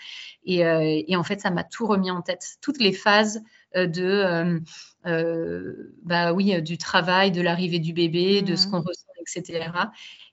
Et, 0.45 0.65
euh, 0.65 1.01
et 1.07 1.15
en 1.15 1.23
fait, 1.23 1.39
ça 1.39 1.49
m'a 1.49 1.63
tout 1.63 1.87
remis 1.87 2.11
en 2.11 2.21
tête. 2.21 2.57
Toutes 2.61 2.79
les 2.79 2.91
phases 2.91 3.41
euh, 3.77 3.87
de, 3.87 4.61
bah 6.03 6.33
oui, 6.33 6.61
du 6.61 6.77
travail, 6.77 7.31
de 7.31 7.41
l'arrivée 7.41 7.79
du 7.79 7.93
bébé, 7.93 8.41
de 8.41 8.55
ce 8.57 8.65
Mhm. 8.65 8.71
qu'on 8.71 8.81
ressent, 8.81 9.05
etc. 9.21 9.69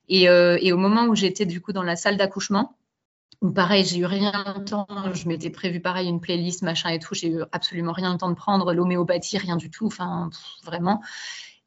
Et, 0.08 0.24
et 0.24 0.72
au 0.72 0.76
moment 0.76 1.04
où 1.04 1.14
j'étais, 1.14 1.46
du 1.46 1.60
coup, 1.60 1.72
dans 1.72 1.84
la 1.84 1.94
salle 1.94 2.16
d'accouchement, 2.16 2.76
où 3.42 3.50
pareil, 3.50 3.84
j'ai 3.84 3.98
eu 3.98 4.04
rien 4.04 4.32
le 4.56 4.64
temps, 4.64 4.86
je 5.14 5.26
m'étais 5.28 5.50
prévu 5.50 5.80
pareil 5.80 6.08
une 6.08 6.20
playlist, 6.20 6.62
machin 6.62 6.90
et 6.90 6.98
tout, 6.98 7.14
j'ai 7.14 7.28
eu 7.28 7.42
absolument 7.52 7.92
rien 7.92 8.12
le 8.12 8.18
temps 8.18 8.28
de 8.28 8.34
prendre, 8.34 8.72
l'homéopathie, 8.74 9.38
rien 9.38 9.56
du 9.56 9.70
tout, 9.70 9.86
enfin 9.86 10.28
pff, 10.30 10.64
vraiment. 10.64 11.00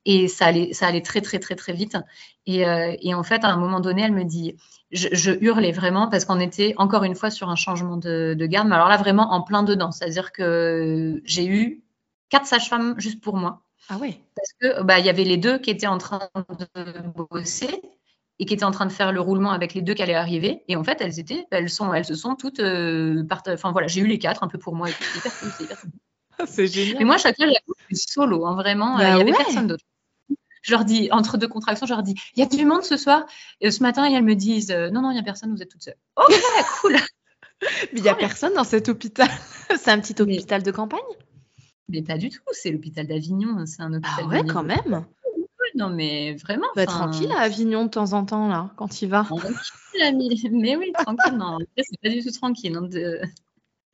Et 0.06 0.28
ça 0.28 0.48
allait, 0.48 0.74
ça 0.74 0.88
allait 0.88 1.02
très 1.02 1.22
très 1.22 1.40
très 1.40 1.56
très 1.56 1.74
vite. 1.74 1.98
Et, 2.46 2.68
euh, 2.68 2.96
et 3.02 3.14
en 3.14 3.24
fait, 3.24 3.44
à 3.46 3.50
un 3.50 3.58
moment 3.58 3.80
donné, 3.80 4.04
elle 4.04 4.12
me 4.12 4.26
dit, 4.26 4.58
je, 4.92 5.08
je 5.14 5.32
hurlais 5.42 5.72
vraiment 5.72 6.10
parce 6.10 6.26
qu'on 6.26 6.40
était 6.40 6.76
encore 6.78 7.04
une 7.04 7.16
fois 7.16 7.32
sur 7.32 7.50
un 7.50 7.56
changement 7.56 7.98
de, 7.98 8.36
de 8.38 8.46
garde, 8.46 8.68
mais 8.68 8.76
alors 8.76 8.90
là 8.90 8.98
vraiment 8.98 9.32
en 9.32 9.42
plein 9.42 9.64
dedans, 9.64 9.92
c'est-à-dire 9.92 10.32
que 10.32 11.22
j'ai 11.26 11.48
eu 11.48 11.84
quatre 12.30 12.46
sages-femmes 12.46 12.96
juste 13.00 13.22
pour 13.22 13.36
moi. 13.38 13.62
Ah 13.90 13.98
ouais. 13.98 14.22
parce 14.36 14.54
que 14.60 14.82
bah 14.84 15.00
il 15.00 15.06
y 15.06 15.10
avait 15.10 15.26
les 15.26 15.36
deux 15.36 15.58
qui 15.58 15.70
étaient 15.70 15.88
en 15.88 15.98
train 15.98 16.30
de 16.36 17.26
bosser 17.30 17.82
et 18.40 18.46
qui 18.46 18.54
étaient 18.54 18.64
en 18.64 18.72
train 18.72 18.86
de 18.86 18.92
faire 18.92 19.12
le 19.12 19.22
roulement 19.22 19.52
avec 19.52 19.74
les 19.74 19.82
deux 19.82 19.94
qui 19.94 20.02
allaient 20.02 20.14
arriver 20.16 20.64
et 20.68 20.76
en 20.76 20.84
fait 20.84 21.00
elles 21.02 21.20
étaient 21.20 21.46
elles 21.52 21.70
sont 21.70 21.94
elles 21.94 22.06
se 22.06 22.16
sont 22.16 22.36
toutes 22.36 22.60
euh, 22.60 23.24
part- 23.26 23.44
enfin 23.48 23.72
voilà 23.72 23.88
j'ai 23.88 24.02
eu 24.02 24.08
les 24.08 24.18
quatre 24.20 24.44
un 24.44 24.48
peu 24.48 24.58
pour 24.58 24.76
moi 24.76 24.88
c'est 24.88 25.20
hyper 25.20 25.40
cool, 25.40 25.50
c'est 25.58 25.64
hyper 25.66 25.80
cool. 25.82 25.92
C'est 26.48 26.68
génial. 26.68 26.98
mais 26.98 27.06
moi 27.06 27.18
chaque 27.18 27.36
fois 27.36 27.46
j'avoue 27.46 27.74
je 27.90 27.96
suis 27.96 28.08
solo 28.12 28.46
hein, 28.46 28.56
vraiment 28.56 28.98
Bah 28.98 29.04
euh, 29.04 29.16
il 29.16 29.18
y 29.20 29.22
avait 29.22 29.32
ouais. 29.32 29.38
personne 29.38 29.68
d'autre 29.68 29.84
je 30.64 30.72
leur 30.72 30.84
dis 30.86 31.10
entre 31.12 31.38
deux 31.38 31.48
contractions 31.48 31.86
je 31.86 31.94
leur 31.94 32.02
dis 32.04 32.16
il 32.36 32.40
y 32.40 32.44
a 32.44 32.48
du 32.48 32.66
monde 32.66 32.84
ce 32.84 32.98
soir? 32.98 33.26
Et 33.62 33.70
ce 33.70 33.84
matin 33.84 34.10
et 34.10 34.14
elles 34.14 34.24
me 34.24 34.34
disent 34.36 34.72
euh, 34.72 34.90
non 34.90 35.02
non 35.02 35.12
il 35.12 35.16
y 35.18 35.20
a 35.20 35.24
personne 35.24 35.54
vous 35.56 35.62
êtes 35.62 35.70
toutes 35.70 35.84
seules 35.84 35.98
ok 36.18 36.34
cool 36.82 36.96
Mais 37.94 38.00
il 38.00 38.02
n'y 38.02 38.10
a 38.10 38.16
personne 38.16 38.54
dans 38.56 38.64
cet 38.64 38.90
hôpital. 38.90 39.30
c'est 39.78 39.92
un 39.92 40.00
petit 40.00 40.16
Mais- 40.26 40.38
hôpital 40.38 40.64
de 40.64 40.72
campagne? 40.72 41.00
Mais 41.90 42.02
pas 42.02 42.18
du 42.18 42.30
tout 42.30 42.42
c'est 42.52 42.72
l'hôpital 42.72 43.06
d'Avignon 43.06 43.66
c'est 43.68 43.82
un 43.84 43.94
hôpital 43.94 44.24
Ah 44.24 44.28
ouais, 44.28 44.44
quand 44.46 44.64
même. 44.64 45.06
Non 45.76 45.90
mais 45.90 46.34
vraiment 46.36 46.68
Bah, 46.76 46.86
tranquille 46.86 47.32
à 47.32 47.42
Avignon 47.42 47.86
de 47.86 47.90
temps 47.90 48.14
en 48.14 48.26
temps, 48.26 48.48
là, 48.48 48.72
quand 48.76 49.02
il 49.02 49.10
va. 49.10 49.24
Tranquille, 49.24 49.56
ami. 50.02 50.42
Mais 50.52 50.76
oui, 50.76 50.92
tranquille. 50.94 51.38
Non, 51.38 51.58
en 51.58 51.60
c'est 51.78 52.00
pas 52.02 52.10
du 52.10 52.24
tout 52.24 52.32
tranquille 52.32 52.76
hein, 52.76 52.84
de... 52.84 53.22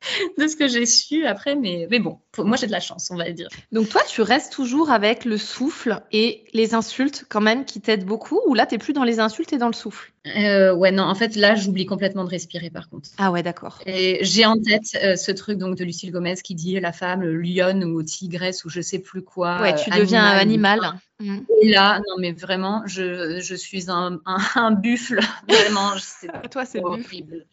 de 0.38 0.46
ce 0.46 0.56
que 0.56 0.68
j'ai 0.68 0.86
su 0.86 1.26
après. 1.26 1.56
Mais, 1.56 1.86
mais 1.90 1.98
bon, 1.98 2.18
pour- 2.32 2.44
moi, 2.44 2.56
j'ai 2.56 2.66
de 2.66 2.72
la 2.72 2.80
chance, 2.80 3.10
on 3.10 3.16
va 3.16 3.30
dire. 3.30 3.48
Donc 3.72 3.88
toi, 3.88 4.02
tu 4.08 4.22
restes 4.22 4.52
toujours 4.52 4.90
avec 4.90 5.24
le 5.24 5.38
souffle 5.38 6.02
et 6.12 6.44
les 6.52 6.74
insultes 6.74 7.24
quand 7.28 7.40
même 7.40 7.64
qui 7.64 7.80
t'aident 7.80 8.04
beaucoup 8.04 8.40
ou 8.46 8.54
là, 8.54 8.66
t'es 8.66 8.78
plus 8.78 8.92
dans 8.92 9.04
les 9.04 9.20
insultes 9.20 9.52
et 9.52 9.58
dans 9.58 9.68
le 9.68 9.72
souffle? 9.72 10.12
Euh, 10.36 10.74
ouais, 10.74 10.92
non, 10.92 11.04
en 11.04 11.14
fait, 11.14 11.36
là, 11.36 11.54
j'oublie 11.54 11.86
complètement 11.86 12.24
de 12.24 12.30
respirer, 12.30 12.70
par 12.70 12.88
contre. 12.88 13.08
Ah 13.18 13.30
ouais, 13.30 13.42
d'accord. 13.42 13.80
Et 13.86 14.18
j'ai 14.22 14.44
en 14.44 14.56
tête 14.56 14.96
euh, 15.02 15.16
ce 15.16 15.32
truc 15.32 15.58
donc 15.58 15.76
de 15.76 15.84
Lucille 15.84 16.10
Gomez 16.12 16.34
qui 16.36 16.54
dit 16.54 16.78
la 16.78 16.92
femme, 16.92 17.22
lionne 17.22 17.84
ou 17.84 18.02
tigresse 18.02 18.64
ou 18.64 18.68
je 18.68 18.80
sais 18.80 18.98
plus 18.98 19.22
quoi. 19.22 19.60
Ouais, 19.60 19.72
euh, 19.72 19.76
tu 19.76 19.90
deviens 19.90 20.24
un 20.24 20.36
animal. 20.36 20.80
animal. 20.80 21.00
Mm. 21.20 21.38
Et 21.62 21.68
là, 21.68 21.98
non, 21.98 22.14
mais 22.18 22.32
vraiment, 22.32 22.82
je, 22.86 23.40
je 23.40 23.54
suis 23.54 23.90
un, 23.90 24.20
un, 24.26 24.38
un 24.56 24.70
buffle. 24.72 25.20
Vraiment, 25.48 25.92
c'est 25.98 26.28
Toi, 26.50 26.64
c'est 26.64 26.80
le 26.80 26.96
buffle. 26.96 27.46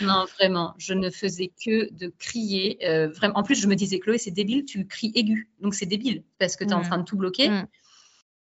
Non, 0.00 0.26
vraiment, 0.38 0.74
je 0.78 0.94
ne 0.94 1.10
faisais 1.10 1.50
que 1.64 1.92
de 1.92 2.12
crier. 2.18 2.78
euh, 2.86 3.08
vraiment. 3.08 3.36
En 3.38 3.42
plus, 3.42 3.60
je 3.60 3.66
me 3.66 3.74
disais, 3.74 3.98
Chloé, 3.98 4.18
c'est 4.18 4.30
débile, 4.30 4.64
tu 4.64 4.86
cries 4.86 5.12
aigu. 5.14 5.50
Donc, 5.60 5.74
c'est 5.74 5.86
débile 5.86 6.22
parce 6.38 6.56
que 6.56 6.64
tu 6.64 6.70
es 6.70 6.74
en 6.74 6.80
Mm. 6.80 6.84
train 6.84 6.98
de 6.98 7.04
tout 7.04 7.16
bloquer. 7.16 7.48
Mm. 7.48 7.62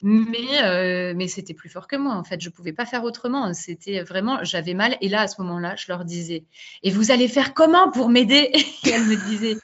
Mais, 0.04 0.64
euh, 0.64 1.14
mais 1.16 1.28
c'était 1.28 1.54
plus 1.54 1.70
fort 1.70 1.88
que 1.88 1.96
moi, 1.96 2.16
en 2.16 2.24
fait. 2.24 2.42
Je 2.42 2.50
ne 2.50 2.54
pouvais 2.54 2.74
pas 2.74 2.86
faire 2.86 3.04
autrement. 3.04 3.54
C'était 3.54 4.02
vraiment, 4.04 4.44
j'avais 4.44 4.74
mal. 4.74 4.98
Et 5.02 5.10
là, 5.10 5.22
à 5.22 5.28
ce 5.28 5.40
moment-là, 5.42 5.76
je 5.78 5.86
leur 5.90 6.06
disais, 6.06 6.44
et 6.84 6.90
vous 6.92 7.12
allez 7.12 7.28
faire 7.28 7.54
comment 7.54 7.92
pour 7.92 8.10
m'aider? 8.10 8.50
Et 8.86 8.90
elles 8.90 9.06
me 9.06 9.16
disaient, 9.30 9.58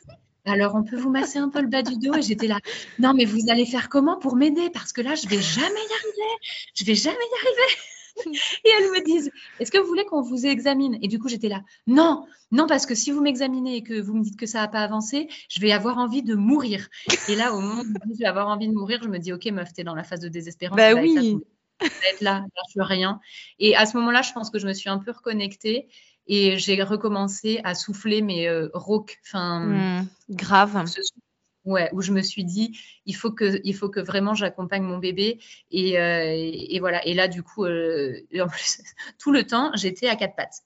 alors 0.46 0.76
on 0.76 0.84
peut 0.84 0.96
vous 0.98 1.10
masser 1.12 1.40
un 1.40 1.50
peu 1.50 1.60
le 1.62 1.68
bas 1.68 1.82
du 1.82 1.98
dos 1.98 2.14
Et 2.16 2.22
j'étais 2.22 2.48
là, 2.48 2.60
non, 3.00 3.14
mais 3.14 3.26
vous 3.26 3.50
allez 3.50 3.66
faire 3.66 3.90
comment 3.90 4.18
pour 4.18 4.36
m'aider? 4.36 4.70
Parce 4.72 4.94
que 4.94 5.02
là, 5.02 5.16
je 5.16 5.28
vais 5.28 5.42
jamais 5.42 5.66
y 5.66 5.94
arriver. 6.00 6.34
Je 6.76 6.86
vais 6.86 6.96
jamais 6.96 7.18
y 7.18 7.46
arriver. 7.46 7.78
Et 8.26 8.70
elles 8.78 8.92
me 8.92 9.04
disent, 9.04 9.32
est-ce 9.60 9.72
que 9.72 9.78
vous 9.78 9.88
voulez 9.88 10.06
qu'on 10.06 10.22
vous 10.22 10.46
examine? 10.46 10.98
Et 11.02 11.08
du 11.08 11.20
coup, 11.20 11.30
j'étais 11.30 11.50
là, 11.50 11.62
non, 11.86 12.26
non, 12.52 12.68
parce 12.68 12.86
que 12.86 12.96
si 12.96 13.12
vous 13.12 13.22
m'examinez 13.22 13.78
et 13.78 13.84
que 13.84 14.00
vous 14.00 14.14
me 14.16 14.24
dites 14.24 14.38
que 14.38 14.46
ça 14.46 14.62
n'a 14.62 14.68
pas 14.68 14.82
avancé, 14.82 15.28
je 15.50 15.60
vais 15.60 15.72
avoir 15.72 15.98
envie 15.98 16.24
de 16.24 16.36
mourir. 16.36 16.88
Et 17.28 17.36
là, 17.36 17.54
au 17.54 17.60
moment 17.62 17.82
où 17.82 18.14
je 18.14 18.20
vais 18.20 18.26
avoir 18.26 18.48
envie 18.48 18.68
de 18.68 18.74
mourir, 18.74 19.00
je 19.04 19.10
me 19.10 19.18
dis, 19.20 19.34
ok, 19.34 19.46
meuf, 19.48 19.74
t'es 19.74 19.84
dans 19.84 19.96
la 19.96 20.04
phase 20.04 20.20
de 20.22 20.30
désespérance. 20.30 20.78
Bah 20.78 20.94
oui. 20.94 21.38
vas 21.80 21.88
être 22.12 22.22
là, 22.22 22.40
là, 22.40 22.62
je 22.76 22.82
rien. 22.82 23.20
Et 23.60 23.76
à 23.76 23.86
ce 23.86 23.98
moment-là, 23.98 24.22
je 24.22 24.34
pense 24.34 24.50
que 24.50 24.60
je 24.60 24.68
me 24.68 24.74
suis 24.74 24.90
un 24.90 24.98
peu 24.98 25.12
reconnectée 25.12 25.88
et 26.28 26.58
j'ai 26.58 26.82
recommencé 26.84 27.62
à 27.64 27.76
souffler 27.76 28.22
mes 28.22 28.48
euh, 28.48 28.70
rauques. 28.74 29.20
Enfin, 29.26 29.66
Mm. 29.66 30.08
Grave. 30.30 30.86
ce- 30.88 31.02
Ouais, 31.68 31.90
où 31.92 32.02
je 32.02 32.14
me 32.14 32.22
suis 32.22 32.46
dit, 32.46 32.80
il 33.06 33.14
faut 33.14 33.32
que, 33.32 33.60
il 33.66 33.76
faut 33.76 33.90
que 33.90 34.00
vraiment 34.00 34.34
j'accompagne 34.34 34.84
mon 34.84 35.00
bébé. 35.00 35.40
Et, 35.70 36.00
euh, 36.00 36.34
et, 36.34 36.80
voilà. 36.80 37.06
Et 37.06 37.14
là, 37.14 37.28
du 37.28 37.44
coup, 37.44 37.66
euh, 37.66 38.22
plus, 38.50 38.82
tout 39.20 39.34
le 39.34 39.44
temps, 39.46 39.72
j'étais 39.76 40.08
à 40.08 40.16
quatre 40.16 40.36
pattes. 40.38 40.64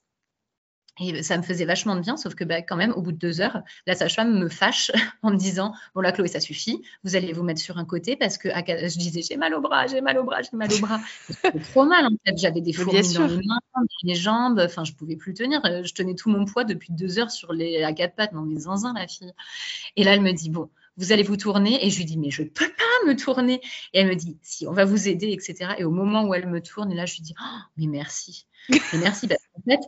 Et 0.99 1.23
ça 1.23 1.37
me 1.37 1.41
faisait 1.41 1.65
vachement 1.65 1.95
de 1.95 2.01
bien, 2.01 2.17
sauf 2.17 2.35
que 2.35 2.43
bah, 2.43 2.61
quand 2.61 2.75
même, 2.75 2.91
au 2.91 3.01
bout 3.01 3.13
de 3.13 3.17
deux 3.17 3.41
heures, 3.41 3.63
la 3.87 3.95
sage-femme 3.95 4.37
me 4.37 4.49
fâche 4.49 4.91
en 5.23 5.31
me 5.31 5.37
disant 5.37 5.73
Bon, 5.95 6.01
là, 6.01 6.11
Chloé, 6.11 6.27
ça 6.27 6.39
suffit, 6.39 6.83
vous 7.03 7.15
allez 7.15 7.33
vous 7.33 7.43
mettre 7.43 7.61
sur 7.61 7.79
un 7.79 7.85
côté 7.85 8.15
parce 8.15 8.37
que 8.37 8.49
à 8.49 8.61
je 8.61 8.97
disais 8.99 9.21
J'ai 9.21 9.37
mal 9.37 9.55
au 9.55 9.61
bras, 9.61 9.87
j'ai 9.87 10.01
mal 10.01 10.19
au 10.19 10.23
bras, 10.23 10.41
j'ai 10.43 10.55
mal 10.55 10.71
au 10.71 10.79
bras. 10.79 10.99
J'avais 11.43 11.59
trop 11.59 11.85
mal 11.85 12.05
en 12.05 12.11
fait, 12.23 12.37
j'avais 12.37 12.61
des 12.61 12.73
fourmis 12.73 13.13
dans 13.13 13.25
les 13.25 13.37
mains, 13.37 13.59
dans 13.75 13.83
les 14.03 14.15
jambes, 14.15 14.61
enfin, 14.63 14.83
je 14.83 14.93
pouvais 14.93 15.15
plus 15.15 15.33
tenir. 15.33 15.65
Euh, 15.65 15.83
Je 15.83 15.93
tenais 15.93 16.13
tout 16.13 16.29
mon 16.29 16.45
poids 16.45 16.65
depuis 16.65 16.93
deux 16.93 17.17
heures 17.17 17.31
sur 17.31 17.53
les, 17.53 17.83
à 17.83 17.93
quatre 17.93 18.15
pattes, 18.15 18.33
non, 18.33 18.43
mais 18.43 18.59
zinzin, 18.59 18.93
la 18.93 19.07
fille. 19.07 19.33
Et 19.95 20.03
là, 20.03 20.13
elle 20.13 20.21
me 20.21 20.33
dit 20.33 20.49
Bon, 20.49 20.69
vous 21.01 21.11
allez 21.11 21.23
vous 21.23 21.37
tourner. 21.37 21.85
Et 21.85 21.89
je 21.89 21.97
lui 21.97 22.05
dis 22.05 22.17
Mais 22.17 22.31
je 22.31 22.43
peux 22.43 22.67
pas 22.69 23.07
me 23.07 23.15
tourner. 23.15 23.61
Et 23.93 23.99
elle 24.01 24.07
me 24.07 24.15
dit 24.15 24.37
Si, 24.41 24.67
on 24.67 24.73
va 24.73 24.85
vous 24.85 25.07
aider, 25.07 25.31
etc. 25.31 25.73
Et 25.77 25.83
au 25.83 25.91
moment 25.91 26.23
où 26.25 26.33
elle 26.33 26.47
me 26.47 26.61
tourne, 26.61 26.91
et 26.91 26.95
là, 26.95 27.05
je 27.05 27.15
lui 27.15 27.23
dis 27.23 27.33
Oh, 27.41 27.59
Mais 27.77 27.87
merci. 27.87 28.47
Mais 28.69 28.99
merci, 28.99 29.27
parce 29.27 29.41
qu'en 29.53 29.61
fait, 29.71 29.79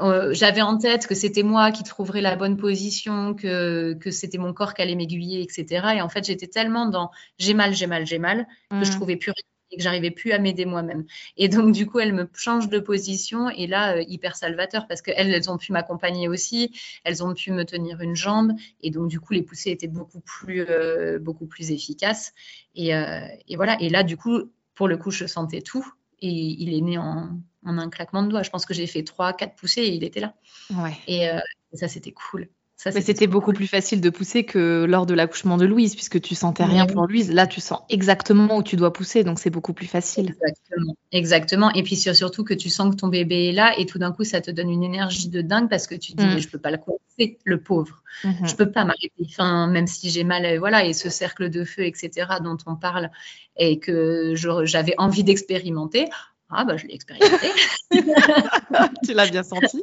euh, 0.00 0.32
j'avais 0.34 0.62
en 0.62 0.78
tête 0.78 1.06
que 1.06 1.14
c'était 1.14 1.42
moi 1.42 1.70
qui 1.70 1.84
trouverais 1.84 2.22
la 2.22 2.34
bonne 2.36 2.56
position, 2.56 3.34
que, 3.34 3.94
que 4.00 4.10
c'était 4.10 4.38
mon 4.38 4.52
corps 4.54 4.74
qui 4.74 4.82
allait 4.82 4.96
m'aiguiller, 4.96 5.42
etc. 5.42 5.94
Et 5.96 6.00
en 6.02 6.08
fait, 6.08 6.24
j'étais 6.24 6.46
tellement 6.48 6.86
dans 6.86 7.10
j'ai 7.38 7.54
mal, 7.54 7.74
j'ai 7.74 7.86
mal, 7.86 8.06
j'ai 8.06 8.18
mal, 8.18 8.46
que 8.78 8.84
je 8.86 8.90
Mm. 8.90 8.94
trouvais 8.96 9.16
plus 9.16 9.30
rien 9.32 9.42
et 9.72 9.76
que 9.76 9.82
j'arrivais 9.82 10.10
plus 10.10 10.32
à 10.32 10.38
m'aider 10.38 10.66
moi-même. 10.66 11.04
Et 11.36 11.48
donc, 11.48 11.72
du 11.72 11.86
coup, 11.86 11.98
elle 11.98 12.12
me 12.12 12.28
change 12.34 12.68
de 12.68 12.78
position 12.78 13.48
et 13.50 13.66
là, 13.66 13.96
euh, 13.96 14.04
hyper 14.06 14.36
salvateur 14.36 14.86
parce 14.86 15.02
qu'elles, 15.02 15.32
elles 15.32 15.50
ont 15.50 15.58
pu 15.58 15.72
m'accompagner 15.72 16.28
aussi, 16.28 16.70
elles 17.04 17.24
ont 17.24 17.34
pu 17.34 17.50
me 17.50 17.64
tenir 17.64 18.00
une 18.00 18.14
jambe 18.14 18.52
et 18.82 18.90
donc, 18.90 19.08
du 19.08 19.18
coup, 19.18 19.32
les 19.32 19.42
poussées 19.42 19.70
étaient 19.70 19.88
beaucoup 19.88 20.20
plus, 20.20 20.64
euh, 20.68 21.18
beaucoup 21.18 21.46
plus 21.46 21.72
efficaces. 21.72 22.32
Et, 22.74 22.94
euh, 22.94 23.26
et 23.48 23.56
voilà. 23.56 23.76
Et 23.80 23.88
là, 23.88 24.04
du 24.04 24.16
coup, 24.16 24.42
pour 24.74 24.86
le 24.86 24.96
coup, 24.96 25.10
je 25.10 25.26
sentais 25.26 25.62
tout 25.62 25.86
et 26.20 26.30
il 26.30 26.72
est 26.74 26.80
né 26.80 26.98
en, 26.98 27.30
en 27.64 27.78
un 27.78 27.90
claquement 27.90 28.22
de 28.22 28.28
doigts. 28.28 28.42
Je 28.42 28.50
pense 28.50 28.66
que 28.66 28.74
j'ai 28.74 28.86
fait 28.86 29.02
trois, 29.02 29.32
quatre 29.32 29.56
poussées 29.56 29.82
et 29.82 29.94
il 29.94 30.04
était 30.04 30.20
là. 30.20 30.34
Ouais. 30.70 30.96
Et 31.08 31.28
ça, 31.76 31.88
c'était 31.88 32.12
cool. 32.12 32.48
Ça, 32.82 32.90
Mais 32.92 33.00
c'était 33.00 33.28
beaucoup 33.28 33.52
plus 33.52 33.68
facile 33.68 34.00
de 34.00 34.10
pousser 34.10 34.42
que 34.44 34.84
lors 34.88 35.06
de 35.06 35.14
l'accouchement 35.14 35.56
de 35.56 35.64
Louise, 35.64 35.94
puisque 35.94 36.20
tu 36.20 36.34
sentais 36.34 36.64
rien 36.64 36.84
pour 36.84 37.06
Louise. 37.06 37.30
Là, 37.30 37.46
tu 37.46 37.60
sens 37.60 37.78
exactement 37.88 38.56
où 38.56 38.64
tu 38.64 38.74
dois 38.74 38.92
pousser, 38.92 39.22
donc 39.22 39.38
c'est 39.38 39.50
beaucoup 39.50 39.72
plus 39.72 39.86
facile. 39.86 40.30
Exactement, 40.30 40.96
exactement. 41.12 41.70
Et 41.74 41.84
puis 41.84 41.94
sur- 41.94 42.16
surtout 42.16 42.42
que 42.42 42.54
tu 42.54 42.70
sens 42.70 42.90
que 42.92 42.96
ton 42.98 43.06
bébé 43.06 43.50
est 43.50 43.52
là 43.52 43.72
et 43.78 43.86
tout 43.86 44.00
d'un 44.00 44.10
coup 44.10 44.24
ça 44.24 44.40
te 44.40 44.50
donne 44.50 44.68
une 44.68 44.82
énergie 44.82 45.28
de 45.28 45.42
dingue 45.42 45.68
parce 45.70 45.86
que 45.86 45.94
tu 45.94 46.10
te 46.12 46.16
dis 46.16 46.26
Mm. 46.26 46.34
mais 46.34 46.40
je 46.40 46.48
peux 46.48 46.58
pas 46.58 46.72
le 46.72 46.78
coincer, 46.78 47.38
le 47.44 47.60
pauvre. 47.60 48.02
Mhm. 48.24 48.48
Je 48.48 48.54
peux 48.56 48.70
pas 48.72 48.84
m'arrêter. 48.84 49.12
Enfin, 49.26 49.68
même 49.68 49.86
si 49.86 50.10
j'ai 50.10 50.24
mal, 50.24 50.44
euh, 50.44 50.58
voilà, 50.58 50.84
et 50.84 50.92
ce 50.92 51.08
cercle 51.08 51.50
de 51.50 51.62
feu, 51.64 51.82
etc. 51.84 52.26
dont 52.42 52.58
on 52.66 52.74
parle 52.74 53.10
et 53.56 53.78
que 53.78 54.32
j'avais 54.34 54.94
envie 54.98 55.22
d'expérimenter. 55.22 56.08
Ah 56.52 56.64
bah 56.64 56.76
je 56.76 56.86
l'ai 56.86 56.94
expérimenté. 56.94 57.48
tu 59.04 59.14
l'as 59.14 59.28
bien 59.28 59.42
senti 59.42 59.82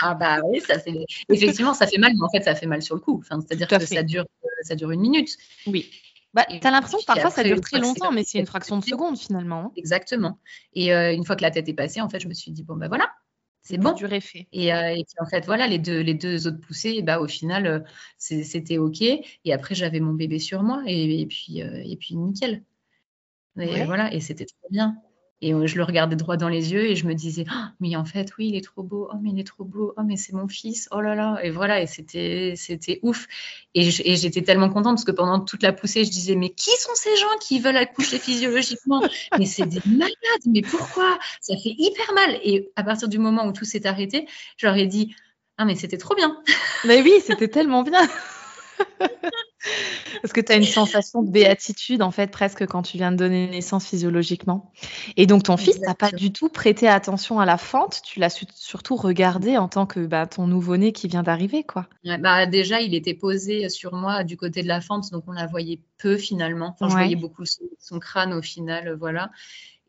ah 0.00 0.14
bah 0.14 0.38
oui, 0.44 0.60
ça 0.60 0.78
fait 0.78 0.94
effectivement 1.28 1.74
ça 1.74 1.86
fait 1.86 1.98
mal, 1.98 2.12
mais 2.14 2.22
en 2.22 2.30
fait 2.30 2.42
ça 2.42 2.54
fait 2.54 2.66
mal 2.66 2.82
sur 2.82 2.94
le 2.94 3.00
coup. 3.00 3.18
Enfin, 3.18 3.40
c'est-à-dire 3.40 3.68
que 3.68 3.78
fait. 3.78 3.96
ça 3.96 4.02
dure, 4.02 4.24
ça 4.62 4.74
dure 4.74 4.90
une 4.90 5.00
minute. 5.00 5.36
Oui. 5.66 5.90
Bah, 6.34 6.44
Et 6.50 6.60
t'as 6.60 6.70
l'impression 6.70 6.98
que 6.98 7.04
parfois 7.04 7.30
ça 7.30 7.42
dure 7.42 7.60
très 7.60 7.78
longtemps, 7.78 8.12
mais 8.12 8.24
c'est 8.24 8.38
une 8.38 8.46
fraction 8.46 8.78
de 8.78 8.84
seconde 8.84 9.18
finalement. 9.18 9.60
hein. 9.66 9.72
Exactement. 9.76 10.38
Et 10.74 10.94
euh, 10.94 11.12
une 11.12 11.24
fois 11.24 11.36
que 11.36 11.42
la 11.42 11.50
tête 11.50 11.68
est 11.68 11.74
passée, 11.74 12.00
en 12.00 12.08
fait, 12.08 12.20
je 12.20 12.28
me 12.28 12.34
suis 12.34 12.50
dit 12.50 12.62
bon 12.62 12.76
ben 12.76 12.88
voilà, 12.88 13.10
c'est 13.62 13.78
bon. 13.78 13.92
Du. 13.92 14.06
Et, 14.52 14.72
euh, 14.72 14.94
et, 14.94 15.04
puis 15.04 15.14
en 15.20 15.26
fait, 15.26 15.44
voilà, 15.44 15.66
les 15.66 15.78
deux, 15.78 16.00
les 16.00 16.14
deux 16.14 16.46
autres 16.46 16.60
poussées, 16.60 17.02
bah, 17.02 17.20
au 17.20 17.26
final, 17.26 17.66
euh, 17.66 17.80
c'était 18.16 18.78
OK. 18.78 19.02
Et 19.02 19.52
après, 19.52 19.74
j'avais 19.74 20.00
mon 20.00 20.14
bébé 20.14 20.38
sur 20.38 20.62
moi 20.62 20.82
et, 20.86 21.20
et 21.20 21.26
puis, 21.26 21.62
euh, 21.62 21.82
et 21.84 21.96
puis 21.96 22.16
nickel. 22.16 22.64
Et 23.58 23.66
Ouais. 23.66 23.84
voilà, 23.84 24.12
et 24.14 24.20
c'était 24.20 24.46
trop 24.46 24.68
bien. 24.70 24.96
Et 25.40 25.54
euh, 25.54 25.66
je 25.66 25.76
le 25.76 25.84
regardais 25.84 26.16
droit 26.16 26.36
dans 26.36 26.48
les 26.48 26.72
yeux 26.72 26.86
et 26.86 26.96
je 26.96 27.06
me 27.06 27.14
disais, 27.14 27.44
Ah, 27.48 27.72
mais 27.80 27.94
en 27.96 28.04
fait, 28.04 28.30
oui, 28.38 28.48
il 28.48 28.56
est 28.56 28.64
trop 28.64 28.82
beau. 28.82 29.08
Oh, 29.12 29.16
mais 29.22 29.30
il 29.30 29.38
est 29.38 29.46
trop 29.46 29.64
beau. 29.64 29.94
Oh, 29.96 30.02
mais 30.04 30.16
c'est 30.16 30.32
mon 30.32 30.48
fils. 30.48 30.88
Oh 30.90 31.00
là 31.00 31.14
là. 31.14 31.38
Et 31.42 31.50
voilà, 31.50 31.80
et 31.80 31.86
c'était, 31.86 32.54
c'était 32.56 32.98
ouf. 33.02 33.26
Et 33.74 33.90
j'étais 33.90 34.42
tellement 34.42 34.68
contente 34.68 34.96
parce 34.96 35.04
que 35.04 35.12
pendant 35.12 35.38
toute 35.40 35.62
la 35.62 35.72
poussée, 35.72 36.04
je 36.04 36.10
disais, 36.10 36.34
mais 36.34 36.50
qui 36.50 36.70
sont 36.78 36.94
ces 36.94 37.16
gens 37.16 37.38
qui 37.40 37.60
veulent 37.60 37.76
accoucher 37.76 38.18
physiologiquement? 38.18 39.02
Mais 39.38 39.46
c'est 39.46 39.66
des 39.66 39.80
malades. 39.86 40.14
Mais 40.46 40.62
pourquoi? 40.62 41.18
Ça 41.40 41.56
fait 41.56 41.74
hyper 41.78 42.12
mal. 42.14 42.38
Et 42.42 42.70
à 42.74 42.82
partir 42.82 43.08
du 43.08 43.18
moment 43.18 43.46
où 43.46 43.52
tout 43.52 43.64
s'est 43.64 43.86
arrêté, 43.86 44.26
je 44.56 44.66
leur 44.66 44.76
ai 44.76 44.86
dit, 44.86 45.14
ah, 45.56 45.64
mais 45.64 45.76
c'était 45.76 45.98
trop 45.98 46.14
bien. 46.14 46.36
Mais 46.84 47.02
oui, 47.02 47.12
c'était 47.24 47.48
tellement 47.48 47.82
bien. 47.82 48.00
Parce 50.22 50.32
que 50.32 50.40
tu 50.40 50.52
as 50.52 50.56
une 50.56 50.64
sensation 50.64 51.22
de 51.22 51.30
béatitude, 51.30 52.02
en 52.02 52.10
fait, 52.10 52.30
presque 52.30 52.66
quand 52.66 52.82
tu 52.82 52.96
viens 52.96 53.12
de 53.12 53.16
donner 53.16 53.48
naissance 53.48 53.86
physiologiquement. 53.86 54.72
Et 55.16 55.26
donc, 55.26 55.42
ton 55.44 55.56
fils 55.56 55.80
n'a 55.80 55.94
pas 55.94 56.10
du 56.10 56.32
tout 56.32 56.48
prêté 56.48 56.88
attention 56.88 57.40
à 57.40 57.44
la 57.46 57.58
fente, 57.58 58.00
tu 58.04 58.18
l'as 58.20 58.30
su- 58.30 58.46
surtout 58.54 58.96
regardé 58.96 59.56
en 59.56 59.68
tant 59.68 59.86
que 59.86 60.00
bah, 60.00 60.26
ton 60.26 60.46
nouveau-né 60.46 60.92
qui 60.92 61.08
vient 61.08 61.22
d'arriver, 61.22 61.64
quoi. 61.64 61.86
Ouais, 62.04 62.18
bah, 62.18 62.46
déjà, 62.46 62.80
il 62.80 62.94
était 62.94 63.14
posé 63.14 63.68
sur 63.68 63.94
moi 63.94 64.24
du 64.24 64.36
côté 64.36 64.62
de 64.62 64.68
la 64.68 64.80
fente, 64.80 65.10
donc 65.10 65.24
on 65.26 65.32
la 65.32 65.46
voyait 65.46 65.80
peu 65.98 66.16
finalement. 66.16 66.74
Enfin, 66.74 66.88
je 66.88 66.94
Ouais. 66.94 67.02
voyais 67.02 67.16
beaucoup 67.16 67.44
son, 67.44 67.64
son 67.78 67.98
crâne 67.98 68.32
au 68.32 68.42
final, 68.42 68.88
euh, 68.88 68.96
voilà. 68.96 69.30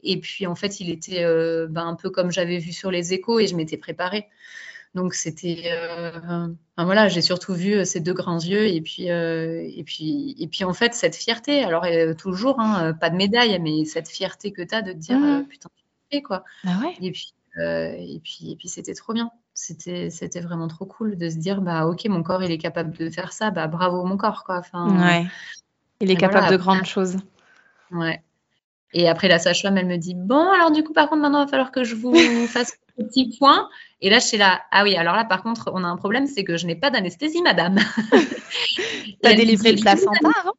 Et 0.01 0.19
puis 0.19 0.47
en 0.47 0.55
fait, 0.55 0.79
il 0.79 0.89
était 0.89 1.23
euh, 1.23 1.67
bah, 1.69 1.83
un 1.83 1.95
peu 1.95 2.09
comme 2.09 2.31
j'avais 2.31 2.57
vu 2.57 2.71
sur 2.71 2.89
les 2.91 3.13
échos 3.13 3.39
et 3.39 3.47
je 3.47 3.55
m'étais 3.55 3.77
préparée. 3.77 4.27
Donc 4.95 5.13
c'était, 5.13 5.71
euh, 5.71 6.17
enfin, 6.17 6.55
voilà, 6.77 7.07
j'ai 7.07 7.21
surtout 7.21 7.53
vu 7.53 7.73
euh, 7.75 7.83
ces 7.83 7.99
deux 7.99 8.13
grands 8.13 8.39
yeux 8.39 8.67
et 8.67 8.81
puis 8.81 9.11
euh, 9.11 9.61
et 9.63 9.83
puis 9.83 10.35
et 10.39 10.47
puis 10.47 10.63
en 10.63 10.73
fait 10.73 10.95
cette 10.95 11.15
fierté. 11.15 11.63
Alors 11.63 11.85
toujours, 12.17 12.59
hein, 12.59 12.93
pas 12.93 13.11
de 13.11 13.15
médaille, 13.15 13.59
mais 13.59 13.85
cette 13.85 14.07
fierté 14.09 14.51
que 14.51 14.63
tu 14.63 14.73
as 14.73 14.81
de 14.81 14.91
te 14.91 14.97
dire 14.97 15.17
euh, 15.23 15.41
putain, 15.43 15.69
tu 15.75 15.83
fait 16.17 16.21
quoi. 16.23 16.43
Ah 16.65 16.79
ouais 16.81 16.95
Et 17.01 17.11
puis, 17.11 17.33
et 17.57 18.19
puis, 18.23 18.51
et 18.51 18.55
puis 18.55 18.67
c'était 18.67 18.95
trop 18.95 19.13
bien. 19.13 19.29
C'était, 19.53 20.09
c'était 20.09 20.39
vraiment 20.39 20.67
trop 20.67 20.85
cool 20.85 21.17
de 21.17 21.29
se 21.29 21.35
dire, 21.35 21.61
bah 21.61 21.85
ok, 21.85 22.05
mon 22.05 22.23
corps 22.23 22.41
il 22.41 22.51
est 22.51 22.57
capable 22.57 22.97
de 22.97 23.09
faire 23.09 23.33
ça, 23.33 23.51
bah 23.51 23.67
bravo 23.67 24.03
mon 24.05 24.17
corps 24.17 24.43
quoi. 24.43 24.57
Enfin, 24.57 24.87
Ouais. 24.99 25.27
Il 26.01 26.09
est 26.09 26.15
capable 26.15 26.45
voilà, 26.45 26.57
de 26.57 26.61
grandes 26.61 26.85
choses. 26.85 27.17
ouais. 27.91 28.23
Et 28.93 29.07
après 29.07 29.27
la 29.27 29.37
sage-femme, 29.37 29.77
elle 29.77 29.85
me 29.85 29.97
dit, 29.97 30.15
bon 30.15 30.49
alors 30.49 30.71
du 30.71 30.83
coup 30.83 30.93
par 30.93 31.09
contre 31.09 31.21
maintenant 31.21 31.41
il 31.41 31.45
va 31.45 31.51
falloir 31.51 31.71
que 31.71 31.83
je 31.83 31.93
vous 31.93 32.15
fasse 32.47 32.73
un 32.99 33.03
petit 33.03 33.37
point. 33.37 33.69
Et 34.01 34.09
là 34.09 34.19
je 34.19 34.25
suis 34.25 34.37
là, 34.37 34.61
ah 34.71 34.83
oui, 34.83 34.95
alors 34.95 35.15
là 35.15 35.25
par 35.25 35.43
contre 35.43 35.71
on 35.73 35.83
a 35.83 35.87
un 35.87 35.97
problème, 35.97 36.25
c'est 36.27 36.43
que 36.43 36.55
je 36.57 36.65
n'ai 36.65 36.75
pas 36.75 36.89
d'anesthésie, 36.89 37.41
madame. 37.41 37.77
T'as 39.21 39.33
délivré 39.33 39.73
le 39.73 39.81
placenta 39.81 40.29
avant 40.39 40.53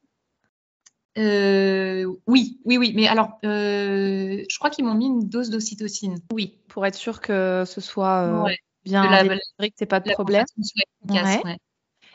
Euh, 1.19 2.07
oui, 2.27 2.61
oui, 2.65 2.79
oui, 2.79 2.93
mais 2.95 3.09
alors 3.09 3.39
euh, 3.45 4.45
je 4.49 4.59
crois 4.59 4.71
qu'ils 4.71 4.85
m'ont 4.85 4.95
mis 4.95 5.07
une 5.07 5.29
dose 5.29 5.51
d'ocytocine. 5.51 6.19
Oui, 6.33 6.59
pour 6.69 6.87
être 6.87 6.95
sûr 6.95 7.21
que 7.21 7.65
ce 7.67 7.81
soit 7.81 8.27
euh, 8.29 8.43
Ouais. 8.45 8.59
bien 8.85 9.03
Que 9.07 9.11
la- 9.11 9.23
délivré, 9.23 9.41
que 9.71 9.75
t'aies 9.77 9.87
pas 9.87 10.01
de 10.01 10.09
La 10.09 10.15
problème. 10.15 10.45
efficace, 10.59 11.37
Ouais. 11.43 11.51
ouais. 11.53 11.59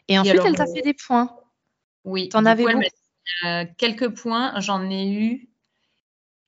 Et 0.07 0.17
ensuite, 0.17 0.33
alors, 0.35 0.47
elle 0.47 0.55
t'a 0.55 0.65
fait 0.67 0.81
des 0.81 0.93
points. 0.93 1.35
Oui, 2.05 2.29
T'en 2.29 2.45
avais 2.45 2.63
quelques 3.77 4.09
points. 4.09 4.59
J'en 4.59 4.89
ai 4.89 5.09
eu, 5.11 5.49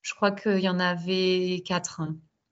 je 0.04 0.14
crois 0.14 0.32
qu'il 0.32 0.60
y 0.60 0.70
en 0.70 0.80
avait 0.80 1.64
quatre. 1.66 2.02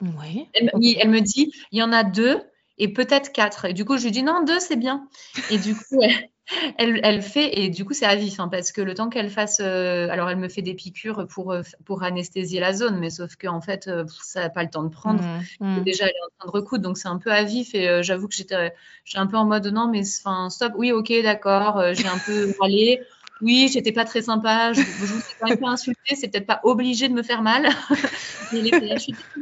Oui. 0.01 0.47
Elle, 0.53 0.65
me- 0.65 0.71
oui, 0.75 0.97
elle 0.99 1.09
me 1.09 1.21
dit, 1.21 1.51
il 1.71 1.79
y 1.79 1.83
en 1.83 1.91
a 1.91 2.03
deux 2.03 2.41
et 2.77 2.89
peut-être 2.91 3.31
quatre. 3.31 3.65
Et 3.65 3.73
du 3.73 3.85
coup, 3.85 3.97
je 3.97 4.03
lui 4.03 4.11
dis, 4.11 4.23
non, 4.23 4.43
deux, 4.43 4.59
c'est 4.59 4.75
bien. 4.75 5.07
Et 5.49 5.57
du 5.57 5.75
coup, 5.75 6.01
elle, 6.01 6.29
elle, 6.77 6.99
elle 7.03 7.21
fait, 7.21 7.59
et 7.59 7.69
du 7.69 7.85
coup, 7.85 7.93
c'est 7.93 8.05
à 8.05 8.15
vif, 8.15 8.39
hein, 8.39 8.49
parce 8.49 8.71
que 8.71 8.81
le 8.81 8.93
temps 8.93 9.09
qu'elle 9.09 9.29
fasse, 9.29 9.59
euh, 9.61 10.09
alors 10.09 10.29
elle 10.29 10.37
me 10.37 10.49
fait 10.49 10.61
des 10.61 10.73
piqûres 10.73 11.25
pour, 11.27 11.51
euh, 11.53 11.61
pour 11.85 12.03
anesthésier 12.03 12.59
la 12.59 12.73
zone, 12.73 12.99
mais 12.99 13.09
sauf 13.09 13.35
qu'en 13.37 13.61
fait, 13.61 13.87
euh, 13.87 14.03
ça 14.21 14.41
n'a 14.41 14.49
pas 14.49 14.63
le 14.63 14.69
temps 14.69 14.83
de 14.83 14.89
prendre. 14.89 15.23
Mmh, 15.59 15.65
mmh. 15.65 15.83
Déjà, 15.83 16.03
elle 16.05 16.11
est 16.11 16.25
en 16.25 16.29
train 16.37 16.47
de 16.47 16.51
recoudre, 16.51 16.83
donc 16.83 16.97
c'est 16.97 17.07
un 17.07 17.17
peu 17.17 17.31
à 17.31 17.43
vif. 17.43 17.73
Et 17.73 17.87
euh, 17.87 18.03
j'avoue 18.03 18.27
que 18.27 18.35
j'étais 18.35 18.73
un 19.15 19.27
peu 19.27 19.37
en 19.37 19.45
mode 19.45 19.65
non, 19.67 19.89
mais 19.89 20.01
enfin, 20.19 20.49
stop. 20.49 20.73
Oui, 20.75 20.91
ok, 20.91 21.11
d'accord. 21.23 21.81
j'ai 21.93 22.07
un 22.07 22.19
peu 22.19 22.53
râlé. 22.59 22.99
Oui, 23.41 23.69
j'étais 23.71 23.91
pas 23.91 24.05
très 24.05 24.21
sympa. 24.21 24.73
Je, 24.73 24.81
je 24.81 25.05
vous 25.05 25.19
ai 25.19 25.23
quand 25.39 25.49
même 25.49 25.59
pas 25.59 25.69
insulté. 25.69 26.15
C'est 26.15 26.29
peut-être 26.29 26.47
pas 26.47 26.61
obligé 26.63 27.09
de 27.09 27.13
me 27.13 27.23
faire 27.23 27.41
mal. 27.41 27.69
Je 28.51 28.57
suis 28.57 28.71
désolée, 28.71 28.95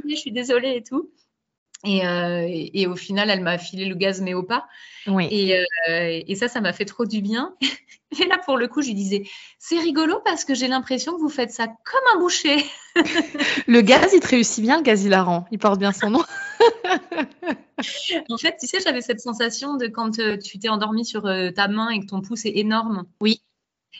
je 0.09 0.15
suis 0.15 0.31
désolée 0.31 0.75
et 0.77 0.83
tout. 0.83 1.11
Et, 1.85 2.07
euh, 2.07 2.45
et, 2.47 2.81
et 2.81 2.87
au 2.87 2.95
final, 2.95 3.29
elle 3.29 3.41
m'a 3.41 3.57
filé 3.57 3.85
le 3.85 3.95
gaz, 3.95 4.21
mais 4.21 4.33
au 4.33 4.43
pas. 4.43 4.65
Oui. 5.07 5.27
Et, 5.29 5.57
euh, 5.57 6.21
et 6.25 6.35
ça, 6.35 6.47
ça 6.47 6.61
m'a 6.61 6.71
fait 6.71 6.85
trop 6.85 7.05
du 7.05 7.21
bien. 7.21 7.53
Et 8.19 8.25
là, 8.27 8.37
pour 8.45 8.57
le 8.57 8.67
coup, 8.67 8.81
je 8.83 8.87
lui 8.87 8.93
disais, 8.93 9.23
c'est 9.57 9.79
rigolo 9.79 10.19
parce 10.23 10.45
que 10.45 10.53
j'ai 10.53 10.67
l'impression 10.67 11.15
que 11.15 11.19
vous 11.19 11.29
faites 11.29 11.51
ça 11.51 11.65
comme 11.65 12.01
un 12.15 12.19
boucher. 12.19 12.63
Le 13.67 13.81
gaz, 13.81 14.11
il 14.13 14.19
te 14.19 14.27
réussit 14.27 14.63
bien, 14.63 14.77
le 14.77 14.83
gaz 14.83 15.03
hilarant. 15.03 15.45
Il 15.51 15.57
porte 15.57 15.79
bien 15.79 15.91
son 15.91 16.11
nom. 16.11 16.23
En 18.29 18.37
fait, 18.37 18.55
tu 18.59 18.67
sais, 18.67 18.79
j'avais 18.81 19.01
cette 19.01 19.19
sensation 19.19 19.77
de 19.77 19.87
quand 19.87 20.19
euh, 20.19 20.37
tu 20.37 20.59
t'es 20.59 20.69
endormi 20.69 21.05
sur 21.05 21.25
euh, 21.25 21.49
ta 21.49 21.67
main 21.67 21.89
et 21.89 21.99
que 22.01 22.05
ton 22.05 22.21
pouce 22.21 22.45
est 22.45 22.55
énorme. 22.55 23.05
Oui. 23.19 23.41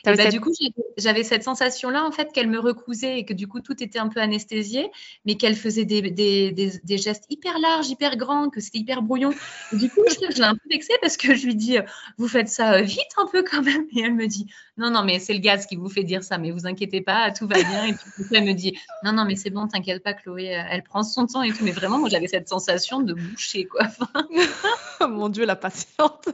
Bah, 0.04 0.16
cette- 0.16 0.32
du 0.32 0.40
coup, 0.40 0.52
j'avais- 0.96 1.24
cette 1.24 1.42
sensation-là, 1.42 2.04
en 2.04 2.12
fait, 2.12 2.32
qu'elle 2.32 2.48
me 2.48 2.58
recousait 2.58 3.18
et 3.18 3.24
que 3.24 3.32
du 3.32 3.46
coup, 3.48 3.60
tout 3.60 3.82
était 3.82 3.98
un 3.98 4.08
peu 4.08 4.20
anesthésié, 4.20 4.90
mais 5.24 5.36
qu'elle 5.36 5.56
faisait 5.56 5.84
des, 5.84 6.02
des, 6.02 6.50
des, 6.52 6.72
des 6.82 6.98
gestes 6.98 7.24
hyper 7.30 7.58
larges, 7.58 7.88
hyper 7.88 8.16
grands, 8.16 8.50
que 8.50 8.60
c'était 8.60 8.78
hyper 8.78 9.02
brouillon. 9.02 9.32
Et 9.72 9.76
du 9.76 9.88
coup, 9.90 10.02
je, 10.08 10.30
je 10.32 10.36
l'ai 10.38 10.44
un 10.44 10.54
peu 10.54 10.68
vexée 10.70 10.94
parce 11.00 11.16
que 11.16 11.34
je 11.34 11.46
lui 11.46 11.54
dis, 11.54 11.78
vous 12.18 12.28
faites 12.28 12.48
ça 12.48 12.74
euh, 12.74 12.82
vite 12.82 13.00
un 13.16 13.26
peu 13.26 13.42
quand 13.42 13.62
même. 13.62 13.86
Et 13.96 14.00
elle 14.00 14.14
me 14.14 14.26
dit, 14.26 14.46
non, 14.76 14.90
non, 14.90 15.04
mais 15.04 15.18
c'est 15.18 15.32
le 15.34 15.40
gaz 15.40 15.66
qui 15.66 15.76
vous 15.76 15.88
fait 15.88 16.04
dire 16.04 16.22
ça, 16.24 16.38
mais 16.38 16.50
vous 16.50 16.66
inquiétez 16.66 17.00
pas, 17.00 17.30
tout 17.32 17.46
va 17.46 17.62
bien. 17.62 17.84
Et 17.84 17.92
puis, 17.94 18.24
elle 18.32 18.44
me 18.44 18.52
dit, 18.54 18.76
non, 19.04 19.12
non, 19.12 19.24
mais 19.24 19.36
c'est 19.36 19.50
bon, 19.50 19.66
t'inquiète 19.68 20.02
pas, 20.02 20.14
Chloé, 20.14 20.56
euh, 20.56 20.62
elle 20.70 20.82
prend 20.82 21.02
son 21.02 21.26
temps 21.26 21.42
et 21.42 21.52
tout. 21.52 21.64
Mais 21.64 21.70
vraiment, 21.72 21.98
moi, 21.98 22.08
j'avais 22.08 22.28
cette 22.28 22.48
sensation 22.48 23.00
de 23.00 23.14
boucher, 23.14 23.64
quoi. 23.64 23.86
Oh 25.00 25.08
mon 25.08 25.28
Dieu, 25.28 25.44
la 25.44 25.56
patiente. 25.56 26.28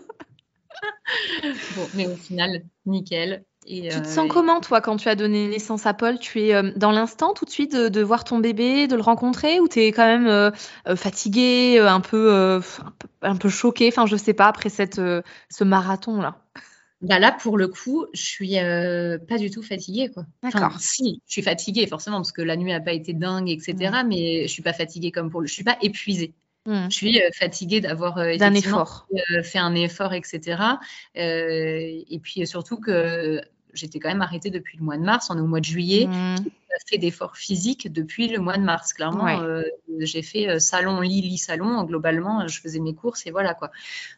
bon, 1.77 1.89
mais 1.95 2.07
au 2.07 2.17
final, 2.17 2.63
nickel. 2.87 3.45
Et, 3.67 3.89
Tu 3.89 4.01
te 4.01 4.07
euh, 4.07 4.11
sens 4.11 4.29
comment, 4.29 4.61
toi, 4.61 4.81
quand 4.81 4.97
tu 4.97 5.09
as 5.09 5.15
donné 5.15 5.49
naissance 5.49 5.87
à 5.87 5.95
Paul? 5.95 6.19
Tu 6.19 6.41
es 6.41 6.55
euh, 6.55 6.73
dans 6.77 6.93
l'instant 6.93 7.35
tout 7.35 7.45
de 7.45 7.51
suite 7.51 7.73
de, 7.75 7.89
de 7.89 8.01
voir 8.03 8.25
ton 8.25 8.39
bébé, 8.39 8.89
de 8.89 8.97
le 8.97 9.03
rencontrer, 9.03 9.61
ou 9.61 9.69
tu 9.69 9.81
es 9.81 9.93
quand 9.93 10.07
même 10.07 10.27
euh, 10.27 10.51
fatigué, 10.97 11.79
un 11.79 12.01
peu, 12.01 12.33
un 12.35 12.61
peu, 12.61 13.09
un 13.23 13.37
peu 13.37 13.49
choqué, 13.49 13.89
enfin, 13.89 14.07
je 14.07 14.17
sais 14.17 14.35
pas, 14.35 14.47
après 14.47 14.71
cette, 14.71 14.97
ce 14.97 15.65
marathon-là 15.65 16.39
Bah 17.03 17.19
là, 17.19 17.33
pour 17.33 17.59
le 17.59 17.69
coup, 17.69 18.07
je 18.15 18.23
suis 18.23 18.59
euh, 18.59 19.19
pas 19.19 19.39
du 19.39 19.51
tout 19.51 19.63
fatiguée, 19.63 20.11
quoi. 20.11 20.25
Enfin, 20.43 20.61
D'accord. 20.61 20.81
si, 20.81 21.23
je 21.27 21.33
suis 21.33 21.43
fatiguée, 21.43 21.87
forcément, 21.87 22.17
parce 22.17 22.33
que 22.33 22.43
la 22.43 22.57
nuit 22.57 22.73
n'a 22.73 22.81
pas 22.81 22.93
été 22.93 23.13
dingue, 23.13 23.51
etc. 23.51 24.03
Mais 24.07 24.49
je 24.49 24.53
suis 24.53 24.63
pas 24.63 24.73
fatiguée 24.73 25.11
comme 25.13 25.31
pour 25.31 25.43
le. 25.43 25.47
Je 25.47 25.53
suis 25.53 25.65
pas 25.65 25.77
épuisée. 25.83 26.33
Hmm. 26.67 26.89
Je 26.91 26.95
suis 26.95 27.21
euh, 27.23 27.31
fatiguée 27.33 27.81
d'avoir 27.81 28.19
euh, 28.19 28.37
D'un 28.37 28.51
effectivement 28.53 28.83
effort. 28.83 29.07
euh, 29.33 29.43
fait 29.43 29.59
un 29.59 29.75
effort, 29.75 30.13
etc. 30.13 30.63
Euh, 31.17 32.03
et 32.09 32.19
puis 32.23 32.47
surtout 32.47 32.79
que 32.79 33.41
j'étais 33.73 33.99
quand 33.99 34.09
même 34.11 34.21
arrêtée 34.21 34.51
depuis 34.51 34.77
le 34.79 34.85
mois 34.85 34.97
de 34.99 35.03
mars. 35.03 35.29
On 35.31 35.39
est 35.39 35.41
au 35.41 35.47
mois 35.47 35.61
de 35.61 35.65
juillet. 35.65 36.07
Hmm. 36.07 36.37
J'ai 36.37 36.51
pas 36.51 36.77
fait 36.89 36.99
d'effort 36.99 37.37
physique 37.37 37.91
depuis 37.93 38.29
le 38.29 38.41
mois 38.41 38.57
de 38.59 38.63
mars. 38.63 38.93
Clairement, 38.93 39.25
Ouais. 39.25 39.39
euh, 39.41 39.63
j'ai 40.01 40.23
fait 40.23 40.61
salon, 40.61 41.01
lit, 41.01 41.23
lit, 41.23 41.39
salon. 41.39 41.83
Globalement, 41.85 42.47
je 42.47 42.61
faisais 42.61 42.79
mes 42.81 42.95
courses 42.95 43.27
et 43.27 43.31
voilà 43.31 43.55
quoi. 43.55 43.71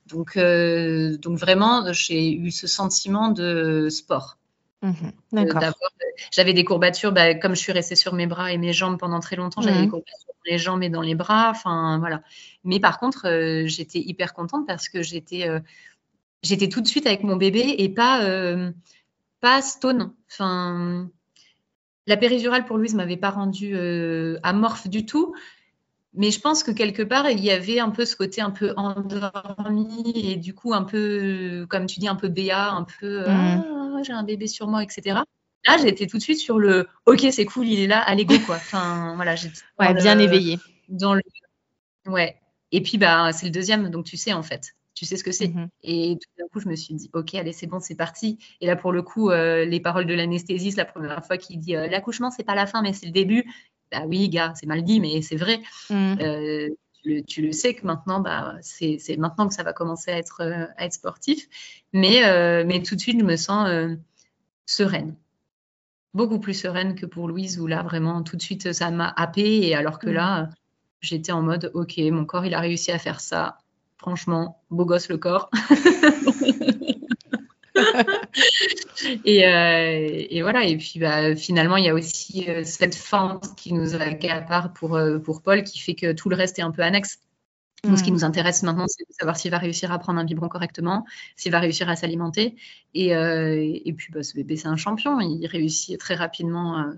Donc, 0.06 0.36
donc 0.36 1.38
vraiment, 1.38 1.92
j'ai 1.92 2.32
eu 2.32 2.50
ce 2.50 2.66
sentiment 2.66 3.28
de 3.30 3.88
sport. 3.88 4.36
Mhm. 4.82 4.94
Euh, 5.06 5.10
D'accord. 5.32 5.60
d'avoir- 5.60 5.90
J'avais 6.30 6.52
des 6.52 6.64
courbatures, 6.64 7.12
bah, 7.12 7.34
comme 7.34 7.54
je 7.54 7.60
suis 7.60 7.72
restée 7.72 7.94
sur 7.96 8.12
mes 8.14 8.26
bras 8.26 8.52
et 8.52 8.58
mes 8.58 8.72
jambes 8.72 8.98
pendant 8.98 9.20
très 9.20 9.36
longtemps, 9.36 9.62
j'avais 9.62 9.80
des 9.82 9.88
courbatures 9.88 10.26
dans 10.26 10.50
les 10.52 10.58
jambes 10.58 10.82
et 10.82 10.88
dans 10.90 11.00
les 11.00 11.14
bras. 11.14 11.50
Enfin, 11.50 11.98
voilà. 11.98 12.22
Mais 12.64 12.80
par 12.80 12.98
contre, 12.98 13.26
euh, 13.28 13.66
j'étais 13.66 13.98
hyper 14.00 14.34
contente 14.34 14.66
parce 14.66 14.88
que 14.88 15.02
j'étais 15.02 15.48
euh, 15.48 15.60
j'étais 16.42 16.68
tout 16.68 16.80
de 16.80 16.88
suite 16.88 17.06
avec 17.06 17.22
mon 17.22 17.36
bébé 17.36 17.76
et 17.78 17.88
pas, 17.88 18.24
euh, 18.24 18.72
pas 19.40 19.62
stone. 19.62 20.12
Enfin, 20.30 21.08
la 22.06 22.16
péridurale 22.16 22.64
pour 22.64 22.76
Louise 22.78 22.94
m'avait 22.94 23.16
pas 23.16 23.30
rendue 23.30 23.74
euh, 23.76 24.38
amorphe 24.42 24.88
du 24.88 25.06
tout. 25.06 25.34
Mais 26.14 26.30
je 26.30 26.40
pense 26.40 26.62
que 26.62 26.70
quelque 26.70 27.02
part, 27.02 27.30
il 27.30 27.40
y 27.40 27.50
avait 27.50 27.78
un 27.80 27.88
peu 27.90 28.04
ce 28.04 28.16
côté 28.16 28.40
un 28.42 28.50
peu 28.50 28.74
endormi 28.76 30.12
et 30.14 30.36
du 30.36 30.54
coup 30.54 30.74
un 30.74 30.82
peu, 30.84 31.66
comme 31.70 31.86
tu 31.86 32.00
dis, 32.00 32.08
un 32.08 32.16
peu 32.16 32.28
béat, 32.28 32.70
un 32.72 32.84
peu 32.84 33.28
Mhm. 33.28 33.64
ah, 33.96 34.02
j'ai 34.02 34.12
un 34.12 34.22
bébé 34.22 34.46
sur 34.46 34.66
moi, 34.68 34.82
etc. 34.82 35.20
Là, 35.66 35.76
j'étais 35.80 36.06
tout 36.06 36.18
de 36.18 36.22
suite 36.22 36.38
sur 36.38 36.58
le 36.58 36.88
OK, 37.06 37.24
c'est 37.30 37.44
cool, 37.46 37.66
il 37.68 37.80
est 37.80 37.86
là, 37.86 38.00
allez 38.00 38.24
go 38.24 38.34
quoi. 38.46 38.56
Enfin 38.56 39.14
voilà, 39.16 39.36
j'étais 39.36 39.60
dans 39.78 39.86
Ouais, 39.86 39.94
bien 39.94 40.14
le- 40.16 40.22
éveillé. 40.22 40.58
dans 40.88 41.14
le 41.14 41.22
ouais. 42.06 42.36
Et 42.72 42.82
puis 42.82 42.98
bah 42.98 43.32
c'est 43.32 43.46
le 43.46 43.52
deuxième, 43.52 43.90
donc 43.90 44.04
tu 44.04 44.16
sais 44.16 44.32
en 44.32 44.42
fait, 44.42 44.74
tu 44.94 45.04
sais 45.06 45.16
ce 45.16 45.24
que 45.24 45.32
c'est. 45.32 45.48
Mhm. 45.48 45.68
Et 45.84 46.18
tout 46.20 46.28
d'un 46.38 46.48
coup, 46.48 46.60
je 46.60 46.68
me 46.68 46.74
suis 46.76 46.94
dit 46.94 47.10
OK, 47.12 47.34
allez 47.34 47.52
c'est 47.52 47.66
bon, 47.66 47.80
c'est 47.80 47.94
parti. 47.94 48.38
Et 48.60 48.66
là 48.66 48.76
pour 48.76 48.92
le 48.92 49.02
coup, 49.02 49.30
euh, 49.30 49.64
les 49.64 49.80
paroles 49.80 50.06
de 50.06 50.14
l'anesthésiste, 50.14 50.78
la 50.78 50.84
première 50.84 51.24
fois 51.24 51.38
qu'il 51.38 51.58
dit 51.60 51.76
euh, 51.76 51.86
l'accouchement 51.86 52.30
c'est 52.30 52.44
pas 52.44 52.54
la 52.54 52.66
fin 52.66 52.82
mais 52.82 52.92
c'est 52.92 53.06
le 53.06 53.12
début. 53.12 53.44
Bah 53.92 54.02
oui 54.06 54.28
gars, 54.28 54.52
c'est 54.56 54.66
mal 54.66 54.82
dit 54.82 55.00
mais 55.00 55.22
c'est 55.22 55.36
vrai. 55.36 55.60
Mhm. 55.90 56.18
Euh, 56.20 56.68
tu 57.26 57.42
le, 57.42 57.52
sais 57.52 57.74
que 57.74 57.84
maintenant, 57.84 58.20
bah, 58.20 58.54
c'est 58.60 58.98
maintenant 59.18 59.48
que 59.48 59.54
ça 59.54 59.64
va 59.64 59.72
commencer 59.72 60.12
à 60.12 60.18
être, 60.18 60.40
à 60.76 60.84
être 60.84 60.92
sportif. 60.92 61.48
Mais, 61.92 62.22
mais 62.64 62.80
tout 62.80 62.94
de 62.94 63.00
suite, 63.00 63.18
je 63.18 63.24
me 63.24 63.34
sens 63.34 63.68
sereine 64.66 65.16
beaucoup 66.14 66.38
plus 66.38 66.54
sereine 66.54 66.94
que 66.94 67.06
pour 67.06 67.28
Louise, 67.28 67.58
où 67.60 67.66
là, 67.66 67.82
vraiment, 67.82 68.22
tout 68.22 68.36
de 68.36 68.42
suite, 68.42 68.72
ça 68.72 68.90
m'a 68.90 69.12
happé. 69.16 69.66
Et 69.66 69.74
alors 69.74 69.98
que 69.98 70.08
là, 70.08 70.50
j'étais 71.00 71.32
en 71.32 71.42
mode, 71.42 71.70
OK, 71.74 71.98
mon 71.98 72.24
corps, 72.24 72.46
il 72.46 72.54
a 72.54 72.60
réussi 72.60 72.92
à 72.92 72.98
faire 72.98 73.20
ça. 73.20 73.58
Franchement, 73.96 74.62
beau 74.70 74.84
gosse 74.84 75.08
le 75.08 75.18
corps. 75.18 75.50
Euh, 79.04 80.26
et, 80.30 80.42
voilà. 80.42 80.64
Et 80.64 80.76
puis, 80.76 81.00
bah, 81.00 81.34
finalement, 81.34 81.76
il 81.76 81.84
y 81.84 81.88
a 81.88 81.94
aussi 81.94 82.48
euh, 82.48 82.62
cette 82.64 82.94
fente 82.94 83.56
qui 83.56 83.72
nous 83.72 83.96
accapare 83.96 84.72
pour, 84.72 84.94
euh, 84.94 85.18
pour 85.18 85.42
Paul, 85.42 85.64
qui 85.64 85.80
fait 85.80 85.94
que 85.94 86.12
tout 86.12 86.28
le 86.28 86.36
reste 86.36 86.58
est 86.58 86.62
un 86.62 86.70
peu 86.70 86.82
annexe. 86.82 87.18
Donc, 87.84 87.98
ce 87.98 88.04
qui 88.04 88.12
mm. 88.12 88.14
nous 88.14 88.24
intéresse 88.24 88.62
maintenant, 88.62 88.86
c'est 88.86 89.02
de 89.08 89.12
savoir 89.12 89.36
s'il 89.36 89.50
va 89.50 89.58
réussir 89.58 89.90
à 89.90 89.98
prendre 89.98 90.20
un 90.20 90.24
biberon 90.24 90.48
correctement, 90.48 91.04
s'il 91.34 91.50
va 91.50 91.58
réussir 91.58 91.88
à 91.88 91.96
s'alimenter. 91.96 92.54
Et, 92.94 93.16
euh, 93.16 93.56
et, 93.56 93.92
puis, 93.92 94.12
bah, 94.12 94.22
ce 94.22 94.34
bébé, 94.34 94.56
c'est 94.56 94.68
un 94.68 94.76
champion. 94.76 95.18
Il 95.18 95.44
réussit 95.46 95.98
très 95.98 96.14
rapidement 96.14 96.78
euh, 96.78 96.92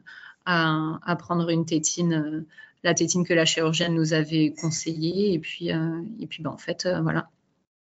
à, 0.45 0.99
à, 1.03 1.17
prendre 1.17 1.49
une 1.49 1.65
tétine, 1.65 2.13
euh, 2.13 2.47
la 2.83 2.93
tétine 2.93 3.25
que 3.25 3.33
la 3.33 3.47
chirurgienne 3.47 3.95
nous 3.95 4.13
avait 4.13 4.53
conseillée. 4.61 5.33
Et 5.33 5.39
puis, 5.39 5.69
et 5.69 6.27
puis 6.27 6.43
bah, 6.43 6.51
en 6.51 6.59
fait, 6.59 6.87
voilà, 7.03 7.31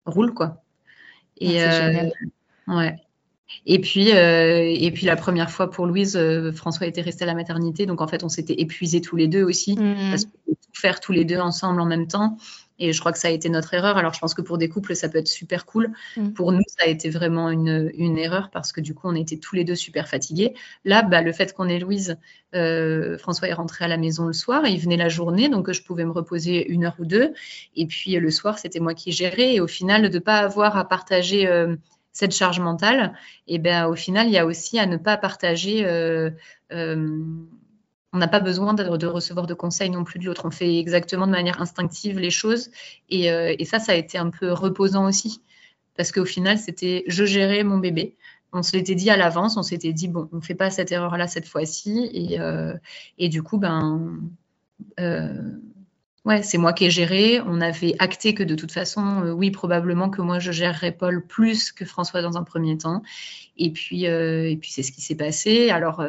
roule 0.05 0.33
quoi. 0.33 0.63
Et, 1.37 1.61
ah, 1.61 2.05
ouais. 2.67 2.95
Et 3.65 3.79
puis, 3.79 4.09
et 4.09 4.91
puis 4.93 5.05
la 5.05 5.15
première 5.15 5.51
fois 5.51 5.69
pour 5.69 5.85
Louise, 5.85 6.19
François 6.55 6.87
était 6.87 7.01
resté 7.01 7.23
à 7.23 7.27
la 7.27 7.35
maternité, 7.35 7.85
donc 7.85 8.01
en 8.01 8.07
fait 8.07 8.23
on 8.23 8.29
s'était 8.29 8.59
épuisés 8.59 8.99
tous 8.99 9.15
les 9.15 9.27
deux 9.27 9.43
aussi, 9.43 9.75
mm. 9.75 10.09
parce 10.09 10.25
qu'on 10.25 10.55
tout 10.73 10.81
faire 10.81 10.99
tous 10.99 11.11
les 11.11 11.25
deux 11.25 11.37
ensemble 11.37 11.81
en 11.81 11.85
même 11.85 12.07
temps. 12.07 12.37
Et 12.79 12.91
je 12.91 12.99
crois 12.99 13.11
que 13.11 13.19
ça 13.19 13.27
a 13.27 13.31
été 13.31 13.49
notre 13.49 13.73
erreur. 13.75 13.97
Alors, 13.97 14.13
je 14.13 14.19
pense 14.19 14.33
que 14.33 14.41
pour 14.41 14.57
des 14.57 14.67
couples, 14.67 14.95
ça 14.95 15.07
peut 15.07 15.19
être 15.19 15.27
super 15.27 15.65
cool. 15.65 15.91
Mm. 16.17 16.31
Pour 16.31 16.51
nous, 16.51 16.63
ça 16.67 16.85
a 16.85 16.87
été 16.87 17.09
vraiment 17.09 17.49
une, 17.49 17.91
une, 17.95 18.17
erreur 18.17 18.49
parce 18.49 18.71
que 18.73 18.81
du 18.81 18.95
coup, 18.95 19.07
on 19.07 19.15
était 19.15 19.37
tous 19.37 19.55
les 19.55 19.63
deux 19.63 19.75
super 19.75 20.07
fatigués. 20.07 20.55
Là, 20.83 21.03
bah, 21.03 21.21
le 21.21 21.31
fait 21.31 21.53
qu'on 21.53 21.69
ait 21.69 21.79
Louise, 21.79 22.17
euh, 22.55 23.17
François 23.19 23.47
est 23.47 23.53
rentré 23.53 23.85
à 23.85 23.87
la 23.87 23.97
maison 23.97 24.25
le 24.25 24.33
soir, 24.33 24.65
il 24.65 24.79
venait 24.79 24.97
la 24.97 25.09
journée, 25.09 25.49
donc 25.49 25.71
je 25.71 25.83
pouvais 25.83 26.03
me 26.03 26.11
reposer 26.11 26.69
une 26.69 26.85
heure 26.85 26.95
ou 26.99 27.05
deux. 27.05 27.33
Et 27.75 27.85
puis 27.85 28.15
le 28.15 28.31
soir, 28.31 28.57
c'était 28.57 28.79
moi 28.79 28.95
qui 28.95 29.11
gérais. 29.11 29.53
Et 29.53 29.61
au 29.61 29.67
final, 29.67 30.09
de 30.09 30.15
ne 30.15 30.19
pas 30.19 30.39
avoir 30.39 30.75
à 30.75 30.87
partager 30.87 31.47
euh, 31.47 31.75
cette 32.13 32.31
charge 32.31 32.59
mentale, 32.59 33.13
et 33.47 33.59
ben 33.59 33.87
au 33.87 33.95
final, 33.95 34.27
il 34.27 34.33
y 34.33 34.37
a 34.37 34.45
aussi 34.45 34.79
à 34.79 34.85
ne 34.85 34.97
pas 34.97 35.17
partager. 35.17 35.85
Euh, 35.85 36.29
on 38.13 38.19
n'a 38.19 38.27
pas 38.27 38.39
besoin 38.39 38.75
de, 38.75 39.07
recevoir 39.07 39.47
de 39.47 39.55
conseils 39.55 39.89
non 39.89 40.03
plus 40.03 40.19
de 40.19 40.25
l'autre. 40.25 40.45
On 40.45 40.51
fait 40.51 40.77
exactement 40.77 41.25
de 41.25 41.31
manière 41.31 41.59
instinctive 41.61 42.19
les 42.19 42.29
choses. 42.29 42.69
Euh, 43.11 43.55
et, 43.57 43.65
ça, 43.65 43.79
ça 43.79 43.93
a 43.93 43.95
été 43.95 44.19
un 44.19 44.29
peu 44.29 44.51
reposant 44.51 45.07
aussi. 45.07 45.41
Parce 45.97 46.11
qu'au 46.11 46.25
final, 46.25 46.59
c'était 46.59 47.03
je 47.07 47.25
gérais 47.25 47.63
mon 47.63 47.79
bébé. 47.79 48.15
On 48.51 48.61
se 48.61 48.77
l'était 48.77 48.93
dit 48.93 49.09
à 49.09 49.17
l'avance, 49.17 49.57
on 49.57 49.63
s'était 49.63 49.93
dit, 49.93 50.07
bon, 50.07 50.29
on 50.31 50.37
ne 50.37 50.41
fait 50.41 50.53
pas 50.53 50.69
cette 50.69 50.91
erreur-là 50.91 51.27
cette 51.27 51.47
fois-ci. 51.47 52.09
Et, 52.13 52.39
euh, 52.39 52.75
du 53.17 53.41
coup, 53.41 53.57
ben, 53.57 54.19
euh, 54.99 55.33
ouais, 56.25 56.43
c'est 56.43 56.57
moi 56.57 56.73
qui 56.73 56.85
ai 56.85 56.89
géré. 56.89 57.41
On 57.45 57.61
avait 57.61 57.95
acté 57.99 58.33
que 58.33 58.43
de 58.43 58.55
toute 58.55 58.71
façon, 58.71 59.33
oui, 59.35 59.51
probablement 59.51 60.09
que 60.09 60.21
moi, 60.21 60.39
je 60.39 60.51
gérerais 60.51 60.91
Paul 60.91 61.25
plus 61.25 61.71
que 61.71 61.85
François 61.85 62.21
dans 62.21 62.37
un 62.37 62.43
premier 62.43 62.77
temps. 62.77 63.03
Et 63.57 63.71
puis, 63.71 64.05
et 64.05 64.57
puis 64.59 64.71
c'est 64.71 64.83
ce 64.83 64.91
qui 64.91 65.01
s'est 65.01 65.15
passé. 65.15 65.69
Alors, 65.69 66.01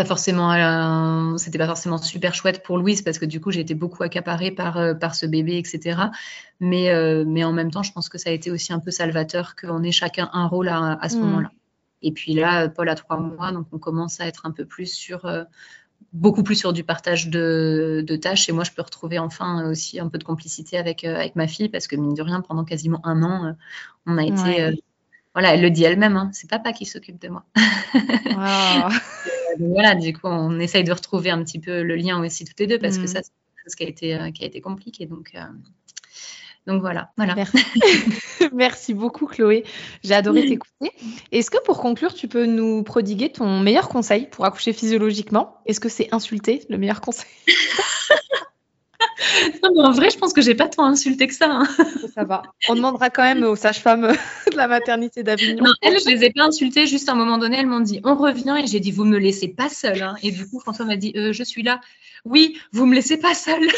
pas 0.00 0.04
forcément, 0.06 1.36
c'était 1.36 1.58
pas 1.58 1.66
forcément 1.66 1.98
super 1.98 2.34
chouette 2.34 2.62
pour 2.62 2.78
Louise 2.78 3.02
parce 3.02 3.18
que 3.18 3.26
du 3.26 3.38
coup 3.40 3.50
j'ai 3.50 3.60
été 3.60 3.74
beaucoup 3.74 4.02
accaparée 4.02 4.50
par, 4.50 4.78
euh, 4.78 4.94
par 4.94 5.14
ce 5.14 5.26
bébé, 5.26 5.58
etc. 5.58 6.00
Mais, 6.60 6.90
euh, 6.90 7.24
mais 7.26 7.44
en 7.44 7.52
même 7.52 7.70
temps, 7.70 7.82
je 7.82 7.92
pense 7.92 8.08
que 8.08 8.16
ça 8.16 8.30
a 8.30 8.32
été 8.32 8.50
aussi 8.50 8.72
un 8.72 8.78
peu 8.78 8.90
salvateur 8.90 9.56
qu'on 9.56 9.82
ait 9.82 9.92
chacun 9.92 10.30
un 10.32 10.46
rôle 10.46 10.68
à, 10.68 10.98
à 11.00 11.08
ce 11.08 11.16
mm. 11.16 11.20
moment-là. 11.20 11.50
Et 12.02 12.12
puis 12.12 12.32
là, 12.32 12.68
Paul 12.70 12.88
a 12.88 12.94
trois 12.94 13.18
mois, 13.18 13.52
donc 13.52 13.66
on 13.72 13.78
commence 13.78 14.20
à 14.20 14.26
être 14.26 14.46
un 14.46 14.52
peu 14.52 14.64
plus 14.64 14.86
sur, 14.86 15.26
euh, 15.26 15.44
beaucoup 16.12 16.42
plus 16.42 16.56
sur 16.56 16.72
du 16.72 16.84
partage 16.84 17.28
de, 17.28 18.04
de, 18.06 18.16
tâches. 18.16 18.48
Et 18.48 18.52
moi, 18.52 18.64
je 18.64 18.72
peux 18.72 18.82
retrouver 18.82 19.18
enfin 19.18 19.68
aussi 19.70 20.00
un 20.00 20.08
peu 20.08 20.18
de 20.18 20.24
complicité 20.24 20.76
avec, 20.78 21.04
avec 21.04 21.36
ma 21.36 21.46
fille 21.46 21.68
parce 21.68 21.86
que 21.86 21.96
mine 21.96 22.14
de 22.14 22.22
rien, 22.22 22.40
pendant 22.40 22.64
quasiment 22.64 23.00
un 23.04 23.22
an, 23.22 23.54
on 24.06 24.18
a 24.18 24.24
été 24.24 24.74
voilà, 25.32 25.54
elle 25.54 25.62
le 25.62 25.70
dit 25.70 25.84
elle-même, 25.84 26.16
hein, 26.16 26.30
c'est 26.32 26.50
papa 26.50 26.72
qui 26.72 26.86
s'occupe 26.86 27.20
de 27.20 27.28
moi. 27.28 27.44
Euh, 28.32 28.88
voilà, 29.58 29.96
du 29.96 30.12
coup, 30.12 30.28
on 30.28 30.60
essaye 30.60 30.84
de 30.84 30.92
retrouver 30.92 31.30
un 31.30 31.42
petit 31.42 31.58
peu 31.58 31.82
le 31.82 31.96
lien 31.96 32.24
aussi 32.24 32.44
toutes 32.44 32.58
les 32.60 32.68
deux 32.68 32.78
parce 32.78 32.96
que 32.96 33.02
mm. 33.02 33.08
ça, 33.08 33.20
c'est 33.22 33.32
quelque 33.32 33.64
chose 33.64 33.74
qui 33.74 33.84
a 33.84 33.88
été, 33.88 34.14
euh, 34.14 34.30
qui 34.30 34.44
a 34.44 34.46
été 34.46 34.60
compliqué. 34.60 35.06
Donc, 35.06 35.32
euh, 35.34 35.40
donc 36.66 36.82
voilà. 36.82 37.10
voilà. 37.16 37.34
Merci. 38.52 38.94
beaucoup, 38.94 39.26
Chloé. 39.26 39.64
J'ai 40.04 40.14
adoré 40.14 40.42
t'écouter. 40.48 40.92
Est-ce 41.32 41.50
que 41.50 41.62
pour 41.64 41.80
conclure, 41.80 42.14
tu 42.14 42.28
peux 42.28 42.46
nous 42.46 42.82
prodiguer 42.82 43.30
ton 43.30 43.60
meilleur 43.60 43.88
conseil 43.88 44.26
pour 44.30 44.44
accoucher 44.44 44.72
physiologiquement? 44.72 45.56
Est-ce 45.66 45.80
que 45.80 45.88
c'est 45.88 46.08
insulter 46.12 46.64
le 46.68 46.78
meilleur 46.78 47.00
conseil? 47.00 47.30
En 49.62 49.92
vrai, 49.92 50.10
je 50.10 50.18
pense 50.18 50.32
que 50.32 50.42
j'ai 50.42 50.54
pas 50.54 50.68
tant 50.68 50.84
insulté 50.84 51.26
que 51.26 51.34
ça. 51.34 51.48
Hein. 51.50 51.68
Ça 52.14 52.24
va. 52.24 52.42
On 52.68 52.74
demandera 52.74 53.10
quand 53.10 53.22
même 53.22 53.42
aux 53.44 53.56
sages-femmes 53.56 54.12
de 54.50 54.56
la 54.56 54.68
maternité 54.68 55.22
d'Avignon. 55.22 55.64
Non, 55.64 55.72
elles, 55.82 55.98
je 56.00 56.08
les 56.08 56.24
ai 56.24 56.30
pas 56.30 56.44
insultées. 56.44 56.86
Juste 56.86 57.08
à 57.08 57.12
un 57.12 57.14
moment 57.14 57.38
donné, 57.38 57.58
elles 57.58 57.66
m'ont 57.66 57.80
dit 57.80 58.00
on 58.04 58.14
revient 58.14 58.56
et 58.62 58.66
j'ai 58.66 58.80
dit 58.80 58.90
vous 58.90 59.04
me 59.04 59.18
laissez 59.18 59.48
pas 59.48 59.68
seule. 59.68 60.02
Hein. 60.02 60.16
Et 60.22 60.32
du 60.32 60.48
coup, 60.48 60.60
François 60.60 60.84
m'a 60.84 60.96
dit 60.96 61.12
euh, 61.16 61.32
je 61.32 61.42
suis 61.42 61.62
là. 61.62 61.80
Oui, 62.24 62.58
vous 62.72 62.86
me 62.86 62.94
laissez 62.94 63.16
pas 63.16 63.34
seule. 63.34 63.68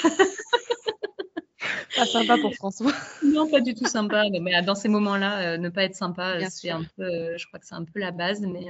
Pas 1.97 2.07
sympa 2.07 2.39
pour 2.39 2.55
François. 2.55 2.93
Non, 3.23 3.49
pas 3.49 3.61
du 3.61 3.75
tout 3.75 3.87
sympa. 3.87 4.25
Mais 4.41 4.61
dans 4.63 4.75
ces 4.75 4.89
moments-là, 4.89 5.41
euh, 5.41 5.57
ne 5.59 5.69
pas 5.69 5.85
être 5.85 5.95
sympa, 5.95 6.39
c'est 6.51 6.71
un 6.71 6.85
peu, 6.97 7.03
euh, 7.03 7.39
je 7.39 7.47
crois 7.47 7.59
que 7.59 7.67
c'est 7.67 7.75
un 7.75 7.85
peu 7.85 7.99
la 7.99 8.11
base. 8.11 8.41
Mais 8.41 8.67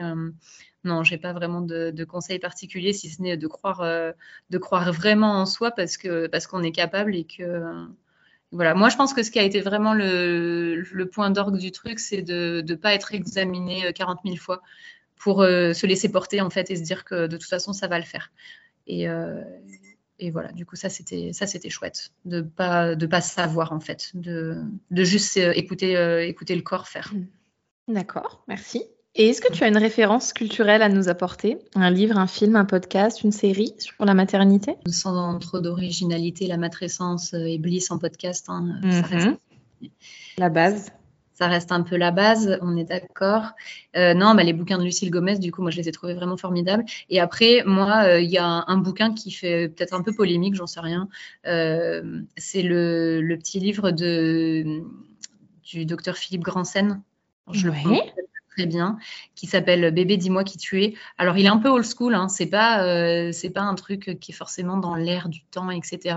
non, 0.85 1.05
j'ai 1.05 1.19
pas 1.19 1.33
vraiment 1.33 1.61
de, 1.61 2.05
conseils 2.05 2.39
particuliers, 2.39 2.93
si 2.93 3.09
ce 3.09 3.23
n'est 3.23 3.37
de 3.37 3.47
croire, 3.47 3.83
euh, 3.83 4.13
de 4.51 4.59
croire 4.59 4.93
vraiment 4.93 5.41
en 5.41 5.47
soi 5.47 5.71
parce 5.71 5.97
que 5.97 6.27
parce 6.27 6.47
qu'on 6.47 6.63
est 6.63 6.73
capable 6.73 7.15
et 7.15 7.25
que 7.25 7.87
voilà. 8.51 8.75
Moi, 8.75 8.89
je 8.89 8.97
pense 8.97 9.15
que 9.15 9.23
ce 9.23 9.31
qui 9.31 9.39
a 9.39 9.43
été 9.43 9.61
vraiment 9.61 9.95
le, 9.95 11.05
point 11.13 11.31
d'orgue 11.31 11.57
du 11.57 11.73
truc, 11.73 11.99
c'est 12.01 12.23
de 12.23 12.63
ne 12.67 12.75
pas 12.75 12.95
être 12.95 13.15
examiné 13.15 13.93
40 13.95 14.19
euh, 14.19 14.29
000 14.29 14.37
fois 14.37 14.61
pour 15.17 15.43
euh, 15.43 15.73
se 15.73 15.87
laisser 15.87 16.11
porter 16.11 16.41
en 16.41 16.51
fait 16.51 16.71
et 16.71 16.77
se 16.77 16.83
dire 16.83 17.05
que 17.05 17.27
de 17.29 17.37
toute 17.37 17.49
façon 17.49 17.73
ça 17.73 17.87
va 17.87 17.99
le 17.99 18.05
faire. 18.05 18.33
Et, 18.89 19.07
et 20.23 20.31
voilà, 20.31 20.53
du 20.53 20.65
coup 20.65 20.77
ça 20.77 20.89
c'était 20.89 21.33
ça 21.33 21.47
c'était 21.47 21.69
chouette 21.69 22.13
de 22.25 22.41
pas 22.41 22.95
de 22.95 23.07
pas 23.07 23.21
savoir 23.21 23.73
en 23.73 23.81
fait, 23.81 24.13
de, 24.15 24.63
de 24.91 25.05
juste 25.05 25.37
écouter 25.37 26.27
écouter 26.27 26.55
le 26.55 26.63
corps 26.63 26.87
faire. 26.87 27.13
D'accord, 27.89 28.45
merci. 28.47 28.85
Et 29.15 29.29
est-ce 29.29 29.43
que 29.43 29.53
tu 29.53 29.63
as 29.63 29.69
une 29.69 29.77
référence 29.77 30.33
culturelle 30.33 30.81
à 30.81 30.89
nous 30.89 31.09
apporter? 31.09 31.59
Un 31.75 31.91
livre, 31.91 32.17
un 32.17 32.27
film, 32.27 32.57
un 32.57 32.65
podcast, 32.65 33.23
une 33.23 33.33
série 33.33 33.75
sur 33.79 34.07
la 34.07 34.15
maternité? 34.15 34.77
Sans 34.87 35.39
trop 35.39 35.61
d'originalité, 35.61 36.47
la 36.47 36.57
matrescence 36.57 37.35
et 37.35 37.59
Bliss 37.59 37.91
en 37.91 37.99
podcast. 37.99 38.47
Hein, 38.49 38.81
mhm. 38.83 39.37
La 40.39 40.49
base 40.49 40.93
ça 41.43 41.49
reste 41.49 41.73
un 41.73 41.83
peu 41.83 41.97
la 41.97 42.13
base, 42.13 42.57
on 42.63 42.77
est 42.77 42.85
d'accord. 42.85 43.51
Euh, 43.97 44.15
non, 44.15 44.37
bah, 44.37 44.45
les 44.45 44.53
bouquins 44.53 44.79
de 44.79 44.85
Lucille 44.85 45.11
Gomez, 45.11 45.41
du 45.41 45.51
coup, 45.51 45.61
moi, 45.61 45.73
je 45.73 45.77
les 45.77 45.89
ai 45.89 45.93
trouvés 45.93 46.15
vraiment 46.15 46.37
formidables. 46.37 46.85
Et 47.11 47.19
après, 47.19 47.65
moi, 47.67 48.05
euh, 48.05 48.21
il 48.21 48.31
y 48.31 48.39
a 48.39 48.65
un, 48.65 48.77
bouquin 48.77 49.13
qui 49.13 49.33
fait 49.33 49.69
peut-être 49.69 49.93
un 49.93 50.03
peu 50.03 50.13
polémique, 50.13 50.55
j'en 50.55 50.69
sais 50.69 50.79
rien. 50.79 51.09
Euh, 51.49 52.21
c'est 52.37 52.63
le, 52.63 53.37
petit 53.39 53.59
livre 53.59 53.91
de, 53.91 54.85
du 55.65 55.85
docteur 55.85 56.17
Philippe 56.17 56.45
Gransen. 56.45 57.03
Je 57.51 57.67
le 57.67 57.73
très 58.57 58.67
bien, 58.67 58.99
qui 59.35 59.47
s'appelle 59.47 59.91
Bébé, 59.93 60.17
dis-moi 60.17 60.45
qui 60.45 60.59
tu 60.59 60.83
es. 60.83 60.95
Alors, 61.19 61.37
il 61.37 61.47
est 61.47 61.49
un 61.49 61.59
peu 61.59 61.69
old 61.69 61.85
school, 61.85 62.15
hein, 62.15 62.29
c'est 62.29 62.47
pas, 62.47 62.85
euh, 62.85 63.33
pas 63.55 63.63
un 63.63 63.75
truc 63.75 64.19
qui 64.21 64.33
est 64.33 64.35
forcément 64.35 64.77
dans 64.77 64.95
l'air 64.95 65.29
du 65.29 65.43
temps, 65.43 65.71
etc. 65.71 66.17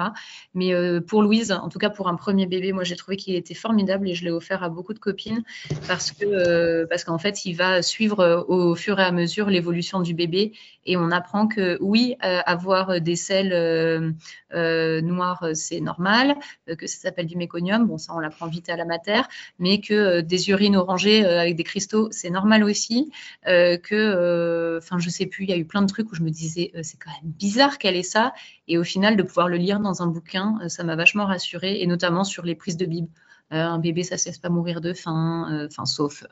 Mais 0.54 0.74
euh, 0.74 1.02
pour 1.02 1.22
Louise, 1.22 1.52
en 1.52 1.70
tout 1.70 1.80
cas 1.80 1.90
pour 1.90 2.08
un 2.08 2.16
premier 2.16 2.46
bébé, 2.46 2.72
moi 2.74 2.84
j'ai 2.84 2.96
trouvé 2.96 3.18
qu'il 3.18 3.36
était 3.36 3.54
formidable 3.54 4.10
et 4.10 4.16
je 4.16 4.24
l'ai 4.24 4.32
offert 4.32 4.64
à 4.64 4.70
beaucoup 4.70 4.94
de 4.94 5.00
copines 5.00 5.44
parce 5.88 6.14
euh, 6.24 6.86
parce 6.90 7.04
qu'en 7.04 7.18
fait, 7.18 7.46
il 7.46 7.54
va 7.54 7.82
suivre 7.82 8.46
au 8.48 8.76
fur 8.76 9.00
et 9.00 9.04
à 9.04 9.12
mesure 9.12 9.50
l'évolution 9.50 10.02
du 10.02 10.14
bébé 10.14 10.54
et 10.86 10.98
on 10.98 11.12
apprend 11.12 11.48
que 11.48 11.78
oui, 11.82 12.16
avoir 12.22 13.02
des 13.02 13.16
selles 13.16 14.16
noires, 14.52 15.48
c'est 15.54 15.80
normal, 15.80 16.36
que 16.78 16.88
ça 16.88 17.00
s'appelle 17.00 17.28
du 17.28 17.38
méconium, 17.38 17.86
bon 17.88 17.98
ça 17.98 18.14
on 18.16 18.20
l'apprend 18.20 18.48
vite 18.48 18.70
à 18.70 18.76
la 18.76 18.86
mater, 18.86 19.22
mais 19.60 19.80
que 19.80 20.22
des 20.22 20.50
urines 20.50 20.76
orangées 20.76 21.26
avec 21.26 21.56
des 21.56 21.64
cristaux, 21.64 22.10
c'est 22.12 22.30
normal 22.30 22.64
aussi. 22.64 23.12
Euh, 23.48 23.78
que, 23.78 23.96
euh, 23.96 24.80
enfin, 24.80 25.00
je 25.00 25.10
sais 25.10 25.26
plus, 25.26 25.44
il 25.46 25.50
y 25.50 25.54
a 25.54 25.58
eu 25.58 25.66
plein 25.66 25.82
de 25.82 25.88
trucs 25.88 26.12
où 26.12 26.16
je 26.16 26.22
me 26.22 26.30
disais, 26.30 26.72
euh, 26.76 26.82
c'est 26.84 26.98
quand 26.98 27.12
même 27.12 27.32
bizarre 27.32 27.78
qu'elle 27.78 27.96
ait 27.96 28.04
ça. 28.04 28.34
Et 28.68 28.78
au 28.78 28.84
final, 28.84 29.16
de 29.16 29.24
pouvoir 29.24 29.48
le 29.48 29.58
lire 29.58 29.80
dans 29.80 30.02
un 30.02 30.08
bouquin, 30.08 30.58
ça 30.70 30.84
m'a 30.84 30.96
vachement 30.96 31.26
rassurée, 31.26 31.82
et 31.82 31.88
notamment 31.88 32.24
sur 32.24 32.44
les 32.44 32.56
prises 32.56 32.78
de 32.78 32.86
bib. 32.86 33.08
un 33.52 33.78
bébé, 33.78 34.04
ça 34.04 34.16
ne 34.16 34.20
cesse 34.20 34.40
pas 34.40 34.50
mourir 34.50 34.82
de 34.82 34.94
faim, 34.94 35.68
enfin, 35.68 35.86
sauf 35.86 36.26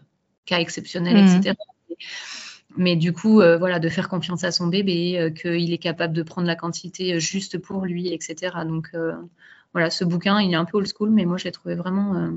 cas 0.46 0.60
exceptionnels, 0.60 1.18
etc. 1.18 1.56
mais 2.78 2.96
du 2.96 3.14
coup, 3.14 3.36
voilà, 3.36 3.80
de 3.80 3.90
faire 3.90 4.10
confiance 4.10 4.44
à 4.44 4.52
son 4.52 4.68
bébé, 4.68 5.34
qu'il 5.40 5.72
est 5.72 5.78
capable 5.78 6.14
de 6.14 6.24
prendre 6.24 6.48
la 6.48 6.56
quantité 6.56 7.20
juste 7.20 7.58
pour 7.58 7.86
lui, 7.86 8.14
etc. 8.14 8.52
Donc 8.66 8.92
voilà, 9.74 9.90
ce 9.90 10.04
bouquin, 10.04 10.40
il 10.42 10.52
est 10.52 10.56
un 10.56 10.66
peu 10.66 10.78
old 10.78 10.88
school, 10.88 11.10
mais 11.10 11.26
moi, 11.26 11.38
je 11.38 11.46
l'ai 11.46 11.52
trouvé 11.52 11.76
vraiment, 11.76 12.32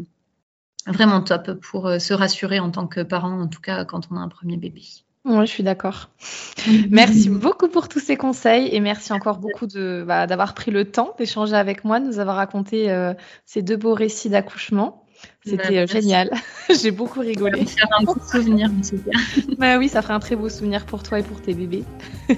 vraiment 0.87 1.21
top 1.23 1.53
pour 1.61 1.91
se 2.01 2.15
rassurer 2.15 2.61
en 2.61 2.71
tant 2.71 2.87
que 2.87 3.01
parent, 3.01 3.41
en 3.41 3.49
tout 3.49 3.61
cas 3.61 3.85
quand 3.85 4.09
on 4.11 4.17
a 4.17 4.21
un 4.21 4.29
premier 4.29 4.57
bébé. 4.57 4.83
Oui, 5.27 5.45
je 5.45 5.51
suis 5.51 5.65
d'accord. 5.65 6.09
merci 6.91 7.29
beaucoup 7.29 7.67
pour 7.67 7.89
tous 7.89 7.99
ces 7.99 8.17
conseils 8.17 8.69
et 8.73 8.79
merci 8.79 9.13
encore 9.13 9.39
beaucoup 9.39 9.67
de, 9.67 10.05
bah, 10.07 10.29
d'avoir 10.29 10.55
pris 10.55 10.71
le 10.71 10.85
temps 10.85 11.17
d'échanger 11.19 11.57
avec 11.57 11.85
moi, 11.85 11.99
de 11.99 12.07
nous 12.07 12.21
avoir 12.21 12.37
raconté 12.37 12.93
euh, 12.93 13.13
ces 13.45 13.61
deux 13.61 13.77
beaux 13.77 13.95
récits 13.95 14.31
d'accouchement. 14.31 15.05
C'était 15.47 15.57
bah, 15.57 15.83
euh, 15.83 15.87
génial. 15.87 16.31
J'ai 16.83 16.91
beaucoup 16.91 17.21
rigolé. 17.21 17.67
Ça 17.67 17.87
un 18.01 18.03
beau 18.03 18.17
souvenir, 18.21 18.69
bah 19.59 19.79
oui, 19.79 19.89
ça 19.89 20.03
ferait 20.03 20.15
un 20.15 20.21
très 20.21 20.35
beau 20.35 20.49
souvenir 20.49 20.85
pour 20.87 21.05
toi 21.05 21.21
et 21.21 21.23
pour 21.23 21.41
tes 21.41 21.55
bébés. 21.55 21.85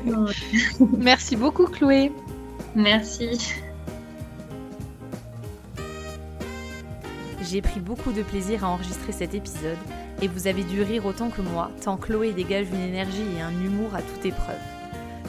merci 0.98 1.35
beaucoup, 1.35 1.64
Chloé. 1.66 2.12
Merci. 2.74 3.55
J'ai 7.51 7.62
pris 7.62 7.80
beaucoup 7.80 8.12
de 8.12 8.22
plaisir 8.22 8.64
à 8.64 8.68
enregistrer 8.68 9.12
cet 9.12 9.35
épisode 9.35 9.78
et 10.20 10.28
vous 10.28 10.47
avez 10.47 10.62
dû 10.62 10.82
rire 10.82 11.06
autant 11.06 11.30
que 11.30 11.40
moi, 11.40 11.70
tant 11.82 11.97
Chloé 11.97 12.32
dégage 12.32 12.66
une 12.70 12.80
énergie 12.80 13.24
et 13.39 13.40
un 13.40 13.52
humour 13.52 13.94
à 13.94 14.02
toute 14.02 14.26
épreuve. 14.26 14.60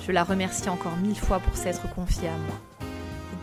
Je 0.06 0.12
la 0.12 0.26
remercie 0.26 0.68
encore 0.68 0.98
mille 0.98 1.18
fois 1.18 1.40
pour 1.40 1.56
s'être 1.56 1.90
confiée 1.96 2.28
à 2.28 2.38
moi. 2.48 2.60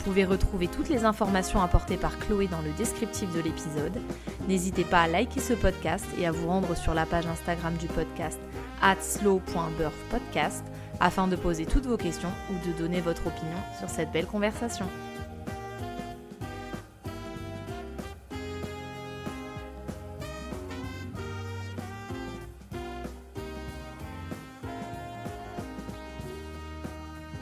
Vous 0.06 0.12
pouvez 0.12 0.24
retrouver 0.24 0.68
toutes 0.68 0.88
les 0.88 1.04
informations 1.04 1.60
apportées 1.60 1.96
par 1.96 2.16
Chloé 2.16 2.46
dans 2.46 2.60
le 2.60 2.70
descriptif 2.78 3.28
de 3.34 3.40
l'épisode. 3.40 4.00
N'hésitez 4.46 4.84
pas 4.84 5.00
à 5.00 5.08
liker 5.08 5.40
ce 5.40 5.52
podcast 5.52 6.06
et 6.16 6.28
à 6.28 6.30
vous 6.30 6.46
rendre 6.46 6.76
sur 6.76 6.94
la 6.94 7.06
page 7.06 7.26
Instagram 7.26 7.74
du 7.74 7.88
podcast 7.88 8.38
at 8.80 8.94
slow.birthpodcast 9.00 10.64
afin 11.00 11.26
de 11.26 11.34
poser 11.34 11.66
toutes 11.66 11.86
vos 11.86 11.96
questions 11.96 12.30
ou 12.52 12.68
de 12.68 12.78
donner 12.78 13.00
votre 13.00 13.26
opinion 13.26 13.58
sur 13.80 13.88
cette 13.88 14.12
belle 14.12 14.26
conversation. 14.26 14.86